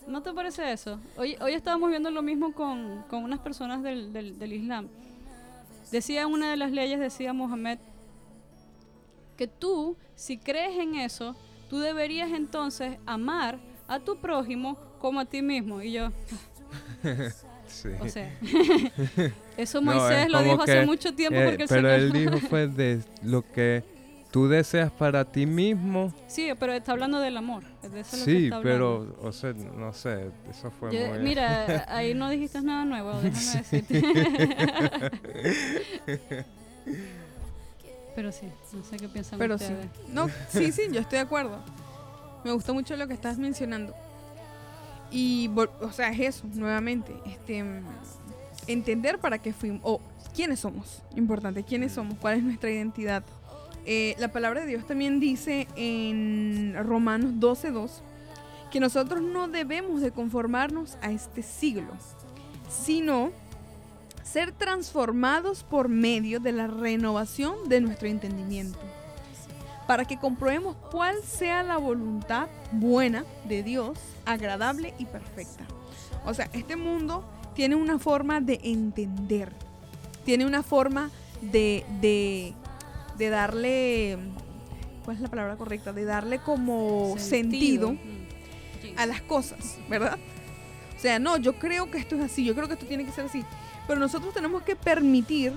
¿No 0.07 0.23
te 0.23 0.33
parece 0.33 0.73
eso? 0.73 0.99
Hoy, 1.17 1.37
hoy 1.41 1.53
estábamos 1.55 1.91
viendo 1.91 2.11
lo 2.11 2.23
mismo 2.23 2.53
con, 2.53 3.03
con 3.09 3.25
unas 3.25 3.41
personas 3.41 3.83
del, 3.83 4.13
del, 4.13 4.39
del 4.39 4.53
Islam. 4.53 4.89
Decía 5.91 6.27
una 6.27 6.51
de 6.51 6.57
las 6.57 6.73
leyes, 6.73 6.99
decía 6.99 7.33
Mohammed, 7.33 7.79
que 9.37 9.47
tú, 9.47 9.97
si 10.15 10.39
crees 10.39 10.79
en 10.79 10.97
eso, 10.97 11.37
tú 11.69 11.79
deberías 11.79 12.31
entonces 12.33 12.99
amar 13.07 13.59
a 13.89 14.01
tu 14.01 14.17
prójimo 14.17 14.77
como 14.99 15.21
a 15.21 15.25
ti 15.25 15.43
mismo. 15.43 15.83
Y 15.83 15.93
yo, 15.93 16.11
Sí. 17.67 17.89
o 18.01 18.09
sea, 18.09 18.31
eso 19.57 19.81
Moisés 19.83 20.31
lo 20.31 20.43
dijo 20.43 20.63
hace 20.63 20.85
mucho 20.85 21.15
tiempo 21.15 21.39
eh, 21.39 21.45
porque 21.47 21.63
el 21.63 21.69
Pero 21.69 21.89
Señor... 21.89 22.01
él 22.01 22.13
dijo 22.13 22.39
fue 22.49 22.67
de 22.69 23.01
lo 23.23 23.43
que 23.51 23.83
tú 24.33 24.49
deseas 24.49 24.91
para 24.91 25.25
ti 25.25 25.47
mismo. 25.47 26.13
Sí, 26.27 26.51
pero 26.59 26.73
está 26.73 26.91
hablando 26.93 27.21
del 27.21 27.37
amor. 27.37 27.63
De 27.83 28.01
eso 28.01 28.17
es 28.17 28.21
lo 28.21 28.25
que 28.27 28.33
Sí, 28.39 28.45
está 28.47 28.61
pero, 28.63 29.15
o 29.23 29.31
sea, 29.31 29.53
no 29.53 29.93
sé, 29.93 30.31
eso 30.51 30.71
fue 30.73 30.93
Yo- 30.93 31.09
muy... 31.11 31.19
mira, 31.21 31.85
ahí 31.89 32.15
no 32.15 32.29
dijiste 32.31 32.61
nada 32.63 32.85
nuevo, 32.85 33.13
déjame 33.21 33.31
Sí. 33.37 33.59
decirte. 33.59 34.03
pero 38.15 38.33
sí, 38.33 38.47
no 38.73 38.83
sé 38.85 38.97
qué 38.97 39.09
piensan 39.09 39.39
Pero 39.39 39.59
sí. 39.59 39.65
ustedes. 39.65 39.87
No, 40.09 40.29
sí, 40.49 40.73
sí, 40.73 40.83
yo 40.93 41.01
estoy 41.01 41.19
de 41.19 41.25
acuerdo. 41.25 41.59
Me 42.45 42.53
gusta 42.53 42.73
mucho 42.73 42.97
lo 42.97 43.07
que 43.07 43.15
estás 43.15 43.39
mencionando. 43.39 43.95
Y, 45.11 45.51
o 45.81 45.93
sea, 45.93 46.09
es 46.11 46.21
eso, 46.21 46.47
nuevamente. 46.55 47.13
Este, 47.27 47.63
mm, 47.63 47.83
entender 48.67 49.19
para 49.19 49.39
qué 49.39 49.53
fuimos, 49.53 49.81
o 49.85 50.01
quiénes 50.35 50.61
somos. 50.61 51.03
Importante, 51.17 51.63
quiénes 51.63 51.93
somos, 51.93 52.19
cuál 52.19 52.39
es 52.39 52.43
nuestra 52.43 52.71
identidad. 52.71 53.23
Eh, 53.85 54.15
la 54.19 54.29
palabra 54.29 54.61
de 54.61 54.67
Dios 54.67 54.87
también 54.87 55.19
dice 55.19 55.67
en 55.77 56.75
Romanos 56.85 57.33
12.2 57.41 57.91
que 58.71 58.81
nosotros 58.81 59.21
no 59.21 59.49
debemos 59.49 60.01
de 60.01 60.13
conformarnos 60.13 60.97
a 61.03 61.11
este 61.11 61.43
siglo, 61.43 61.93
sino 62.71 63.31
ser 64.23 64.53
transformados 64.53 65.63
por 65.63 65.89
medio 65.89 66.41
de 66.41 66.53
la 66.53 66.67
renovación 66.67 67.69
de 67.69 67.83
nuestro 67.83 68.09
entendimiento, 68.09 68.79
para 69.87 70.07
que 70.07 70.19
comprobemos 70.19 70.77
cuál 70.91 71.17
sea 71.23 71.63
la 71.63 71.77
voluntad 71.77 72.49
buena 72.73 73.27
de 73.47 73.63
Dios, 73.63 73.99
agradable 74.25 74.95
y 74.99 75.05
perfecta. 75.05 75.65
O 76.25 76.33
sea, 76.33 76.49
este 76.55 76.77
mundo 76.77 77.25
tiene 77.55 77.75
una 77.75 77.99
forma 77.99 78.41
de 78.41 78.59
entender, 78.63 79.53
tiene 80.25 80.47
una 80.47 80.63
forma 80.63 81.11
de, 81.43 81.85
de, 82.01 82.55
de 83.19 83.31
darle, 83.31 84.19
¿cuál 85.05 85.17
es 85.17 85.23
la 85.23 85.29
palabra 85.29 85.57
correcta? 85.57 85.93
De 85.93 86.05
darle 86.05 86.39
como 86.39 87.15
sentido, 87.19 87.97
a 88.97 89.07
las 89.07 89.23
cosas, 89.23 89.79
¿verdad? 89.89 90.19
O 90.97 91.01
sea, 91.01 91.19
no, 91.19 91.37
yo 91.37 91.55
creo 91.55 91.91
que 91.91 91.99
esto 91.99 92.17
es 92.17 92.23
así, 92.23 92.45
yo 92.45 92.55
creo 92.55 92.69
que 92.69 92.75
esto 92.75 92.87
tiene 92.87 93.05
que 93.05 93.13
ser 93.13 93.25
así. 93.25 93.45
Pero 93.87 93.99
nosotros 93.99 94.33
tenemos 94.33 94.63
que 94.63 94.77
permitir 94.77 95.53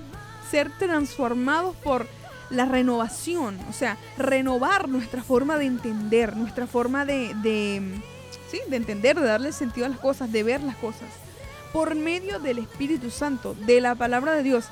ser 0.50 0.70
transformados 0.78 1.76
por 1.76 2.06
la 2.50 2.64
renovación, 2.64 3.58
o 3.68 3.72
sea, 3.72 3.96
renovar 4.16 4.88
nuestra 4.88 5.22
forma 5.22 5.58
de 5.58 5.66
entender, 5.66 6.36
nuestra 6.36 6.66
forma 6.66 7.04
de, 7.04 7.34
de, 7.42 7.82
sí, 8.50 8.60
de 8.68 8.76
entender, 8.76 9.18
de 9.18 9.26
darle 9.26 9.52
sentido 9.52 9.86
a 9.86 9.88
las 9.88 9.98
cosas, 9.98 10.30
de 10.30 10.42
ver 10.42 10.62
las 10.62 10.76
cosas, 10.76 11.08
por 11.72 11.94
medio 11.94 12.38
del 12.38 12.58
Espíritu 12.58 13.10
Santo, 13.10 13.54
de 13.66 13.80
la 13.80 13.94
palabra 13.94 14.32
de 14.32 14.42
Dios, 14.42 14.66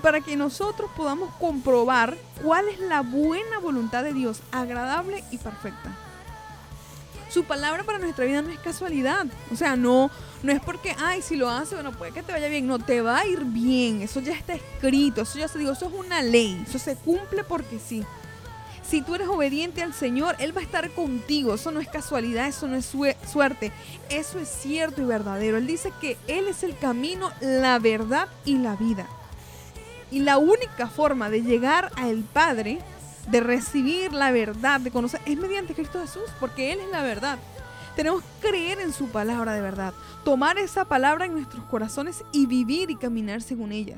para 0.00 0.20
que 0.20 0.36
nosotros 0.36 0.90
podamos 0.96 1.32
comprobar 1.36 2.16
cuál 2.42 2.68
es 2.68 2.80
la 2.80 3.02
buena 3.02 3.58
voluntad 3.60 4.02
de 4.02 4.12
Dios, 4.12 4.40
agradable 4.52 5.22
y 5.30 5.38
perfecta. 5.38 5.96
Su 7.28 7.44
palabra 7.44 7.84
para 7.84 7.98
nuestra 8.00 8.24
vida 8.24 8.42
no 8.42 8.50
es 8.50 8.58
casualidad. 8.58 9.24
O 9.52 9.56
sea, 9.56 9.76
no, 9.76 10.10
no 10.42 10.50
es 10.52 10.60
porque, 10.60 10.96
ay, 10.98 11.22
si 11.22 11.36
lo 11.36 11.48
hace, 11.48 11.76
bueno, 11.76 11.92
puede 11.92 12.10
que 12.10 12.24
te 12.24 12.32
vaya 12.32 12.48
bien. 12.48 12.66
No, 12.66 12.80
te 12.80 13.02
va 13.02 13.20
a 13.20 13.26
ir 13.26 13.44
bien. 13.44 14.02
Eso 14.02 14.18
ya 14.18 14.32
está 14.32 14.54
escrito. 14.54 15.22
Eso 15.22 15.38
ya 15.38 15.46
se 15.46 15.60
digo, 15.60 15.70
eso 15.70 15.86
es 15.86 15.92
una 15.94 16.22
ley. 16.22 16.60
Eso 16.66 16.80
se 16.80 16.96
cumple 16.96 17.44
porque 17.44 17.78
sí. 17.78 18.04
Si 18.82 19.00
tú 19.02 19.14
eres 19.14 19.28
obediente 19.28 19.80
al 19.84 19.94
Señor, 19.94 20.34
Él 20.40 20.56
va 20.56 20.60
a 20.60 20.64
estar 20.64 20.90
contigo. 20.90 21.54
Eso 21.54 21.70
no 21.70 21.78
es 21.78 21.86
casualidad, 21.86 22.48
eso 22.48 22.66
no 22.66 22.74
es 22.74 22.86
sue- 22.86 23.16
suerte. 23.30 23.70
Eso 24.08 24.40
es 24.40 24.48
cierto 24.48 25.00
y 25.00 25.04
verdadero. 25.04 25.56
Él 25.58 25.68
dice 25.68 25.92
que 26.00 26.16
Él 26.26 26.48
es 26.48 26.64
el 26.64 26.76
camino, 26.76 27.30
la 27.40 27.78
verdad 27.78 28.26
y 28.44 28.56
la 28.58 28.74
vida. 28.74 29.06
Y 30.10 30.20
la 30.20 30.38
única 30.38 30.88
forma 30.88 31.30
de 31.30 31.42
llegar 31.42 31.90
al 31.96 32.18
Padre, 32.18 32.78
de 33.30 33.40
recibir 33.40 34.12
la 34.12 34.32
verdad, 34.32 34.80
de 34.80 34.90
conocer, 34.90 35.20
es 35.24 35.38
mediante 35.38 35.74
Cristo 35.74 36.00
Jesús, 36.00 36.24
porque 36.40 36.72
Él 36.72 36.80
es 36.80 36.90
la 36.90 37.02
verdad. 37.02 37.38
Tenemos 37.94 38.22
que 38.22 38.48
creer 38.48 38.80
en 38.80 38.92
su 38.92 39.08
palabra 39.08 39.52
de 39.52 39.60
verdad, 39.60 39.92
tomar 40.24 40.58
esa 40.58 40.84
palabra 40.84 41.26
en 41.26 41.32
nuestros 41.32 41.64
corazones 41.64 42.24
y 42.32 42.46
vivir 42.46 42.90
y 42.90 42.96
caminar 42.96 43.42
según 43.42 43.72
ella. 43.72 43.96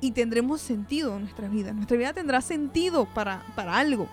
Y 0.00 0.12
tendremos 0.12 0.60
sentido 0.60 1.14
en 1.14 1.22
nuestra 1.22 1.48
vida. 1.48 1.72
Nuestra 1.72 1.96
vida 1.96 2.12
tendrá 2.12 2.40
sentido 2.40 3.06
para, 3.14 3.42
para 3.54 3.78
algo, 3.78 4.08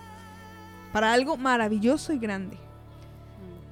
para 0.93 1.11
algo 1.11 1.37
maravilloso 1.37 2.13
y 2.13 2.19
grande. 2.19 2.57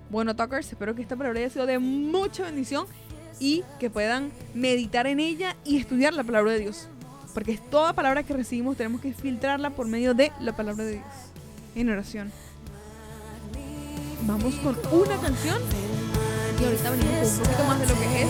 Bueno, 0.10 0.36
Talkers, 0.36 0.68
espero 0.72 0.96
que 0.96 1.02
esta 1.02 1.16
palabra 1.16 1.40
haya 1.40 1.50
sido 1.50 1.66
de 1.66 1.78
mucha 1.78 2.44
bendición 2.44 2.88
y 3.40 3.64
que 3.80 3.90
puedan 3.90 4.32
meditar 4.54 5.08
en 5.08 5.20
ella 5.20 5.56
y 5.64 5.78
estudiar 5.78 6.14
la 6.14 6.24
palabra 6.24 6.54
de 6.54 6.60
Dios. 6.60 6.90
Porque 7.34 7.58
toda 7.58 7.94
palabra 7.94 8.24
que 8.24 8.34
recibimos 8.34 8.78
tenemos 8.78 9.02
que 9.02 9.14
filtrarla 9.14 9.70
por 9.70 9.88
medio 9.88 10.14
de 10.14 10.32
la 10.40 10.56
palabra 10.56 10.84
de 10.84 10.94
Dios. 10.94 11.06
En 11.76 11.90
oración. 11.90 12.32
Vamos 14.24 14.56
con 14.56 14.78
una 14.92 15.18
canción 15.18 15.62
y 16.60 16.66
ahorita 16.66 16.90
venimos 16.92 17.30
con 17.30 17.40
un 17.40 17.44
poquito 17.44 17.64
más 17.64 17.80
de 17.80 17.88
lo 17.88 17.96
que 17.96 18.22
es. 18.24 18.30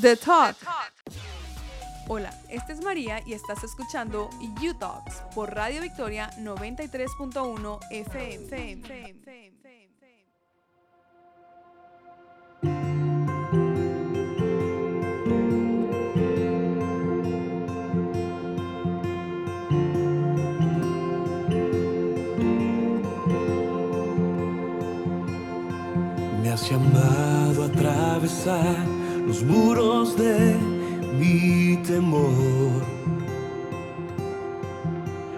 The 0.00 0.14
Talk. 0.14 0.56
Hola, 2.06 2.30
esta 2.48 2.72
es 2.72 2.82
María 2.82 3.20
y 3.26 3.34
estás 3.34 3.62
escuchando 3.62 4.30
You 4.60 4.74
Talks 4.74 5.22
por 5.34 5.54
Radio 5.54 5.82
Victoria 5.82 6.30
93.1 6.38 7.78
FM. 7.90 9.14
Me 26.42 26.50
has 26.50 26.70
llamado 26.70 27.62
a 27.62 27.66
atravesar 27.66 28.86
los 29.26 29.42
muros 29.42 30.16
de 30.16 30.77
mi 31.18 31.76
temor. 31.86 32.82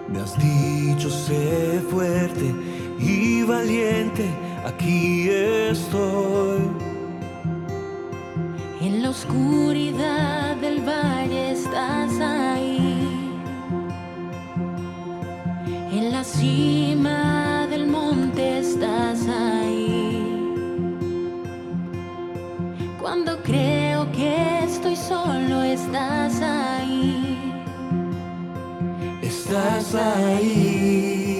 Me 0.09 0.19
has 0.19 0.35
dicho 0.37 1.09
sé 1.09 1.81
fuerte 1.89 2.53
y 2.99 3.43
valiente, 3.43 4.25
aquí 4.65 5.29
estoy. 5.29 6.61
En 8.81 9.03
la 9.03 9.09
oscuridad 9.11 10.55
del 10.57 10.81
valle 10.81 11.51
estás 11.51 12.19
ahí. 12.19 13.01
cima 16.23 17.67
del 17.69 17.87
monte 17.87 18.59
estás 18.59 19.27
ahí. 19.27 20.23
Cuando 22.99 23.41
solo, 23.41 23.80
estás 25.91 26.41
ahí. 26.41 27.37
Estás 29.21 29.93
ahí. 29.95 31.30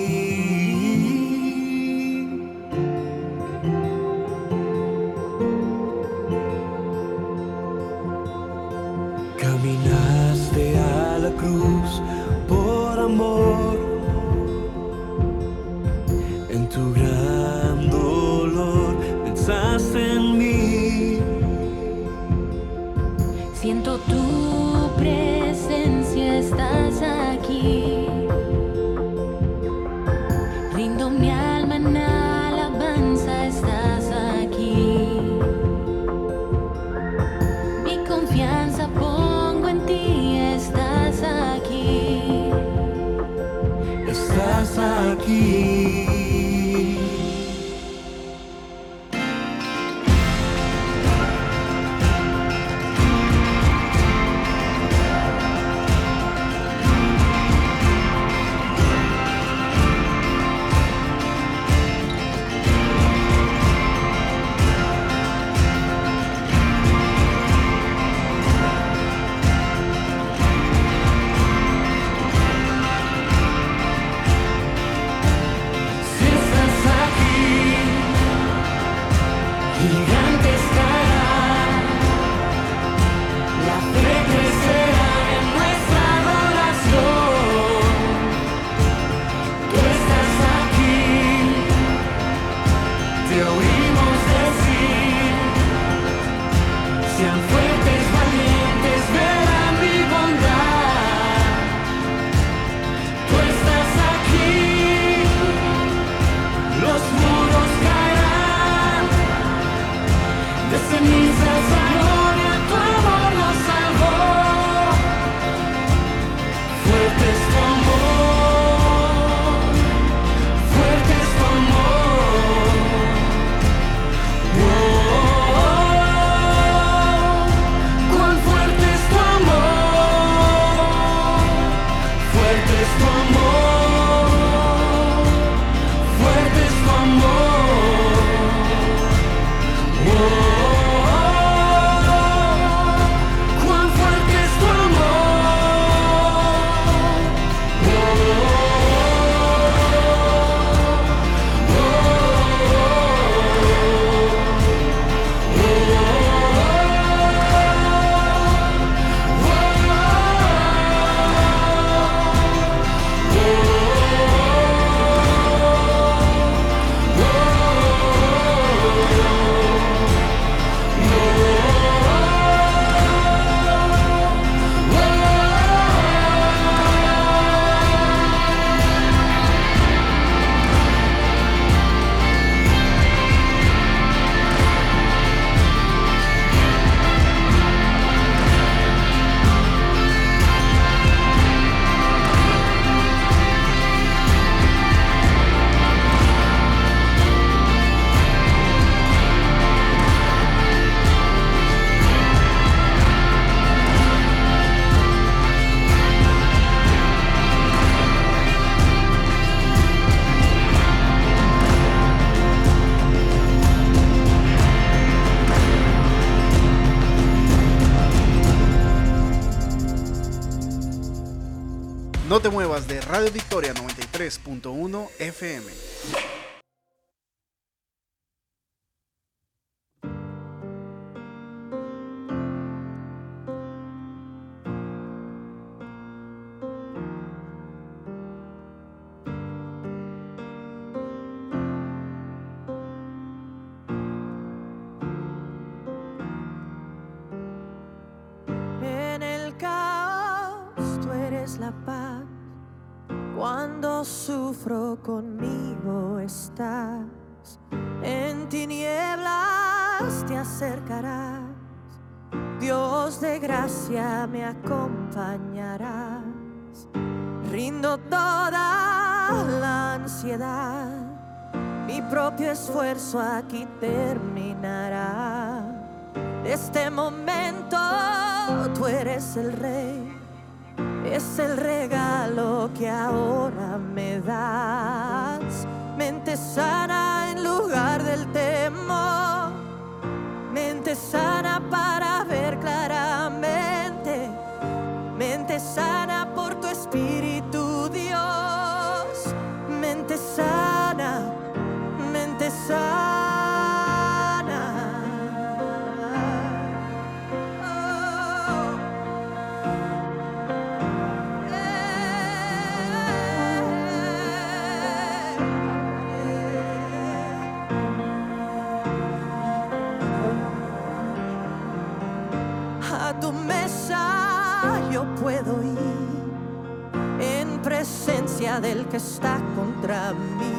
Del 328.62 328.86
que 328.86 328.98
está 328.98 329.42
contra 329.56 330.14
mí. 330.14 330.51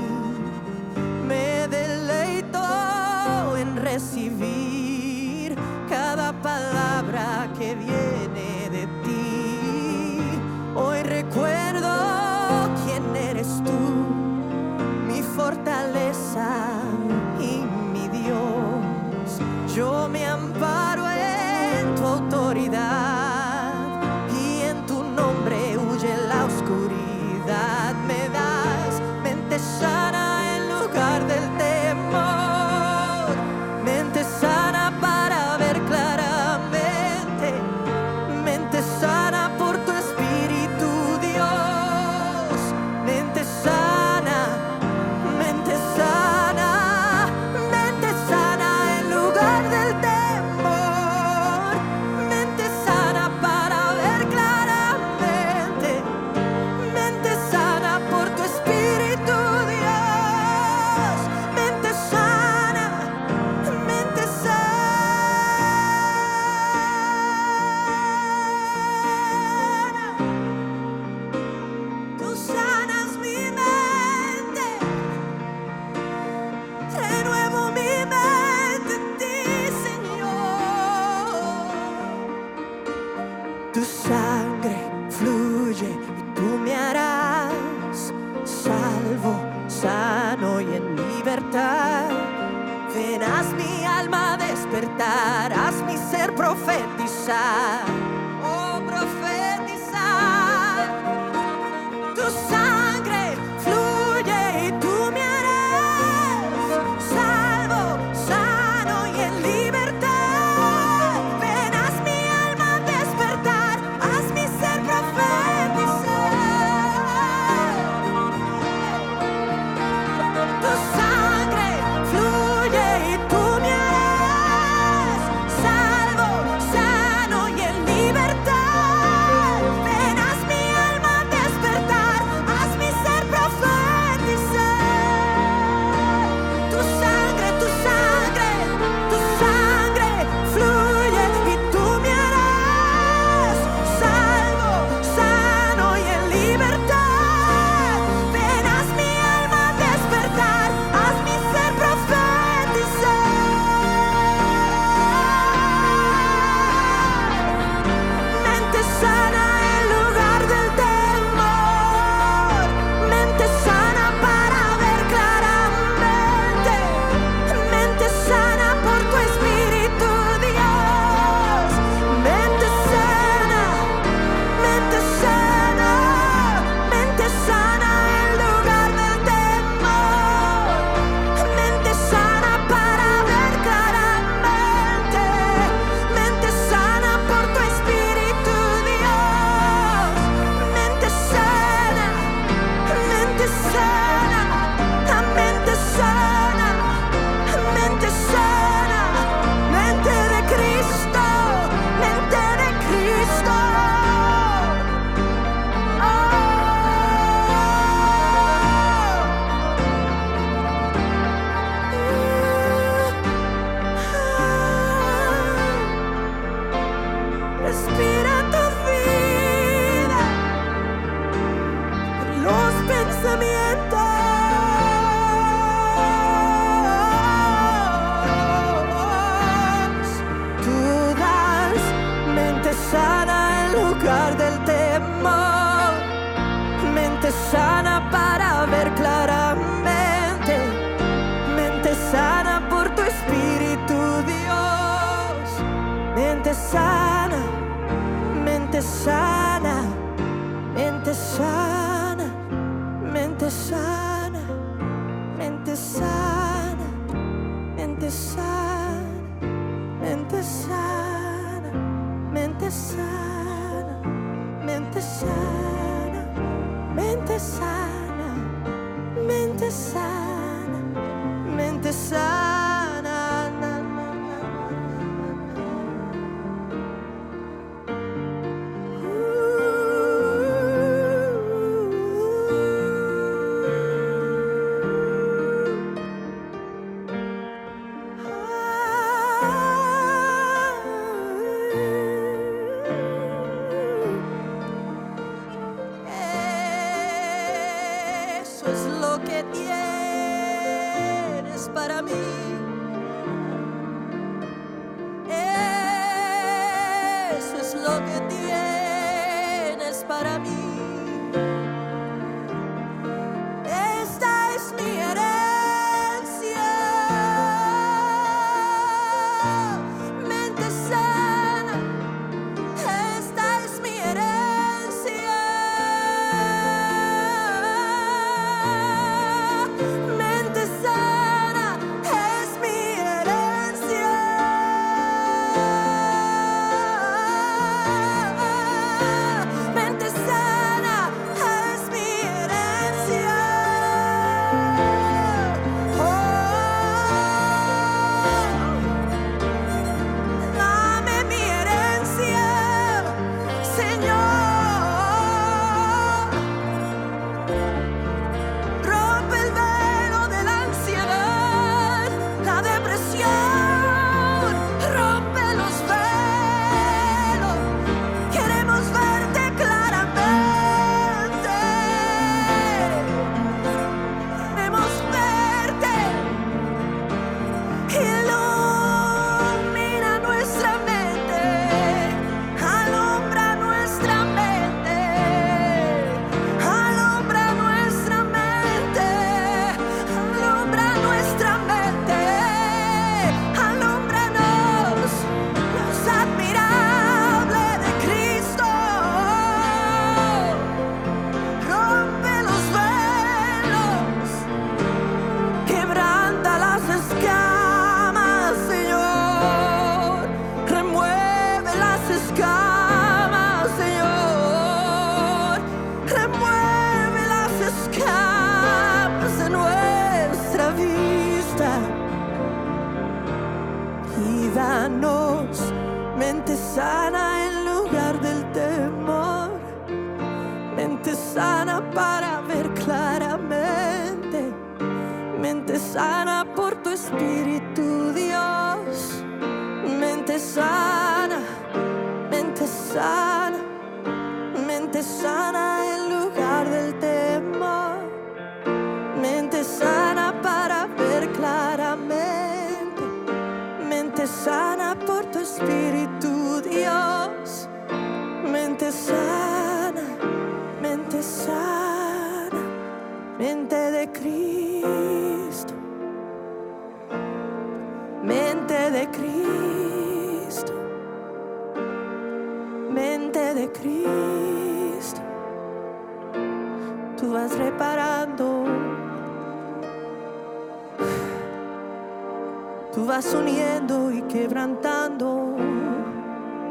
vas 483.13 483.35
uniendo 483.35 484.11
y 484.11 484.23
quebrantando 484.23 485.55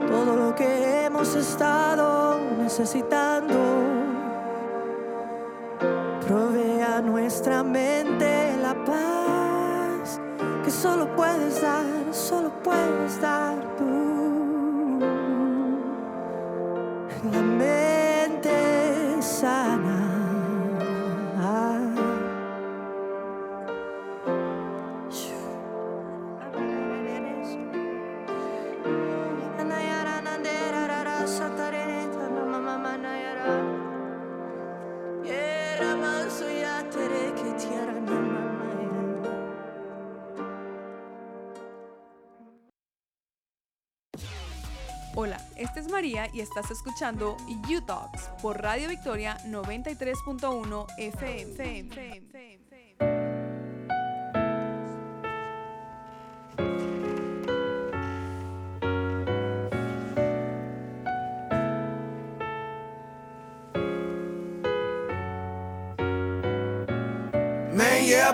todo 0.10 0.36
lo 0.36 0.56
que 0.56 1.06
hemos 1.06 1.36
estado 1.36 2.40
necesitando. 2.58 3.21
Y 46.34 46.42
estás 46.42 46.72
escuchando 46.72 47.38
You 47.68 47.82
Talks 47.82 48.30
por 48.42 48.62
Radio 48.62 48.90
Victoria 48.90 49.38
93.1 49.46 50.88
FM. 50.98 52.51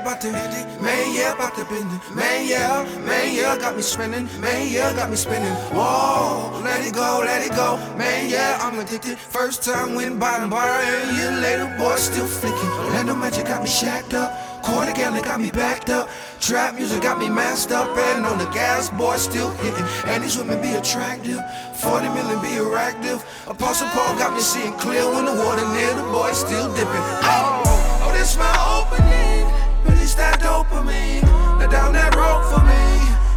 About 0.07 0.21
the 0.21 0.31
man, 0.31 1.13
yeah, 1.13 1.33
about 1.33 1.53
the 1.57 1.65
business. 1.65 1.99
Man, 2.15 2.47
yeah, 2.47 2.85
man, 3.05 3.35
yeah, 3.35 3.57
got 3.57 3.75
me 3.75 3.81
spinning. 3.81 4.29
Man, 4.39 4.71
yeah, 4.71 4.93
got 4.95 5.09
me 5.09 5.17
spinning. 5.17 5.51
Whoa, 5.75 6.61
let 6.63 6.87
it 6.87 6.93
go, 6.93 7.21
let 7.25 7.45
it 7.45 7.51
go. 7.51 7.75
Man, 7.97 8.29
yeah, 8.29 8.57
I'm 8.61 8.79
addicted. 8.79 9.17
First 9.17 9.63
time 9.63 9.95
went 9.95 10.17
bottom 10.17 10.49
bar, 10.49 10.65
a 10.65 11.13
year 11.13 11.31
later, 11.41 11.67
boy, 11.77 11.97
still 11.97 12.25
flicking. 12.25 12.69
Orlando 12.87 13.15
Magic 13.15 13.47
got 13.47 13.61
me 13.61 13.67
shacked 13.67 14.13
up. 14.13 14.31
Quarter 14.63 14.93
gallon 14.93 15.23
got 15.23 15.41
me 15.41 15.51
backed 15.51 15.89
up. 15.89 16.09
Trap 16.39 16.75
music 16.75 17.01
got 17.01 17.19
me 17.19 17.27
masked 17.27 17.73
up. 17.73 17.89
And 17.97 18.25
on 18.25 18.37
the 18.37 18.49
gas, 18.51 18.89
boy, 18.89 19.17
still 19.17 19.51
hitting. 19.59 19.85
And 20.05 20.23
these 20.23 20.37
women 20.37 20.61
be 20.61 20.71
attractive. 20.75 21.41
40 21.75 22.07
million 22.09 22.41
be 22.41 22.55
errative. 22.55 23.25
Apostle 23.45 23.89
Paul 23.89 24.17
got 24.17 24.33
me 24.33 24.39
seeing 24.39 24.73
clear 24.73 25.05
when 25.05 25.25
the 25.25 25.33
water 25.33 25.67
near 25.75 25.93
the 25.95 26.03
boy 26.03 26.31
still 26.31 26.73
dipping. 26.75 27.07
Oh, 27.27 27.61
oh, 28.03 28.11
this 28.13 28.37
my 28.37 28.55
opening. 28.71 29.56
That 30.17 30.41
dopamine. 30.41 31.21
Now 31.61 31.69
down 31.69 31.93
that 31.93 32.17
road 32.17 32.41
for 32.49 32.61
me. 32.65 32.81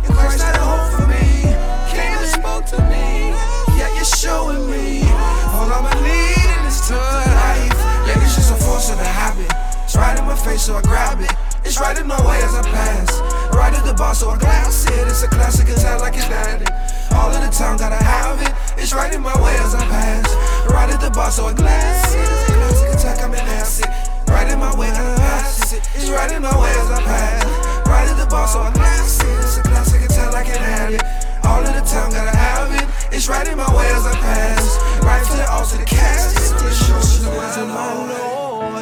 In 0.08 0.16
Christ, 0.16 0.40
that 0.40 0.56
hope 0.56 0.88
for 0.96 1.04
me. 1.04 1.44
Came 1.92 2.16
and 2.16 2.32
spoke 2.32 2.64
to 2.72 2.80
me. 2.88 3.36
Yeah, 3.76 3.92
you're 3.92 4.08
showing 4.08 4.64
me. 4.64 5.04
All 5.52 5.68
I'ma 5.68 5.92
need 6.00 6.40
in 6.40 6.60
this 6.64 6.88
time 6.88 7.28
life. 7.36 7.76
Yeah, 8.08 8.16
this 8.16 8.32
just 8.34 8.52
a 8.52 8.58
force 8.64 8.88
of 8.88 8.96
the 8.96 9.04
habit. 9.04 9.52
It's 9.84 9.94
right 9.94 10.16
in 10.16 10.24
my 10.24 10.34
face, 10.34 10.62
so 10.62 10.76
I 10.76 10.82
grab 10.82 11.20
it. 11.20 11.28
It's 11.68 11.78
right 11.78 11.98
in 11.98 12.06
my 12.06 12.16
way 12.24 12.40
as 12.40 12.54
I 12.56 12.62
pass. 12.64 13.20
Right 13.52 13.76
at 13.76 13.84
the 13.84 13.92
bar, 13.92 14.14
so 14.14 14.30
I 14.30 14.38
glance 14.38 14.88
it. 14.88 15.04
It's 15.04 15.22
a 15.22 15.28
classic, 15.28 15.68
it's 15.68 15.84
out 15.84 16.00
like 16.00 16.16
an 16.16 16.32
addict. 16.32 16.72
All 17.12 17.28
of 17.28 17.44
the 17.44 17.52
time, 17.52 17.76
gotta 17.76 18.00
have 18.00 18.40
it. 18.40 18.52
It's 18.80 18.94
right 18.94 19.12
in 19.12 19.20
my 19.20 19.36
way 19.44 19.52
as 19.60 19.74
I 19.74 19.84
pass. 19.84 20.32
Right 20.72 20.88
at 20.88 21.00
the 21.00 21.10
bar, 21.10 21.30
so 21.30 21.44
I 21.44 21.52
glance 21.52 22.14
it. 22.14 22.24
It's 22.24 22.48
a 22.48 22.52
classic 22.56 22.88
attack, 22.96 23.22
I'm 23.22 23.32
an 23.34 23.44
acid. 23.60 24.19
Right 24.30 24.48
in 24.50 24.58
my 24.58 24.74
way, 24.78 24.88
uh, 24.88 24.94
gotta 24.94 25.20
pass 25.20 25.72
it. 25.72 25.82
It's 25.94 26.08
right 26.08 26.30
in 26.30 26.42
my 26.42 26.54
way 26.62 26.70
as 26.70 26.90
I 26.90 27.02
pass. 27.02 27.44
Right 27.86 28.08
at 28.08 28.16
the 28.16 28.26
bar, 28.26 28.46
so 28.46 28.60
I 28.60 28.70
glance 28.72 29.20
it. 29.20 29.26
It's 29.26 29.58
a 29.58 29.62
classic 29.62 30.02
attack, 30.02 30.32
like 30.32 30.48
an 30.48 30.62
addict. 30.62 31.04
All 31.44 31.60
of 31.60 31.74
the 31.74 31.82
time, 31.82 32.10
gotta 32.12 32.36
have 32.36 32.70
it. 32.80 32.86
It's 33.14 33.28
right 33.28 33.46
in 33.46 33.56
my 33.56 33.68
way 33.76 33.86
as 33.90 34.06
I 34.06 34.14
pass. 34.14 34.78
Right 35.02 35.24
to 35.26 35.32
the 35.36 35.50
altar, 35.50 35.76
the. 35.76 35.84
The 35.84 36.70
shoulders, 36.70 37.20
the 37.22 37.30
words 37.30 37.56
of 37.56 37.68
my 37.68 37.92
Lord. 37.94 38.72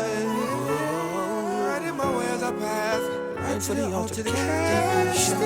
Right 1.68 1.82
in 1.88 1.96
my 1.96 2.10
way 2.16 2.26
as 2.26 2.42
I 2.42 2.52
pass. 2.52 3.00
Right 3.40 3.60
to 3.62 3.74
the 3.74 3.90
altar, 3.92 4.22
the 4.22 4.30
casket. 4.30 5.38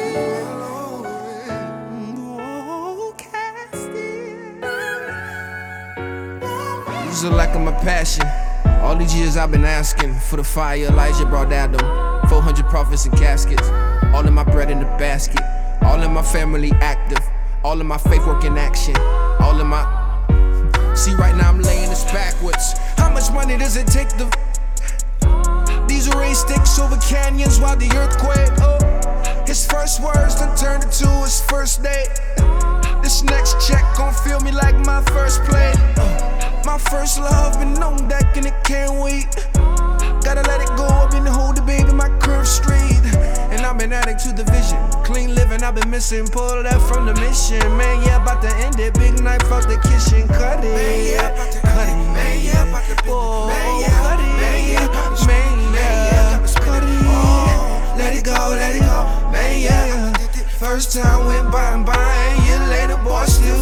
These 7.04 7.24
are 7.24 7.30
like 7.30 7.54
my 7.54 7.72
passion. 7.72 8.26
All 8.82 8.96
these 8.96 9.14
years 9.14 9.36
I've 9.36 9.52
been 9.52 9.64
asking 9.64 10.14
for 10.18 10.36
the 10.36 10.44
fire 10.44 10.86
Elijah 10.86 11.24
brought 11.24 11.50
them. 11.50 11.72
400 12.28 12.66
prophets 12.66 13.06
and 13.06 13.16
caskets. 13.16 13.68
All 14.12 14.26
of 14.26 14.32
my 14.32 14.42
bread 14.42 14.70
in 14.70 14.80
the 14.80 14.86
basket. 14.98 15.40
All 15.82 16.02
of 16.02 16.10
my 16.10 16.22
family 16.22 16.72
active. 16.80 17.24
All 17.62 17.80
of 17.80 17.86
my 17.86 17.96
faith 17.96 18.26
work 18.26 18.44
in 18.44 18.58
action. 18.58 18.96
All 19.40 19.58
of 19.60 19.66
my. 19.66 19.84
See, 20.96 21.14
right 21.14 21.34
now 21.36 21.48
I'm 21.48 21.60
laying 21.60 21.88
this 21.90 22.04
backwards. 22.06 22.74
How 22.96 23.08
much 23.10 23.30
money 23.32 23.56
does 23.56 23.76
it 23.76 23.86
take 23.86 24.08
to. 24.18 24.28
These 25.86 26.08
are 26.08 26.18
rain 26.18 26.34
sticks 26.34 26.78
over 26.80 26.96
canyons 26.96 27.60
while 27.60 27.76
the 27.76 27.88
earthquake. 27.96 28.50
Oh. 28.60 29.44
His 29.46 29.64
first 29.64 30.02
words 30.02 30.34
done 30.34 30.56
turned 30.56 30.82
into 30.82 31.06
his 31.22 31.40
first 31.42 31.84
date. 31.84 32.10
This 33.00 33.22
next 33.22 33.64
check 33.66 33.84
gon' 33.96 34.12
feel 34.12 34.40
me 34.40 34.50
like 34.50 34.74
my 34.84 35.02
first 35.12 35.42
play. 35.44 35.72
Uh, 35.96 36.41
my 36.64 36.78
first 36.78 37.18
love 37.18 37.58
been 37.58 37.82
on 37.82 38.08
deck 38.08 38.36
and 38.36 38.46
it 38.46 38.54
can't 38.64 39.00
wait. 39.00 39.26
Gotta 40.22 40.42
let 40.42 40.60
it 40.60 40.68
go, 40.76 40.86
I've 40.86 41.10
been 41.10 41.26
hold 41.26 41.56
the 41.56 41.62
baby, 41.62 41.92
my 41.92 42.08
curve 42.18 42.46
straight. 42.46 43.02
And 43.50 43.66
I've 43.66 43.78
been 43.78 43.92
adding 43.92 44.16
to 44.18 44.32
the 44.32 44.44
vision. 44.50 44.78
Clean 45.04 45.34
living, 45.34 45.62
I've 45.62 45.74
been 45.74 45.90
missing. 45.90 46.26
Pull 46.26 46.62
that 46.62 46.80
from 46.88 47.06
the 47.06 47.14
mission. 47.14 47.60
Man, 47.76 48.02
yeah, 48.06 48.22
about 48.22 48.42
to 48.42 48.48
end 48.56 48.78
it. 48.78 48.94
Big 48.94 49.20
knife 49.22 49.42
out 49.50 49.68
the 49.68 49.76
kitchen, 49.82 50.28
cut 50.28 50.64
it. 50.64 50.70
Man, 50.70 51.06
yeah, 51.06 51.28
about 51.34 51.52
to 51.52 51.60
cut 51.60 51.88
it. 51.88 51.96
Man, 52.14 52.44
yeah, 52.44 52.68
about 52.68 52.84
to 52.84 52.96
oh, 53.08 53.46
man, 53.48 53.80
yeah, 53.80 54.02
cut 54.02 54.20
it. 54.20 54.32
Man, 54.40 54.60
yeah, 54.72 54.86
man, 55.26 55.58
yeah, 55.74 56.46
cut 56.64 56.82
it. 56.82 57.00
Oh, 57.04 57.94
let 57.98 58.16
it 58.16 58.24
go, 58.24 58.38
let 58.50 58.76
it 58.76 58.80
go. 58.80 59.30
Man, 59.32 59.60
yeah. 59.60 60.12
First 60.58 60.92
time 60.96 61.26
went 61.26 61.50
by 61.50 61.74
and 61.74 61.84
by, 61.84 61.94
and 61.94 62.46
year 62.46 62.62
later, 62.68 62.96
boy, 63.02 63.24
still. 63.26 63.60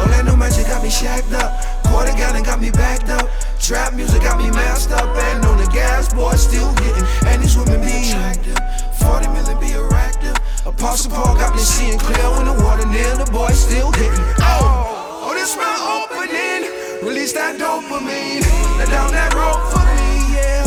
Orlando 0.00 0.34
Magic 0.36 0.66
got 0.66 0.82
me 0.82 0.90
shacked 0.90 1.32
up. 1.32 1.69
Quarter 1.90 2.12
gallon 2.12 2.44
got 2.44 2.60
me 2.60 2.70
backed 2.70 3.10
up. 3.10 3.28
Trap 3.58 3.94
music 3.94 4.22
got 4.22 4.38
me 4.38 4.48
masked 4.50 4.92
up. 4.92 5.10
And 5.10 5.44
on 5.44 5.58
the 5.58 5.66
gas, 5.72 6.14
boy, 6.14 6.34
still 6.34 6.70
hitting. 6.78 7.04
And 7.26 7.42
these 7.42 7.56
women 7.58 7.80
be 7.80 8.08
attractive. 8.08 8.58
40 9.02 9.26
million 9.34 9.58
be 9.58 9.74
errative. 9.74 10.38
Apostle 10.64 11.10
Paul 11.10 11.34
got 11.34 11.52
me 11.52 11.60
seeing 11.60 11.98
clear 11.98 12.30
when 12.38 12.46
the 12.46 12.54
water 12.62 12.86
near 12.86 13.16
the 13.16 13.26
boy 13.32 13.50
still 13.50 13.90
hitting. 13.92 14.22
Oh, 14.38 15.26
oh, 15.26 15.34
this 15.34 15.56
my 15.56 15.66
opening. 15.98 16.70
Release 17.02 17.32
that 17.32 17.58
dopamine. 17.58 18.46
Now 18.78 18.86
down 18.86 19.10
that 19.10 19.34
road 19.34 19.58
for 19.74 19.82
me, 19.82 20.36
yeah. 20.36 20.62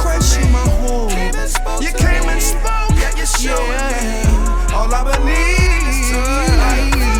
Christ, 0.00 0.40
you 0.40 0.48
my 0.48 0.64
home. 0.80 1.10
You 1.82 1.92
came 1.92 2.28
and 2.32 2.40
spoke, 2.40 2.96
yeah, 2.96 3.12
you're 3.14 3.26
showing 3.26 3.84
me. 3.92 4.24
All 4.72 4.88
I 4.88 5.04
believe. 5.04 5.76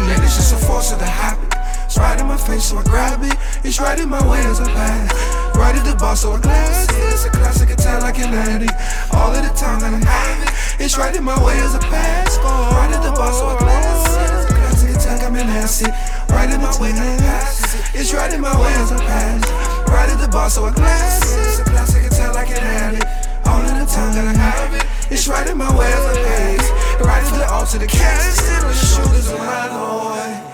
Yeah, 0.09 0.21
this 0.21 0.39
is 0.39 0.53
a 0.53 0.57
force 0.65 0.93
of 0.93 1.01
the 1.01 1.07
habit. 1.07 1.66
It's 1.97 2.05
right 2.05 2.21
in 2.21 2.27
my 2.27 2.37
face, 2.37 2.65
so 2.67 2.77
I 2.77 2.83
grab 2.83 3.25
it. 3.25 3.33
It's 3.65 3.81
right 3.81 3.99
in 3.99 4.11
my 4.11 4.21
way 4.29 4.45
as 4.45 4.61
I 4.61 4.69
pass. 4.69 5.57
Right 5.57 5.75
at 5.75 5.83
the 5.89 5.97
bar, 5.97 6.15
so 6.15 6.33
I 6.33 6.41
glance 6.41 6.93
it. 6.93 7.01
It's 7.09 7.25
a 7.25 7.31
classic 7.31 7.71
attack 7.71 8.03
like 8.03 8.19
an 8.19 8.37
addict. 8.37 8.77
All 9.17 9.33
of 9.33 9.41
the 9.41 9.49
time 9.57 9.81
that 9.81 9.97
I 9.97 10.05
have 10.05 10.45
it. 10.45 10.53
It's 10.85 10.99
right 10.99 11.17
in 11.17 11.25
my 11.25 11.33
way 11.43 11.57
as 11.57 11.75
I 11.75 11.81
pass. 11.89 12.37
Right 12.37 12.93
at 12.93 13.01
the 13.01 13.17
bar, 13.17 13.33
so 13.33 13.49
I 13.49 13.57
glance 13.57 14.13
it. 14.13 14.29
It's 14.29 14.45
a 14.45 14.55
classic 14.61 14.91
attack, 14.93 15.25
I'm 15.25 15.37
an 15.37 15.49
acid. 15.49 15.89
Right 16.29 16.53
in 16.53 16.61
my 16.61 16.69
way 16.77 16.93
as 16.93 17.01
I 17.01 17.17
pass. 17.17 17.95
It's 17.97 18.13
right 18.13 18.31
in 18.31 18.43
my 18.43 18.53
way 18.61 18.75
as 18.77 18.93
I 18.93 19.01
pass. 19.01 19.89
Right 19.89 20.11
at 20.13 20.21
the 20.21 20.29
bar, 20.29 20.51
so 20.51 20.67
I 20.67 20.73
glance 20.77 21.33
it. 21.33 21.49
It's 21.49 21.61
a 21.61 21.65
classic 21.65 22.05
attack 22.05 22.35
like 22.35 22.51
an 22.51 22.61
addict. 22.61 23.09
All 23.49 23.65
of 23.65 23.73
the 23.73 23.89
time 23.89 24.13
that 24.13 24.29
I 24.29 24.37
have 24.37 24.75
it. 24.77 24.85
It's 25.11 25.29
right 25.29 25.49
in 25.49 25.57
my 25.57 25.73
way 25.73 25.89
as 25.89 26.05
I 26.05 26.15
pass. 26.29 27.01
Right 27.01 27.25
to 27.25 27.35
the 27.41 27.49
altar, 27.49 27.79
the 27.79 27.87
casket 27.89 28.61
on 28.61 28.69
the 28.69 28.77
shoulders 28.77 29.33
of 29.33 29.39
my 29.41 29.73
Lord. 29.73 30.46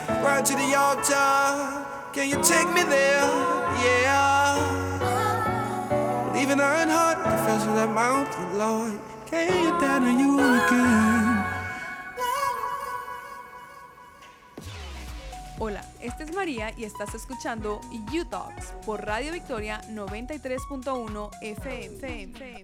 Hola, 15.59 15.85
esta 16.01 16.25
es 16.25 16.35
María 16.35 16.73
y 16.77 16.85
estás 16.85 17.15
escuchando 17.15 17.81
You 18.11 18.25
Talks 18.25 18.73
por 18.85 19.05
Radio 19.05 19.33
Victoria 19.33 19.81
93.1 19.91 21.31
FM. 21.43 22.63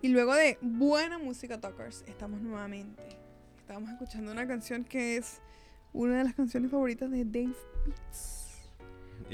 Y 0.00 0.08
luego 0.08 0.34
de 0.34 0.58
buena 0.60 1.18
música 1.18 1.60
Talkers, 1.60 2.04
estamos 2.06 2.40
nuevamente. 2.40 3.17
Estamos 3.68 3.90
escuchando 3.90 4.32
una 4.32 4.46
canción 4.46 4.82
que 4.82 5.18
es 5.18 5.40
una 5.92 6.16
de 6.18 6.24
las 6.24 6.34
canciones 6.34 6.70
favoritas 6.70 7.10
de 7.10 7.18
Dave 7.24 7.52
Beats. 7.84 8.46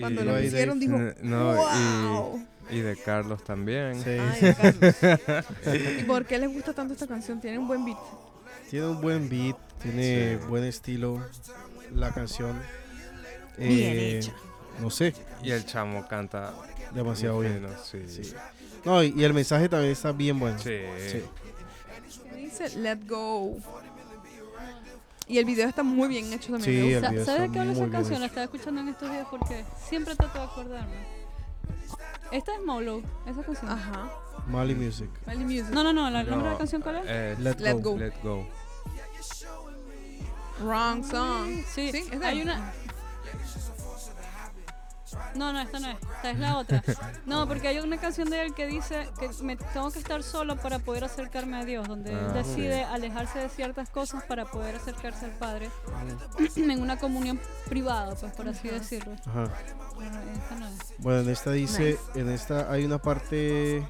Cuando 0.01 0.23
Y- 0.23 0.25
lo 0.25 0.43
hicieron 0.43 0.81
dijo, 0.81 0.99
no, 1.23 1.55
wow. 1.55 2.45
y, 2.69 2.81
de 2.81 2.97
Carlos 2.97 3.45
también. 3.45 3.95
Sí. 4.03 4.11
Ay, 4.11 4.41
de 4.41 4.55
Carlos. 4.57 5.45
¿Y 6.01 6.03
por 6.03 6.27
qué 6.27 6.39
les 6.39 6.53
gusta 6.53 6.73
tanto 6.73 6.95
esta 6.95 7.07
canción? 7.07 7.41
Tiene 7.41 7.61
un 7.61 7.69
buen 7.69 7.85
beat. 7.85 7.99
Tiene 8.71 8.87
un 8.89 9.01
buen 9.01 9.29
beat, 9.29 9.57
tiene 9.81 10.37
buen 10.49 10.65
estilo 10.65 11.25
la 11.95 12.13
canción. 12.13 12.61
Bien 13.57 13.71
Eh, 13.71 14.19
hecha. 14.19 14.33
No 14.81 14.91
sé. 14.91 15.15
Y 15.45 15.53
el 15.53 15.65
chamo 15.65 16.09
canta 16.09 16.53
demasiado 16.93 17.39
bien. 17.39 17.65
sí. 17.85 18.01
Sí. 18.09 18.35
No, 18.85 19.01
y, 19.01 19.15
y 19.17 19.23
el 19.23 19.33
mensaje 19.33 19.69
también 19.69 19.93
está 19.93 20.11
bien 20.11 20.41
bueno. 20.41 20.59
Sí. 20.59 20.71
¿Qué 20.71 21.23
dice? 22.37 22.77
Let 22.79 22.99
go. 23.07 23.59
Y 25.27 25.39
el 25.39 25.45
video 25.45 25.69
está 25.69 25.83
muy 25.83 26.09
bien 26.09 26.33
hecho 26.33 26.53
también. 26.53 26.63
Sí, 26.63 26.93
el 26.93 27.01
video 27.09 27.25
¿Sabes 27.25 27.51
qué 27.51 27.59
habla 27.59 27.73
esa 27.73 27.89
canción? 27.89 28.21
La 28.21 28.27
estaba 28.27 28.45
escuchando 28.45 28.81
en 28.83 28.89
estos 28.89 29.11
días 29.11 29.27
porque 29.31 29.65
siempre 29.89 30.15
trato 30.17 30.39
de 30.39 30.45
acordarme. 30.45 30.97
Esta 32.31 32.55
es 32.55 32.65
Molo, 32.65 33.03
esa 33.27 33.43
canción. 33.43 33.71
Ajá. 33.71 34.11
Mali 34.49 34.75
Music. 34.75 35.09
Mali 35.27 35.45
Music. 35.45 35.71
No, 35.71 35.83
no, 35.83 35.93
no, 35.93 36.07
¿el 36.09 36.13
nombre 36.29 36.49
de 36.49 36.53
la 36.53 36.59
canción 36.59 36.83
cuál 36.83 36.97
es? 36.97 37.05
eh, 37.07 37.37
Let 37.39 37.55
Let 37.61 37.75
Go. 37.75 37.93
go. 37.93 37.99
Let 37.99 38.13
Go. 38.23 38.47
Wrong 40.61 41.03
song. 41.05 41.63
Sí, 41.69 41.91
es 41.95 42.21
de 42.21 42.27
hay 42.27 42.43
una... 42.43 42.73
No, 45.35 45.53
no, 45.53 45.61
esta 45.61 45.81
no 45.81 45.89
es. 45.89 45.97
Esta 46.17 46.31
es 46.31 46.39
la 46.39 46.59
otra. 46.59 46.83
No, 47.27 47.47
porque 47.49 47.69
hay 47.69 47.79
una 47.79 47.99
canción 47.99 48.31
de 48.31 48.43
él 48.45 48.55
que 48.55 48.67
dice 48.67 49.09
que 49.19 49.31
me 49.43 49.57
tengo 49.57 49.91
que 49.91 49.99
estar 49.99 50.23
solo 50.23 50.57
para 50.57 50.79
poder 50.79 51.05
acercarme 51.05 51.57
a 51.59 51.65
Dios, 51.65 51.87
donde 51.89 52.13
él 52.13 52.19
Ah, 52.31 52.33
decide 52.33 52.85
alejarse 52.85 53.39
de 53.39 53.49
ciertas 53.49 53.91
cosas 53.91 54.25
para 54.25 54.45
poder 54.47 54.77
acercarse 54.77 55.27
al 55.27 55.33
Padre 55.33 55.71
en 56.57 56.81
una 56.83 56.97
comunión 56.99 57.41
privada, 57.69 58.15
pues 58.15 58.33
por 58.33 58.49
así 58.49 58.69
decirlo. 58.69 59.15
Ajá. 59.27 59.51
Pero 59.99 60.11
esta 60.33 60.55
no 60.57 60.67
es. 60.69 60.75
Bueno, 60.99 61.21
en 61.21 61.31
esta 61.31 61.51
dice, 61.53 61.99
en 62.15 62.29
esta 62.31 62.71
hay 62.71 62.85
una 62.85 62.99
parte 62.99 63.87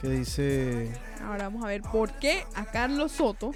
que 0.00 0.08
dice, 0.10 0.92
Ahora 1.24 1.44
vamos 1.44 1.64
a 1.64 1.68
ver 1.68 1.80
por 1.82 2.12
qué 2.18 2.44
a 2.54 2.66
Carlos 2.66 3.12
Soto 3.12 3.52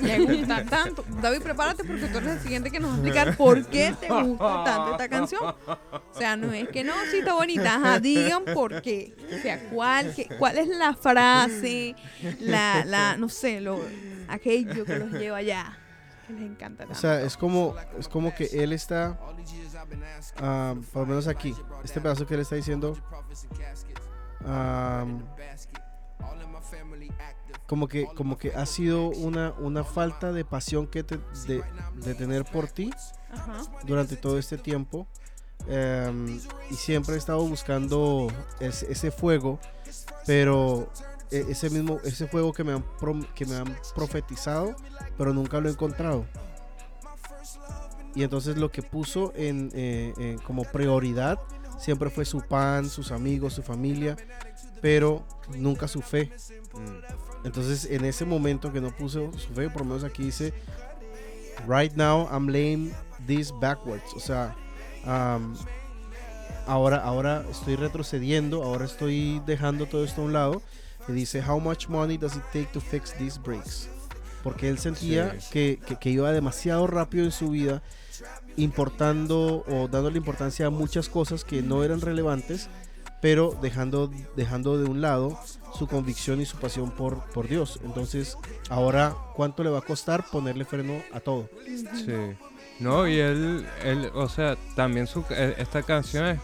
le 0.00 0.18
gusta 0.20 0.64
tanto. 0.64 1.04
David, 1.20 1.42
prepárate 1.42 1.84
porque 1.84 2.06
tú 2.06 2.18
eres 2.18 2.32
el 2.34 2.40
siguiente 2.40 2.70
que 2.70 2.78
nos 2.80 2.90
va 2.90 2.94
a 2.94 2.96
explicar 2.98 3.36
por 3.36 3.66
qué 3.66 3.94
te 4.00 4.08
gusta 4.08 4.64
tanto 4.64 4.92
esta 4.92 5.08
canción. 5.08 5.42
O 5.44 6.14
sea, 6.18 6.36
no 6.36 6.52
es 6.52 6.68
que 6.68 6.84
no, 6.84 6.92
sí 7.10 7.18
está 7.18 7.34
bonita. 7.34 7.74
Ajá, 7.74 7.98
digan 8.00 8.44
por 8.54 8.80
qué. 8.80 9.14
O 9.36 9.42
sea, 9.42 9.68
cuál, 9.70 10.14
qué- 10.14 10.28
cuál 10.38 10.56
es 10.58 10.68
la 10.68 10.94
frase, 10.94 11.94
la, 12.40 12.84
la, 12.84 13.16
no 13.16 13.28
sé, 13.28 13.60
lo, 13.60 13.80
aquello 14.28 14.84
que 14.84 14.98
los 14.98 15.10
lleva 15.12 15.38
allá. 15.38 15.78
Que 16.28 16.32
les 16.32 16.42
encanta 16.42 16.84
o 16.84 16.86
tanto. 16.86 17.00
sea, 17.00 17.20
es 17.20 17.36
como, 17.36 17.74
es 17.98 18.08
como 18.08 18.34
que 18.34 18.44
él 18.52 18.72
está, 18.72 19.18
ah, 20.38 20.74
por 20.92 21.02
lo 21.02 21.06
menos 21.08 21.28
aquí, 21.28 21.54
este 21.84 22.00
pedazo 22.00 22.26
que 22.26 22.34
él 22.34 22.40
está 22.40 22.56
diciendo, 22.56 22.96
como 27.66 27.88
que, 27.88 28.06
como 28.06 28.38
que 28.38 28.54
ha 28.54 28.66
sido 28.66 29.08
una, 29.08 29.52
una 29.58 29.84
falta 29.84 30.32
de 30.32 30.44
pasión 30.44 30.86
que 30.86 31.02
te- 31.02 31.18
de, 31.46 31.62
de 31.96 32.14
tener 32.14 32.44
por 32.44 32.68
ti 32.68 32.90
Ajá. 33.32 33.62
durante 33.84 34.16
todo 34.16 34.38
este 34.38 34.56
tiempo. 34.58 35.06
em, 35.68 36.40
y 36.70 36.74
siempre 36.74 37.14
he 37.14 37.18
estado 37.18 37.44
buscando 37.46 38.28
ese, 38.60 38.90
ese 38.92 39.10
fuego, 39.10 39.58
pero 40.26 40.88
e- 41.30 41.46
ese 41.48 41.70
mismo 41.70 41.98
ese 42.04 42.26
fuego 42.28 42.52
que 42.52 42.62
me 42.62 42.72
han 42.72 42.84
que 43.34 43.46
me 43.46 43.56
han 43.56 43.76
profetizado, 43.94 44.76
pero 45.18 45.32
nunca 45.32 45.58
lo 45.60 45.68
he 45.68 45.72
encontrado. 45.72 46.24
Y 48.14 48.22
entonces 48.22 48.56
lo 48.56 48.70
que 48.70 48.82
puso 48.82 49.32
en, 49.36 49.70
eh, 49.74 50.14
en 50.18 50.38
como 50.38 50.62
prioridad 50.64 51.38
siempre 51.78 52.10
fue 52.10 52.24
su 52.24 52.40
pan, 52.42 52.88
sus 52.88 53.10
amigos, 53.12 53.54
su 53.54 53.62
familia, 53.62 54.16
pero 54.80 55.24
nunca 55.56 55.88
su 55.88 56.00
fe. 56.02 56.32
Entonces 57.44 57.86
en 57.90 58.04
ese 58.04 58.24
momento 58.24 58.72
que 58.72 58.80
no 58.80 58.90
puso 58.94 59.30
su 59.38 59.48
fe, 59.54 59.68
por 59.70 59.82
lo 59.82 59.86
menos 59.88 60.04
aquí 60.04 60.24
dice, 60.24 60.52
right 61.66 61.92
now 61.94 62.28
I'm 62.32 62.48
laying 62.48 62.92
this 63.26 63.52
backwards. 63.60 64.12
O 64.14 64.20
sea, 64.20 64.54
am, 65.04 65.54
ahora, 66.66 66.96
ahora 66.98 67.44
estoy 67.50 67.76
retrocediendo, 67.76 68.62
ahora 68.64 68.84
estoy 68.84 69.40
dejando 69.46 69.86
todo 69.86 70.04
esto 70.04 70.22
a 70.22 70.24
un 70.24 70.32
lado. 70.32 70.62
Y 71.08 71.12
dice, 71.12 71.40
how 71.40 71.60
much 71.60 71.86
money 71.88 72.16
does 72.18 72.34
it 72.34 72.42
take 72.52 72.68
to 72.72 72.80
fix 72.80 73.12
these 73.16 73.38
brakes? 73.38 73.88
Porque 74.42 74.68
él 74.68 74.78
sentía 74.78 75.36
Sí. 75.40 75.48
que, 75.52 75.80
que- 75.86 75.96
que 75.96 76.10
iba 76.10 76.32
demasiado 76.32 76.86
rápido 76.88 77.24
en 77.24 77.30
su 77.32 77.50
vida, 77.50 77.80
importando 78.56 79.64
o 79.68 79.88
dándole 79.88 80.18
importancia 80.18 80.66
a 80.66 80.70
muchas 80.70 81.08
cosas 81.08 81.44
que 81.44 81.62
no 81.62 81.84
eran 81.84 82.00
relevantes, 82.00 82.68
pero 83.20 83.56
dejando, 83.62 84.10
dejando 84.36 84.78
de 84.78 84.84
un 84.88 85.00
lado 85.00 85.38
su 85.76 85.86
convicción 85.86 86.40
y 86.40 86.46
su 86.46 86.56
pasión 86.58 86.90
por, 86.90 87.24
por 87.30 87.48
Dios. 87.48 87.80
Entonces, 87.84 88.36
ahora, 88.70 89.14
¿cuánto 89.34 89.62
le 89.64 89.70
va 89.70 89.78
a 89.78 89.82
costar 89.82 90.24
ponerle 90.30 90.64
freno 90.64 91.02
a 91.12 91.20
todo? 91.20 91.48
Sí. 91.94 92.12
No, 92.80 93.08
y 93.08 93.18
él, 93.18 93.66
él, 93.84 94.10
o 94.14 94.28
sea, 94.28 94.56
también 94.74 95.06
su, 95.06 95.24
eh, 95.30 95.54
esta 95.58 95.82
canción 95.82 96.26
es 96.26 96.40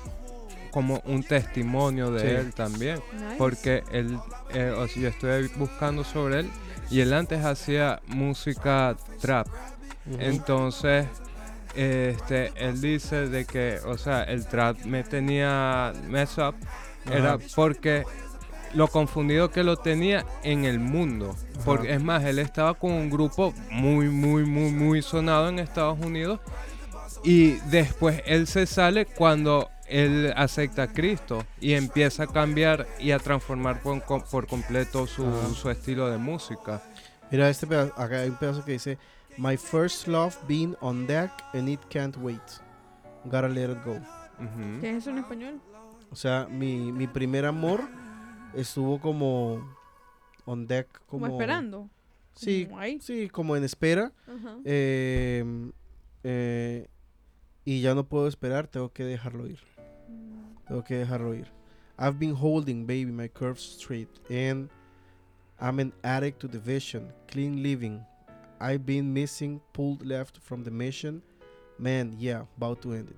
como 0.71 1.03
un 1.05 1.23
testimonio 1.23 2.11
de 2.11 2.21
Sí. 2.21 2.27
él 2.29 2.55
también. 2.55 3.01
Nice. 3.13 3.37
Porque 3.37 3.85
él, 3.93 4.19
eh, 4.55 4.75
o 4.77 4.89
sea, 4.89 5.03
yo 5.03 5.09
estoy 5.09 5.49
buscando 5.57 6.05
sobre 6.05 6.41
él 6.41 6.51
y 6.91 7.01
él 7.01 7.13
antes 7.13 7.45
hacía 7.45 8.01
música 8.07 8.97
trap. 9.21 9.47
Ujú. 10.07 10.17
Entonces, 10.21 11.07
este, 11.75 12.53
él 12.57 12.81
dice 12.81 13.29
de 13.29 13.45
que, 13.45 13.79
o 13.85 13.97
sea, 13.99 14.23
el 14.23 14.47
trap 14.47 14.85
me 14.85 15.03
tenía 15.03 15.93
mess 16.09 16.39
up, 16.39 16.55
era 17.11 17.35
Ajá. 17.35 17.45
porque 17.55 18.05
lo 18.75 18.89
confundido 18.89 19.51
que 19.51 19.65
lo 19.65 19.77
tenía 19.77 20.25
en 20.43 20.65
el 20.65 20.79
mundo. 20.79 21.37
Porque 21.65 21.89
Ajá. 21.89 21.97
es 21.97 22.03
más, 22.03 22.25
él 22.25 22.39
estaba 22.39 22.75
con 22.75 22.93
un 22.93 23.11
grupo 23.11 23.53
muy, 23.71 24.09
muy, 24.09 24.45
muy, 24.45 24.71
muy 24.71 25.03
sonado 25.03 25.49
en 25.49 25.59
Estados 25.59 25.99
Unidos. 26.01 26.41
Y 27.25 27.53
después 27.71 28.23
él 28.27 28.47
se 28.47 28.67
sale 28.67 29.07
cuando 29.07 29.71
él 29.87 30.33
acepta 30.37 30.85
a 30.85 30.93
Cristo 30.93 31.45
y 31.61 31.75
empieza 31.75 32.25
a 32.25 32.27
cambiar 32.27 32.87
y 32.99 33.13
a 33.13 33.19
transformar 33.19 33.81
por, 33.83 34.03
por 34.03 34.47
completo 34.47 35.07
su, 35.07 35.55
su 35.55 35.71
estilo 35.71 36.11
de 36.11 36.19
música. 36.19 36.83
Mira, 37.31 37.49
este 37.49 37.67
pedazo, 37.67 37.93
acá 37.97 38.21
hay 38.21 38.31
un 38.31 38.37
pedazo 38.37 38.65
que 38.65 38.73
dice, 38.73 38.99
My 39.39 39.57
first 39.57 40.07
love 40.09 40.37
been 40.47 40.77
on 40.81 41.07
deck 41.07 41.31
and 41.55 41.69
it 41.69 41.81
can't 41.89 42.17
wait. 42.19 42.41
Gotta 43.31 43.49
let 43.49 43.71
it 43.71 43.83
go. 43.85 43.99
¿Qué 44.81 44.91
es 44.91 44.97
eso 45.03 45.11
en 45.11 45.19
español? 45.19 45.61
O 46.11 46.17
sea, 46.17 46.47
mi, 46.51 46.93
mi 46.93 47.07
primer 47.07 47.47
amor 47.47 47.81
estuvo 48.55 49.01
como 49.01 49.63
on 50.45 50.67
deck, 50.67 50.89
como, 51.07 51.27
Como 51.27 51.41
esperando. 51.41 51.89
Sí, 52.35 52.67
Como 52.67 52.83
sí, 53.01 53.29
como 53.29 53.57
en 53.57 53.65
espera. 53.65 54.13
Ajá. 54.27 54.57
Eh, 54.65 55.71
eh, 56.25 56.89
y 57.65 57.81
ya 57.81 57.95
no 57.95 58.05
puedo 58.05 58.27
esperar, 58.27 58.67
tengo 58.67 58.93
que 58.93 59.05
dejarlo 59.05 59.47
ir. 59.47 59.61
Tengo 60.67 60.83
que 60.85 60.97
dejarlo 60.97 61.35
ir. 61.35 61.47
I've 61.99 62.19
been 62.19 62.35
holding, 62.35 62.87
baby, 62.87 63.13
my 63.13 63.29
curves 63.29 63.63
straight. 63.63 64.09
And 64.31 64.69
I'm 65.61 65.79
an 65.79 65.93
addict 66.03 66.41
to 66.41 66.49
the 66.49 66.59
vision, 66.59 67.13
clean 67.29 67.63
living. 67.63 68.05
I've 68.63 68.85
been 68.87 69.13
missing, 69.13 69.61
pulled 69.73 70.05
left 70.07 70.39
from 70.39 70.63
the 70.65 70.71
mission. 70.71 71.23
Man, 71.79 72.17
yeah, 72.19 72.45
about 72.57 72.81
to 72.83 72.95
end 72.95 73.09
it. 73.11 73.17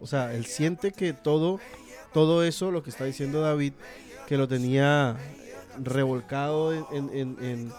O 0.00 0.06
sea, 0.06 0.32
él 0.34 0.46
siente 0.46 0.92
que 0.92 1.12
todo, 1.12 1.60
todo 2.12 2.42
eso, 2.42 2.70
lo 2.70 2.82
que 2.82 2.90
está 2.90 3.04
diciendo 3.04 3.40
David, 3.42 3.72
que 4.26 4.36
lo 4.38 4.48
tenía 4.48 5.16
revolcado 5.82 6.72
en, 6.72 6.84
en- 6.92 7.10
en- 7.12 7.44
en- 7.44 7.72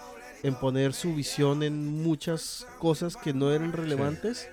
en 0.43 0.55
poner 0.55 0.93
su 0.93 1.15
visión 1.15 1.63
en 1.63 2.03
muchas 2.03 2.67
cosas 2.79 3.15
que 3.17 3.33
no 3.33 3.51
eran 3.51 3.71
relevantes. 3.73 4.47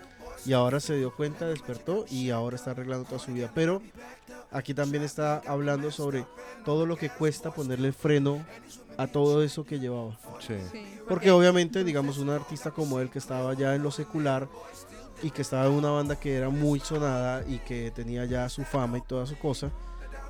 Y 0.46 0.54
ahora 0.54 0.80
se 0.80 0.96
dio 0.96 1.14
cuenta, 1.14 1.46
despertó 1.46 2.04
y 2.10 2.30
ahora 2.30 2.56
está 2.56 2.72
arreglando 2.72 3.04
toda 3.04 3.18
su 3.20 3.32
vida. 3.32 3.50
Pero 3.54 3.80
aquí 4.50 4.74
también 4.74 5.02
está 5.04 5.40
hablando 5.46 5.90
sobre 5.90 6.24
todo 6.64 6.84
lo 6.86 6.96
que 6.96 7.10
cuesta 7.10 7.52
ponerle 7.52 7.92
freno 7.92 8.44
a 8.96 9.06
todo 9.06 9.42
eso 9.42 9.64
que 9.64 9.78
llevaba. 9.78 10.18
Sí. 10.40 10.54
Porque 11.08 11.30
obviamente, 11.30 11.84
digamos, 11.84 12.18
un 12.18 12.30
artista 12.30 12.70
como 12.70 13.00
él 13.00 13.10
que 13.10 13.18
estaba 13.18 13.54
ya 13.54 13.74
en 13.74 13.82
lo 13.82 13.90
secular 13.90 14.48
y 15.22 15.30
que 15.30 15.42
estaba 15.42 15.66
en 15.66 15.72
una 15.72 15.90
banda 15.90 16.16
que 16.18 16.36
era 16.36 16.48
muy 16.48 16.80
sonada 16.80 17.44
y 17.46 17.58
que 17.60 17.90
tenía 17.94 18.24
ya 18.24 18.48
su 18.48 18.64
fama 18.64 18.98
y 18.98 19.02
toda 19.02 19.26
su 19.26 19.38
cosa, 19.38 19.70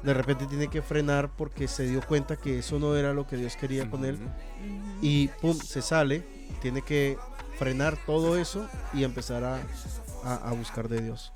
de 0.02 0.12
repente 0.14 0.46
tiene 0.46 0.68
que 0.68 0.82
frenar 0.82 1.30
porque 1.36 1.68
se 1.68 1.84
dio 1.86 2.00
cuenta 2.06 2.36
que 2.36 2.58
eso 2.58 2.78
no 2.78 2.96
era 2.96 3.12
lo 3.14 3.26
que 3.26 3.36
Dios 3.36 3.56
quería 3.56 3.88
con 3.88 4.04
él 4.04 4.18
y 5.00 5.28
pum, 5.40 5.54
se 5.56 5.80
sale, 5.80 6.24
tiene 6.60 6.82
que 6.82 7.16
frenar 7.58 7.96
todo 8.04 8.36
eso 8.36 8.66
y 8.92 9.04
empezar 9.04 9.44
a, 9.44 9.56
a- 10.24 10.48
a 10.48 10.52
buscar 10.52 10.88
de 10.88 11.00
Dios. 11.02 11.32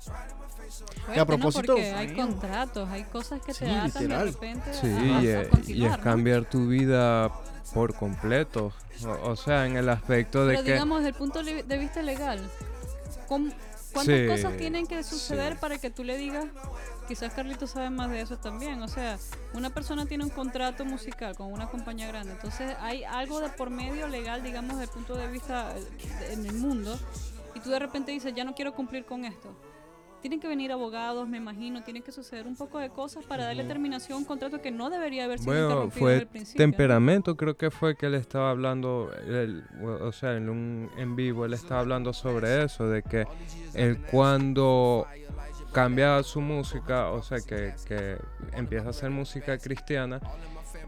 Fuerte, 0.87 1.13
a 1.13 1.15
¿no? 1.17 1.25
propósito, 1.25 1.73
Porque 1.73 1.91
hay 1.93 2.13
contratos, 2.15 2.89
hay 2.89 3.03
cosas 3.05 3.41
que 3.41 3.53
Sí, 3.53 3.65
te 3.65 3.71
atan 3.71 4.07
de 4.07 4.23
repente 4.23 4.73
Sí, 4.73 4.87
y, 5.73 5.83
a 5.85 5.95
es- 5.95 5.97
cambiar 5.99 6.45
tu 6.45 6.67
vida 6.67 7.31
por 7.73 7.93
completo. 7.95 8.73
O, 9.05 9.31
o 9.31 9.35
sea, 9.35 9.65
en 9.67 9.77
el 9.77 9.89
aspecto 9.89 10.45
de 10.45 10.53
Pero 10.55 10.65
que... 10.65 10.73
digamos, 10.73 10.99
desde 10.99 11.09
el 11.09 11.15
punto 11.15 11.43
de 11.43 11.77
vista 11.77 12.01
legal, 12.01 12.39
¿cómo- 13.27 13.51
¿cuántas 13.93 14.15
Sí, 14.15 14.27
cosas 14.27 14.57
tienen 14.57 14.85
que 14.87 15.03
suceder 15.03 15.53
sí. 15.53 15.59
para 15.61 15.77
que 15.77 15.89
tú 15.89 16.03
le 16.03 16.17
digas? 16.17 16.45
Quizás 17.07 17.31
Carlitos 17.33 17.71
sabe 17.71 17.89
más 17.89 18.09
de 18.09 18.19
eso 18.21 18.37
también. 18.37 18.81
O 18.81 18.87
sea, 18.87 19.17
una 19.53 19.69
persona 19.69 20.05
tiene 20.05 20.23
un 20.25 20.29
contrato 20.29 20.83
musical 20.83 21.35
con 21.35 21.51
una 21.53 21.69
compañía 21.69 22.07
grande. 22.07 22.33
Entonces 22.33 22.75
hay 22.81 23.03
algo 23.05 23.39
de 23.39 23.49
por 23.49 23.69
medio 23.69 24.07
legal, 24.07 24.43
digamos, 24.43 24.71
desde 24.77 24.83
el 24.83 24.89
punto 24.89 25.15
de 25.15 25.27
vista 25.27 25.73
eh, 25.77 26.33
en 26.33 26.45
el 26.45 26.55
mundo. 26.55 26.99
Y 27.55 27.59
tú 27.61 27.69
de 27.69 27.79
repente 27.79 28.11
dices, 28.11 28.33
ya 28.35 28.43
no 28.43 28.53
quiero 28.55 28.73
cumplir 28.73 29.05
con 29.05 29.23
esto. 29.25 29.49
Tienen 30.27 30.41
que 30.41 30.49
venir 30.49 30.73
abogados, 30.73 31.25
me 31.25 31.37
imagino, 31.37 31.81
tienen 31.83 32.03
que 32.03 32.11
suceder 32.11 32.47
un 32.47 32.57
poco 32.57 32.79
de 32.79 32.89
cosas 32.89 33.23
para 33.23 33.45
darle 33.45 33.63
terminación 33.63 34.15
a 34.15 34.17
un 34.17 34.25
contrato 34.25 34.61
que 34.61 34.71
no 34.71 34.89
debería 34.89 35.23
haber 35.23 35.39
sido 35.39 35.53
Bueno, 35.53 35.67
interrumpido 35.69 35.87
desde 35.87 35.99
fue 36.01 36.17
el 36.17 36.27
principio. 36.27 36.65
temperamento, 36.65 37.37
creo 37.37 37.55
que 37.55 37.71
fue 37.71 37.95
que 37.95 38.07
él 38.07 38.13
estaba 38.15 38.49
hablando, 38.49 39.09
él- 39.25 39.63
o 39.81 40.11
sea, 40.11 40.35
en 40.35 40.49
un 40.49 40.89
en 40.97 41.15
vivo, 41.15 41.45
él 41.45 41.53
estaba 41.53 41.79
hablando 41.79 42.11
sobre 42.11 42.61
eso, 42.65 42.89
de 42.89 43.03
que 43.03 43.25
él 43.73 44.01
cuando 44.11 45.07
cambia 45.71 46.21
su 46.23 46.41
música, 46.41 47.09
o 47.11 47.23
sea, 47.23 47.37
que, 47.39 47.73
que 47.87 48.17
empieza 48.51 48.87
a 48.87 48.89
hacer 48.89 49.09
música 49.11 49.57
cristiana, 49.57 50.19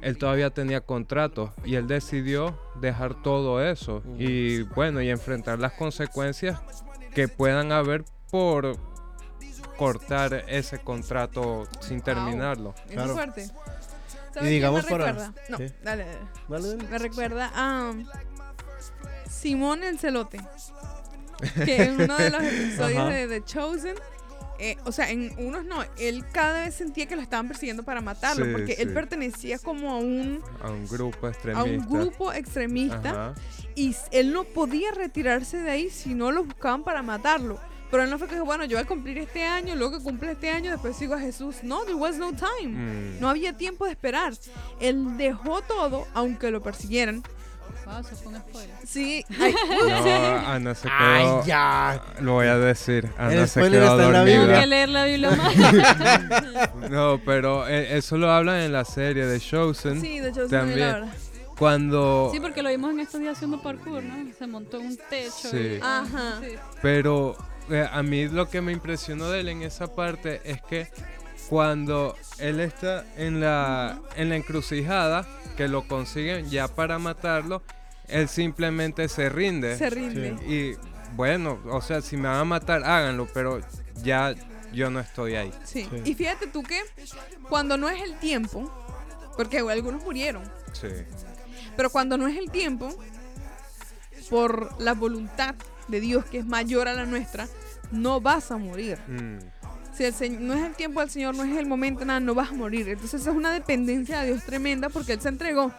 él 0.01 0.17
todavía 0.17 0.49
tenía 0.49 0.81
contratos 0.81 1.51
y 1.63 1.75
él 1.75 1.87
decidió 1.87 2.59
dejar 2.81 3.21
todo 3.23 3.63
eso 3.63 4.03
y 4.17 4.63
bueno, 4.63 5.01
y 5.01 5.09
enfrentar 5.09 5.59
las 5.59 5.71
consecuencias 5.71 6.59
que 7.15 7.29
puedan 7.29 7.71
haber 7.71 8.03
por 8.29 8.75
cortar 9.79 10.45
ese 10.47 10.77
contrato 10.79 11.67
sin 11.79 12.01
terminarlo. 12.01 12.75
Es 12.89 13.11
fuerte. 13.11 13.43
Y 13.45 14.33
¿Sabes 14.33 14.49
digamos 14.49 14.83
me 14.83 14.89
para- 14.91 15.05
recuerda? 15.07 15.33
No, 15.49 15.57
dale, 15.57 15.73
dale. 15.83 16.05
Dale, 16.49 16.67
dale. 16.77 16.83
Me 16.89 16.97
recuerda 16.99 17.51
a 17.55 17.93
Simón 19.29 19.83
el 19.83 19.97
Celote. 19.99 20.39
Que 21.65 21.83
en 21.83 22.01
uno 22.01 22.17
de 22.17 22.29
los 22.31 22.43
episodios 22.43 23.09
de 23.09 23.27
The 23.27 23.45
Chosen. 23.45 23.95
eh, 24.59 24.75
o 24.83 24.91
sea, 24.91 25.09
en 25.09 25.33
unos 25.37 25.63
no, 25.63 25.81
él 25.97 26.25
cada 26.33 26.65
vez 26.65 26.75
sentía 26.75 27.05
que 27.07 27.15
lo 27.15 27.21
estaban 27.21 27.47
persiguiendo 27.47 27.83
para 27.83 28.01
matarlo, 28.01 28.43
Sí, 28.45 28.51
porque 28.51 28.73
él 28.73 28.93
pertenecía 28.93 29.57
como 29.57 29.89
a 29.91 29.97
un, 29.99 30.41
A 30.61 30.69
un 30.69 30.85
grupo 30.85 31.27
a 31.27 31.29
extremista. 31.29 31.63
un 31.63 31.87
grupo 31.89 32.33
extremista 32.33 33.09
Ajá. 33.09 33.33
y 33.73 33.95
él 34.11 34.33
no 34.33 34.43
podía 34.43 34.91
retirarse 34.91 35.57
de 35.59 35.71
ahí 35.71 35.89
si 35.89 36.13
no 36.13 36.29
lo 36.33 36.43
buscaban 36.43 36.83
para 36.83 37.01
matarlo. 37.01 37.57
Pero 37.91 38.05
no 38.07 38.19
fue 38.19 38.27
que 38.27 38.39
bueno, 38.39 38.65
yo 38.65 38.77
voy 38.77 38.83
a 38.83 38.87
cumplir 38.87 39.17
este 39.17 39.43
año, 39.43 39.75
luego 39.75 39.97
que 39.97 40.03
cumple 40.03 40.31
este 40.33 40.49
año, 40.49 40.71
después 40.71 40.95
sigo 40.95 41.15
a 41.15 41.19
Jesús. 41.19 41.57
No, 41.63 41.81
there 41.85 41.95
was 41.95 42.17
no 42.17 42.31
time. 42.33 42.67
Mm. 42.75 43.19
No 43.19 43.29
había 43.29 43.53
tiempo 43.57 43.85
de 43.85 43.91
esperar. 43.91 44.33
Él 44.79 45.17
dejó 45.17 45.61
todo, 45.61 46.05
aunque 46.13 46.51
lo 46.51 46.61
persiguieran. 46.61 47.23
Wow, 47.85 47.99
eso 48.01 48.15
fue 48.17 48.33
un 48.33 48.39
spoiler. 48.39 48.75
Sí. 48.85 49.25
ay, 49.39 49.53
No, 49.87 50.47
Ana 50.47 50.75
se 50.75 50.83
quedó. 50.83 50.93
Ay, 50.99 51.27
ya. 51.47 52.03
Lo 52.21 52.33
voy 52.33 52.45
a 52.45 52.57
decir. 52.59 53.09
Ana 53.17 53.33
El 53.33 53.47
se 53.47 53.61
quedó 53.61 53.65
está 53.65 53.77
en 53.77 53.97
la 53.97 54.03
dormida. 54.03 54.25
Tengo 54.25 54.41
Biblia. 54.43 54.59
que 54.61 54.67
leer 54.67 54.89
la 54.89 55.05
Biblia 55.05 55.31
más. 55.31 56.69
No, 56.91 57.19
pero 57.25 57.67
eh, 57.67 57.97
eso 57.97 58.17
lo 58.17 58.31
hablan 58.31 58.57
en 58.61 58.71
la 58.73 58.85
serie 58.85 59.25
de 59.25 59.39
Chosen. 59.39 59.99
Sí, 60.01 60.19
de 60.19 60.31
Chosen 60.31 60.49
también, 60.49 60.79
la 60.79 60.93
verdad. 60.93 61.13
Cuando. 61.57 62.29
Sí, 62.33 62.39
porque 62.39 62.61
lo 62.63 62.69
vimos 62.69 62.91
en 62.91 62.99
estos 63.01 63.19
días 63.19 63.35
haciendo 63.35 63.61
parkour, 63.61 64.01
¿no? 64.03 64.15
Se 64.37 64.47
montó 64.47 64.79
en 64.79 64.87
un 64.87 64.97
techo. 65.09 65.49
Sí. 65.51 65.57
y- 65.57 65.79
Ajá. 65.81 66.39
sí. 66.41 66.55
Pero 66.81 67.35
a 67.91 68.03
mí 68.03 68.27
lo 68.27 68.49
que 68.49 68.61
me 68.61 68.71
impresionó 68.71 69.29
de 69.29 69.41
él 69.41 69.49
en 69.49 69.63
esa 69.63 69.93
parte 69.95 70.41
es 70.43 70.61
que 70.61 70.87
cuando 71.49 72.15
él 72.37 72.59
está 72.59 73.05
en 73.17 73.39
la, 73.39 73.99
en 74.15 74.29
la 74.29 74.35
encrucijada, 74.35 75.27
que 75.57 75.67
lo 75.67 75.87
consiguen 75.87 76.49
ya 76.49 76.67
para 76.67 76.99
matarlo, 76.99 77.63
él 78.07 78.27
simplemente 78.29 79.07
se 79.09 79.29
rinde. 79.29 79.77
Se 79.77 79.89
rinde. 79.89 80.29
Y 80.47 80.75
bueno, 81.15 81.59
o 81.69 81.81
sea, 81.81 82.01
si 82.01 82.17
me 82.17 82.27
van 82.27 82.37
a 82.37 82.45
matar, 82.45 82.83
háganlo, 82.83 83.27
pero 83.33 83.59
ya 84.03 84.33
yo 84.71 84.89
no 84.89 84.99
estoy 84.99 85.35
ahí. 85.35 85.51
Sí. 85.63 85.87
Sí. 85.89 86.01
Y 86.05 86.13
fíjate 86.13 86.47
tú 86.47 86.61
que 86.63 86.79
cuando 87.49 87.77
no 87.77 87.89
es 87.89 88.01
el 88.03 88.17
tiempo, 88.19 88.71
porque 89.35 89.59
algunos 89.59 90.03
murieron, 90.03 90.43
Sí. 90.73 90.87
pero 91.75 91.89
cuando 91.89 92.17
no 92.17 92.27
es 92.27 92.37
el 92.37 92.51
tiempo, 92.51 92.89
por 94.29 94.79
la 94.79 94.93
voluntad 94.93 95.55
de 95.89 95.99
Dios 95.99 96.25
que 96.25 96.39
es 96.39 96.45
mayor 96.45 96.87
a 96.87 96.93
la 96.93 97.05
nuestra, 97.05 97.47
no 97.91 98.21
vas 98.21 98.51
a 98.51 98.57
morir. 98.57 98.97
Mm. 99.07 99.37
Si 99.93 100.05
el 100.05 100.13
Señor, 100.13 100.41
no 100.41 100.53
es 100.53 100.63
el 100.63 100.75
tiempo 100.75 100.99
del 101.01 101.09
Señor, 101.09 101.35
no 101.35 101.43
es 101.43 101.57
el 101.57 101.65
momento, 101.65 102.05
nada, 102.05 102.19
no 102.19 102.33
vas 102.33 102.51
a 102.51 102.53
morir. 102.53 102.87
Entonces 102.87 103.21
es 103.21 103.27
una 103.27 103.51
dependencia 103.51 104.21
de 104.21 104.27
Dios 104.27 104.45
tremenda 104.45 104.89
porque 104.89 105.13
Él 105.13 105.21
se 105.21 105.29
entregó. 105.29 105.73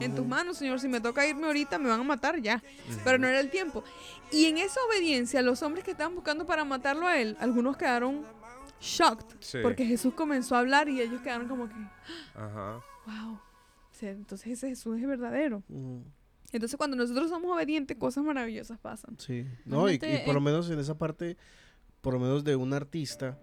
En 0.00 0.14
tus 0.14 0.26
manos, 0.26 0.56
Señor, 0.56 0.80
si 0.80 0.88
me 0.88 1.00
toca 1.00 1.24
irme 1.24 1.46
ahorita, 1.46 1.78
me 1.78 1.88
van 1.88 2.00
a 2.00 2.04
matar 2.04 2.40
ya. 2.40 2.62
Pero 3.04 3.18
no 3.18 3.28
era 3.28 3.38
el 3.38 3.50
tiempo. 3.50 3.84
Y 4.32 4.46
en 4.46 4.58
esa 4.58 4.80
obediencia, 4.88 5.40
los 5.40 5.62
hombres 5.62 5.84
que 5.84 5.92
estaban 5.92 6.14
buscando 6.16 6.44
para 6.46 6.64
matarlo 6.64 7.06
a 7.06 7.16
él, 7.20 7.36
algunos 7.38 7.76
quedaron 7.76 8.24
shocked. 8.80 9.36
Sí. 9.38 9.58
Porque 9.62 9.86
Jesús 9.86 10.12
comenzó 10.14 10.56
a 10.56 10.60
hablar 10.60 10.88
y 10.88 11.00
ellos 11.00 11.20
quedaron 11.22 11.48
como 11.48 11.68
que, 11.68 11.74
Ajá. 12.34 12.80
wow. 13.06 13.38
Entonces 14.00 14.52
ese 14.52 14.68
Jesús 14.68 14.98
es 15.00 15.06
verdadero. 15.06 15.62
Mm, 15.68 16.00
Entonces 16.56 16.76
cuando 16.76 16.96
nosotros 16.96 17.30
somos 17.30 17.54
obedientes, 17.54 17.96
cosas 17.96 18.24
maravillosas 18.24 18.78
pasan. 18.78 19.16
Sí. 19.18 19.46
No, 19.64 19.90
y, 19.90 19.98
por 19.98 20.08
lo 20.34 20.38
en- 20.38 20.44
menos 20.44 20.70
en 20.70 20.78
esa 20.78 20.96
parte, 20.96 21.36
por 22.00 22.14
lo 22.14 22.20
menos 22.20 22.44
de 22.44 22.56
un 22.56 22.72
artista 22.72 23.38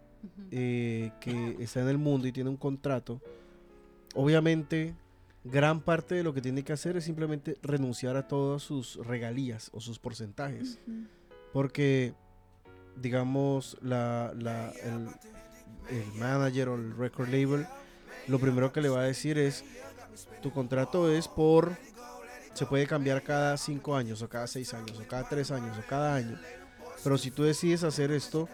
eh, 0.52 1.12
que 1.20 1.58
está 1.60 1.82
en 1.82 1.88
el 1.90 1.98
mundo 1.98 2.28
y 2.28 2.32
tiene 2.32 2.50
un 2.50 2.58
contrato, 2.58 3.20
obviamente 4.14 4.96
gran 5.44 5.82
parte 5.82 6.14
de 6.16 6.24
lo 6.24 6.34
que 6.34 6.42
tiene 6.42 6.64
que 6.64 6.74
hacer 6.74 6.96
es 6.98 7.04
simplemente 7.06 7.58
renunciar 7.64 8.16
a 8.16 8.28
todas 8.28 8.62
sus 8.62 8.98
regalías 9.06 9.70
o 9.74 9.82
sus 9.82 9.98
porcentajes. 9.98 10.80
Porque, 11.54 12.14
digamos, 12.96 13.78
la, 13.82 14.34
la- 14.38 14.70
el, 14.84 15.08
el 15.98 16.20
manager 16.20 16.70
o 16.70 16.76
el 16.76 16.96
record 16.96 17.30
label, 17.30 17.66
lo 18.28 18.40
primero 18.40 18.72
que 18.72 18.82
le 18.82 18.90
va 18.90 19.02
a 19.02 19.04
decir 19.06 19.38
es, 19.40 19.64
tu 20.44 20.52
contrato 20.52 21.10
es 21.12 21.28
por, 21.28 21.76
se 22.54 22.66
puede 22.66 22.88
cambiar 22.88 23.24
cada 23.24 23.58
cinco 23.58 23.96
años 23.96 24.22
o 24.22 24.30
cada 24.30 24.48
seis 24.48 24.74
años 24.74 25.00
o 25.00 25.08
cada 25.08 25.28
tres 25.28 25.52
años 25.52 25.78
o 25.78 25.88
cada 25.88 26.16
año. 26.16 26.38
Pero 27.04 27.18
si 27.18 27.32
tú 27.32 27.44
decides 27.44 27.84
hacer 27.84 28.12
esto, 28.12 28.48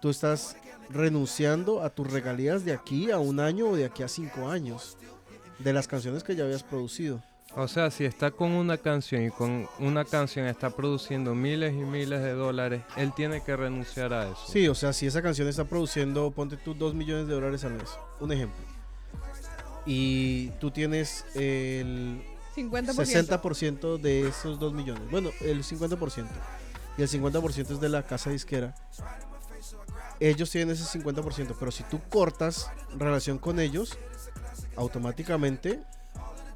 tú 0.00 0.10
estás 0.10 0.56
renunciando 0.90 1.82
a 1.82 1.90
tus 1.90 2.10
regalías 2.10 2.64
de 2.64 2.72
aquí 2.72 3.10
a 3.10 3.18
un 3.18 3.40
año 3.40 3.68
o 3.68 3.76
de 3.76 3.84
aquí 3.84 4.02
a 4.02 4.08
cinco 4.08 4.48
años 4.48 4.96
de 5.58 5.72
las 5.72 5.88
canciones 5.88 6.22
que 6.24 6.36
ya 6.36 6.44
habías 6.44 6.62
producido. 6.62 7.22
O 7.56 7.66
sea, 7.66 7.90
si 7.90 8.04
está 8.04 8.30
con 8.30 8.52
una 8.52 8.76
canción 8.76 9.24
y 9.24 9.30
con 9.30 9.66
una 9.78 10.04
canción 10.04 10.46
está 10.46 10.70
produciendo 10.70 11.34
miles 11.34 11.72
y 11.72 11.78
miles 11.78 12.20
de 12.20 12.32
dólares, 12.32 12.82
él 12.96 13.12
tiene 13.14 13.42
que 13.42 13.56
renunciar 13.56 14.12
a 14.12 14.28
eso. 14.28 14.44
Sí, 14.46 14.68
o 14.68 14.74
sea, 14.74 14.92
si 14.92 15.06
esa 15.06 15.22
canción 15.22 15.48
está 15.48 15.64
produciendo, 15.64 16.30
ponte 16.30 16.56
tú 16.56 16.74
2 16.74 16.94
millones 16.94 17.26
de 17.26 17.34
dólares 17.34 17.64
al 17.64 17.72
mes, 17.72 17.90
un 18.20 18.32
ejemplo. 18.32 18.62
Y 19.86 20.50
tú 20.60 20.70
tienes 20.70 21.24
el 21.34 22.22
50%. 22.58 22.94
60% 23.40 23.98
de 23.98 24.28
esos 24.28 24.58
2 24.58 24.72
millones. 24.74 25.10
Bueno, 25.10 25.30
el 25.40 25.62
50%. 25.64 26.26
Y 26.96 27.02
el 27.02 27.08
50% 27.08 27.70
es 27.74 27.80
de 27.80 27.88
la 27.88 28.02
casa 28.04 28.30
disquera. 28.30 28.74
Ellos 30.20 30.50
tienen 30.50 30.74
ese 30.74 30.98
50%, 30.98 31.54
pero 31.58 31.70
si 31.70 31.84
tú 31.84 32.00
cortas 32.08 32.70
relación 32.98 33.38
con 33.38 33.60
ellos, 33.60 33.96
automáticamente 34.76 35.80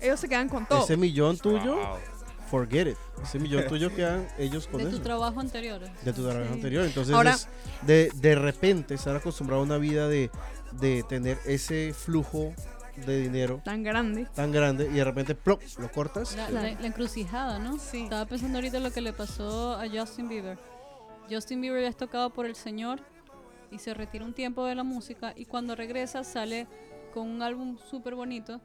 Ellos 0.01 0.19
se 0.21 0.29
quedan 0.29 0.49
con 0.49 0.67
todo. 0.67 0.83
ese 0.85 0.97
millón 0.97 1.39
tuyo, 1.39 1.77
Wow. 1.77 1.97
forget 2.51 2.89
it. 2.89 2.97
Ese 3.23 3.39
millón 3.39 3.67
tuyo 3.69 3.89
quedan 3.95 4.27
ellos 4.39 4.67
con 4.67 4.79
De 4.83 4.89
tu 4.91 4.97
eso. 4.97 5.03
trabajo 5.03 5.39
anterior. 5.39 5.81
de 5.81 6.13
tu 6.13 6.23
trabajo 6.25 6.47
Sí. 6.49 6.53
anterior. 6.55 6.85
Entonces, 6.87 7.15
Ahora- 7.15 7.35
es 7.35 7.47
de, 7.83 8.11
de 8.15 8.35
repente 8.35 8.95
estar 8.95 9.15
acostumbrado 9.15 9.63
a 9.63 9.65
una 9.65 9.79
vida 9.79 10.09
de, 10.09 10.31
de 10.73 11.05
tener 11.09 11.39
ese 11.47 11.95
flujo 11.97 12.53
de 12.97 13.21
dinero 13.21 13.61
Tan 13.65 13.83
grande. 13.83 14.27
tan 14.35 14.53
grande 14.53 14.85
y 14.91 14.95
de 14.95 15.05
repente 15.05 15.35
¡plop! 15.35 15.63
lo 15.79 15.91
cortas. 15.91 16.37
La, 16.37 16.51
la- 16.51 16.63
la 16.81 16.87
encrucijada, 16.87 17.59
¿no? 17.59 17.79
Sí. 17.79 18.03
Estaba 18.05 18.27
pensando 18.27 18.59
ahorita 18.59 18.79
lo 18.81 18.91
que 18.91 19.01
le 19.01 19.13
pasó 19.13 19.75
a 19.75 19.89
Justin 19.89 20.29
Bieber. 20.29 20.59
Justin 21.31 21.61
Bieber 21.61 21.83
ya 21.83 21.89
es 21.89 21.97
tocado 21.97 22.31
por 22.31 22.47
el 22.47 22.55
Señor 22.57 23.01
y 23.71 23.79
se 23.79 23.95
retira 23.95 24.25
un 24.25 24.35
tiempo 24.35 24.67
de 24.67 24.75
la 24.75 24.83
música 24.85 25.33
y 25.35 25.47
cuando 25.47 25.75
regresa 25.75 26.25
sale 26.25 26.67
con 27.15 27.29
un 27.29 27.43
álbum 27.43 27.79
súper 27.79 28.15
bonito, 28.15 28.61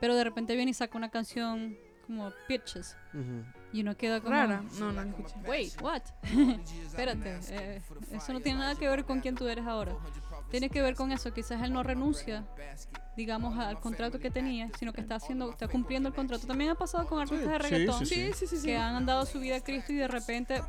pero 0.00 0.14
de 0.14 0.24
repente 0.24 0.54
viene 0.54 0.70
y 0.70 0.74
saca 0.74 0.96
una 0.96 1.08
canción 1.10 1.76
como 2.06 2.30
Pitches 2.46 2.96
Ujú. 3.14 3.44
y 3.72 3.80
uno 3.80 3.96
queda 3.96 4.20
como... 4.20 4.32
Rara. 4.34 4.62
No, 4.78 4.92
no 4.92 5.02
la 5.02 5.08
escuché. 5.08 5.34
Wait, 5.48 5.80
what? 5.80 6.02
Espérate, 6.86 7.38
eh, 7.48 7.80
eso 8.12 8.32
no 8.32 8.40
tiene 8.40 8.58
nada 8.58 8.74
que 8.74 8.86
ver 8.88 9.04
con 9.04 9.20
quién 9.20 9.34
tú 9.34 9.48
eres 9.48 9.64
ahora. 9.66 9.96
Tiene 10.54 10.70
que 10.70 10.80
ver 10.82 10.94
con 10.94 11.10
eso, 11.10 11.32
quizás 11.34 11.60
él 11.64 11.72
no 11.72 11.82
renuncia, 11.82 12.44
digamos, 13.16 13.58
al 13.58 13.80
contrato 13.80 14.20
que 14.20 14.30
tenía, 14.30 14.70
sino 14.78 14.92
que 14.92 15.00
está 15.00 15.16
haciendo, 15.16 15.50
está 15.50 15.66
cumpliendo 15.66 16.08
el 16.10 16.14
contrato. 16.14 16.46
También 16.46 16.70
ha 16.70 16.74
pasado 16.76 17.08
con 17.08 17.20
artistas 17.20 17.48
de 17.48 17.56
sí, 17.56 17.62
reggaetón 17.62 18.06
sí, 18.06 18.14
Sí, 18.14 18.32
sí, 18.34 18.46
sí, 18.46 18.56
sí. 18.58 18.66
que 18.68 18.76
han 18.76 19.04
dado 19.04 19.26
su 19.26 19.40
vida 19.40 19.56
a 19.56 19.60
Cristo 19.64 19.92
y 19.92 19.96
de 19.96 20.06
repente 20.06 20.62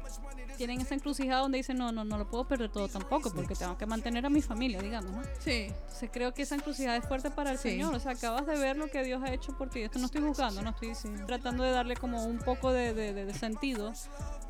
tienen 0.58 0.82
esa 0.82 0.96
encrucijada 0.96 1.42
donde 1.42 1.58
dicen, 1.60 1.78
no, 1.78 1.92
no, 1.92 2.04
no 2.04 2.18
lo 2.18 2.28
puedo 2.28 2.48
perder 2.48 2.72
todo 2.72 2.88
tampoco, 2.88 3.32
porque 3.32 3.54
tengo 3.54 3.78
que 3.78 3.86
mantener 3.86 4.26
a 4.26 4.30
mi 4.30 4.42
familia, 4.42 4.82
digamos, 4.82 5.12
¿no? 5.12 5.22
Sí. 5.38 5.68
Entonces 5.70 6.10
creo 6.12 6.34
que 6.34 6.42
esa 6.42 6.56
encrucijada 6.56 6.98
es 6.98 7.06
fuerte 7.08 7.30
para 7.30 7.52
el 7.52 7.60
Sí. 7.60 7.70
Señor. 7.70 7.94
O 7.94 8.00
sea, 8.00 8.14
acabas 8.14 8.48
de 8.48 8.58
ver 8.58 8.78
lo 8.78 8.88
que 8.88 9.04
Dios 9.04 9.22
ha 9.24 9.32
hecho 9.32 9.56
por 9.56 9.70
ti. 9.70 9.82
Esto 9.82 10.00
no 10.00 10.06
estoy 10.06 10.22
juzgando, 10.22 10.64
no 10.64 10.72
estoy 10.72 10.94
tratando 11.28 11.64
de 11.64 11.70
darle 11.70 11.96
como 11.96 12.24
un 12.26 12.40
poco 12.40 12.72
de, 12.72 12.96
de- 12.96 13.14
de- 13.14 13.26
de 13.26 13.34
sentido 13.36 13.94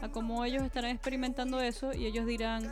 a 0.02 0.08
cómo 0.08 0.46
ellos 0.46 0.64
estarán 0.64 0.92
experimentando 0.92 1.60
eso 1.60 1.92
y 1.94 2.06
ellos 2.06 2.26
dirán, 2.26 2.72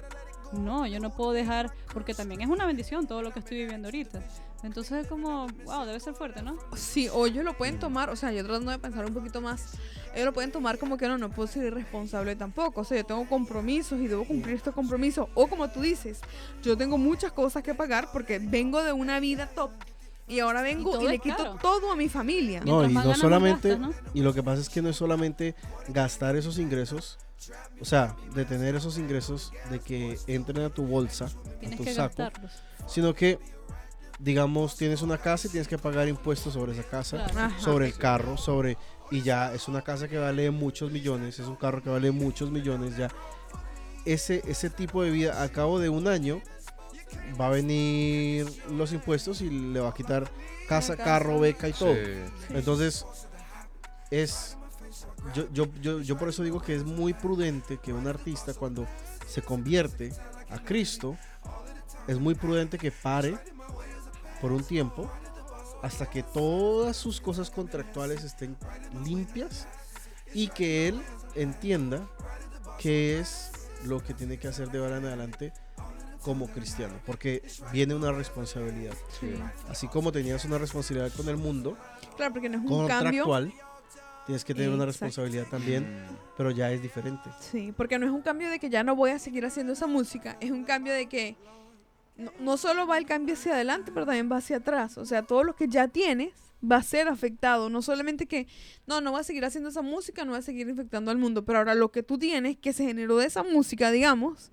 no, 0.54 0.88
yo 0.88 1.00
no 1.00 1.12
puedo 1.12 1.32
dejar, 1.32 1.72
porque 1.94 2.14
también 2.14 2.42
es 2.42 2.48
una 2.48 2.66
bendición 2.66 3.08
todo 3.08 3.22
lo 3.22 3.32
que 3.32 3.40
estoy 3.40 3.58
viviendo 3.58 3.88
ahorita. 3.88 4.22
Entonces 4.64 5.04
es 5.04 5.08
como, 5.08 5.48
wow, 5.66 5.86
debe 5.86 6.00
ser 6.00 6.14
fuerte, 6.14 6.42
¿no? 6.42 6.58
Sí, 6.76 7.10
o 7.10 7.28
ellos 7.28 7.44
lo 7.44 7.58
pueden 7.58 7.80
tomar, 7.80 8.10
o 8.10 8.16
sea, 8.16 8.32
yo 8.32 8.46
tratando 8.46 8.72
de 8.72 8.80
pensar 8.80 9.06
un 9.06 9.14
poquito 9.14 9.42
más, 9.42 9.74
ellos 10.14 10.26
lo 10.26 10.34
pueden 10.34 10.52
tomar 10.52 10.78
como 10.78 10.98
que 10.98 11.08
no, 11.08 11.18
no 11.18 11.30
puedo 11.30 11.48
ser 11.48 11.66
irresponsable 11.66 12.36
tampoco, 12.38 12.82
o 12.82 12.84
sea, 12.86 12.98
yo 12.98 13.04
tengo 13.04 13.28
compromisos 13.28 14.00
y 14.00 14.08
debo 14.08 14.24
cumplir 14.26 14.56
estos 14.56 14.74
compromisos, 14.74 15.28
o 15.34 15.48
como 15.48 15.70
tú 15.70 15.82
dices, 15.82 16.22
yo 16.62 16.78
tengo 16.78 16.98
muchas 16.98 17.34
cosas 17.34 17.62
que 17.62 17.76
pagar 17.76 18.10
porque 18.14 18.40
vengo 18.40 18.82
de 18.82 18.94
una 18.94 19.20
vida 19.20 19.48
top 19.48 19.72
y 20.28 20.40
ahora 20.40 20.62
vengo 20.62 21.02
y, 21.02 21.08
le 21.08 21.20
quito 21.20 21.38
caro. 21.38 21.58
todo 21.62 21.92
a 21.92 21.96
mi 21.96 22.10
familia. 22.10 22.62
No, 22.66 22.80
Mientras 22.80 23.06
y 23.06 23.08
no 23.10 23.16
solamente, 23.16 23.70
gastas, 23.78 23.96
y 24.14 24.22
lo 24.22 24.34
que 24.34 24.42
pasa 24.44 24.62
es 24.62 24.70
que 24.70 24.82
no 24.82 24.90
es 24.90 24.96
solamente 24.96 25.56
gastar 25.90 26.36
esos 26.36 26.58
ingresos, 26.60 27.18
o 27.82 27.86
sea, 27.86 28.16
de 28.34 28.46
tener 28.46 28.76
esos 28.76 28.98
ingresos 28.98 29.52
de 29.70 29.80
que 29.80 30.18
entren 30.28 30.62
a 30.64 30.70
tu 30.70 30.86
bolsa, 30.86 31.26
a 31.26 31.60
Tienes 31.60 31.78
tu 31.78 31.84
que 31.84 31.94
saco, 31.94 32.16
gastarlos. 32.18 32.52
sino 32.88 33.14
que, 33.14 33.38
digamos, 34.20 34.78
tienes 34.78 35.02
una 35.02 35.18
casa 35.18 35.48
y 35.48 35.52
tienes 35.52 35.68
que 35.68 35.78
pagar 35.78 36.08
impuestos 36.08 36.54
sobre 36.54 36.72
esa 36.72 36.84
casa, 36.84 37.18
Claro. 37.26 37.40
Ajá. 37.54 37.60
sobre 37.60 37.88
el 37.88 37.96
carro, 37.96 38.38
sobre 38.38 38.78
y 39.12 39.22
ya 39.22 39.54
es 39.54 39.68
una 39.68 39.82
casa 39.82 40.08
que 40.08 40.18
vale 40.18 40.50
muchos 40.52 40.92
millones, 40.92 41.38
es 41.40 41.48
un 41.48 41.56
carro 41.58 41.84
que 41.84 41.90
vale 41.90 42.12
muchos 42.12 42.50
millones 42.50 42.96
ya. 42.98 43.10
Ese 44.06 44.42
ese 44.48 44.70
tipo 44.70 45.04
de 45.04 45.12
vida 45.12 45.44
a 45.44 45.50
cabo 45.50 45.80
de 45.80 45.90
un 45.90 46.08
año 46.08 46.42
va 47.40 47.48
a 47.48 47.50
venir 47.50 48.48
los 48.70 48.94
impuestos 48.94 49.42
y 49.42 49.50
le 49.50 49.80
va 49.80 49.90
a 49.90 49.94
quitar 49.94 50.30
casa, 50.68 50.98
carro, 50.98 51.40
beca 51.40 51.68
y 51.68 51.74
todo. 51.74 51.94
Sí. 51.94 52.00
Entonces, 52.50 53.06
es. 54.12 54.58
Yo, 55.34 55.48
yo, 55.54 55.68
yo, 55.82 56.02
yo 56.02 56.18
por 56.18 56.30
eso 56.30 56.44
digo 56.44 56.62
que 56.62 56.76
es 56.76 56.84
muy 56.84 57.14
prudente 57.14 57.78
que 57.78 57.94
un 57.94 58.08
artista 58.08 58.54
cuando 58.54 58.86
se 59.26 59.42
convierte 59.42 60.12
a 60.50 60.60
Cristo, 60.60 61.18
es 62.08 62.20
muy 62.20 62.36
prudente 62.36 62.78
que 62.78 62.92
pare 62.92 63.38
por 64.42 64.52
un 64.52 64.64
tiempo 64.64 65.10
hasta 65.82 66.10
que 66.10 66.24
todas 66.24 66.96
sus 66.96 67.20
cosas 67.20 67.50
contractuales 67.50 68.24
estén 68.24 68.58
limpias 69.04 69.68
y 70.34 70.48
que 70.50 70.88
él 70.88 71.02
entienda 71.36 72.08
qué 72.80 73.20
es 73.20 73.52
lo 73.86 74.02
que 74.02 74.14
tiene 74.14 74.38
que 74.38 74.48
hacer 74.48 74.70
de 74.72 74.80
ahora 74.80 74.98
en 74.98 75.06
adelante 75.06 75.54
como 76.24 76.48
cristiano, 76.48 76.94
porque 77.06 77.44
viene 77.72 77.94
una 77.94 78.12
responsabilidad. 78.12 78.94
Sí. 79.20 79.34
Así 79.70 79.88
como 79.88 80.12
tenías 80.12 80.44
una 80.46 80.58
responsabilidad 80.58 81.12
con 81.16 81.28
el 81.30 81.38
mundo, 81.38 81.78
Claro, 82.18 82.34
porque 82.34 82.50
no 82.50 82.58
es 82.58 82.64
un 82.64 82.88
cambio. 82.88 83.24
contractual, 83.26 83.54
tienes 84.26 84.46
que 84.46 84.54
tener 84.56 84.70
una 84.70 84.86
responsabilidad 84.86 85.46
también, 85.50 85.86
pero 86.38 86.52
ya 86.52 86.72
es 86.72 86.82
diferente. 86.82 87.30
Sí, 87.40 87.74
porque 87.76 88.00
no 88.00 88.06
es 88.06 88.12
un 88.12 88.22
cambio 88.22 88.50
de 88.50 88.60
que 88.60 88.70
ya 88.70 88.84
no 88.84 88.96
voy 88.96 89.12
a 89.12 89.20
seguir 89.20 89.46
haciendo 89.46 89.74
esa 89.74 89.88
música, 89.88 90.38
es 90.40 90.52
un 90.52 90.64
cambio 90.64 90.94
de 90.94 91.08
que 91.08 91.36
no, 92.16 92.32
no 92.40 92.58
solo 92.58 92.86
va 92.88 92.98
el 92.98 93.06
cambio 93.06 93.34
hacia 93.34 93.54
adelante, 93.54 93.92
pero 93.92 94.06
también 94.06 94.32
va 94.32 94.38
hacia 94.38 94.58
atrás. 94.58 94.98
O 94.98 95.06
sea, 95.06 95.24
todo 95.24 95.44
lo 95.44 95.56
que 95.56 95.68
ya 95.68 95.88
tienes 95.88 96.32
va 96.64 96.78
a 96.78 96.84
ser 96.84 97.08
afectado. 97.08 97.70
No 97.70 97.82
solamente 97.82 98.28
que, 98.28 98.48
no, 98.88 99.02
no 99.02 99.12
va 99.12 99.20
a 99.20 99.24
seguir 99.24 99.44
haciendo 99.44 99.70
esa 99.70 99.82
música, 99.82 100.24
no 100.24 100.32
va 100.34 100.38
a 100.38 100.42
seguir 100.44 100.70
infectando 100.70 101.12
al 101.12 101.18
mundo, 101.18 101.44
pero 101.44 101.58
ahora 101.58 101.74
lo 101.76 101.92
que 101.92 102.04
tú 102.04 102.18
tienes, 102.18 102.56
que 102.58 102.72
se 102.72 102.86
generó 102.86 103.18
de 103.18 103.26
esa 103.26 103.44
música, 103.44 103.92
digamos, 103.92 104.52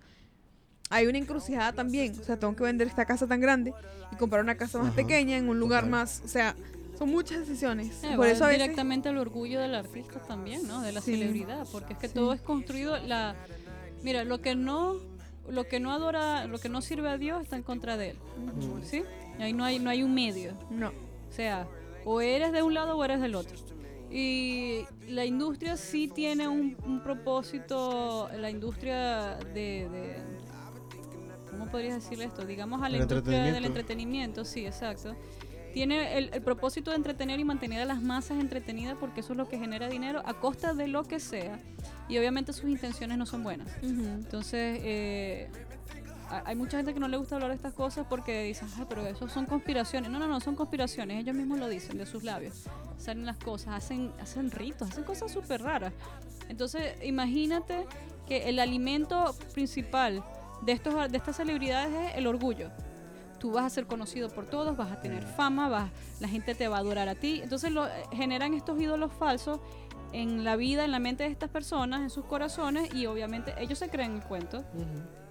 hay 0.91 1.07
una 1.07 1.19
encrucijada 1.19 1.73
también. 1.73 2.19
O 2.21 2.25
sea, 2.25 2.39
tengo 2.39 2.55
que 2.55 2.65
vender 2.65 2.87
esta 2.89 3.07
casa 3.07 3.27
tan 3.27 3.41
grande 3.41 3.73
y 4.13 4.17
comprar 4.17 4.43
una 4.43 4.57
casa 4.57 4.79
más 4.79 4.89
Ajá, 4.89 4.97
pequeña 4.97 5.37
en 5.39 5.49
un 5.49 5.59
lugar 5.59 5.87
más, 5.87 6.21
o 6.25 6.29
sea, 6.29 6.55
son 6.99 7.09
muchas 7.11 7.39
decisiones. 7.41 8.05
Eh, 8.05 8.13
Por 8.17 8.27
eso 8.27 8.45
a 8.45 8.49
veces... 8.49 8.61
directamente 8.63 9.09
al 9.09 9.17
orgullo 9.17 9.61
del 9.61 9.75
artista 9.75 10.19
también, 10.21 10.67
¿no? 10.69 10.83
De 10.83 10.93
la 10.93 11.01
Sí. 11.01 11.13
celebridad, 11.13 11.67
porque 11.73 11.95
es 11.95 11.99
que 11.99 12.09
Sí. 12.09 12.15
todo 12.15 12.33
es 12.35 12.43
construido 12.43 12.99
la 12.99 13.35
Mira, 14.03 14.25
lo 14.25 14.41
que 14.41 14.55
no 14.55 14.97
lo 15.49 15.65
que 15.65 15.81
no 15.81 15.93
adora, 15.93 16.47
lo 16.47 16.59
que 16.59 16.69
no 16.69 16.81
sirve 16.81 17.09
a 17.09 17.19
Dios 17.19 17.43
está 17.43 17.57
en 17.57 17.63
contra 17.63 17.97
de 17.97 18.11
él. 18.11 18.17
Mm. 18.39 18.83
¿Sí? 18.85 19.03
Ahí 19.39 19.53
no 19.53 19.65
hay 19.65 19.79
no 19.79 19.91
hay 19.91 20.03
un 20.03 20.15
medio. 20.15 20.53
No. 20.71 20.89
O 20.89 21.33
sea, 21.33 21.67
o 22.05 22.21
eres 22.21 22.53
de 22.53 22.63
un 22.63 22.73
lado 22.75 22.97
o 22.97 23.05
eres 23.05 23.21
del 23.21 23.35
otro. 23.35 23.57
Y 24.11 24.81
la 25.09 25.25
industria 25.25 25.77
sí 25.77 26.09
tiene 26.09 26.49
un, 26.49 26.77
un 26.85 27.03
propósito, 27.03 28.29
la 28.39 28.51
industria 28.51 29.37
de, 29.55 29.89
de- 29.89 30.30
¿Cómo 31.51 31.67
podrías 31.67 31.95
decirle 31.95 32.25
esto? 32.25 32.45
Digamos 32.45 32.83
a 32.83 32.89
la 32.89 32.99
industria 32.99 33.45
del 33.45 33.65
entretenimiento. 33.65 34.45
sí, 34.45 34.67
exacto. 34.67 35.17
Tiene 35.73 36.19
el, 36.19 36.31
el 36.33 36.43
propósito 36.43 36.91
de 36.91 36.97
entretener 36.97 37.39
y 37.39 37.45
mantener 37.45 37.81
a 37.83 37.85
las 37.85 38.03
masas 38.03 38.41
entretenidas 38.41 38.97
porque 38.99 39.21
eso 39.21 39.35
es 39.35 39.37
lo 39.37 39.49
que 39.49 39.57
genera 39.57 39.89
dinero 39.89 40.21
a 40.25 40.35
costa 40.35 40.75
de 40.75 40.89
lo 40.89 41.05
que 41.05 41.21
sea. 41.21 41.61
Y 42.09 42.19
obviamente 42.19 42.53
sus 42.53 42.69
intenciones 42.69 43.17
no 43.19 43.25
son 43.25 43.45
buenas. 43.45 43.69
Entonces, 43.83 44.81
eh, 44.83 45.49
hay 46.45 46.55
mucha 46.55 46.77
gente 46.77 46.95
que 46.95 47.01
no 47.01 47.09
le 47.09 47.17
gusta 47.17 47.37
hablar 47.37 47.51
de 47.51 47.57
estas 47.57 47.73
cosas 47.73 48.07
porque 48.09 48.45
dicen, 48.45 48.69
ay, 48.79 48.87
pero 48.89 49.07
eso 49.07 49.29
son 49.29 49.47
conspiraciones. 49.47 50.11
No, 50.11 50.19
no, 50.19 50.27
no, 50.27 50.41
son 50.41 50.55
conspiraciones. 50.55 51.21
Ellos 51.21 51.35
mismos 51.35 51.59
lo 51.59 51.69
dicen 51.69 51.99
de 51.99 52.07
sus 52.07 52.25
labios. 52.25 52.65
Salen 52.99 53.27
las 53.27 53.37
cosas, 53.37 53.75
hacen, 53.75 54.13
hacen 54.21 54.51
ritos, 54.51 54.91
hacen 54.91 55.05
cosas 55.05 55.33
súper 55.33 55.63
raras. 55.63 55.93
Entonces, 56.49 56.95
imagínate 57.05 57.87
que 58.27 58.49
el 58.49 58.59
alimento 58.59 59.35
principal 59.55 60.25
de, 60.63 60.73
estos, 60.73 61.11
de 61.11 61.17
estas 61.17 61.37
celebridades 61.37 61.93
es 61.93 62.17
el 62.17 62.27
orgullo. 62.27 62.71
Tú 63.39 63.53
vas 63.53 63.65
a 63.65 63.71
ser 63.71 63.87
conocido 63.87 64.29
por 64.29 64.47
todos, 64.47 64.77
vas 64.77 64.93
a 64.93 65.01
tener 65.01 65.23
fama, 65.23 65.69
vas, 65.69 65.91
la 66.21 66.29
gente 66.29 66.55
te 66.55 66.69
va 66.69 66.77
a 66.77 66.81
adorar 66.81 67.09
a 67.09 67.15
ti. 67.15 67.41
Entonces 67.43 67.73
lo, 67.73 67.87
generan 68.13 68.53
estos 68.53 68.81
ídolos 68.81 69.13
falsos 69.13 69.61
en 70.13 70.45
la 70.45 70.57
vida, 70.57 70.85
en 70.85 70.93
la 70.93 70.99
mente 70.99 71.25
de 71.25 71.31
estas 71.31 71.51
personas, 71.51 72.03
en 72.03 72.11
sus 72.11 72.25
corazones, 72.25 72.95
y 72.95 73.07
obviamente 73.07 73.55
ellos 73.59 73.79
se 73.79 73.89
creen 73.89 74.17
el 74.17 74.23
cuento. 74.23 74.65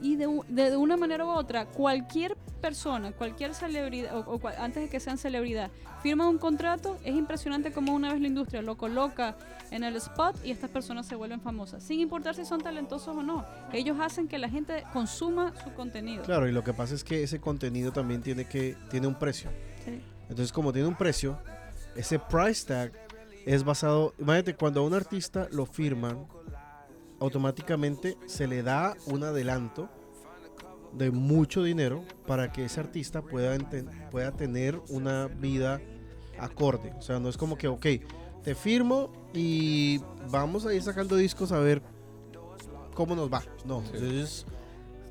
Y 0.01 0.15
de, 0.15 0.27
de, 0.47 0.69
de 0.69 0.77
una 0.77 0.95
manera 0.95 1.25
u 1.25 1.29
otra, 1.29 1.65
cualquier 1.65 2.37
persona, 2.61 3.11
cualquier 3.11 3.53
celebridad, 3.53 4.15
o, 4.15 4.39
antes 4.57 4.83
de 4.83 4.89
que 4.89 4.99
sean 4.99 5.17
celebridad, 5.17 5.71
firma 6.01 6.27
un 6.27 6.37
contrato, 6.37 6.97
es 7.03 7.15
impresionante 7.15 7.71
cómo 7.71 7.93
una 7.93 8.11
vez 8.11 8.21
la 8.21 8.27
industria 8.27 8.61
lo 8.61 8.77
coloca 8.77 9.35
en 9.71 9.83
el 9.83 9.95
spot 9.97 10.37
y 10.43 10.51
estas 10.51 10.69
personas 10.69 11.05
se 11.05 11.15
vuelven 11.15 11.41
famosas, 11.41 11.83
sin 11.83 11.99
importar 11.99 12.35
si 12.35 12.45
son 12.45 12.61
talentosos 12.61 13.15
o 13.15 13.23
no. 13.23 13.45
Ellos 13.73 13.97
hacen 13.99 14.27
que 14.27 14.37
la 14.37 14.49
gente 14.49 14.83
consuma 14.93 15.53
su 15.63 15.73
contenido. 15.73 16.23
Claro, 16.23 16.47
y 16.47 16.51
lo 16.51 16.63
que 16.63 16.73
pasa 16.73 16.95
es 16.95 17.03
que 17.03 17.23
ese 17.23 17.39
contenido 17.39 17.91
también 17.91 18.21
tiene 18.21 18.45
que 18.45 18.75
tiene 18.89 19.07
un 19.07 19.15
precio. 19.15 19.49
Sí. 19.85 20.01
Entonces, 20.29 20.51
como 20.51 20.71
tiene 20.71 20.87
un 20.87 20.95
precio, 20.95 21.39
ese 21.95 22.19
price 22.19 22.65
tag 22.65 22.91
es 23.45 23.63
basado, 23.63 24.13
imagínate 24.19 24.55
cuando 24.55 24.81
a 24.81 24.83
un 24.83 24.93
artista 24.93 25.47
lo 25.51 25.65
firman, 25.65 26.27
automáticamente 27.19 28.17
se 28.25 28.47
le 28.47 28.63
da 28.63 28.95
un 29.05 29.23
adelanto 29.23 29.89
de 30.93 31.11
mucho 31.11 31.63
dinero 31.63 32.03
para 32.25 32.51
que 32.51 32.65
ese 32.65 32.79
artista 32.79 33.21
pueda 33.21 33.57
pueda 34.09 34.31
tener 34.31 34.79
una 34.89 35.27
vida 35.27 35.81
acorde. 36.39 36.93
O 36.97 37.01
sea, 37.01 37.19
no 37.19 37.29
es 37.29 37.37
como 37.37 37.57
que, 37.57 37.67
ok, 37.67 37.85
te 38.43 38.55
firmo 38.55 39.11
y 39.33 39.99
vamos 40.29 40.65
a 40.65 40.73
ir 40.73 40.81
sacando 40.81 41.15
discos 41.15 41.51
a 41.51 41.59
ver 41.59 41.81
cómo 42.93 43.15
nos 43.15 43.31
va. 43.31 43.43
No, 43.65 43.83
entonces 43.93 44.45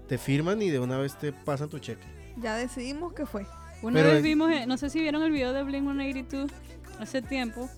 te 0.06 0.18
firman 0.18 0.60
y 0.62 0.70
de 0.70 0.78
una 0.78 0.98
vez 0.98 1.16
te 1.18 1.32
pasan 1.32 1.68
tu 1.68 1.78
cheque. 1.78 2.06
Ya 2.38 2.56
decidimos 2.56 3.12
que 3.12 3.26
fue. 3.26 3.46
Una 3.82 4.00
Pero 4.00 4.12
vez 4.14 4.22
vimos, 4.22 4.50
eh, 4.50 4.66
no 4.66 4.76
sé 4.76 4.90
si 4.90 5.00
vieron 5.00 5.22
el 5.22 5.30
video 5.30 5.52
de 5.52 5.62
Blink 5.62 5.84
182 5.84 6.50
hace 6.98 7.22
tiempo, 7.22 7.68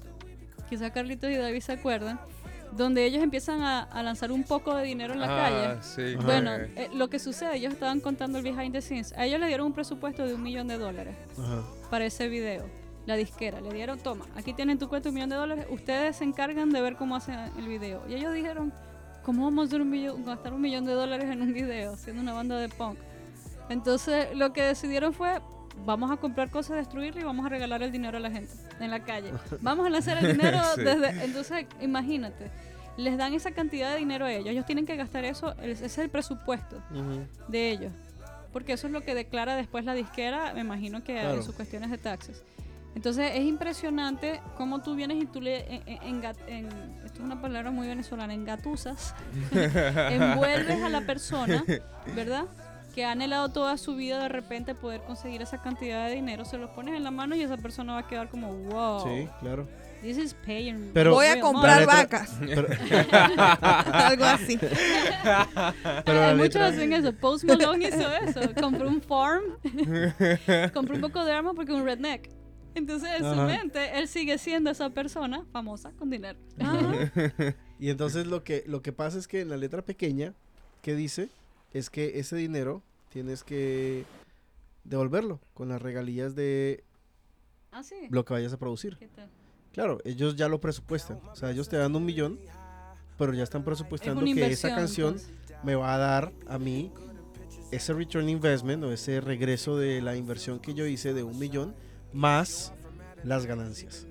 quizá 0.71 0.91
Carlitos 0.91 1.31
y 1.31 1.35
David 1.37 1.61
se 1.61 1.73
acuerdan, 1.73 2.19
donde 2.73 3.05
ellos 3.05 3.23
empiezan 3.23 3.61
a, 3.63 3.83
a 3.83 4.03
lanzar 4.03 4.31
un 4.33 4.45
poco 4.45 4.75
de 4.77 4.85
dinero 4.85 5.13
en 5.13 5.21
la 5.21 5.27
Ah, 5.27 5.51
calle. 5.51 5.83
sí, 5.83 6.15
Bueno, 6.25 6.53
eh, 6.55 6.89
lo 6.95 7.11
que 7.11 7.19
sucede, 7.19 7.57
ellos 7.57 7.73
estaban 7.75 8.01
contando 8.01 8.39
el 8.39 8.45
behind 8.45 8.73
the 8.73 8.81
scenes. 8.81 9.13
A 9.19 9.27
ellos 9.27 9.41
le 9.41 9.49
dieron 9.49 9.67
un 9.67 9.73
presupuesto 9.73 10.25
de 10.25 10.35
un 10.35 10.43
millón 10.43 10.69
de 10.69 10.79
dólares 10.79 11.17
Ajá. 11.39 11.63
para 11.91 12.07
ese 12.07 12.29
video. 12.29 12.65
La 13.07 13.17
disquera 13.17 13.61
le 13.61 13.73
dieron, 13.73 13.99
toma, 13.99 14.25
aquí 14.37 14.53
tienen 14.53 14.79
tu 14.79 14.89
cuenta 14.89 15.09
un 15.09 15.15
millón 15.17 15.31
de 15.31 15.37
dólares, 15.37 15.67
ustedes 15.71 16.17
se 16.17 16.25
encargan 16.25 16.71
de 16.71 16.81
ver 16.81 16.95
cómo 16.97 17.17
hacen 17.17 17.35
el 17.59 17.67
video. 17.67 18.03
Y 18.09 18.15
ellos 18.15 18.33
dijeron, 18.33 18.73
¿cómo 19.25 19.45
vamos 19.45 19.65
a 19.65 19.67
hacer 19.67 19.81
un 19.81 19.91
millón- 19.91 20.25
gastar 20.25 20.53
un 20.53 20.61
millón 20.61 20.85
de 20.85 20.93
dólares 20.93 21.29
en 21.29 21.43
un 21.43 21.53
video 21.53 21.97
siendo 21.97 22.23
una 22.23 22.35
banda 22.35 22.57
de 22.59 22.69
punk? 22.69 22.99
Entonces 23.69 24.29
lo 24.37 24.53
que 24.53 24.63
decidieron 24.63 25.13
fue, 25.13 25.41
vamos 25.85 26.11
a 26.11 26.17
comprar 26.17 26.51
cosas, 26.51 26.77
destruirlo 26.77 27.21
y 27.21 27.25
vamos 27.25 27.45
a 27.47 27.49
regalar 27.49 27.83
el 27.83 27.91
dinero 27.93 28.17
a 28.19 28.21
la 28.21 28.31
gente 28.31 28.53
en 28.81 28.91
la 28.91 29.01
calle. 29.01 29.33
Vamos 29.61 29.87
a 29.87 29.91
lanzar 29.91 30.19
el 30.25 30.33
dinero 30.37 30.59
Sí. 30.75 30.83
desde... 30.83 31.25
Entonces 31.25 31.67
imagínate, 31.81 32.51
les 32.97 33.17
dan 33.17 33.33
esa 33.35 33.51
cantidad 33.53 33.93
de 33.93 33.99
dinero 33.99 34.27
a 34.27 34.33
ellos, 34.33 34.49
ellos 34.49 34.67
tienen 34.67 34.85
que 34.87 34.97
gastar 34.97 35.25
eso, 35.25 35.55
ese 35.63 35.87
es 35.87 35.99
el 35.99 36.11
presupuesto 36.11 36.83
de 37.49 37.71
ellos. 37.71 37.93
Porque 38.53 38.73
eso 38.73 38.89
es 38.89 38.93
lo 38.93 39.01
que 39.03 39.15
declara 39.15 39.55
después 39.55 39.85
la 39.85 39.95
disquera, 39.95 40.53
me 40.55 40.61
imagino 40.61 41.05
que 41.05 41.15
Claro. 41.15 41.35
en 41.37 41.43
sus 41.43 41.55
cuestiones 41.55 41.91
de 41.91 41.99
taxes. 41.99 42.43
Entonces 42.97 43.31
es 43.35 43.43
impresionante 43.45 44.41
cómo 44.57 44.83
tú 44.83 44.97
vienes 44.97 45.23
y 45.23 45.27
tú 45.27 45.41
le, 45.41 45.61
en, 45.77 45.83
en- 45.87 46.21
enga- 46.23 46.35
en- 46.49 46.67
esto 47.05 47.15
es 47.15 47.21
una 47.21 47.41
palabra 47.41 47.71
muy 47.71 47.87
venezolana, 47.87 48.35
engatusas, 48.35 49.15
envuelves 49.53 50.83
a 50.83 50.89
la 50.89 51.01
persona, 51.03 51.65
¿verdad? 52.17 52.47
Que 52.95 53.05
ha 53.05 53.13
anhelado 53.13 53.49
toda 53.51 53.77
su 53.79 53.95
vida 53.97 54.21
de 54.23 54.29
repente 54.29 54.75
poder 54.75 55.01
conseguir 55.03 55.43
esa 55.43 55.63
cantidad 55.63 56.09
de 56.09 56.15
dinero, 56.15 56.45
se 56.45 56.59
los 56.59 56.71
pones 56.71 56.95
en 56.97 57.05
la 57.05 57.11
mano 57.11 57.37
y 57.37 57.43
esa 57.43 57.57
persona 57.57 57.93
va 57.95 58.01
a 58.01 58.07
quedar 58.09 58.29
como, 58.29 58.53
wow, 58.53 59.05
Sí, 59.05 59.29
claro. 59.41 59.69
this 60.03 60.19
is 60.19 60.35
paying. 60.35 60.91
Pero- 60.93 61.13
Voy 61.15 61.27
a 61.27 61.41
comprar 61.41 61.87
money". 61.87 62.03
vacas. 62.03 62.37
Pero- 62.41 62.67
Algo 63.61 64.25
así. 64.25 64.59
Pero 64.59 66.23
Hay 66.23 66.35
muchos 66.35 66.55
letra- 66.55 66.67
hacen 66.69 66.93
eso. 66.93 67.13
Post 67.15 67.45
Malone 67.45 67.89
hizo 67.89 68.13
eso. 68.17 68.41
Compró 68.61 68.89
un 68.89 69.01
farm, 69.03 69.43
compró 70.75 70.95
un 70.97 71.01
poco 71.01 71.25
de 71.25 71.33
arma 71.33 71.55
porque 71.55 71.73
es 71.73 71.79
un 71.79 71.85
redneck. 71.85 72.29
Entonces 72.75 73.09
en 73.21 73.35
su 73.35 73.41
mente 73.43 73.99
él 73.99 74.07
sigue 74.09 74.39
siendo 74.39 74.71
esa 74.71 74.91
persona 74.91 75.45
famosa 75.53 75.91
con 75.99 76.09
dinero. 76.11 76.39
Y 77.79 77.91
entonces 77.91 78.27
lo 78.27 78.45
que, 78.45 78.63
lo 78.67 78.83
que 78.83 78.93
pasa 78.93 79.19
es 79.19 79.27
que 79.27 79.41
en 79.41 79.49
la 79.49 79.57
letra 79.57 79.83
pequeña 79.83 80.35
que 80.83 80.95
dice 80.95 81.29
es 81.73 81.91
que 81.91 82.19
ese 82.19 82.37
dinero 82.37 82.83
tienes 83.11 83.45
que 83.45 84.05
devolverlo 84.85 85.41
con 85.55 85.69
las 85.69 85.81
regalías 85.83 86.35
de 86.35 86.85
Ah, 87.73 87.83
sí. 87.83 87.95
lo 88.11 88.25
que 88.25 88.33
vayas 88.35 88.53
a 88.53 88.57
producir. 88.59 88.97
¿Qué 88.97 89.09
tal? 89.09 89.29
Claro, 89.73 89.99
ellos 90.05 90.35
ya 90.37 90.49
lo 90.49 90.61
presupuestan. 90.61 91.21
O 91.31 91.37
sea, 91.37 91.51
ellos 91.53 91.69
te 91.69 91.77
dan 91.77 91.95
un 91.95 92.05
millón, 92.05 92.39
pero 93.17 93.33
ya 93.35 93.45
están 93.45 93.63
presupuestando 93.65 94.25
que 94.25 94.47
esa 94.47 94.75
canción 94.75 95.15
pues. 95.15 95.29
me 95.63 95.75
va 95.77 95.95
a 95.95 95.99
dar 95.99 96.33
a 96.49 96.59
mí 96.59 96.91
ese 97.71 97.93
return 97.93 98.29
investment 98.29 98.83
o 98.83 98.93
ese 98.93 99.21
regreso 99.21 99.77
de 99.77 100.01
la 100.03 100.17
inversión 100.17 100.59
que 100.59 100.75
yo 100.75 100.87
hice 100.87 101.15
de 101.15 101.23
un 101.23 101.39
millón 101.39 101.75
más 102.13 102.73
las 103.23 103.47
ganancias. 103.47 104.09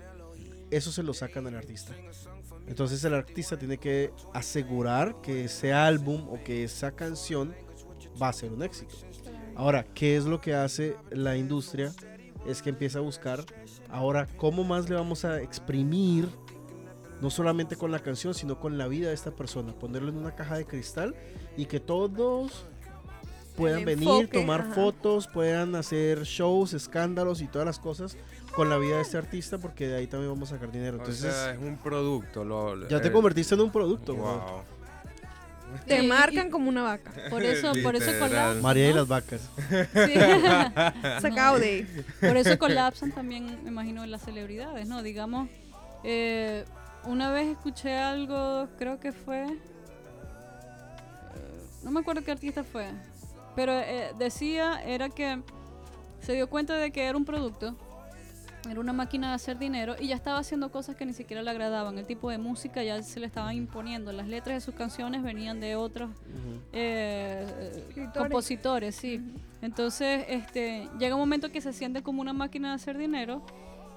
Eso 0.72 0.92
se 0.94 1.04
lo 1.04 1.14
sacan 1.14 1.46
al 1.48 1.56
artista. 1.56 1.94
Entonces 2.70 3.04
el 3.04 3.16
artista 3.16 3.58
tiene 3.58 3.80
que 3.80 4.14
asegurar 4.32 5.20
que 5.22 5.46
ese 5.46 5.74
álbum 5.74 6.30
o 6.30 6.42
que 6.44 6.64
esa 6.64 6.92
canción 6.92 7.54
va 8.22 8.30
a 8.30 8.34
ser 8.34 8.54
un 8.54 8.62
éxito. 8.62 8.96
Ahora, 9.56 9.84
¿qué 9.96 10.16
es 10.16 10.26
lo 10.26 10.40
que 10.40 10.54
hace 10.54 10.96
la 11.10 11.36
industria? 11.36 11.92
Es 12.46 12.62
que 12.62 12.70
empieza 12.70 13.00
a 13.00 13.02
buscar, 13.02 13.44
ahora, 13.90 14.28
¿cómo 14.38 14.64
más 14.64 14.88
le 14.88 14.96
vamos 14.96 15.26
a 15.26 15.42
exprimir? 15.42 16.30
No 17.22 17.32
solamente 17.32 17.76
con 17.76 17.92
la 17.92 18.00
canción, 18.00 18.36
sino 18.36 18.60
con 18.60 18.78
la 18.78 18.88
vida 18.88 19.10
de 19.10 19.16
esta 19.16 19.32
persona. 19.32 19.74
Ponerlo 19.74 20.10
en 20.10 20.18
una 20.18 20.36
caja 20.36 20.56
de 20.56 20.66
cristal 20.66 21.16
y 21.58 21.66
que 21.66 21.80
todos 21.80 22.68
puedan 23.58 23.84
venir, 23.84 24.30
tomar 24.30 24.62
ajá. 24.62 24.74
fotos, 24.74 25.28
puedan 25.28 25.76
hacer 25.76 26.24
shows, 26.24 26.74
escándalos 26.74 27.42
y 27.42 27.48
todas 27.48 27.66
las 27.66 27.80
cosas 27.80 28.16
con 28.56 28.70
la 28.70 28.78
vida 28.78 28.96
de 28.98 29.02
este 29.04 29.18
artista, 29.18 29.58
porque 29.58 29.88
de 29.88 29.98
ahí 29.98 30.08
también 30.08 30.32
vamos 30.32 30.52
a 30.52 30.56
sacar 30.56 30.72
dinero. 30.72 30.98
O 30.98 31.00
Entonces, 31.00 31.34
sea, 31.34 31.52
es 31.54 31.60
un 31.60 31.78
producto. 31.78 32.44
Lo, 32.44 32.88
ya 32.88 33.02
te 33.02 33.08
eh, 33.08 33.12
convertiste 33.12 33.56
en 33.56 33.62
un 33.62 33.72
producto. 33.72 34.14
bro. 34.16 34.24
Wow. 34.24 34.62
Te 35.86 36.02
Sí, 36.02 36.08
marcan 36.08 36.48
y- 36.48 36.50
como 36.50 36.68
una 36.68 36.82
vaca. 36.82 37.12
Por 37.30 37.44
eso, 37.44 37.72
por 37.84 37.96
eso 37.96 38.12
colapsan. 38.20 38.62
María 38.62 38.90
y 38.90 38.94
las 38.94 39.08
vacas. 39.08 39.42
Sí. 39.70 40.14
De. 41.60 41.86
Por 42.20 42.38
eso 42.38 42.58
colapsan 42.58 43.12
también, 43.12 43.64
me 43.64 43.70
imagino, 43.70 44.04
las 44.08 44.24
celebridades, 44.24 44.88
¿no? 44.88 45.04
Digamos, 45.04 45.48
eh, 46.04 46.66
una 47.04 47.30
vez 47.32 47.50
escuché 47.50 47.96
algo, 47.98 48.68
creo 48.80 49.00
que 49.00 49.12
fue. 49.12 49.44
eh, 49.46 49.58
no 51.84 51.92
me 51.92 52.00
acuerdo 52.00 52.24
qué 52.24 52.32
artista 52.32 52.64
fue. 52.64 52.88
Pero 53.56 53.74
eh, 53.74 54.12
decía, 54.18 54.82
era 54.84 55.10
que 55.10 55.42
se 56.22 56.34
dio 56.34 56.50
cuenta 56.50 56.76
de 56.76 56.92
que 56.92 57.06
era 57.06 57.18
un 57.18 57.26
producto. 57.26 57.76
Era 58.70 58.80
una 58.80 58.92
máquina 58.94 59.30
de 59.30 59.36
hacer 59.36 59.58
dinero 59.58 59.96
y 60.00 60.08
ya 60.08 60.16
estaba 60.16 60.40
haciendo 60.40 60.72
cosas 60.72 60.96
que 60.96 61.06
ni 61.06 61.14
siquiera 61.14 61.42
le 61.42 61.50
agradaban. 61.50 61.98
El 61.98 62.06
tipo 62.06 62.30
de 62.30 62.38
música 62.38 62.84
ya 62.84 63.02
se 63.04 63.20
le 63.20 63.26
estaban 63.28 63.56
imponiendo. 63.56 64.12
Las 64.12 64.28
letras 64.28 64.56
de 64.56 64.62
sus 64.62 64.76
canciones 64.76 65.24
venían 65.24 65.60
de 65.60 65.76
otros 65.76 66.10
eh, 66.74 67.46
eh, 67.96 68.10
compositores, 68.16 68.96
sí. 68.96 69.22
Entonces, 69.62 70.26
este, 70.28 70.88
llega 71.00 71.16
un 71.16 71.22
momento 71.22 71.52
que 71.52 71.62
se 71.62 71.74
siente 71.74 72.02
como 72.02 72.22
una 72.22 72.34
máquina 72.34 72.70
de 72.70 72.76
hacer 72.76 72.98
dinero 72.98 73.42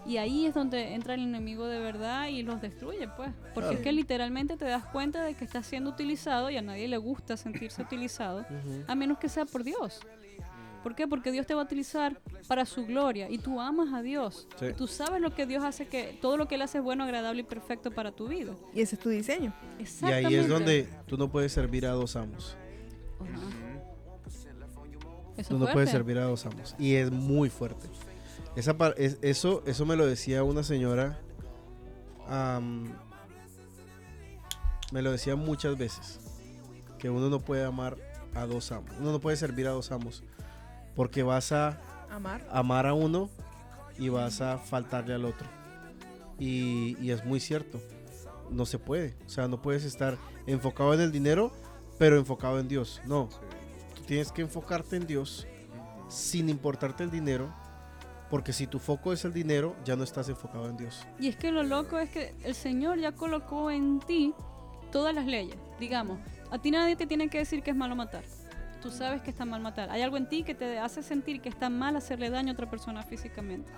y 0.05 0.17
ahí 0.17 0.47
es 0.47 0.55
donde 0.55 0.95
entra 0.95 1.15
el 1.15 1.21
enemigo 1.23 1.67
de 1.67 1.79
verdad 1.79 2.27
y 2.29 2.43
los 2.43 2.61
destruye, 2.61 3.09
pues. 3.17 3.31
Porque 3.55 3.69
Claro. 3.69 3.73
es 3.73 3.81
que 3.81 3.93
literalmente 3.93 4.57
te 4.57 4.65
das 4.65 4.85
cuenta 4.87 5.23
de 5.23 5.35
que 5.35 5.45
está 5.45 5.63
siendo 5.63 5.91
utilizado 5.91 6.51
y 6.51 6.57
a 6.57 6.63
nadie 6.63 6.89
le 6.89 6.97
gusta 6.99 7.37
sentirse 7.37 7.83
utilizado, 7.83 8.45
a 8.89 8.95
menos 8.95 9.19
que 9.19 9.29
sea 9.29 9.45
por 9.45 9.63
Dios. 9.65 10.01
¿Por 10.83 10.95
qué? 10.95 11.07
Porque 11.07 11.31
Dios 11.33 11.47
te 11.47 11.55
va 11.55 11.63
a 11.63 11.65
utilizar 11.65 12.21
para 12.49 12.65
su 12.67 12.85
gloria 12.87 13.31
y 13.31 13.39
tú 13.39 13.61
amas 13.61 13.93
a 13.95 14.03
Dios. 14.03 14.49
Sí. 14.59 14.67
Y 14.67 14.73
tú 14.73 14.87
sabes 14.87 15.21
lo 15.21 15.33
que 15.35 15.47
Dios 15.47 15.63
hace, 15.65 15.87
que 15.87 16.19
todo 16.21 16.37
lo 16.37 16.49
que 16.49 16.57
Él 16.57 16.63
hace 16.63 16.79
es 16.79 16.85
bueno, 16.85 17.05
agradable 17.05 17.41
y 17.41 17.45
perfecto 17.45 17.91
para 17.93 18.13
tu 18.13 18.29
vida. 18.29 18.53
Y 18.75 18.81
ese 18.81 18.97
es 18.97 19.01
tu 19.01 19.09
diseño. 19.09 19.53
Y 19.79 19.83
Exactamente. 19.83 20.27
ahí 20.29 20.35
es 20.37 20.49
donde 20.49 20.89
tú 21.07 21.17
no 21.17 21.31
puedes 21.31 21.53
servir 21.53 21.87
a 21.87 21.91
dos 21.93 22.17
amos. 22.17 22.57
Eso 25.37 25.51
Tú 25.51 25.59
no 25.59 25.67
puedes 25.73 25.91
servir 25.91 26.19
a 26.19 26.25
dos 26.25 26.45
amos. 26.47 26.75
Y 26.79 26.95
es 26.97 27.11
muy 27.11 27.49
fuerte. 27.49 27.87
Esa 28.55 28.77
par- 28.77 28.95
es- 28.99 29.19
eso, 29.23 29.63
eso 29.67 29.87
me 29.87 29.97
lo 29.97 30.07
decía 30.07 30.43
una 30.45 30.63
señora. 30.63 31.19
am, 32.29 32.93
me 34.93 35.03
lo 35.03 35.11
decía 35.13 35.37
muchas 35.37 35.77
veces. 35.79 36.21
Que 36.99 37.09
uno 37.11 37.29
no 37.31 37.41
puede 37.41 37.65
amar 37.65 37.97
a 38.35 38.47
dos 38.47 38.71
amos. 38.73 38.91
Uno 39.01 39.11
no 39.13 39.21
puede 39.21 39.37
servir 39.37 39.67
a 39.67 39.71
dos 39.71 39.91
amos. 39.91 40.23
Porque 40.95 41.23
vas 41.23 41.53
a 41.53 41.79
Amar. 42.11 42.47
amar 42.51 42.87
a 42.87 42.95
uno 42.95 43.31
y 43.99 44.09
vas 44.09 44.41
a 44.41 44.59
faltarle 44.59 45.15
al 45.15 45.25
otro. 45.25 45.47
Y, 46.39 46.97
y 47.01 47.11
es 47.11 47.25
muy 47.25 47.41
cierto. 47.41 47.81
No 48.51 48.67
se 48.67 48.79
puede. 48.79 49.15
O 49.27 49.29
sea, 49.31 49.49
no 49.49 49.63
puedes 49.63 49.85
estar 49.85 50.19
enfocado 50.47 50.93
en 50.95 51.01
el 51.01 51.13
dinero, 51.13 51.53
pero 51.99 52.17
enfocado 52.19 52.59
en 52.59 52.69
Dios. 52.69 53.01
No. 53.07 53.29
Tú 53.95 54.03
tienes 54.03 54.31
que 54.33 54.43
enfocarte 54.43 54.97
en 54.97 55.07
Dios 55.07 55.47
sin 56.09 56.49
importarte 56.49 57.05
el 57.05 57.11
dinero. 57.11 57.53
Porque 58.29 58.53
si 58.55 58.67
tu 58.67 58.79
foco 58.79 59.13
es 59.13 59.25
el 59.27 59.33
dinero, 59.35 59.77
ya 59.85 59.95
no 59.95 60.05
estás 60.05 60.29
enfocado 60.31 60.69
en 60.69 60.77
Dios. 60.79 61.07
Y 61.21 61.29
es 61.29 61.37
que 61.37 61.51
lo 61.53 61.63
loco 61.63 61.99
es 61.99 62.09
que 62.11 62.35
el 62.45 62.55
Señor 62.55 62.99
ya 62.99 63.13
colocó 63.13 63.71
en 63.71 64.01
ti 64.01 64.35
todas 64.91 65.15
las 65.15 65.27
leyes. 65.27 65.57
Digamos, 65.79 66.19
a 66.51 66.59
ti 66.59 66.71
nadie 66.71 66.97
te 66.97 67.07
tiene 67.07 67.29
que 67.29 67.39
decir 67.39 67.63
que 67.63 67.71
es 67.73 67.77
malo 67.77 67.95
matar. 67.95 68.25
Tú 68.83 68.91
sabes 68.91 69.23
que 69.23 69.31
está 69.31 69.45
mal 69.45 69.61
matar. 69.61 69.91
Hay 69.91 70.03
algo 70.03 70.17
en 70.17 70.29
ti 70.29 70.43
que 70.43 70.55
te 70.55 70.79
hace 70.79 71.03
sentir 71.03 71.41
que 71.41 71.49
está 71.49 71.71
mal 71.71 71.95
hacerle 71.95 72.31
daño 72.31 72.51
a 72.51 72.53
otra 72.55 72.69
persona 72.69 73.03
físicamente. 73.05 73.71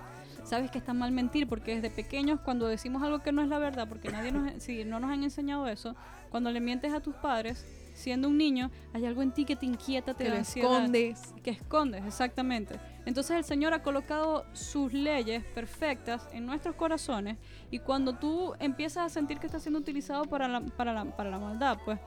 Sabes 0.44 0.70
que 0.70 0.78
está 0.78 0.94
mal 0.94 1.12
mentir 1.12 1.46
porque 1.46 1.74
desde 1.74 1.90
pequeños 1.90 2.40
cuando 2.40 2.66
decimos 2.66 3.02
algo 3.02 3.20
que 3.20 3.30
no 3.32 3.42
es 3.42 3.48
la 3.48 3.58
verdad, 3.58 3.86
porque 3.88 4.10
nadie 4.10 4.32
nos, 4.32 4.50
si 4.62 4.84
no 4.84 5.00
nos 5.00 5.10
han 5.10 5.22
enseñado 5.22 5.66
eso, 5.68 5.94
cuando 6.30 6.50
le 6.50 6.60
mientes 6.60 6.92
a 6.92 7.00
tus 7.00 7.14
padres, 7.16 7.66
siendo 7.94 8.28
un 8.28 8.36
niño, 8.38 8.70
hay 8.92 9.06
algo 9.06 9.22
en 9.22 9.32
ti 9.32 9.44
que 9.44 9.56
te 9.56 9.66
inquieta, 9.66 10.14
te 10.14 10.24
Que 10.24 10.30
da 10.30 10.38
escondes. 10.38 11.34
que 11.42 11.50
escondes, 11.50 12.04
exactamente. 12.06 12.80
Entonces 13.06 13.36
el 13.36 13.44
Señor 13.44 13.72
ha 13.74 13.82
colocado 13.82 14.46
sus 14.52 14.92
leyes 14.92 15.44
perfectas 15.44 16.28
en 16.32 16.46
nuestros 16.46 16.74
corazones 16.76 17.36
y 17.70 17.78
cuando 17.78 18.14
tú 18.14 18.54
empiezas 18.58 19.04
a 19.06 19.08
sentir 19.10 19.38
que 19.38 19.46
está 19.46 19.60
siendo 19.60 19.78
utilizado 19.78 20.24
para 20.24 20.48
la, 20.48 20.60
para 20.62 20.92
la, 20.92 21.04
para 21.04 21.30
la 21.30 21.38
maldad, 21.38 21.78
pues 21.84 21.98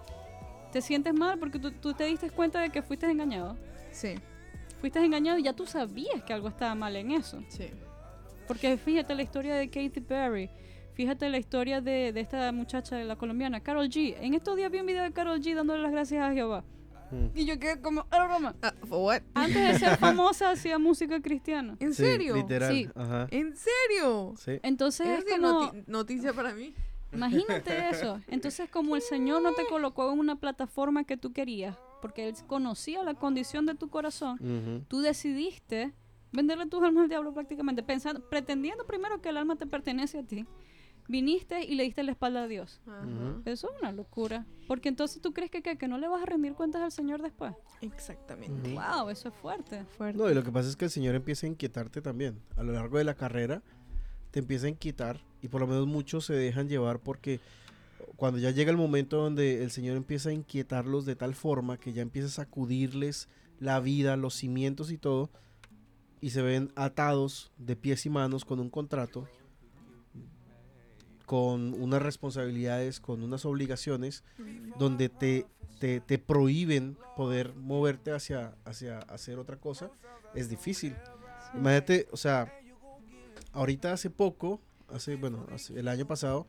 te 0.71 0.81
sientes 0.81 1.13
mal 1.13 1.37
porque 1.39 1.59
tú, 1.59 1.71
tú 1.71 1.93
te 1.93 2.05
diste 2.05 2.29
cuenta 2.29 2.59
de 2.61 2.69
que 2.69 2.81
fuiste 2.81 3.09
engañado. 3.09 3.57
Sí. 3.91 4.15
Fuiste 4.79 5.03
engañado 5.03 5.37
y 5.39 5.43
ya 5.43 5.53
tú 5.53 5.65
sabías 5.65 6.23
que 6.23 6.33
algo 6.33 6.47
estaba 6.49 6.75
mal 6.75 6.95
en 6.95 7.11
eso. 7.11 7.41
Sí. 7.49 7.69
Porque 8.47 8.77
fíjate 8.77 9.15
la 9.15 9.23
historia 9.23 9.55
de 9.55 9.67
Katy 9.69 10.01
Perry. 10.01 10.49
Fíjate 10.93 11.29
la 11.29 11.37
historia 11.37 11.79
de, 11.81 12.11
de 12.13 12.19
esta 12.21 12.51
muchacha, 12.51 12.95
de 12.95 13.05
la 13.05 13.15
colombiana, 13.15 13.61
Carol 13.61 13.87
G. 13.89 14.15
En 14.19 14.33
estos 14.33 14.55
días 14.55 14.71
vi 14.71 14.79
un 14.79 14.85
video 14.87 15.03
de 15.03 15.11
Carol 15.11 15.39
G 15.39 15.53
dándole 15.55 15.81
las 15.83 15.91
gracias 15.91 16.23
a 16.23 16.33
Jehová. 16.33 16.63
Y 17.33 17.45
yo 17.45 17.57
quedé 17.57 17.79
como, 17.79 18.05
"Ah, 18.11 18.25
broma". 18.25 18.53
Ah, 18.61 18.73
for 18.85 18.99
what? 18.99 19.21
Antes 19.33 19.55
de 19.55 19.79
ser 19.79 19.97
famosa 19.97 20.49
hacía 20.51 20.77
música 20.77 21.21
cristiana. 21.21 21.77
¿En 21.79 21.93
Sí, 21.93 22.03
serio? 22.03 22.35
literal. 22.35 22.73
Sí. 22.73 22.89
Ajá. 22.95 23.27
¿En 23.31 23.53
serio? 23.55 24.33
Sí. 24.37 24.59
Entonces 24.61 25.07
Es 25.19 25.25
como, 25.33 25.71
noti- 25.71 25.83
noticia 25.87 26.33
para 26.33 26.53
mí. 26.53 26.73
Imagínate 27.13 27.89
eso. 27.89 28.19
Entonces 28.27 28.69
como 28.69 28.95
el 28.95 29.01
Señor 29.01 29.41
no 29.41 29.53
te 29.53 29.65
colocó 29.65 30.11
en 30.11 30.19
una 30.19 30.35
plataforma 30.35 31.03
que 31.03 31.17
tú 31.17 31.33
querías, 31.33 31.77
porque 32.01 32.27
Él 32.27 32.35
conocía 32.47 33.03
la 33.03 33.13
condición 33.13 33.65
de 33.65 33.75
tu 33.75 33.89
corazón, 33.89 34.85
tú 34.87 35.01
decidiste 35.01 35.93
venderle 36.31 36.67
tus 36.67 36.83
almas 36.83 37.03
al 37.03 37.09
diablo 37.09 37.33
prácticamente, 37.33 37.83
pensando, 37.83 38.21
pretendiendo 38.29 38.85
primero 38.85 39.21
que 39.21 39.29
el 39.29 39.37
alma 39.37 39.55
te 39.55 39.65
pertenece 39.65 40.19
a 40.19 40.23
ti. 40.23 40.45
Viniste 41.09 41.63
y 41.63 41.75
le 41.75 41.83
diste 41.83 42.03
la 42.03 42.11
espalda 42.11 42.43
a 42.43 42.47
Dios. 42.47 42.81
Eso 43.45 43.69
es 43.71 43.79
una 43.79 43.93
locura. 43.93 44.45
Porque 44.67 44.89
entonces 44.89 45.21
tú 45.21 45.33
crees 45.33 45.49
que, 45.49 45.61
¿qué? 45.61 45.77
que 45.77 45.87
no 45.87 45.97
le 45.97 46.09
vas 46.09 46.21
a 46.21 46.25
rendir 46.25 46.53
cuentas 46.53 46.81
al 46.81 46.91
Señor 46.91 47.21
después. 47.21 47.53
Exactamente. 47.79 48.73
Wow, 48.73 49.09
eso 49.09 49.29
es 49.29 49.35
fuerte. 49.35 49.85
Fuerte. 49.97 50.17
No, 50.17 50.29
y 50.29 50.33
lo 50.33 50.43
que 50.43 50.51
pasa 50.51 50.67
es 50.67 50.75
que 50.75 50.85
el 50.85 50.91
Señor 50.91 51.15
empieza 51.15 51.45
a 51.45 51.49
inquietarte 51.49 52.01
también. 52.01 52.41
A 52.57 52.63
lo 52.63 52.73
largo 52.73 52.97
de 52.97 53.05
la 53.05 53.15
carrera, 53.15 53.63
te 54.31 54.39
empieza 54.39 54.67
a 54.67 54.69
inquietar. 54.69 55.21
Y 55.41 55.47
por 55.49 55.61
lo 55.61 55.67
menos 55.67 55.87
muchos 55.87 56.25
se 56.25 56.33
dejan 56.33 56.67
llevar 56.67 56.99
porque 56.99 57.39
cuando 58.15 58.39
ya 58.39 58.51
llega 58.51 58.71
el 58.71 58.77
momento 58.77 59.17
donde 59.17 59.63
el 59.63 59.71
Señor 59.71 59.97
empieza 59.97 60.29
a 60.29 60.33
inquietarlos 60.33 61.05
de 61.05 61.15
tal 61.15 61.35
forma 61.35 61.77
que 61.77 61.93
ya 61.93 62.01
empieza 62.01 62.27
a 62.27 62.45
sacudirles 62.45 63.29
la 63.59 63.79
vida, 63.79 64.17
los 64.17 64.33
cimientos 64.35 64.91
y 64.91 64.97
todo, 64.97 65.29
y 66.19 66.31
se 66.31 66.41
ven 66.41 66.71
atados 66.75 67.51
de 67.57 67.75
pies 67.75 68.05
y 68.05 68.09
manos 68.09 68.45
con 68.45 68.59
un 68.59 68.69
contrato, 68.69 69.27
con 71.25 71.73
unas 71.73 72.01
responsabilidades, 72.01 72.99
con 72.99 73.21
unas 73.21 73.45
obligaciones, 73.45 74.23
donde 74.79 75.09
te, 75.09 75.45
te, 75.79 75.99
te 75.99 76.17
prohíben 76.17 76.97
poder 77.15 77.53
moverte 77.53 78.11
hacia, 78.11 78.55
hacia 78.65 78.99
hacer 78.99 79.37
otra 79.37 79.57
cosa, 79.57 79.91
es 80.33 80.49
difícil. 80.49 80.95
Imagínate, 81.53 82.07
o 82.11 82.17
sea, 82.17 82.53
ahorita 83.57 83.91
hace 83.91 84.09
poco, 84.09 84.61
hace, 84.87 85.15
bueno, 85.15 85.47
el 85.75 85.87
año 85.87 86.05
pasado, 86.05 86.47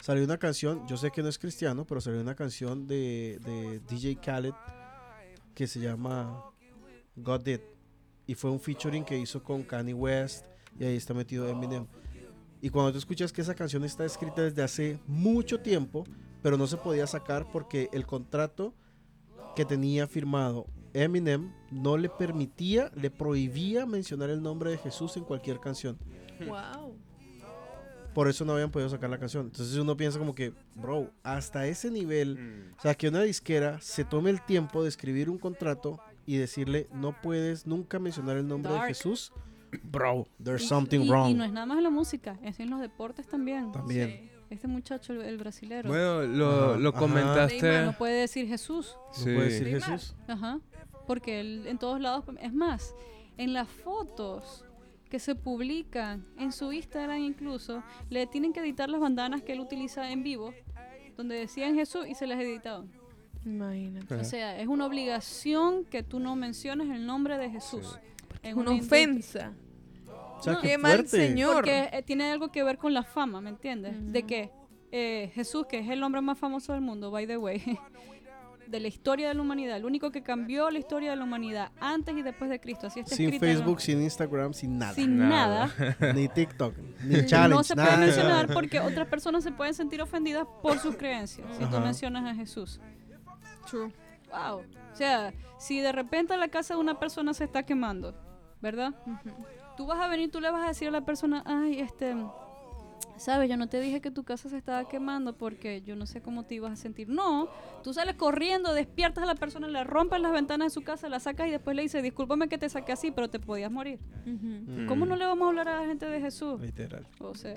salió 0.00 0.22
una 0.24 0.38
canción, 0.38 0.86
yo 0.86 0.96
sé 0.98 1.10
que 1.10 1.22
no 1.22 1.28
es 1.28 1.38
cristiano, 1.38 1.86
pero 1.86 2.00
salió 2.00 2.20
una 2.20 2.34
canción 2.34 2.86
de, 2.86 3.40
de 3.44 3.80
DJ 3.88 4.16
Khaled 4.16 4.52
que 5.54 5.66
se 5.66 5.80
llama 5.80 6.44
God 7.16 7.42
Did. 7.42 7.60
Y 8.26 8.34
fue 8.34 8.50
un 8.50 8.60
featuring 8.60 9.04
que 9.04 9.18
hizo 9.18 9.42
con 9.42 9.62
Kanye 9.62 9.94
West 9.94 10.46
y 10.78 10.84
ahí 10.84 10.96
está 10.96 11.14
metido 11.14 11.48
Eminem. 11.48 11.86
Y 12.60 12.68
cuando 12.68 12.92
tú 12.92 12.98
escuchas 12.98 13.32
que 13.32 13.40
esa 13.40 13.54
canción 13.54 13.82
está 13.84 14.04
escrita 14.04 14.42
desde 14.42 14.62
hace 14.62 14.98
mucho 15.06 15.60
tiempo, 15.60 16.04
pero 16.42 16.58
no 16.58 16.66
se 16.66 16.76
podía 16.76 17.06
sacar 17.06 17.50
porque 17.50 17.88
el 17.92 18.06
contrato 18.06 18.74
que 19.56 19.64
tenía 19.64 20.06
firmado 20.06 20.66
Eminem 20.92 21.52
no 21.70 21.96
le 21.96 22.10
permitía, 22.10 22.90
le 22.94 23.10
prohibía 23.10 23.86
mencionar 23.86 24.28
el 24.28 24.42
nombre 24.42 24.70
de 24.70 24.78
Jesús 24.78 25.16
en 25.16 25.24
cualquier 25.24 25.58
canción. 25.58 25.98
Wow. 26.46 26.94
Por 28.14 28.28
eso 28.28 28.44
no 28.44 28.52
habían 28.54 28.70
podido 28.70 28.88
sacar 28.90 29.08
la 29.08 29.18
canción. 29.18 29.46
Entonces 29.46 29.76
uno 29.76 29.96
piensa 29.96 30.18
como 30.18 30.34
que, 30.34 30.52
bro, 30.74 31.10
hasta 31.22 31.66
ese 31.66 31.90
nivel, 31.92 32.72
o 32.76 32.82
sea, 32.82 32.94
que 32.94 33.08
una 33.08 33.22
disquera 33.22 33.80
se 33.80 34.04
tome 34.04 34.30
el 34.30 34.40
tiempo 34.44 34.82
de 34.82 34.88
escribir 34.88 35.30
un 35.30 35.38
contrato 35.38 36.00
y 36.26 36.36
decirle, 36.36 36.88
no 36.92 37.14
puedes 37.22 37.66
nunca 37.68 37.98
mencionar 38.00 38.36
el 38.36 38.48
nombre 38.48 38.72
de 38.72 38.78
Dark. 38.78 38.88
Jesús. 38.88 39.32
Bro, 39.84 40.26
there's 40.42 40.64
Y- 40.64 40.66
something 40.66 41.00
y, 41.02 41.08
wrong. 41.08 41.30
Y 41.30 41.34
no 41.34 41.44
es 41.44 41.52
nada 41.52 41.66
más 41.66 41.76
en 41.78 41.84
la 41.84 41.90
música, 41.90 42.36
es 42.42 42.58
en 42.58 42.70
los 42.70 42.80
deportes 42.80 43.28
también. 43.28 43.70
También. 43.70 44.28
Este 44.50 44.66
muchacho, 44.66 45.12
el, 45.12 45.22
el 45.22 45.38
brasilero. 45.38 45.88
Bueno, 45.88 46.22
lo, 46.22 46.70
Ajá, 46.70 46.76
lo 46.78 46.92
comentaste. 46.92 47.84
no 47.84 47.92
puede 47.96 48.22
decir 48.22 48.48
Jesús. 48.48 48.96
No 49.18 49.22
puede 49.24 49.44
decir 49.44 49.62
Neymar. 49.68 49.90
Jesús. 49.90 50.16
Ajá. 50.26 50.58
porque 51.06 51.38
él 51.40 51.66
en 51.68 51.78
todos 51.78 52.00
lados, 52.00 52.24
es 52.40 52.52
más, 52.52 52.92
en 53.36 53.52
las 53.52 53.68
fotos 53.68 54.64
que 55.10 55.18
se 55.18 55.34
publican 55.34 56.24
en 56.38 56.52
su 56.52 56.72
Instagram 56.72 57.18
incluso, 57.18 57.82
le 58.08 58.26
tienen 58.26 58.52
que 58.52 58.60
editar 58.60 58.88
las 58.88 59.00
bandanas 59.00 59.42
que 59.42 59.52
él 59.52 59.60
utiliza 59.60 60.10
en 60.10 60.22
vivo, 60.22 60.54
donde 61.16 61.34
decían 61.34 61.74
Jesús 61.74 62.06
y 62.08 62.14
se 62.14 62.26
las 62.26 62.40
editaban. 62.40 62.90
Imagínate. 63.44 64.14
O 64.14 64.24
sea, 64.24 64.58
es 64.60 64.68
una 64.68 64.86
obligación 64.86 65.84
que 65.84 66.02
tú 66.02 66.20
no 66.20 66.36
menciones 66.36 66.88
el 66.90 67.06
nombre 67.06 67.36
de 67.38 67.50
Jesús. 67.50 67.98
Es 68.42 68.54
una 68.54 68.70
ofensa. 68.72 69.52
O 70.38 70.42
sea, 70.42 70.54
No, 70.54 70.60
qué 70.60 70.68
qué 70.68 70.78
mal 70.78 71.06
señor. 71.06 71.56
Porque 71.56 71.88
eh, 71.92 72.02
tiene 72.02 72.30
algo 72.30 72.50
que 72.50 72.62
ver 72.62 72.78
con 72.78 72.94
la 72.94 73.02
fama, 73.02 73.40
¿me 73.40 73.50
entiendes? 73.50 74.12
De 74.12 74.22
que 74.22 74.50
eh, 74.92 75.30
Jesús, 75.34 75.66
que 75.66 75.78
es 75.78 75.88
el 75.88 76.02
hombre 76.02 76.20
más 76.20 76.38
famoso 76.38 76.72
del 76.72 76.80
mundo, 76.82 77.10
by 77.10 77.26
the 77.26 77.36
way, 77.36 77.62
de 78.70 78.80
la 78.80 78.88
historia 78.88 79.28
de 79.28 79.34
la 79.34 79.42
humanidad, 79.42 79.76
el 79.76 79.84
único 79.84 80.10
que 80.10 80.22
cambió 80.22 80.70
la 80.70 80.78
historia 80.78 81.10
de 81.10 81.16
la 81.16 81.24
humanidad 81.24 81.72
antes 81.80 82.16
y 82.16 82.22
después 82.22 82.48
de 82.50 82.60
Cristo, 82.60 82.86
así 82.86 83.00
está 83.00 83.16
Sin 83.16 83.32
la- 83.32 83.38
Facebook, 83.40 83.80
sin 83.80 84.00
Instagram, 84.02 84.52
sin 84.54 84.78
nada. 84.78 84.94
Sin 84.94 85.18
nada. 85.18 85.74
Ni 86.14 86.28
TikTok, 86.28 86.74
ni 87.04 87.26
challenge, 87.26 87.54
no 87.56 87.62
se 87.64 87.74
nada. 87.74 87.88
puede 87.96 88.06
mencionar 88.06 88.52
porque 88.52 88.80
otras 88.80 89.08
personas 89.08 89.42
se 89.44 89.52
pueden 89.52 89.74
sentir 89.74 90.00
ofendidas 90.00 90.46
por 90.62 90.78
sus 90.78 90.96
creencias 90.96 91.46
si 91.52 91.58
tú 91.64 91.76
Ajá. 91.76 91.80
mencionas 91.80 92.24
a 92.30 92.34
Jesús. 92.34 92.80
True. 93.68 93.92
Wow. 94.30 94.60
O 94.92 94.96
sea, 94.96 95.32
si 95.58 95.80
de 95.80 95.92
repente 95.92 96.36
la 96.36 96.48
casa 96.48 96.74
de 96.74 96.80
una 96.80 96.98
persona 96.98 97.34
se 97.34 97.44
está 97.44 97.64
quemando, 97.64 98.14
¿verdad? 98.60 98.94
Tú 99.76 99.86
vas 99.86 100.00
a 100.00 100.08
venir, 100.08 100.30
tú 100.30 100.40
le 100.40 100.50
vas 100.50 100.64
a 100.64 100.68
decir 100.68 100.88
a 100.88 100.90
la 100.92 101.00
persona, 101.04 101.42
ay, 101.46 101.80
este, 101.80 102.14
sabes, 103.20 103.48
yo 103.48 103.56
no 103.56 103.68
te 103.68 103.80
dije 103.80 104.00
que 104.00 104.10
tu 104.10 104.24
casa 104.24 104.48
se 104.48 104.56
estaba 104.56 104.88
quemando 104.88 105.36
porque 105.36 105.82
yo 105.82 105.94
no 105.94 106.06
sé 106.06 106.20
cómo 106.20 106.44
te 106.44 106.54
ibas 106.56 106.72
a 106.72 106.76
sentir. 106.76 107.08
No, 107.08 107.48
tú 107.84 107.92
sales 107.92 108.16
corriendo, 108.16 108.72
despiertas 108.72 109.22
a 109.22 109.26
la 109.26 109.34
persona, 109.34 109.68
le 109.68 109.84
rompes 109.84 110.20
las 110.20 110.32
ventanas 110.32 110.66
de 110.66 110.70
su 110.70 110.82
casa, 110.82 111.08
la 111.08 111.20
sacas 111.20 111.48
y 111.48 111.50
después 111.50 111.76
le 111.76 111.82
dices, 111.82 112.02
discúlpame 112.02 112.48
que 112.48 112.58
te 112.58 112.68
saqué 112.68 112.92
así, 112.92 113.10
pero 113.10 113.28
te 113.28 113.38
podías 113.38 113.70
morir. 113.70 114.00
¿Cómo 114.88 115.06
no 115.06 115.16
le 115.16 115.26
vamos 115.26 115.46
a 115.46 115.48
hablar 115.50 115.68
a 115.68 115.82
la 115.82 115.86
gente 115.86 116.06
de 116.06 116.20
Jesús? 116.20 116.60
Literal. 116.60 117.06
O 117.20 117.34
sea, 117.34 117.54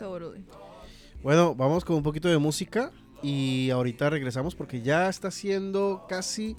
Bueno, 1.24 1.56
vamos 1.56 1.86
con 1.86 1.96
un 1.96 2.04
poquito 2.04 2.28
de 2.28 2.38
música 2.38 2.92
y 3.22 3.70
ahorita 3.70 4.10
regresamos 4.10 4.56
porque 4.56 4.82
ya 4.82 5.08
está 5.08 5.32
siendo 5.32 6.06
casi, 6.10 6.58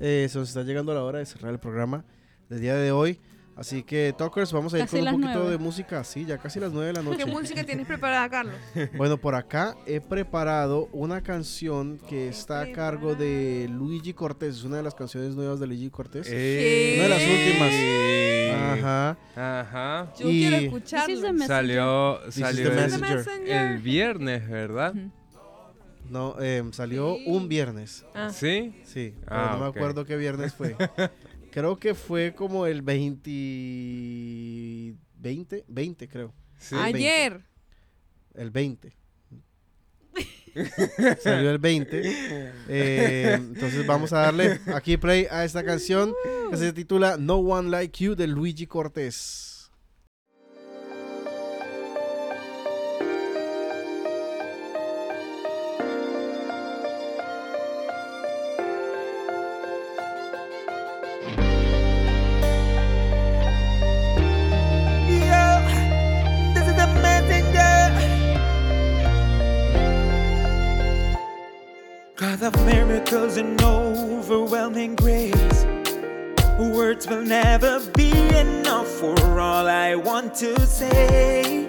eh, 0.00 0.26
se 0.30 0.38
nos 0.38 0.48
está 0.48 0.62
llegando 0.62 0.94
la 0.94 1.04
hora 1.04 1.18
de 1.18 1.26
cerrar 1.26 1.52
el 1.52 1.60
programa 1.60 2.04
del 2.48 2.60
día 2.60 2.74
de 2.76 2.92
hoy. 2.92 3.20
Así 3.58 3.82
que, 3.82 4.14
Talkers, 4.16 4.52
vamos 4.52 4.72
a 4.72 4.78
ir 4.78 4.84
Casi 4.84 4.98
con 4.98 5.08
un 5.08 5.20
poquito 5.20 5.38
nueve. 5.40 5.50
de 5.50 5.58
música. 5.58 6.04
Sí, 6.04 6.24
ya 6.24 6.38
casi 6.38 6.60
las 6.60 6.70
nueve 6.70 6.86
de 6.86 6.92
la 6.92 7.02
noche. 7.02 7.24
¿Qué 7.24 7.26
música 7.26 7.64
tienes 7.64 7.88
preparada, 7.88 8.28
Carlos? 8.30 8.54
Bueno, 8.96 9.18
por 9.18 9.34
acá 9.34 9.76
he 9.84 10.00
preparado 10.00 10.88
una 10.92 11.22
canción 11.24 11.98
que 12.08 12.28
está 12.28 12.60
a 12.60 12.70
cargo 12.70 13.16
de 13.16 13.66
Luigi 13.68 14.12
Cortés. 14.14 14.58
Es 14.58 14.62
una 14.62 14.76
de 14.76 14.84
las 14.84 14.94
canciones 14.94 15.34
nuevas 15.34 15.58
de 15.58 15.66
Luigi 15.66 15.90
Cortés. 15.90 16.28
Eh. 16.30 16.94
Una 16.98 17.02
de 17.04 17.08
las 17.08 18.78
últimas. 18.78 18.78
Ajá. 18.78 19.18
Ajá. 19.60 20.12
Yo 20.20 20.26
quiero 20.28 20.56
escucharlo. 20.56 21.38
Salió, 21.46 22.20
salió 22.30 22.70
el, 23.44 23.78
viernes, 23.78 24.48
¿verdad? 24.48 24.94
No, 26.08 26.36
eh, 26.40 26.62
salió 26.70 27.16
un 27.26 27.48
viernes. 27.48 28.04
Ah. 28.14 28.30
¿Sí? 28.30 28.80
Sí, 28.84 29.14
pero 29.24 29.36
Ah, 29.36 29.50
no 29.54 29.58
me 29.64 29.66
ok. 29.68 29.76
acuerdo 29.76 30.04
qué 30.04 30.16
viernes 30.16 30.54
fue. 30.54 30.76
creo 31.50 31.76
que 31.76 31.94
fue 31.94 32.34
como 32.34 32.66
el 32.66 32.82
20... 32.82 34.94
20, 35.20 35.64
20 35.66 36.08
creo. 36.08 36.32
Sí. 36.58 36.74
El 36.74 36.80
20. 36.80 36.98
Ayer. 36.98 37.40
El 38.34 38.50
20. 38.50 38.98
Salió 41.22 41.50
el 41.50 41.58
20. 41.58 42.00
Eh, 42.68 43.32
entonces 43.34 43.86
vamos 43.86 44.12
a 44.12 44.20
darle 44.20 44.60
aquí 44.74 44.96
play 44.96 45.26
a 45.30 45.44
esta 45.44 45.64
canción 45.64 46.14
que 46.50 46.56
se 46.56 46.72
titula 46.72 47.16
No 47.16 47.36
One 47.36 47.70
Like 47.70 48.04
You 48.04 48.14
de 48.14 48.26
Luigi 48.26 48.66
Cortés. 48.66 49.57
God 72.28 72.42
of 72.42 72.66
miracles 72.66 73.38
and 73.38 73.58
overwhelming 73.62 74.94
grace. 74.96 75.64
Words 76.58 77.08
will 77.08 77.22
never 77.22 77.80
be 77.96 78.10
enough 78.36 78.86
for 78.86 79.40
all 79.40 79.66
I 79.66 79.94
want 79.94 80.34
to 80.42 80.60
say. 80.66 81.66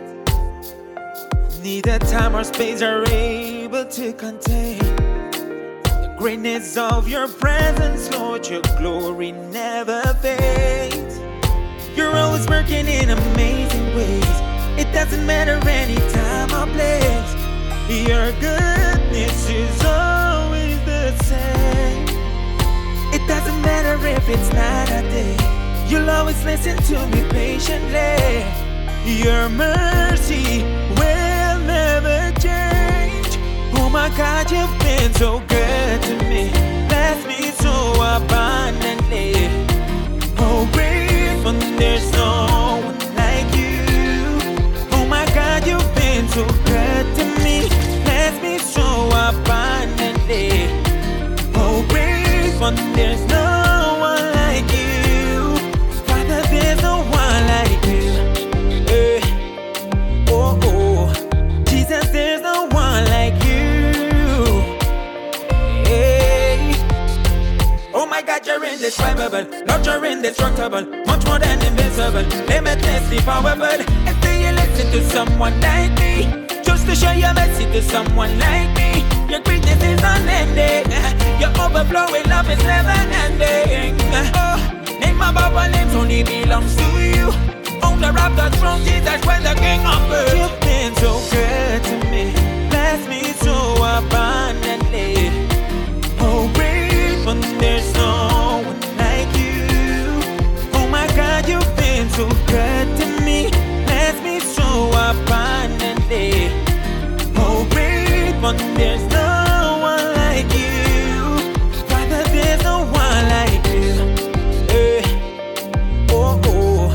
Neither 1.64 1.98
time 2.00 2.36
or 2.36 2.44
space 2.44 2.82
are 2.82 3.06
able 3.08 3.86
to 3.86 4.12
contain 4.12 4.80
the 4.80 6.14
greatness 6.18 6.76
of 6.76 7.08
your 7.08 7.30
presence, 7.30 8.12
Lord. 8.12 8.46
Your 8.50 8.62
glory 8.78 9.32
never 9.32 10.02
fades. 10.22 11.20
You're 11.96 12.18
always 12.18 12.46
working 12.48 12.86
in 12.86 13.12
amazing 13.12 13.96
ways. 13.96 14.36
It 14.78 14.92
doesn't 14.92 15.26
matter 15.26 15.58
any 15.70 16.00
time 16.12 16.52
or 16.52 16.68
place. 16.74 17.32
Your 17.90 18.34
goodness 18.42 19.50
is 19.50 19.89
matter 23.62 23.96
if 24.08 24.28
it's 24.30 24.50
night 24.54 24.90
or 24.92 25.02
day. 25.10 25.38
You'll 25.88 26.10
always 26.10 26.44
listen 26.46 26.78
to 26.78 27.08
me 27.08 27.22
patiently. 27.30 28.46
Your 29.06 29.50
mercy 29.50 30.64
will 31.00 31.60
never 31.66 32.32
change. 32.40 33.38
Oh 33.76 33.90
my 33.90 34.10
God, 34.18 34.52
you've 34.52 34.80
been 34.80 35.14
so 35.14 35.40
good 35.48 36.02
to 36.04 36.16
me. 36.30 36.50
Bless 36.88 37.26
me 37.26 37.52
so 37.64 37.74
abundantly. 38.16 39.34
Oh, 40.38 40.70
grateful 40.72 41.54
there's 41.78 42.12
no 42.14 42.82
one 42.86 43.16
like 43.16 43.50
you. 43.56 43.82
Oh 44.92 45.06
my 45.10 45.26
God, 45.34 45.66
you've 45.66 45.96
been 45.96 46.28
so 46.30 46.46
indescribable. 68.90 69.46
You're 69.86 70.06
indestructible. 70.06 70.82
Much 71.06 71.26
more 71.26 71.38
than 71.38 71.62
invincible. 71.62 72.26
Limitlessly 72.48 73.20
powerful. 73.20 73.86
If 74.10 74.18
you 74.26 74.52
listen 74.52 74.92
to 74.92 75.04
someone 75.10 75.60
like 75.62 75.92
me, 76.00 76.48
just 76.64 76.88
to 76.88 76.96
show 76.96 77.12
your 77.12 77.34
mercy 77.34 77.66
to 77.66 77.82
someone 77.84 78.38
like 78.40 78.70
me. 78.76 79.06
Your 79.30 79.42
greatness 79.42 79.82
is 79.84 80.02
unending. 80.02 80.90
Your 81.40 81.52
overflowing 81.62 82.26
love 82.30 82.50
is 82.50 82.62
never 82.64 82.98
ending. 83.26 83.96
Oh, 84.34 84.58
name 85.00 85.22
above 85.22 85.56
all 85.56 85.70
names 85.70 85.94
only 85.94 86.24
belongs 86.24 86.76
to 86.76 86.88
you. 86.98 87.28
Owner 87.84 88.14
of 88.26 88.36
the 88.36 88.50
throne, 88.58 88.82
Jesus, 88.84 89.24
when 89.26 89.44
the 89.44 89.54
King 89.54 89.86
of 89.86 90.12
earth. 90.12 90.36
You've 90.36 90.60
been 90.62 90.96
so 90.96 91.22
good 91.30 91.84
to 91.84 91.96
me. 92.10 92.32
Bless 92.70 93.08
me 93.08 93.22
so 93.46 93.54
abundantly. 93.98 95.30
Oh, 96.20 96.50
grateful 96.56 97.36
there's 97.60 97.94
no 97.94 98.39
so 102.20 102.28
good 102.48 102.88
to 103.00 103.06
me. 103.24 103.50
Bless 103.88 104.16
me 104.22 104.42
so 104.42 104.90
abundantly. 105.10 106.52
Oh, 107.38 107.66
grateful 107.72 108.52
there's 108.78 109.06
no 109.20 109.80
one 109.80 110.08
like 110.22 110.50
you. 110.52 111.40
Father, 111.88 112.24
there's 112.36 112.62
no 112.62 112.80
one 113.04 113.24
like 113.38 113.66
you. 113.78 113.94
Eh. 114.80 115.02
Oh, 116.12 116.42
oh. 116.44 116.94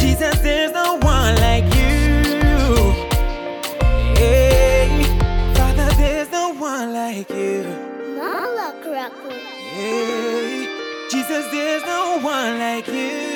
Jesus, 0.00 0.38
there's 0.40 0.72
no 0.72 0.98
one 1.14 1.34
like 1.46 1.68
you. 1.78 1.96
Hey. 4.20 5.02
Father, 5.56 5.88
there's 5.96 6.30
no 6.30 6.52
one 6.52 6.92
like 6.92 7.30
you. 7.30 7.62
Hey, 9.72 10.68
Jesus, 11.10 11.44
there's 11.52 11.84
no 11.84 12.18
one 12.20 12.58
like 12.58 12.86
you. 12.88 13.27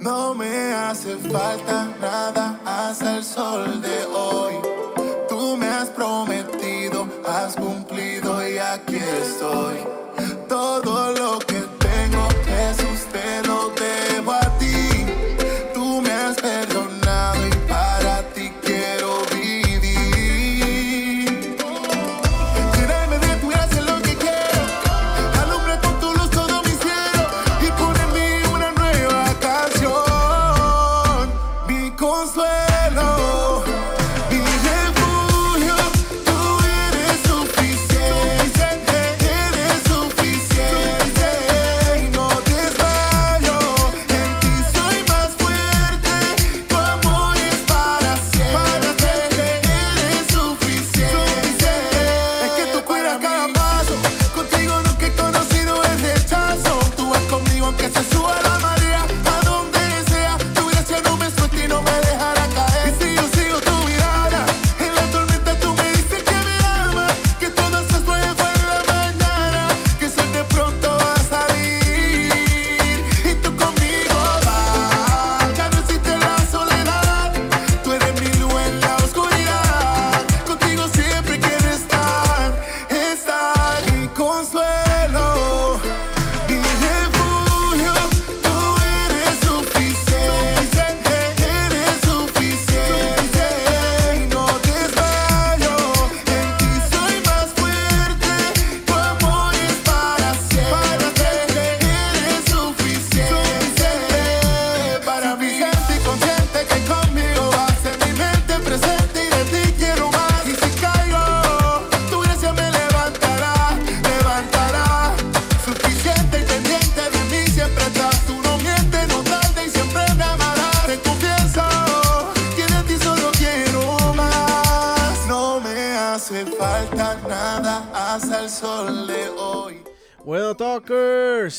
No 0.00 0.34
me 0.34 0.72
hace 0.72 1.16
falta 1.18 1.94
nada 2.00 2.58
hasta 2.64 3.18
el 3.18 3.24
sol 3.24 3.82
de 3.82 4.06
hoy. 4.06 4.54
Tú 5.28 5.56
me 5.58 5.66
has 5.68 5.90
prometido, 5.90 7.06
has 7.26 7.56
cumplido 7.56 8.48
y 8.48 8.56
aquí 8.56 8.96
estoy. 8.96 9.76
Todo 10.48 11.12
lo 11.12 11.38
que 11.40 11.41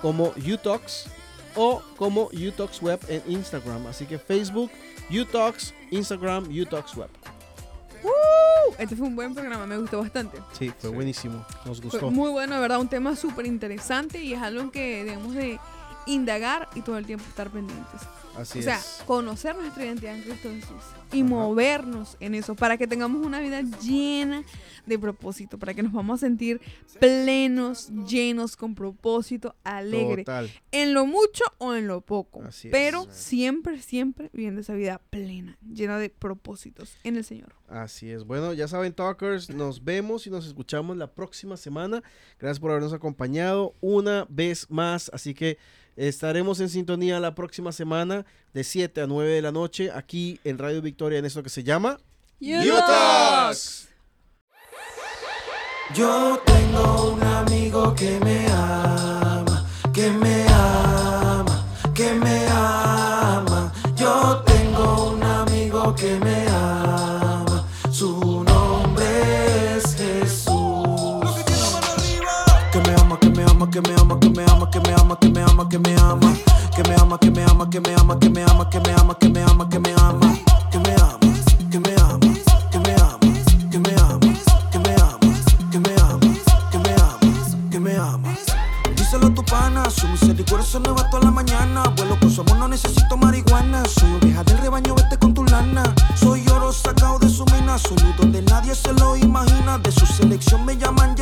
como 0.00 0.32
UTalks 0.36 1.06
o 1.54 1.82
como 1.96 2.30
UTalks 2.32 2.80
Web 2.82 3.00
en 3.08 3.22
Instagram. 3.28 3.86
Así 3.86 4.06
que 4.06 4.18
Facebook, 4.18 4.70
UTalks, 5.10 5.74
Instagram, 5.90 6.48
UTalks 6.50 6.96
Web. 6.96 7.10
¡Uh! 8.02 8.74
Este 8.78 8.96
fue 8.96 9.06
un 9.06 9.14
buen 9.16 9.34
programa, 9.34 9.66
me 9.66 9.76
gustó 9.78 10.00
bastante. 10.00 10.38
Sí, 10.58 10.72
fue 10.78 10.90
buenísimo. 10.90 11.44
Nos 11.64 11.80
Fue 11.80 11.90
gustó. 11.90 12.10
muy 12.10 12.30
bueno, 12.30 12.54
de 12.56 12.60
verdad, 12.60 12.80
un 12.80 12.88
tema 12.88 13.14
súper 13.16 13.46
interesante 13.46 14.20
y 14.22 14.34
es 14.34 14.40
algo 14.42 14.70
que 14.70 15.04
debemos 15.04 15.34
de 15.34 15.58
indagar 16.06 16.68
y 16.74 16.80
todo 16.80 16.98
el 16.98 17.06
tiempo 17.06 17.24
estar 17.28 17.48
pendientes. 17.50 18.00
Así 18.36 18.60
o 18.60 18.62
sea, 18.62 18.78
es. 18.78 19.02
conocer 19.06 19.54
nuestra 19.56 19.84
identidad 19.84 20.14
en 20.14 20.22
Cristo 20.22 20.50
Jesús 20.50 20.82
y 21.12 21.22
movernos 21.22 22.16
en 22.20 22.34
eso 22.34 22.54
para 22.54 22.78
que 22.78 22.86
tengamos 22.86 23.24
una 23.24 23.40
vida 23.40 23.62
llena 23.82 24.42
de 24.86 24.98
propósito, 24.98 25.58
para 25.58 25.74
que 25.74 25.82
nos 25.82 25.92
vamos 25.92 26.22
a 26.22 26.26
sentir 26.26 26.60
plenos, 26.98 27.90
llenos, 28.06 28.56
con 28.56 28.74
propósito, 28.74 29.54
alegre. 29.64 30.24
Total. 30.24 30.50
En 30.72 30.94
lo 30.94 31.06
mucho 31.06 31.44
o 31.58 31.74
en 31.74 31.86
lo 31.86 32.00
poco. 32.00 32.42
Así 32.42 32.68
es. 32.68 32.72
pero 32.72 33.06
siempre, 33.10 33.80
siempre 33.80 34.30
viviendo 34.32 34.60
esa 34.60 34.74
vida 34.74 35.00
plena, 35.10 35.58
llena 35.62 35.98
de 35.98 36.08
propósitos 36.10 36.96
en 37.04 37.16
el 37.16 37.24
Señor. 37.24 37.54
Así 37.68 38.10
es. 38.10 38.24
Bueno, 38.24 38.52
ya 38.52 38.68
saben, 38.68 38.92
Talkers, 38.92 39.50
nos 39.50 39.84
vemos 39.84 40.26
y 40.26 40.30
nos 40.30 40.46
escuchamos 40.46 40.96
la 40.96 41.12
próxima 41.12 41.56
semana. 41.56 42.02
Gracias 42.38 42.60
por 42.60 42.70
habernos 42.70 42.92
acompañado 42.92 43.74
una 43.80 44.26
vez 44.28 44.70
más. 44.70 45.10
Así 45.14 45.32
que 45.32 45.58
estaremos 45.96 46.60
en 46.60 46.68
sintonía 46.68 47.20
la 47.20 47.34
próxima 47.34 47.72
semana 47.72 48.24
de 48.54 48.64
7 48.64 49.02
a 49.02 49.06
9 49.06 49.30
de 49.30 49.42
la 49.42 49.52
noche 49.52 49.90
aquí 49.92 50.40
en 50.44 50.58
Radio 50.58 50.82
Victoria 50.82 51.18
en 51.18 51.24
esto 51.24 51.42
que 51.42 51.50
se 51.50 51.62
llama 51.62 51.98
Talks. 52.40 53.88
Yo 55.94 56.40
tengo 56.46 57.12
un 57.12 57.22
amigo 57.22 57.94
que 57.94 58.18
me 58.20 58.46
ama, 58.46 59.66
que 59.92 60.10
me 60.10 60.46
ama, 60.48 61.66
que 61.94 62.14
me 62.14 62.46
ama. 62.48 63.72
Yo 63.94 64.42
tengo 64.46 65.12
un 65.12 65.22
amigo 65.22 65.94
que 65.94 66.18
me 66.20 66.46
ama. 66.48 67.66
Su 67.90 68.42
nombre 68.42 69.76
es 69.76 69.94
Jesús. 69.94 71.26
Que 72.72 72.80
me 72.80 72.94
ama, 72.94 73.18
que 73.20 73.28
me 73.28 73.42
ama, 73.44 73.70
que 73.70 73.80
me 73.82 73.94
ama, 73.94 74.18
que 74.18 74.30
me 74.30 74.42
ama, 74.44 74.51
que 75.72 75.78
me 75.78 75.96
ama, 75.96 76.34
que 76.76 76.82
me 76.82 76.94
ama. 76.96 77.18
Que 77.18 77.30
me 77.30 77.42
ama, 77.44 77.70
que 77.70 77.80
me 77.80 77.94
ama, 77.94 78.18
que 78.18 78.28
me 78.28 78.42
ama, 78.44 78.68
que 78.68 78.78
me 78.78 78.92
ama, 78.92 79.18
que 79.18 79.28
me 79.30 79.42
ama, 79.42 79.68
que 79.68 79.78
me 79.78 79.92
ama, 79.94 80.38
que 80.70 80.78
me 80.78 80.94
amas, 80.94 81.30
que 81.70 81.78
me 81.78 81.94
amas, 81.96 82.38
que 82.70 82.78
me 82.78 82.94
amas, 82.94 83.48
que 83.70 83.78
me 83.78 83.94
amas, 83.96 84.42
que 84.70 84.78
me 84.78 84.94
amas, 84.94 85.44
que 85.70 85.78
me 85.78 85.94
amas, 85.94 86.36
que 86.70 86.78
me 86.78 86.94
amas, 86.94 87.56
que 87.70 87.80
me 87.80 87.96
amas. 87.96 88.38
Díselo 88.96 89.28
a 89.28 89.34
tu 89.34 89.42
pana, 89.44 89.88
su 89.88 90.08
misericordia 90.08 90.66
se 90.66 90.78
nueva 90.80 91.08
toda 91.08 91.24
la 91.24 91.30
mañana. 91.30 91.84
Vuelo 91.96 92.18
con 92.20 92.30
su 92.30 92.42
amor, 92.42 92.58
no 92.58 92.68
necesito 92.68 93.16
marihuana. 93.16 93.82
Soy 93.86 94.12
oveja 94.14 94.44
del 94.44 94.58
rebaño, 94.58 94.94
vete 94.94 95.16
con 95.18 95.32
tu 95.32 95.44
lana. 95.44 95.82
Soy 96.16 96.44
oro 96.48 96.72
sacado 96.72 97.18
de 97.18 97.30
su 97.30 97.46
mina, 97.46 97.78
soy 97.78 97.96
donde 98.18 98.42
nadie 98.42 98.74
se 98.74 98.92
lo 98.92 99.16
imagina. 99.16 99.78
De 99.78 99.90
su 99.90 100.04
selección 100.04 100.66
me 100.66 100.76
llaman 100.76 101.16
Jerry 101.16 101.21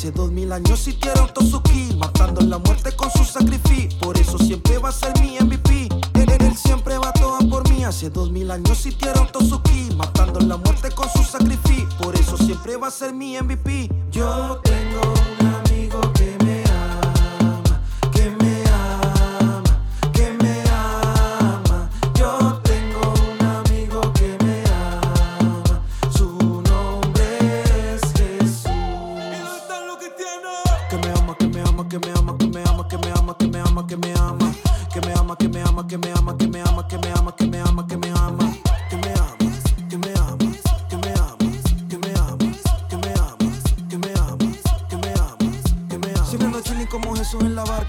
hace 0.00 0.12
dos 0.12 0.30
mil 0.32 0.50
años 0.50 0.88
hicieron 0.88 1.28
Tosuki, 1.34 1.94
matando 1.98 2.40
la 2.40 2.56
muerte 2.56 2.90
con 2.96 3.10
su 3.10 3.22
sacrificio. 3.22 3.98
Por 3.98 4.16
eso 4.16 4.38
siempre 4.38 4.78
va 4.78 4.88
a 4.88 4.92
ser 4.92 5.12
mi 5.20 5.36
MVP. 5.38 5.88
Él, 6.14 6.30
él- 6.40 6.56
siempre 6.56 6.96
va 6.96 7.12
toda 7.12 7.38
por 7.50 7.68
mí, 7.68 7.84
hace 7.84 8.08
dos 8.08 8.30
mil 8.30 8.50
años 8.50 8.86
hicieron 8.86 9.26
Tosuki, 9.30 9.90
matando 9.96 10.40
la 10.40 10.56
muerte 10.56 10.90
con 10.92 11.06
su 11.10 11.22
sacrificio. 11.22 11.86
Por 12.00 12.14
eso 12.16 12.38
siempre 12.38 12.78
va 12.78 12.88
a 12.88 12.90
ser 12.90 13.12
mi 13.12 13.36
MVP. 13.38 13.90
Yo 14.10 14.58
tengo 14.64 15.02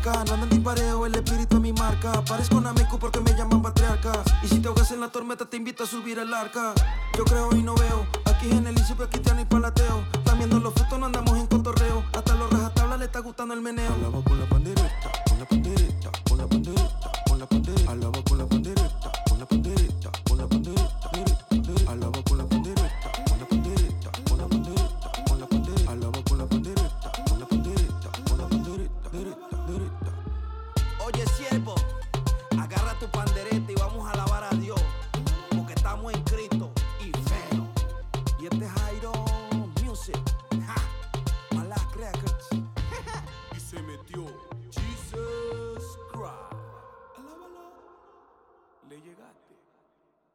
marca. 0.01 0.23
No 0.25 0.33
ando 0.33 0.45
en 0.45 0.49
dispareo, 0.49 1.05
el 1.05 1.15
espíritu 1.15 1.55
es 1.57 1.61
mi 1.61 1.73
marca. 1.73 2.23
Parezco 2.25 2.57
una 2.57 2.73
meco 2.73 2.97
porque 2.97 3.19
me 3.19 3.33
llaman 3.33 3.61
patriarca. 3.61 4.11
Y 4.43 4.47
si 4.47 4.59
te 4.59 4.67
ahogas 4.67 4.91
en 4.91 4.99
la 4.99 5.09
tormenta, 5.09 5.45
te 5.45 5.57
invito 5.57 5.83
a 5.83 5.87
subir 5.87 6.19
el 6.19 6.33
arca. 6.33 6.73
Yo 7.17 7.23
creo 7.25 7.49
y 7.55 7.61
no 7.61 7.75
veo. 7.75 8.07
Aquí 8.25 8.49
en 8.49 8.65
el 8.67 8.73
inicio 8.73 8.87
siempre 8.87 9.07
cristiano 9.09 9.41
y 9.41 9.45
palateo. 9.45 10.03
Lamiendo 10.25 10.59
los 10.59 10.73
frutos, 10.73 10.99
no 10.99 11.05
andamos 11.05 11.37
en 11.37 11.47
cotorreo. 11.47 12.03
Hasta 12.13 12.35
los 12.35 12.49
rajatablas 12.49 12.99
le 12.99 13.05
está 13.05 13.19
gustando 13.19 13.53
el 13.53 13.61
meneo. 13.61 13.93
Alaba 13.93 14.23
con 14.23 14.39
la 14.39 14.45
pandereta, 14.47 15.11
con 15.29 15.39
la 15.39 15.45
pandereta, 15.45 16.11
con 16.27 16.37
la 16.37 16.47
pandereta, 16.47 17.11
con 17.27 17.39
la 17.39 17.45
pandereta. 17.45 17.91
Alaba 17.91 18.23
con 18.23 18.37
la 18.37 18.45
pandereta. 18.45 18.80